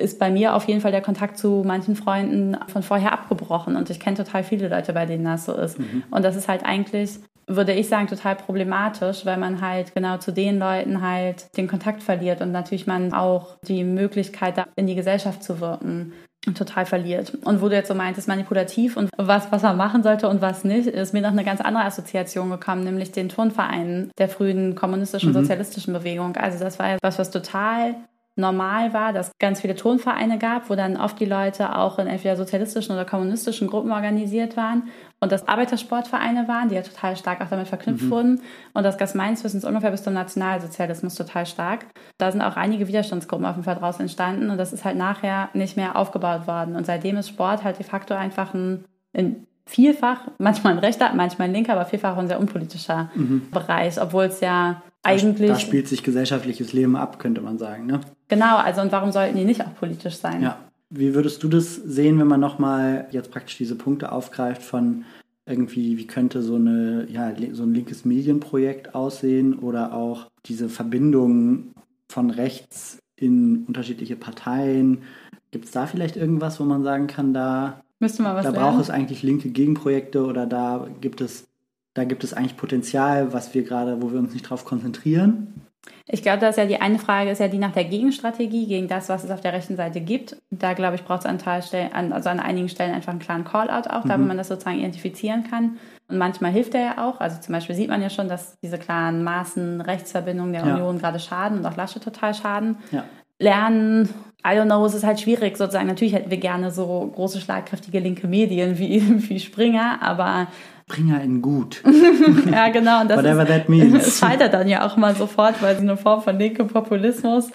ist 0.02 0.20
bei 0.20 0.30
mir 0.30 0.56
auf 0.56 0.66
jeden 0.66 0.82
Fall 0.82 0.92
der 0.92 1.02
Kontakt 1.02 1.38
zu 1.38 1.64
manchen 1.66 1.96
Freunden 1.96 2.58
von 2.68 2.84
vorher 2.84 3.14
abgebrochen. 3.14 3.76
Und 3.76 3.90
ich 3.90 4.00
kenne 4.00 4.18
total 4.18 4.44
viele 4.44 4.68
Leute, 4.68 4.94
bei 4.94 5.06
denen 5.06 5.26
das 5.26 5.46
so 5.46 5.54
ist. 5.54 5.80
Mhm. 5.80 6.04
Und 6.12 6.24
das 6.24 6.36
ist 6.36 6.48
halt 6.48 6.66
eigentlich, 6.66 7.20
würde 7.48 7.74
ich 7.74 7.88
sagen, 7.88 8.08
total 8.08 8.36
problematisch, 8.36 9.26
weil 9.26 9.38
man 9.38 9.62
halt 9.62 9.94
genau 9.94 10.18
zu 10.18 10.32
den 10.32 10.60
Leuten 10.60 11.02
halt 11.02 11.56
den 11.58 11.68
Kontakt 11.68 12.04
verliert 12.04 12.42
und 12.42 12.52
natürlich 12.52 12.88
man 12.88 13.14
auch 13.14 13.58
die 13.68 13.84
Möglichkeit, 13.84 14.58
da 14.58 14.66
in 14.76 14.88
die 14.88 14.96
Gesellschaft 14.96 15.44
zu 15.44 15.60
wirken, 15.60 16.14
total 16.56 16.86
verliert. 16.86 17.38
Und 17.44 17.62
wo 17.62 17.70
du 17.70 17.76
jetzt 17.76 17.88
so 17.88 17.94
meintest, 17.94 18.28
manipulativ 18.28 18.98
und 18.98 19.10
was, 19.18 19.52
was 19.52 19.62
man 19.62 19.78
machen 19.78 20.02
sollte 20.02 20.28
und 20.28 20.42
was 20.42 20.64
nicht, 20.64 20.88
ist 20.88 21.14
mir 21.14 21.22
noch 21.22 21.32
eine 21.32 21.44
ganz 21.44 21.62
andere 21.62 21.86
Assoziation 21.86 22.50
gekommen, 22.50 22.84
nämlich 22.84 23.12
den 23.12 23.30
Turnverein 23.30 24.12
der 24.18 24.28
frühen 24.28 24.74
kommunistischen, 24.74 25.30
mhm. 25.30 25.36
sozialistischen 25.36 25.94
Bewegung. 25.94 26.36
Also 26.38 26.58
das 26.64 26.80
war 26.80 26.90
ja 26.90 26.98
was, 27.02 27.20
was 27.20 27.30
total 27.30 27.96
normal 28.36 28.94
war, 28.94 29.12
dass 29.12 29.32
ganz 29.40 29.62
viele 29.62 29.76
Turnvereine 29.76 30.38
gab, 30.38 30.70
wo 30.70 30.76
dann 30.76 30.96
oft 30.96 31.20
die 31.20 31.26
Leute 31.26 31.76
auch 31.76 32.00
in 32.00 32.08
entweder 32.08 32.38
sozialistischen 32.38 32.94
oder 32.96 33.04
kommunistischen 33.04 33.68
Gruppen 33.68 33.92
organisiert 33.92 34.56
waren 34.56 34.84
und 35.20 35.32
dass 35.32 35.48
Arbeitersportvereine 35.48 36.48
waren, 36.48 36.70
die 36.70 36.76
ja 36.76 36.82
total 36.82 37.18
stark 37.18 37.42
auch 37.42 37.50
damit 37.50 37.68
verknüpft 37.68 38.06
mhm. 38.06 38.10
wurden 38.10 38.42
und 38.74 38.84
das 38.84 38.98
Gas 38.98 39.16
meines 39.16 39.44
Wissens 39.44 39.66
ungefähr 39.66 39.92
bis 39.92 40.04
zum 40.04 40.14
Nationalsozialismus 40.14 41.16
total 41.16 41.46
stark. 41.46 41.86
Da 42.18 42.32
sind 42.32 42.42
auch 42.42 42.56
einige 42.56 42.88
Widerstandsgruppen 42.88 43.46
auf 43.46 43.56
jeden 43.56 43.66
Fall 43.66 43.76
draus 43.76 44.00
entstanden 44.00 44.50
und 44.50 44.58
das 44.58 44.72
ist 44.72 44.86
halt 44.86 44.98
nachher 44.98 45.50
nicht 45.54 45.76
mehr 45.76 45.98
aufgebaut 45.98 46.48
worden 46.48 46.76
und 46.78 46.86
seitdem 46.86 47.18
ist 47.18 47.30
Sport 47.30 47.66
halt 47.66 47.80
de 47.80 47.86
facto 47.86 48.14
einfach 48.14 48.54
ein, 48.54 48.86
ein 49.14 49.46
vielfach, 49.66 50.22
manchmal 50.38 50.74
ein 50.74 50.80
rechter, 50.80 51.12
manchmal 51.14 51.50
ein 51.50 51.54
linker, 51.54 51.74
aber 51.74 51.86
vielfach 51.86 52.18
ein 52.18 52.28
sehr 52.28 52.40
unpolitischer 52.40 53.12
mhm. 53.14 53.50
Bereich, 53.52 54.02
obwohl 54.02 54.26
es 54.26 54.40
ja 54.40 54.82
eigentlich. 55.04 55.50
Da 55.50 55.60
spielt 55.60 55.88
sich 55.88 56.04
gesellschaftliches 56.04 56.74
Leben 56.74 56.96
ab, 56.96 57.20
könnte 57.20 57.42
man 57.42 57.58
sagen. 57.58 57.86
Ne? 57.86 58.02
Genau, 58.28 58.58
also 58.58 58.82
und 58.82 58.92
warum 58.92 59.12
sollten 59.12 59.38
die 59.38 59.46
nicht 59.46 59.62
auch 59.62 59.76
politisch 59.76 60.16
sein? 60.16 60.42
Ja. 60.42 60.58
Wie 60.90 61.16
würdest 61.16 61.42
du 61.44 61.48
das 61.48 61.76
sehen, 61.76 62.20
wenn 62.20 62.28
man 62.28 62.42
nochmal 62.42 63.08
jetzt 63.12 63.32
praktisch 63.32 63.58
diese 63.58 63.76
Punkte 63.76 64.12
aufgreift 64.12 64.62
von 64.62 65.06
irgendwie, 65.46 65.98
wie 65.98 66.06
könnte 66.06 66.42
so, 66.42 66.56
eine, 66.56 67.08
ja, 67.10 67.34
so 67.54 67.64
ein 67.64 67.74
linkes 67.74 68.06
Medienprojekt 68.06 68.94
aussehen 68.94 69.58
oder 69.58 69.94
auch 69.94 70.28
diese 70.46 70.70
Verbindung 70.70 71.74
von 72.10 72.30
rechts 72.30 73.00
in 73.16 73.64
unterschiedliche 73.68 74.18
Parteien? 74.18 75.04
Gibt 75.52 75.66
es 75.66 75.72
da 75.72 75.88
vielleicht 75.88 76.18
irgendwas, 76.18 76.60
wo 76.60 76.64
man 76.66 76.84
sagen 76.84 77.08
kann, 77.08 77.34
da, 77.34 77.82
Müsste 78.00 78.24
man 78.24 78.36
was 78.36 78.46
da 78.46 78.52
braucht 78.52 78.82
es 78.82 78.90
eigentlich 78.90 79.24
linke 79.24 79.50
Gegenprojekte 79.50 80.26
oder 80.26 80.46
da 80.46 80.88
gibt 81.02 81.22
es 81.22 81.48
da 81.94 82.04
gibt 82.04 82.24
es 82.24 82.34
eigentlich 82.34 82.58
Potenzial, 82.58 83.34
was 83.34 83.54
wir 83.54 83.64
gerade, 83.64 84.02
wo 84.02 84.12
wir 84.12 84.20
uns 84.20 84.34
nicht 84.34 84.50
drauf 84.50 84.66
konzentrieren. 84.66 85.62
Ich 86.08 86.22
glaube, 86.22 86.40
dass 86.40 86.58
ja 86.58 86.66
die 86.66 86.80
eine 86.80 87.00
Frage 87.00 87.32
ist 87.32 87.40
ja 87.40 87.48
die 87.48 87.58
nach 87.58 87.72
der 87.72 87.86
Gegenstrategie 87.86 88.68
gegen 88.68 88.88
das, 88.88 89.10
was 89.10 89.24
es 89.24 89.32
auf 89.32 89.42
der 89.42 89.54
rechten 89.54 89.76
Seite 89.76 90.02
gibt. 90.02 90.38
Da 90.52 90.74
glaube 90.74 90.96
ich, 90.96 91.04
braucht 91.04 91.22
es 91.22 91.26
an, 91.26 92.14
also 92.14 92.30
an 92.30 92.40
einigen 92.40 92.70
Stellen 92.70 92.94
einfach 92.94 93.12
einen 93.12 93.20
klaren 93.20 93.46
Call-out 93.46 93.90
auch, 93.90 94.04
mhm. 94.04 94.10
da 94.10 94.20
wo 94.20 94.24
man 94.24 94.38
das 94.38 94.50
sozusagen 94.50 94.80
identifizieren 94.80 95.44
kann. 95.50 95.78
Und 96.08 96.18
manchmal 96.18 96.52
hilft 96.52 96.76
er 96.76 96.82
ja 96.82 97.08
auch. 97.08 97.20
Also 97.20 97.40
zum 97.40 97.54
Beispiel 97.54 97.76
sieht 97.76 97.90
man 97.90 98.02
ja 98.02 98.10
schon, 98.10 98.28
dass 98.28 98.60
diese 98.60 98.78
klaren 98.78 99.24
Maßen 99.24 99.82
Rechtsverbindungen 99.82 100.54
der 100.54 100.66
ja. 100.66 100.76
Union 100.76 101.00
gerade 101.00 101.20
schaden 101.20 101.60
und 101.60 101.66
auch 101.66 101.78
Lasche 101.78 102.00
total 102.00 102.34
schaden. 102.34 102.78
Ja. 102.92 103.06
Lernen, 103.40 104.10
I 104.46 104.50
don't 104.50 104.66
know, 104.66 104.86
es 104.86 104.94
ist 104.94 105.06
halt 105.06 105.20
schwierig 105.20 105.58
sozusagen. 105.58 105.88
Natürlich 105.88 106.14
hätten 106.14 106.30
wir 106.30 106.38
gerne 106.38 106.70
so 106.72 107.12
große, 107.16 107.40
schlagkräftige 107.40 108.00
linke 108.00 108.28
Medien 108.28 108.78
wie, 108.78 109.02
wie 109.30 109.40
Springer, 109.40 110.00
aber 110.02 110.48
Springer 110.92 111.22
in 111.22 111.42
gut. 111.42 111.82
ja, 112.52 112.70
genau. 112.70 113.02
Und 113.02 113.10
das 113.10 113.18
Whatever 113.18 113.44
ist, 113.44 113.50
that 113.50 113.70
means. 113.70 114.08
Es 114.08 114.20
scheitert 114.20 114.54
dann 114.54 114.68
ja 114.68 114.86
auch 114.86 114.98
mal 114.98 115.16
sofort, 115.16 115.62
weil 115.62 115.76
es 115.76 115.82
eine 115.82 115.98
Form 115.98 116.22
von 116.22 116.38
linkem 116.38 116.68
Populismus, 116.68 117.50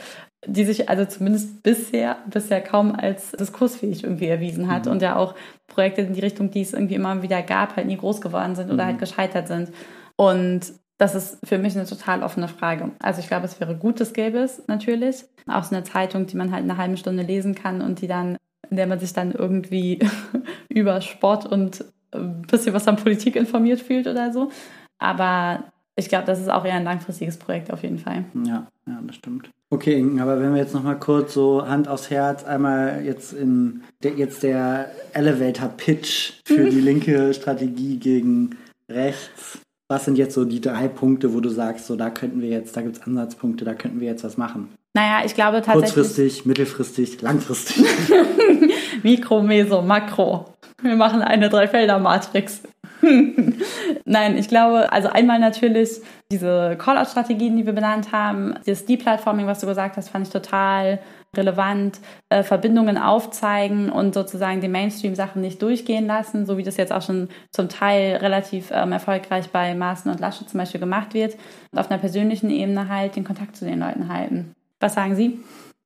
die 0.46 0.64
sich 0.64 0.88
also 0.88 1.04
zumindest 1.04 1.62
bisher, 1.62 2.18
bisher 2.30 2.62
kaum 2.62 2.94
als 2.94 3.32
diskursfähig 3.32 4.04
irgendwie 4.04 4.26
erwiesen 4.26 4.70
hat 4.70 4.86
mhm. 4.86 4.92
und 4.92 5.02
ja 5.02 5.16
auch 5.16 5.34
Projekte 5.66 6.02
in 6.02 6.14
die 6.14 6.20
Richtung, 6.20 6.50
die 6.50 6.62
es 6.62 6.72
irgendwie 6.72 6.94
immer 6.94 7.22
wieder 7.22 7.42
gab, 7.42 7.76
halt 7.76 7.86
nie 7.86 7.96
groß 7.96 8.20
geworden 8.20 8.54
sind 8.54 8.70
oder 8.70 8.84
mhm. 8.84 8.88
halt 8.88 8.98
gescheitert 8.98 9.48
sind. 9.48 9.70
Und 10.16 10.72
das 10.98 11.14
ist 11.14 11.38
für 11.46 11.58
mich 11.58 11.76
eine 11.76 11.86
total 11.86 12.22
offene 12.22 12.48
Frage. 12.48 12.92
Also 13.00 13.20
ich 13.20 13.28
glaube, 13.28 13.44
es 13.44 13.60
wäre 13.60 13.76
gut, 13.76 14.00
das 14.00 14.14
gäbe 14.14 14.38
es 14.38 14.62
natürlich. 14.66 15.24
Auch 15.46 15.64
so 15.64 15.74
eine 15.74 15.84
Zeitung, 15.84 16.26
die 16.26 16.36
man 16.36 16.52
halt 16.52 16.62
eine 16.62 16.78
halbe 16.78 16.96
Stunde 16.96 17.22
lesen 17.22 17.54
kann 17.54 17.82
und 17.82 18.00
die 18.00 18.06
dann, 18.06 18.38
in 18.70 18.76
der 18.78 18.86
man 18.86 18.98
sich 18.98 19.12
dann 19.12 19.32
irgendwie 19.32 19.98
über 20.68 21.02
Sport 21.02 21.44
und 21.44 21.84
ein 22.16 22.42
bisschen 22.42 22.74
was 22.74 22.88
an 22.88 22.96
Politik 22.96 23.36
informiert 23.36 23.80
fühlt 23.80 24.06
oder 24.06 24.32
so. 24.32 24.50
Aber 24.98 25.64
ich 25.96 26.08
glaube, 26.08 26.26
das 26.26 26.40
ist 26.40 26.50
auch 26.50 26.64
eher 26.64 26.74
ein 26.74 26.84
langfristiges 26.84 27.38
Projekt 27.38 27.72
auf 27.72 27.82
jeden 27.82 27.98
Fall. 27.98 28.24
Ja, 28.44 28.66
ja, 28.86 29.00
das 29.06 29.16
stimmt. 29.16 29.50
Okay, 29.70 29.98
Inken, 29.98 30.20
aber 30.20 30.40
wenn 30.40 30.52
wir 30.52 30.60
jetzt 30.60 30.74
nochmal 30.74 30.98
kurz 30.98 31.34
so 31.34 31.66
Hand 31.66 31.88
aufs 31.88 32.10
Herz, 32.10 32.44
einmal 32.44 33.02
jetzt 33.04 33.32
in 33.32 33.82
der, 34.02 34.12
jetzt 34.12 34.42
der 34.42 34.90
Elevator-Pitch 35.12 36.34
für 36.44 36.70
die 36.70 36.80
linke 36.80 37.34
Strategie 37.34 37.96
gegen 37.96 38.56
rechts. 38.88 39.58
Was 39.88 40.04
sind 40.04 40.18
jetzt 40.18 40.34
so 40.34 40.44
die 40.44 40.60
drei 40.60 40.88
Punkte, 40.88 41.32
wo 41.32 41.40
du 41.40 41.48
sagst, 41.48 41.86
so 41.86 41.96
da 41.96 42.10
könnten 42.10 42.42
wir 42.42 42.48
jetzt, 42.48 42.76
da 42.76 42.82
gibt 42.82 42.96
es 42.96 43.02
Ansatzpunkte, 43.02 43.64
da 43.64 43.74
könnten 43.74 44.00
wir 44.00 44.08
jetzt 44.08 44.24
was 44.24 44.36
machen? 44.36 44.68
Naja, 44.94 45.24
ich 45.24 45.34
glaube 45.34 45.62
tatsächlich. 45.62 45.94
Kurzfristig, 45.94 46.46
mittelfristig, 46.46 47.20
langfristig. 47.22 47.84
Mikro, 49.02 49.42
Meso, 49.42 49.82
Makro. 49.82 50.46
Wir 50.82 50.96
machen 50.96 51.22
eine 51.22 51.48
Dreifelder-Matrix. 51.48 52.62
Nein, 54.04 54.36
ich 54.36 54.48
glaube, 54.48 54.92
also 54.92 55.08
einmal 55.08 55.38
natürlich 55.38 56.00
diese 56.30 56.76
Call-out-Strategien, 56.78 57.56
die 57.56 57.66
wir 57.66 57.72
benannt 57.72 58.12
haben, 58.12 58.54
das 58.66 58.84
Deplatforming, 58.86 59.46
was 59.46 59.60
du 59.60 59.66
gesagt 59.66 59.96
hast, 59.96 60.08
fand 60.08 60.26
ich 60.26 60.32
total 60.32 61.00
relevant, 61.36 62.00
äh, 62.30 62.42
Verbindungen 62.42 62.98
aufzeigen 62.98 63.90
und 63.90 64.14
sozusagen 64.14 64.60
die 64.60 64.68
Mainstream-Sachen 64.68 65.42
nicht 65.42 65.60
durchgehen 65.60 66.06
lassen, 66.06 66.46
so 66.46 66.56
wie 66.56 66.62
das 66.62 66.76
jetzt 66.76 66.92
auch 66.92 67.02
schon 67.02 67.28
zum 67.52 67.68
Teil 67.68 68.16
relativ 68.16 68.70
ähm, 68.72 68.92
erfolgreich 68.92 69.50
bei 69.50 69.74
Maaßen 69.74 70.10
und 70.10 70.20
Lasche 70.20 70.46
zum 70.46 70.58
Beispiel 70.58 70.80
gemacht 70.80 71.14
wird. 71.14 71.36
Und 71.72 71.78
auf 71.78 71.90
einer 71.90 72.00
persönlichen 72.00 72.50
Ebene 72.50 72.88
halt 72.88 73.16
den 73.16 73.24
Kontakt 73.24 73.56
zu 73.56 73.64
den 73.64 73.80
Leuten 73.80 74.08
halten. 74.08 74.54
Was 74.80 74.94
sagen 74.94 75.16
Sie? 75.16 75.40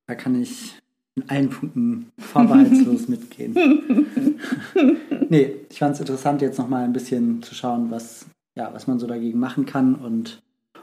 Da 0.07 0.15
kann 0.15 0.41
ich 0.41 0.80
in 1.17 1.29
allen 1.29 1.51
Punkten 1.51 2.13
vorbehaltslos 2.19 3.09
mitgehen. 3.09 3.55
nee, 5.29 5.57
ich 5.69 5.79
fand 5.79 5.95
es 5.95 6.01
interessant, 6.01 6.43
jetzt 6.43 6.59
nochmal 6.59 6.85
ein 6.85 6.93
bisschen 6.93 7.43
zu 7.43 7.55
schauen, 7.55 7.91
was, 7.91 8.27
ja, 8.57 8.73
was 8.73 8.87
man 8.87 8.99
so 8.99 9.07
dagegen 9.07 9.39
machen 9.39 9.67
kann 9.67 9.95
und 9.95 10.43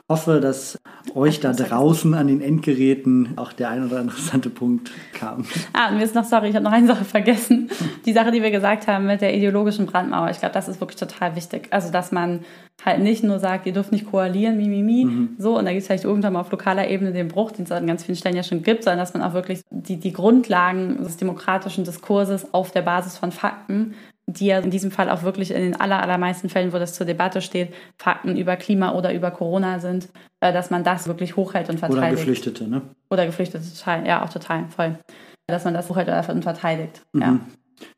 hoffe, 0.09 0.39
dass 0.39 0.79
euch 1.15 1.41
da 1.41 1.51
draußen 1.51 2.13
an 2.13 2.27
den 2.27 2.41
Endgeräten 2.41 3.33
auch 3.35 3.51
der 3.51 3.69
ein 3.69 3.85
oder 3.85 3.99
interessante 3.99 4.49
Punkt 4.49 4.91
kam. 5.13 5.45
Ah, 5.73 5.89
und 5.89 5.97
mir 5.97 6.03
ist 6.03 6.15
noch, 6.15 6.23
sorry, 6.23 6.49
ich 6.49 6.55
habe 6.55 6.63
noch 6.63 6.71
eine 6.71 6.87
Sache 6.87 7.03
vergessen. 7.03 7.69
Die 8.05 8.13
Sache, 8.13 8.31
die 8.31 8.41
wir 8.41 8.51
gesagt 8.51 8.87
haben 8.87 9.05
mit 9.05 9.21
der 9.21 9.35
ideologischen 9.35 9.85
Brandmauer. 9.85 10.29
Ich 10.29 10.39
glaube, 10.39 10.53
das 10.53 10.69
ist 10.69 10.79
wirklich 10.79 10.99
total 10.99 11.35
wichtig. 11.35 11.67
Also, 11.71 11.91
dass 11.91 12.11
man 12.11 12.45
halt 12.85 13.01
nicht 13.01 13.23
nur 13.23 13.39
sagt, 13.39 13.65
ihr 13.65 13.73
dürft 13.73 13.91
nicht 13.91 14.09
koalieren, 14.09 14.55
mimimi, 14.55 14.81
mi, 14.81 15.05
mi, 15.05 15.11
mhm. 15.11 15.35
so, 15.37 15.57
und 15.57 15.65
da 15.65 15.71
gibt 15.71 15.81
es 15.81 15.87
vielleicht 15.87 16.05
irgendwann 16.05 16.33
mal 16.33 16.41
auf 16.41 16.51
lokaler 16.51 16.89
Ebene 16.89 17.11
den 17.11 17.27
Bruch, 17.27 17.51
den 17.51 17.65
es 17.65 17.71
an 17.71 17.87
ganz 17.87 18.03
vielen 18.03 18.17
Stellen 18.17 18.35
ja 18.35 18.43
schon 18.43 18.63
gibt, 18.63 18.83
sondern 18.83 18.99
dass 18.99 19.13
man 19.13 19.23
auch 19.23 19.33
wirklich 19.33 19.61
die, 19.69 19.97
die 19.97 20.13
Grundlagen 20.13 21.03
des 21.03 21.17
demokratischen 21.17 21.83
Diskurses 21.83 22.53
auf 22.53 22.71
der 22.71 22.83
Basis 22.83 23.17
von 23.17 23.31
Fakten 23.31 23.95
die 24.27 24.47
ja 24.47 24.59
in 24.59 24.69
diesem 24.69 24.91
Fall 24.91 25.09
auch 25.09 25.23
wirklich 25.23 25.51
in 25.51 25.61
den 25.61 25.79
aller, 25.79 26.01
allermeisten 26.01 26.49
Fällen, 26.49 26.73
wo 26.73 26.79
das 26.79 26.93
zur 26.93 27.05
Debatte 27.05 27.41
steht, 27.41 27.73
Fakten 27.97 28.35
über 28.35 28.57
Klima 28.57 28.93
oder 28.93 29.13
über 29.13 29.31
Corona 29.31 29.79
sind, 29.79 30.09
äh, 30.41 30.51
dass 30.51 30.69
man 30.69 30.83
das 30.83 31.07
wirklich 31.07 31.37
hochhält 31.37 31.69
und 31.69 31.79
verteidigt. 31.79 32.03
Oder 32.03 32.15
Geflüchtete, 32.15 32.67
ne? 32.67 32.81
Oder 33.09 33.25
Geflüchtete, 33.25 33.63
total. 33.73 34.05
Ja, 34.05 34.23
auch 34.23 34.29
total, 34.29 34.65
voll. 34.67 34.99
Dass 35.47 35.63
man 35.63 35.73
das 35.73 35.89
hochhält 35.89 36.09
und 36.29 36.43
verteidigt. 36.43 37.01
Mhm. 37.13 37.21
Ja. 37.21 37.39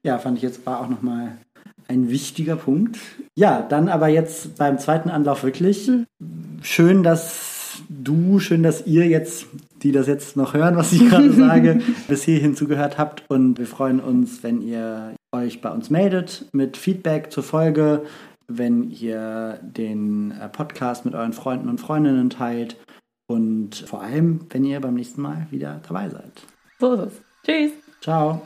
ja, 0.03 0.17
fand 0.19 0.37
ich 0.37 0.43
jetzt 0.43 0.65
war 0.67 0.81
auch 0.81 0.89
nochmal 0.89 1.37
ein 1.87 2.09
wichtiger 2.09 2.55
Punkt. 2.55 2.99
Ja, 3.35 3.65
dann 3.67 3.89
aber 3.89 4.07
jetzt 4.07 4.57
beim 4.57 4.77
zweiten 4.77 5.09
Anlauf 5.09 5.43
wirklich. 5.43 5.87
Mhm. 5.87 6.05
Schön, 6.61 7.01
dass 7.01 7.81
du, 7.89 8.37
schön, 8.39 8.61
dass 8.61 8.85
ihr 8.85 9.07
jetzt, 9.07 9.47
die 9.81 9.91
das 9.91 10.05
jetzt 10.05 10.37
noch 10.37 10.53
hören, 10.53 10.75
was 10.75 10.93
ich 10.93 11.09
gerade 11.09 11.31
sage, 11.31 11.81
bis 12.07 12.23
hierhin 12.23 12.55
zugehört 12.55 12.99
habt. 12.99 13.23
Und 13.29 13.57
wir 13.57 13.65
freuen 13.65 13.99
uns, 13.99 14.43
wenn 14.43 14.61
ihr 14.61 15.15
euch 15.31 15.61
bei 15.61 15.69
uns 15.69 15.89
meldet 15.89 16.45
mit 16.53 16.77
Feedback 16.77 17.31
zur 17.31 17.43
Folge, 17.43 18.05
wenn 18.47 18.89
ihr 18.89 19.59
den 19.61 20.31
äh, 20.31 20.49
Podcast 20.49 21.05
mit 21.05 21.13
euren 21.13 21.33
Freunden 21.33 21.69
und 21.69 21.79
Freundinnen 21.79 22.29
teilt 22.29 22.77
und 23.27 23.75
vor 23.75 24.01
allem, 24.01 24.47
wenn 24.49 24.63
ihr 24.63 24.79
beim 24.79 24.95
nächsten 24.95 25.21
Mal 25.21 25.47
wieder 25.51 25.81
dabei 25.87 26.09
seid. 26.09 26.31
So 26.79 26.93
ist 26.93 27.01
es. 27.01 27.21
Tschüss. 27.45 27.71
Ciao. 28.01 28.41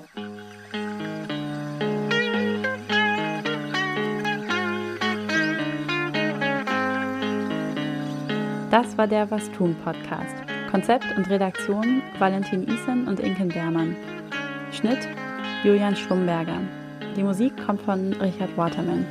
Das 8.69 8.97
war 8.97 9.07
der 9.07 9.29
Was 9.29 9.51
tun 9.51 9.75
Podcast. 9.83 10.35
Konzept 10.71 11.05
und 11.15 11.29
Redaktion 11.29 12.01
Valentin 12.17 12.67
Isen 12.67 13.07
und 13.07 13.19
Inken 13.19 13.49
Bermann. 13.49 13.95
Schnitt 14.71 15.07
Julian 15.63 15.95
Schlumberger. 15.95 16.59
Die 17.15 17.23
Musik 17.23 17.53
kommt 17.65 17.81
von 17.83 18.11
Richard 18.13 18.57
Waterman. 18.57 19.05